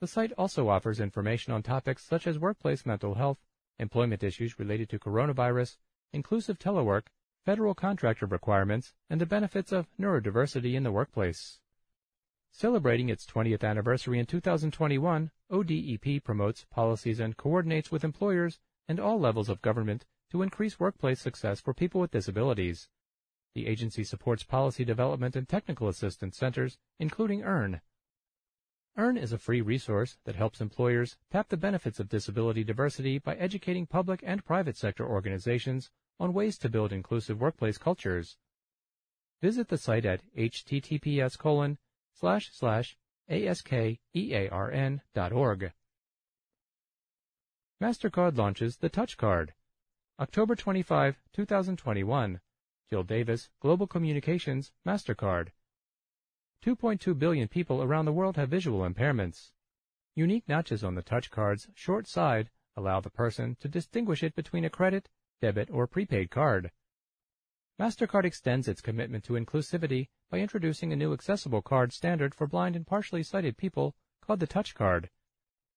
The 0.02 0.08
site 0.08 0.32
also 0.38 0.70
offers 0.70 1.02
information 1.02 1.52
on 1.52 1.62
topics 1.62 2.06
such 2.06 2.26
as 2.26 2.40
workplace 2.40 2.86
mental 2.86 3.16
health, 3.16 3.40
employment 3.80 4.24
issues 4.24 4.58
related 4.58 4.90
to 4.90 5.00
coronavirus, 5.00 5.78
inclusive 6.14 6.58
telework, 6.58 7.08
federal 7.46 7.74
contractor 7.74 8.26
requirements, 8.26 8.94
and 9.10 9.20
the 9.20 9.26
benefits 9.26 9.74
of 9.74 9.88
neurodiversity 10.00 10.76
in 10.76 10.84
the 10.84 10.92
workplace. 10.92 11.60
Celebrating 12.52 13.10
its 13.10 13.26
20th 13.26 13.64
anniversary 13.64 14.20
in 14.20 14.26
2021, 14.26 15.32
ODEP 15.52 16.24
promotes 16.24 16.66
policies 16.72 17.20
and 17.20 17.36
coordinates 17.36 17.92
with 17.92 18.06
employers 18.06 18.60
and 18.88 19.00
all 19.00 19.20
levels 19.20 19.50
of 19.50 19.62
government 19.62 20.06
to 20.32 20.42
increase 20.42 20.80
workplace 20.80 21.20
success 21.20 21.60
for 21.60 21.74
people 21.74 22.00
with 22.00 22.12
disabilities. 22.12 22.88
The 23.54 23.68
agency 23.68 24.04
supports 24.04 24.44
policy 24.44 24.86
development 24.86 25.36
and 25.36 25.48
technical 25.48 25.90
assistance 25.90 26.38
centers, 26.38 26.78
including 27.00 27.42
EARN, 27.42 27.82
EARN 29.00 29.16
is 29.18 29.32
a 29.32 29.38
free 29.38 29.62
resource 29.62 30.18
that 30.26 30.36
helps 30.36 30.60
employers 30.60 31.16
tap 31.32 31.48
the 31.48 31.56
benefits 31.56 32.02
of 32.02 32.10
disability 32.10 32.66
diversity 32.66 33.18
by 33.18 33.34
educating 33.36 33.86
public 33.86 34.22
and 34.26 34.44
private 34.44 34.76
sector 34.76 35.08
organizations 35.08 35.90
on 36.20 36.34
ways 36.34 36.58
to 36.58 36.68
build 36.68 36.92
inclusive 36.92 37.40
workplace 37.40 37.78
cultures. 37.78 38.36
Visit 39.42 39.70
the 39.70 39.78
site 39.78 40.04
at 40.04 40.22
https 40.36 41.38
colon 41.38 41.78
slash 42.14 42.50
slash 42.52 42.98
askearn.org. 43.30 44.02
MasterCard 47.82 48.38
launches 48.38 48.76
the 48.76 48.90
Touch 48.90 49.16
Card. 49.16 49.54
October 50.20 50.58
25, 50.58 51.22
2021. 51.32 52.42
Jill 52.90 53.04
Davis, 53.04 53.48
Global 53.62 53.88
Communications, 53.88 54.74
MasterCard. 54.86 55.52
2.2 56.66 57.18
billion 57.18 57.48
people 57.48 57.82
around 57.82 58.04
the 58.04 58.12
world 58.12 58.36
have 58.36 58.50
visual 58.50 58.82
impairments. 58.82 59.52
Unique 60.14 60.44
notches 60.50 60.84
on 60.84 60.96
the 60.96 61.02
touch 61.02 61.32
card's 61.32 61.70
short 61.74 62.06
side 62.06 62.50
allow 62.76 63.00
the 63.00 63.10
person 63.10 63.56
to 63.62 63.70
distinguish 63.70 64.24
it 64.24 64.36
between 64.36 64.66
a 64.66 64.70
credit, 64.70 65.08
debit, 65.42 65.70
or 65.72 65.88
prepaid 65.88 66.30
card. 66.30 66.72
MasterCard 67.80 68.26
extends 68.26 68.68
its 68.68 68.82
commitment 68.82 69.24
to 69.24 69.34
inclusivity 69.34 70.10
by 70.30 70.40
introducing 70.40 70.92
a 70.92 70.98
new 70.98 71.14
accessible 71.14 71.62
card 71.62 71.94
standard 71.94 72.36
for 72.36 72.46
blind 72.46 72.76
and 72.76 72.86
partially 72.86 73.24
sighted 73.24 73.56
people 73.56 73.96
called 74.22 74.42
the 74.42 74.48
Touch 74.48 74.76
Card. 74.76 75.10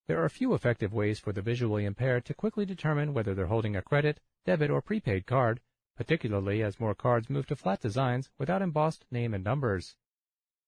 There 0.09 0.21
are 0.23 0.29
few 0.29 0.53
effective 0.53 0.93
ways 0.93 1.21
for 1.21 1.33
the 1.33 1.43
visually 1.43 1.85
impaired 1.85 2.25
to 2.25 2.35
quickly 2.35 2.67
determine 2.67 3.15
whether 3.15 3.37
they're 3.37 3.47
holding 3.47 3.77
a 3.77 3.83
credit, 3.83 4.19
debit, 4.45 4.69
or 4.69 4.83
prepaid 4.83 5.27
card, 5.27 5.61
particularly 5.97 6.61
as 6.61 6.81
more 6.81 6.97
cards 6.97 7.31
move 7.31 7.47
to 7.47 7.55
flat 7.55 7.81
designs 7.81 8.31
without 8.37 8.63
embossed 8.63 9.05
name 9.13 9.33
and 9.33 9.45
numbers. 9.45 9.95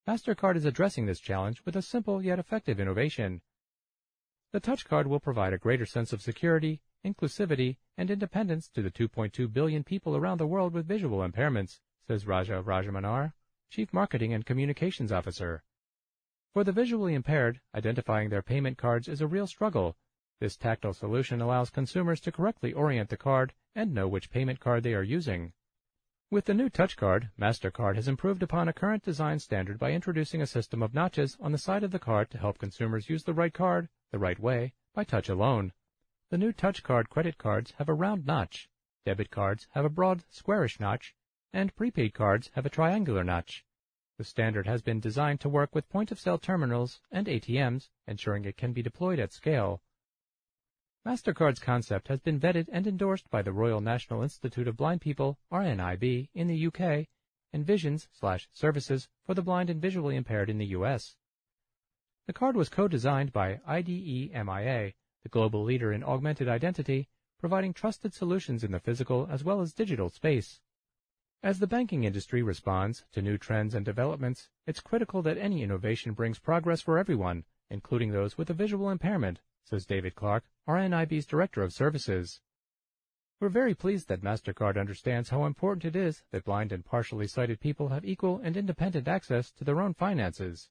MasterCard 0.07 0.57
is 0.57 0.67
addressing 0.67 1.07
this 1.07 1.19
challenge 1.19 1.65
with 1.65 1.77
a 1.77 1.81
simple 1.81 2.23
yet 2.23 2.39
effective 2.39 2.79
innovation. 2.79 3.41
The 4.53 4.61
Touch 4.61 4.85
Card 4.85 5.07
will 5.07 5.19
provide 5.19 5.55
a 5.55 5.59
greater 5.59 5.87
sense 5.87 6.13
of 6.13 6.21
security, 6.21 6.83
inclusivity, 7.03 7.79
and 7.97 8.11
independence 8.11 8.69
to 8.75 8.83
the 8.83 8.91
2.2 8.91 9.51
billion 9.51 9.83
people 9.83 10.15
around 10.15 10.37
the 10.37 10.47
world 10.47 10.75
with 10.75 10.87
visual 10.87 11.27
impairments, 11.27 11.81
says 12.07 12.27
Raja 12.27 12.63
Rajamannar, 12.63 13.33
Chief 13.71 13.95
Marketing 13.95 14.35
and 14.35 14.45
Communications 14.45 15.11
Officer. 15.11 15.63
For 16.53 16.65
the 16.65 16.73
visually 16.73 17.15
impaired, 17.15 17.63
identifying 17.75 18.29
their 18.29 18.43
payment 18.43 18.77
cards 18.77 19.09
is 19.09 19.23
a 19.23 19.27
real 19.27 19.47
struggle. 19.47 19.97
This 20.39 20.59
tactile 20.59 20.93
solution 20.93 21.41
allows 21.41 21.71
consumers 21.71 22.21
to 22.21 22.33
correctly 22.33 22.75
orient 22.75 23.09
the 23.09 23.17
card 23.17 23.55
and 23.75 23.95
know 23.95 24.07
which 24.07 24.31
payment 24.31 24.61
card 24.61 24.83
they 24.83 24.93
are 24.93 25.03
using. 25.03 25.55
With 26.31 26.47
the 26.47 26.55
new 26.55 26.71
Touch 26.71 26.97
Card, 26.97 27.31
MasterCard 27.39 27.97
has 27.97 28.09
improved 28.09 28.43
upon 28.43 28.67
a 28.67 28.73
current 28.73 29.05
design 29.05 29.39
standard 29.39 29.79
by 29.79 29.93
introducing 29.93 30.41
a 30.41 30.47
system 30.47 30.83
of 30.83 30.95
notches 30.95 31.37
on 31.39 31.53
the 31.53 31.59
side 31.59 31.85
of 31.85 31.91
the 31.91 31.99
card 31.99 32.31
to 32.31 32.39
help 32.39 32.57
consumers 32.59 33.11
use 33.11 33.25
the 33.25 33.35
right 33.35 33.53
card, 33.53 33.91
the 34.11 34.19
right 34.19 34.41
way, 34.41 34.73
by 34.95 35.05
touch 35.05 35.29
alone. 35.29 35.73
The 36.31 36.39
new 36.39 36.53
Touch 36.53 36.83
Card 36.83 37.11
credit 37.11 37.37
cards 37.37 37.75
have 37.77 37.91
a 37.91 37.95
round 37.95 38.25
notch, 38.25 38.71
debit 39.05 39.31
cards 39.31 39.69
have 39.73 39.85
a 39.85 39.91
broad, 39.91 40.25
squarish 40.31 40.81
notch, 40.81 41.15
and 41.53 41.77
prepaid 41.77 42.15
cards 42.15 42.51
have 42.55 42.65
a 42.65 42.71
triangular 42.71 43.23
notch. 43.23 43.67
The 44.17 44.25
standard 44.25 44.67
has 44.67 44.81
been 44.81 45.01
designed 45.01 45.41
to 45.43 45.51
work 45.51 45.75
with 45.75 45.91
point-of-sale 45.91 46.39
terminals 46.39 47.01
and 47.13 47.27
ATMs, 47.27 47.91
ensuring 48.07 48.47
it 48.47 48.57
can 48.57 48.73
be 48.73 48.83
deployed 48.83 49.19
at 49.19 49.33
scale. 49.35 49.83
MasterCard's 51.07 51.61
concept 51.61 52.09
has 52.09 52.21
been 52.21 52.41
vetted 52.41 52.67
and 52.73 52.87
endorsed 52.87 53.29
by 53.29 53.43
the 53.43 53.53
Royal 53.53 53.83
National 53.83 54.23
Institute 54.23 54.67
of 54.67 54.79
Blind 54.79 55.03
People, 55.03 55.39
RNIB, 55.53 56.31
in 56.33 56.47
the 56.47 56.67
UK, 56.67 57.09
and 57.53 57.67
Visions 57.67 58.09
Services 58.55 59.07
for 59.27 59.35
the 59.35 59.43
Blind 59.43 59.69
and 59.69 59.83
Visually 59.83 60.17
Impaired 60.17 60.49
in 60.49 60.57
the 60.57 60.73
US. 60.79 61.17
The 62.27 62.33
card 62.33 62.57
was 62.57 62.71
co-designed 62.71 63.35
by 63.35 63.61
IDEMIA, 63.69 64.95
the 65.23 65.29
global 65.29 65.63
leader 65.63 65.93
in 65.93 66.03
augmented 66.03 66.49
identity, 66.49 67.11
providing 67.39 67.75
trusted 67.75 68.15
solutions 68.15 68.65
in 68.65 68.73
the 68.73 68.81
physical 68.81 69.29
as 69.31 69.45
well 69.45 69.61
as 69.61 69.75
digital 69.75 70.09
space. 70.09 70.63
As 71.43 71.59
the 71.59 71.67
banking 71.67 72.05
industry 72.05 72.43
responds 72.43 73.05
to 73.13 73.21
new 73.21 73.37
trends 73.37 73.75
and 73.75 73.85
developments, 73.85 74.49
it's 74.67 74.81
critical 74.81 75.21
that 75.21 75.37
any 75.37 75.63
innovation 75.63 76.15
brings 76.15 76.39
progress 76.39 76.81
for 76.81 76.97
everyone, 76.97 77.45
including 77.69 78.13
those 78.13 78.39
with 78.39 78.49
a 78.49 78.55
visual 78.55 78.89
impairment, 78.89 79.43
says 79.65 79.87
David 79.87 80.15
Clark, 80.15 80.45
RNIB's 80.69 81.27
Director 81.27 81.63
of 81.63 81.73
Services. 81.73 82.41
We're 83.41 83.49
very 83.49 83.75
pleased 83.75 84.09
that 84.09 84.23
MasterCard 84.23 84.79
understands 84.79 85.31
how 85.31 85.45
important 85.45 85.85
it 85.85 85.97
is 85.97 86.23
that 86.31 86.45
blind 86.45 86.71
and 86.71 86.85
partially 86.85 87.27
sighted 87.27 87.61
people 87.61 87.89
have 87.89 88.05
equal 88.05 88.41
and 88.45 88.57
independent 88.57 89.09
access 89.09 89.51
to 89.53 89.65
their 89.65 89.81
own 89.81 89.95
finances. 89.95 90.69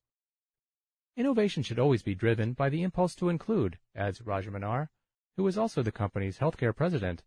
Innovation 1.16 1.62
should 1.62 1.78
always 1.80 2.02
be 2.02 2.16
driven 2.16 2.54
by 2.54 2.70
the 2.70 2.82
impulse 2.82 3.14
to 3.16 3.30
include, 3.30 3.78
adds 3.96 4.20
Rajamannar, 4.22 4.88
who 5.38 5.48
is 5.48 5.58
also 5.58 5.84
the 5.84 5.92
company's 5.92 6.40
healthcare 6.40 6.76
president. 6.76 7.24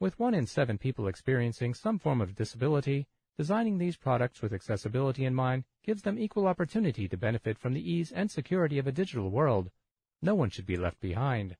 With 0.00 0.18
one 0.18 0.34
in 0.34 0.46
seven 0.46 0.78
people 0.78 1.08
experiencing 1.08 1.74
some 1.74 1.98
form 1.98 2.20
of 2.20 2.34
disability, 2.34 3.06
designing 3.36 3.78
these 3.78 3.96
products 3.96 4.42
with 4.42 4.52
accessibility 4.52 5.24
in 5.24 5.34
mind 5.34 5.64
gives 5.82 6.02
them 6.02 6.18
equal 6.18 6.46
opportunity 6.46 7.08
to 7.08 7.16
benefit 7.16 7.58
from 7.58 7.72
the 7.72 7.90
ease 7.90 8.12
and 8.12 8.30
security 8.30 8.78
of 8.78 8.86
a 8.86 8.92
digital 8.92 9.30
world. 9.30 9.70
No 10.22 10.36
one 10.36 10.50
should 10.50 10.66
be 10.66 10.76
left 10.76 11.00
behind. 11.00 11.56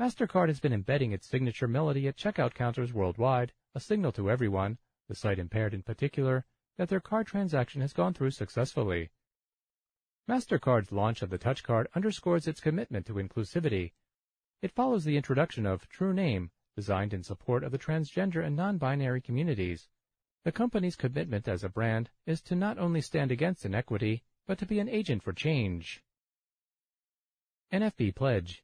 MasterCard 0.00 0.48
has 0.48 0.58
been 0.58 0.72
embedding 0.72 1.12
its 1.12 1.28
signature 1.28 1.68
melody 1.68 2.08
at 2.08 2.16
checkout 2.16 2.54
counters 2.54 2.94
worldwide, 2.94 3.52
a 3.74 3.80
signal 3.80 4.12
to 4.12 4.30
everyone, 4.30 4.78
the 5.08 5.14
sight 5.14 5.38
impaired 5.38 5.74
in 5.74 5.82
particular, 5.82 6.46
that 6.78 6.88
their 6.88 7.00
card 7.00 7.26
transaction 7.26 7.82
has 7.82 7.92
gone 7.92 8.14
through 8.14 8.30
successfully. 8.30 9.10
MasterCard's 10.28 10.92
launch 10.92 11.22
of 11.22 11.30
the 11.30 11.38
Touch 11.38 11.62
Card 11.62 11.88
underscores 11.94 12.46
its 12.46 12.60
commitment 12.60 13.06
to 13.06 13.14
inclusivity. 13.14 13.92
It 14.62 14.72
follows 14.72 15.04
the 15.04 15.16
introduction 15.16 15.66
of 15.66 15.88
True 15.88 16.12
Name, 16.12 16.50
designed 16.74 17.14
in 17.14 17.22
support 17.22 17.62
of 17.62 17.70
the 17.70 17.78
transgender 17.78 18.44
and 18.44 18.56
non-binary 18.56 19.20
communities. 19.20 19.88
The 20.44 20.52
company's 20.52 20.96
commitment 20.96 21.48
as 21.48 21.64
a 21.64 21.68
brand 21.68 22.10
is 22.26 22.40
to 22.42 22.54
not 22.54 22.78
only 22.78 23.00
stand 23.02 23.30
against 23.30 23.64
inequity, 23.64 24.24
but 24.46 24.58
to 24.58 24.66
be 24.66 24.78
an 24.78 24.88
agent 24.88 25.22
for 25.22 25.32
change. 25.32 26.02
NFB 27.72 28.14
Pledge 28.14 28.62